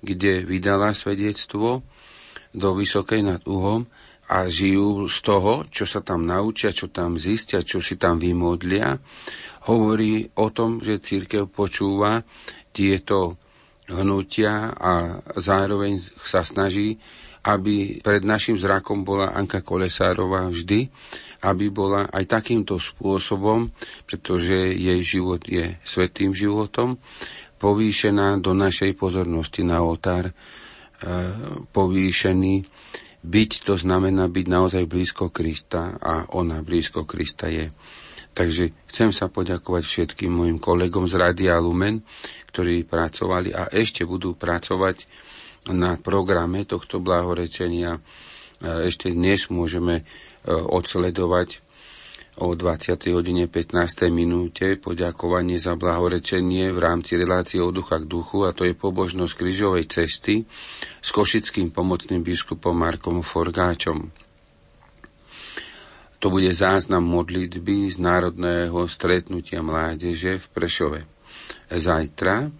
kde 0.00 0.46
vydala 0.46 0.94
svedectvo 0.94 1.82
do 2.56 2.68
Vysokej 2.72 3.20
nad 3.20 3.42
Uhom 3.44 3.84
a 4.26 4.50
žijú 4.50 5.06
z 5.06 5.18
toho, 5.22 5.52
čo 5.70 5.86
sa 5.86 6.02
tam 6.02 6.26
naučia, 6.26 6.74
čo 6.74 6.90
tam 6.90 7.14
zistia, 7.14 7.62
čo 7.62 7.78
si 7.78 7.94
tam 7.94 8.18
vymodlia, 8.18 8.98
hovorí 9.70 10.26
o 10.38 10.50
tom, 10.50 10.82
že 10.82 11.02
církev 11.02 11.46
počúva 11.46 12.22
tieto 12.74 13.38
hnutia 13.86 14.74
a 14.74 15.22
zároveň 15.38 16.02
sa 16.18 16.42
snaží, 16.42 16.98
aby 17.46 18.02
pred 18.02 18.26
našim 18.26 18.58
zrakom 18.58 19.06
bola 19.06 19.30
Anka 19.30 19.62
Kolesárová 19.62 20.50
vždy 20.50 20.90
aby 21.46 21.70
bola 21.70 22.10
aj 22.10 22.26
takýmto 22.26 22.82
spôsobom, 22.82 23.70
pretože 24.02 24.74
jej 24.74 24.98
život 24.98 25.46
je 25.46 25.78
svetým 25.86 26.34
životom, 26.34 26.98
povýšená 27.56 28.42
do 28.42 28.52
našej 28.52 28.98
pozornosti 28.98 29.62
na 29.62 29.80
oltár, 29.80 30.30
e, 30.30 30.32
povýšený 31.70 32.54
byť, 33.26 33.50
to 33.62 33.74
znamená 33.78 34.26
byť 34.26 34.46
naozaj 34.46 34.84
blízko 34.86 35.30
Krista 35.30 35.98
a 35.98 36.30
ona 36.34 36.62
blízko 36.62 37.06
Krista 37.06 37.46
je. 37.46 37.70
Takže 38.36 38.76
chcem 38.92 39.10
sa 39.16 39.32
poďakovať 39.32 39.82
všetkým 39.88 40.28
mojim 40.28 40.58
kolegom 40.60 41.08
z 41.08 41.16
Radia 41.16 41.56
Lumen, 41.56 42.04
ktorí 42.52 42.84
pracovali 42.84 43.56
a 43.56 43.72
ešte 43.72 44.04
budú 44.04 44.36
pracovať 44.36 45.08
na 45.72 45.96
programe 45.96 46.68
tohto 46.68 47.00
blahorečenia. 47.00 47.96
E, 47.96 48.00
ešte 48.92 49.08
dnes 49.08 49.48
môžeme 49.48 50.04
odsledovať 50.46 51.66
o 52.36 52.52
20. 52.52 53.16
hodine 53.16 53.48
15. 53.48 54.12
minúte 54.12 54.76
poďakovanie 54.76 55.56
za 55.56 55.72
blahorečenie 55.72 56.68
v 56.68 56.78
rámci 56.78 57.16
relácie 57.16 57.64
od 57.64 57.72
ducha 57.72 57.96
k 57.96 58.04
duchu 58.04 58.44
a 58.44 58.52
to 58.52 58.68
je 58.68 58.76
pobožnosť 58.76 59.32
krížovej 59.32 59.88
cesty 59.88 60.44
s 61.00 61.08
košickým 61.16 61.72
pomocným 61.72 62.20
biskupom 62.20 62.76
Markom 62.76 63.24
Forgáčom. 63.24 64.12
To 66.20 66.26
bude 66.28 66.52
záznam 66.52 67.04
modlitby 67.08 67.92
z 67.92 67.96
Národného 68.00 68.84
stretnutia 68.88 69.64
mládeže 69.64 70.36
v 70.36 70.46
Prešove. 70.52 71.00
Zajtra 71.72 72.52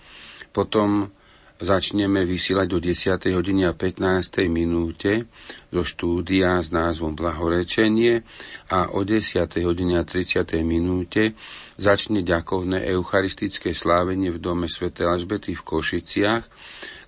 potom 0.56 1.12
začneme 1.56 2.28
vysielať 2.28 2.66
do 2.68 2.78
10. 2.78 3.32
hodiny 3.32 3.64
a 3.64 3.72
15. 3.72 4.44
minúte 4.52 5.24
do 5.72 5.80
štúdia 5.80 6.60
s 6.60 6.68
názvom 6.68 7.16
Blahorečenie 7.16 8.20
a 8.68 8.92
o 8.92 9.00
10. 9.00 9.48
hodine 9.64 9.96
a 9.96 10.04
30. 10.04 10.44
minúte 10.60 11.32
začne 11.80 12.20
ďakovné 12.20 12.84
eucharistické 12.92 13.72
slávenie 13.72 14.32
v 14.36 14.38
dome 14.40 14.68
Sv. 14.68 14.92
Alžbety 14.92 15.56
v 15.56 15.62
Košiciach, 15.64 16.44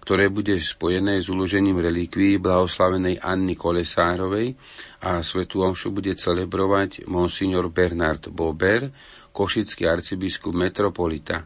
ktoré 0.01 0.33
bude 0.33 0.57
spojené 0.57 1.21
s 1.21 1.29
uložením 1.29 1.85
relikví 1.85 2.41
blahoslavenej 2.41 3.21
Anny 3.21 3.53
Kolesárovej 3.53 4.57
a 5.05 5.21
svetu 5.21 5.61
omšu 5.61 5.93
bude 5.93 6.17
celebrovať 6.17 7.05
monsignor 7.05 7.69
Bernard 7.69 8.33
Bober, 8.33 8.89
košický 9.29 9.85
arcibiskup 9.85 10.57
metropolita. 10.57 11.45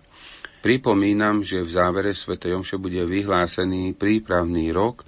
Pripomínam, 0.62 1.42
že 1.42 1.66
v 1.66 1.74
závere 1.74 2.14
Sv. 2.14 2.38
Jomše 2.38 2.78
bude 2.78 3.02
vyhlásený 3.02 3.98
prípravný 3.98 4.70
rok 4.70 5.02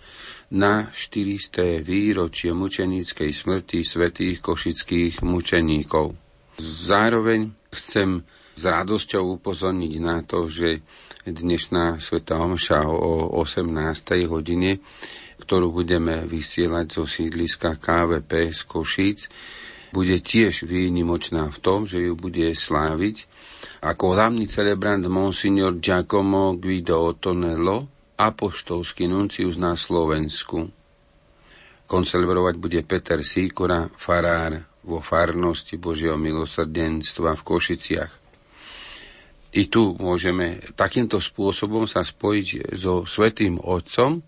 na 0.50 0.90
400. 0.90 1.78
výročie 1.78 2.50
mučeníckej 2.50 3.30
smrti 3.30 3.86
svetých 3.86 4.42
košických 4.42 5.22
mučeníkov. 5.22 6.18
Zároveň 6.58 7.54
chcem 7.70 8.26
s 8.54 8.62
radosťou 8.66 9.38
upozorniť 9.38 9.94
na 10.02 10.26
to, 10.26 10.50
že 10.50 10.82
dnešná 11.22 12.02
Sveta 12.02 12.38
Omša 12.42 12.90
o 12.90 13.38
18. 13.38 13.70
hodine, 14.26 14.82
ktorú 15.38 15.70
budeme 15.70 16.26
vysielať 16.26 16.86
zo 16.98 17.04
sídliska 17.06 17.78
KVP 17.78 18.50
z 18.50 18.60
Košíc, 18.66 19.20
bude 19.94 20.18
tiež 20.18 20.66
výnimočná 20.66 21.46
v 21.54 21.58
tom, 21.62 21.86
že 21.86 22.02
ju 22.02 22.18
bude 22.18 22.50
sláviť 22.50 23.30
ako 23.84 24.16
hlavný 24.16 24.48
celebrant 24.48 25.04
Monsignor 25.06 25.76
Giacomo 25.78 26.56
Guido 26.56 27.12
Otonello, 27.12 27.88
apoštolský 28.16 29.10
nuncius 29.10 29.58
na 29.58 29.74
Slovensku. 29.74 30.70
Koncelebrovať 31.84 32.54
bude 32.56 32.80
Peter 32.86 33.20
Síkora, 33.20 33.90
farár 33.92 34.64
vo 34.84 35.00
farnosti 35.00 35.76
Božieho 35.76 36.16
milosrdenstva 36.16 37.36
v 37.36 37.42
Košiciach. 37.42 38.12
I 39.54 39.70
tu 39.70 39.94
môžeme 39.96 40.58
takýmto 40.74 41.22
spôsobom 41.22 41.86
sa 41.86 42.02
spojiť 42.02 42.74
so 42.74 43.06
Svetým 43.06 43.62
Otcom, 43.62 44.24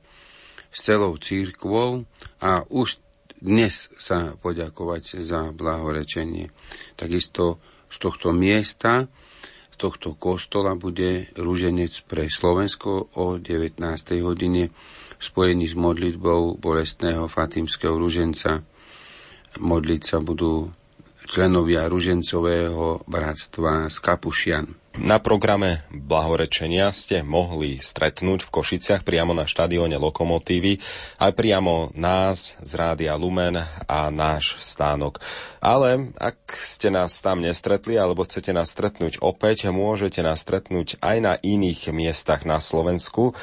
s 0.71 0.79
celou 0.85 1.17
církvou 1.17 2.05
a 2.39 2.63
už 2.69 3.01
dnes 3.41 3.89
sa 3.97 4.37
poďakovať 4.37 5.25
za 5.25 5.53
blahorečenie. 5.53 6.53
Takisto 6.97 7.61
z 7.91 7.97
tohto 7.99 8.35
miesta 8.35 9.07
tohto 9.77 10.17
kostola 10.17 10.73
bude 10.73 11.29
rúženec 11.37 12.09
pre 12.09 12.33
Slovensko 12.33 13.13
o 13.13 13.37
19. 13.37 13.77
hodine 14.25 14.73
spojený 15.21 15.69
s 15.69 15.77
modlitbou 15.77 16.57
bolestného 16.57 17.29
fatimského 17.29 17.93
rúženca. 17.93 18.65
Modliť 19.57 20.03
sa 20.05 20.19
budú 20.21 20.73
členovia 21.29 21.89
Ružencového 21.89 23.05
bratstva 23.05 23.89
z 23.93 23.97
Kapušian. 24.01 24.67
Na 24.97 25.21
programe 25.21 25.85
blahorečenia 25.93 26.89
ste 26.89 27.21
mohli 27.21 27.77
stretnúť 27.77 28.49
v 28.49 28.53
Košiciach 28.53 29.05
priamo 29.05 29.37
na 29.37 29.45
štadióne 29.45 30.01
Lokomotívy 30.01 30.81
aj 31.21 31.37
priamo 31.37 31.93
nás 31.93 32.57
z 32.65 32.71
Rádia 32.73 33.13
Lumen 33.13 33.61
a 33.85 34.09
náš 34.09 34.57
stánok. 34.57 35.21
Ale 35.61 36.17
ak 36.17 36.49
ste 36.57 36.89
nás 36.89 37.21
tam 37.21 37.45
nestretli 37.45 38.01
alebo 38.01 38.25
chcete 38.25 38.57
nás 38.57 38.73
stretnúť 38.73 39.21
opäť, 39.21 39.69
môžete 39.69 40.25
nás 40.25 40.41
stretnúť 40.41 40.97
aj 41.05 41.17
na 41.21 41.35
iných 41.45 41.93
miestach 41.93 42.49
na 42.49 42.57
Slovensku 42.57 43.37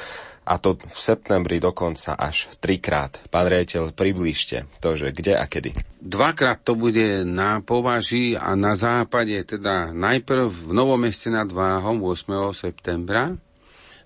a 0.44 0.60
to 0.60 0.76
v 0.76 0.98
septembri 1.00 1.56
dokonca 1.56 2.12
až 2.12 2.52
trikrát. 2.60 3.16
Pán 3.32 3.48
riaditeľ, 3.48 3.96
približte 3.96 4.68
to, 4.84 5.00
že 5.00 5.16
kde 5.16 5.40
a 5.40 5.48
kedy. 5.48 5.72
Dvakrát 6.04 6.60
to 6.60 6.76
bude 6.76 7.24
na 7.24 7.64
považi 7.64 8.36
a 8.36 8.52
na 8.52 8.76
západe, 8.76 9.40
teda 9.48 9.96
najprv 9.96 10.68
v 10.68 10.72
Novom 10.76 11.00
meste 11.00 11.32
nad 11.32 11.48
Váhom 11.48 12.04
8. 12.04 12.52
septembra, 12.52 13.32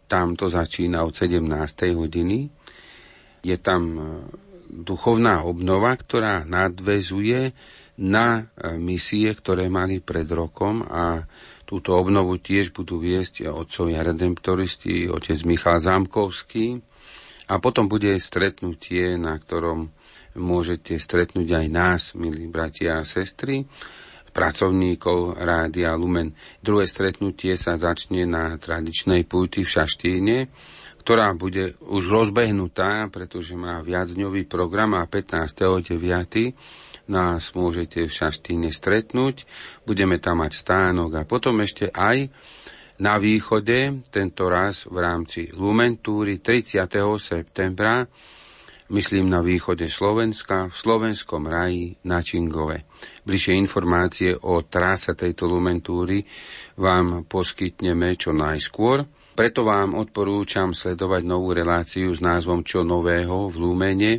tam 0.08 0.38
to 0.38 0.48
začína 0.48 1.04
od 1.04 1.12
17. 1.12 1.44
hodiny. 1.92 2.48
Je 3.44 3.56
tam 3.60 3.82
e, 3.92 4.00
duchovná 4.72 5.44
obnova, 5.44 5.92
ktorá 5.98 6.48
nadvezuje 6.48 7.52
na 7.98 8.48
e, 8.56 8.78
misie, 8.80 9.28
ktoré 9.34 9.68
mali 9.68 10.00
pred 10.00 10.24
rokom 10.30 10.80
a 10.86 11.28
Túto 11.68 12.00
obnovu 12.00 12.40
tiež 12.40 12.72
budú 12.72 12.96
viesť 12.96 13.44
otcovia 13.52 14.00
redemptoristi, 14.00 15.04
otec 15.12 15.36
Michal 15.44 15.84
Zámkovský. 15.84 16.80
A 17.52 17.60
potom 17.60 17.92
bude 17.92 18.16
stretnutie, 18.16 19.20
na 19.20 19.36
ktorom 19.36 19.92
môžete 20.32 20.96
stretnúť 20.96 21.44
aj 21.44 21.66
nás, 21.68 22.02
milí 22.16 22.48
bratia 22.48 23.00
a 23.00 23.04
sestry, 23.04 23.68
pracovníkov 24.32 25.36
Rádia 25.36 25.92
Lumen. 25.92 26.32
Druhé 26.64 26.88
stretnutie 26.88 27.52
sa 27.60 27.76
začne 27.76 28.24
na 28.24 28.56
tradičnej 28.56 29.28
púti 29.28 29.60
v 29.60 29.72
Šaštíne, 29.72 30.48
ktorá 31.04 31.36
bude 31.36 31.76
už 31.84 32.04
rozbehnutá, 32.08 33.12
pretože 33.12 33.56
má 33.56 33.84
viacdňový 33.84 34.48
program 34.48 34.96
a 34.96 35.04
15.9 35.04 36.87
nás 37.08 37.56
môžete 37.56 38.04
v 38.04 38.12
Šaštíne 38.12 38.70
stretnúť. 38.70 39.48
Budeme 39.88 40.20
tam 40.20 40.44
mať 40.44 40.52
stánok 40.54 41.10
a 41.18 41.28
potom 41.28 41.58
ešte 41.64 41.88
aj 41.88 42.28
na 42.98 43.14
východe, 43.16 44.02
tento 44.10 44.50
raz 44.50 44.82
v 44.84 44.98
rámci 44.98 45.40
Lumentúry 45.54 46.42
30. 46.42 46.82
septembra, 47.22 48.02
myslím 48.90 49.30
na 49.30 49.38
východe 49.38 49.86
Slovenska, 49.86 50.66
v 50.66 50.74
slovenskom 50.74 51.46
raji 51.46 51.94
na 52.02 52.18
Čingove. 52.18 52.90
Bližšie 53.22 53.54
informácie 53.54 54.34
o 54.34 54.66
trase 54.66 55.14
tejto 55.14 55.46
Lumentúry 55.46 56.26
vám 56.74 57.22
poskytneme 57.30 58.18
čo 58.18 58.34
najskôr. 58.34 59.06
Preto 59.38 59.62
vám 59.62 59.94
odporúčam 59.94 60.74
sledovať 60.74 61.22
novú 61.22 61.54
reláciu 61.54 62.10
s 62.10 62.18
názvom 62.18 62.66
Čo 62.66 62.82
nového 62.82 63.46
v 63.46 63.56
Lumene, 63.62 64.12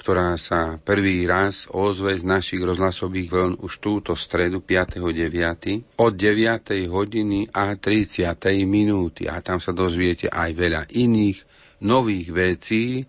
ktorá 0.00 0.40
sa 0.40 0.80
prvý 0.80 1.28
raz 1.28 1.68
ozve 1.68 2.16
z 2.16 2.24
našich 2.24 2.64
rozhlasových 2.64 3.28
vln 3.28 3.54
už 3.60 3.84
túto 3.84 4.16
stredu 4.16 4.64
5.9. 4.64 6.00
od 6.00 6.12
9. 6.16 6.88
hodiny 6.88 7.52
a 7.52 7.76
30. 7.76 8.32
minúty. 8.64 9.28
A 9.28 9.44
tam 9.44 9.60
sa 9.60 9.76
dozviete 9.76 10.32
aj 10.32 10.50
veľa 10.56 10.82
iných 10.96 11.38
nových 11.84 12.28
vecí, 12.32 13.04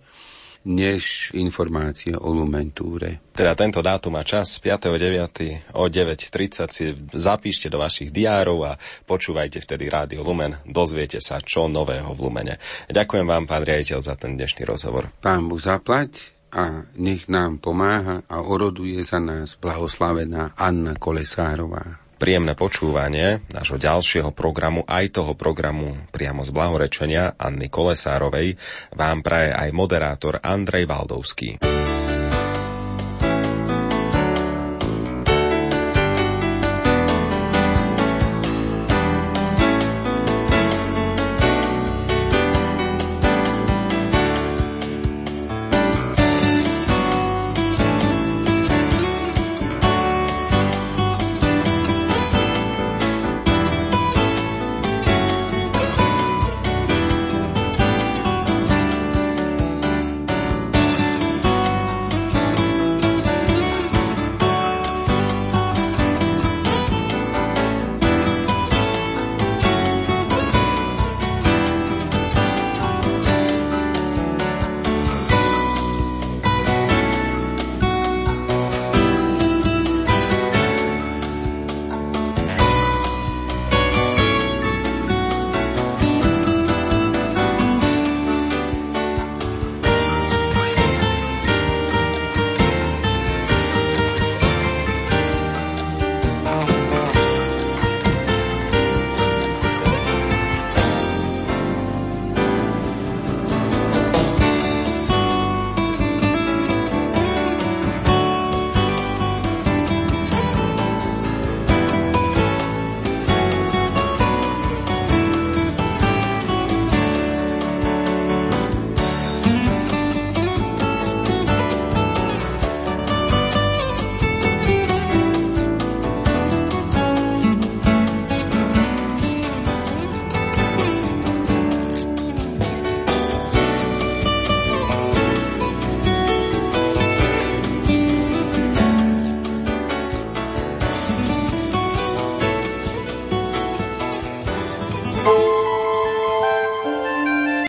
než 0.62 1.34
informácie 1.34 2.14
o 2.14 2.30
Lumentúre. 2.30 3.34
Teda 3.34 3.58
tento 3.58 3.82
dátum 3.82 4.14
a 4.20 4.28
čas 4.28 4.62
5.9. 4.62 5.74
o 5.74 5.90
9.30 5.90 6.70
si 6.70 6.94
zapíšte 7.18 7.66
do 7.72 7.82
vašich 7.82 8.14
diárov 8.14 8.70
a 8.70 8.78
počúvajte 9.08 9.58
vtedy 9.64 9.90
Rádio 9.90 10.22
Lumen, 10.22 10.62
dozviete 10.70 11.18
sa 11.18 11.42
čo 11.42 11.66
nového 11.66 12.14
v 12.14 12.20
Lumene. 12.20 12.56
Ďakujem 12.92 13.26
vám, 13.26 13.50
pán 13.50 13.66
riaditeľ, 13.66 14.00
za 14.06 14.14
ten 14.14 14.38
dnešný 14.38 14.68
rozhovor. 14.70 15.10
Pán 15.24 15.50
Boh 15.50 15.58
zaplať 15.58 16.41
a 16.52 16.84
nech 17.00 17.32
nám 17.32 17.58
pomáha 17.58 18.28
a 18.28 18.44
oroduje 18.44 19.00
za 19.02 19.24
nás 19.24 19.56
blahoslavená 19.56 20.54
Anna 20.60 21.00
Kolesárová. 21.00 22.04
Príjemné 22.22 22.54
počúvanie 22.54 23.42
nášho 23.50 23.82
ďalšieho 23.82 24.30
programu, 24.30 24.86
aj 24.86 25.18
toho 25.18 25.34
programu 25.34 25.98
priamo 26.14 26.46
z 26.46 26.54
blahorečenia 26.54 27.34
Anny 27.34 27.66
Kolesárovej, 27.66 28.62
vám 28.94 29.26
praje 29.26 29.58
aj 29.58 29.70
moderátor 29.74 30.38
Andrej 30.38 30.86
Valdovský. 30.86 31.58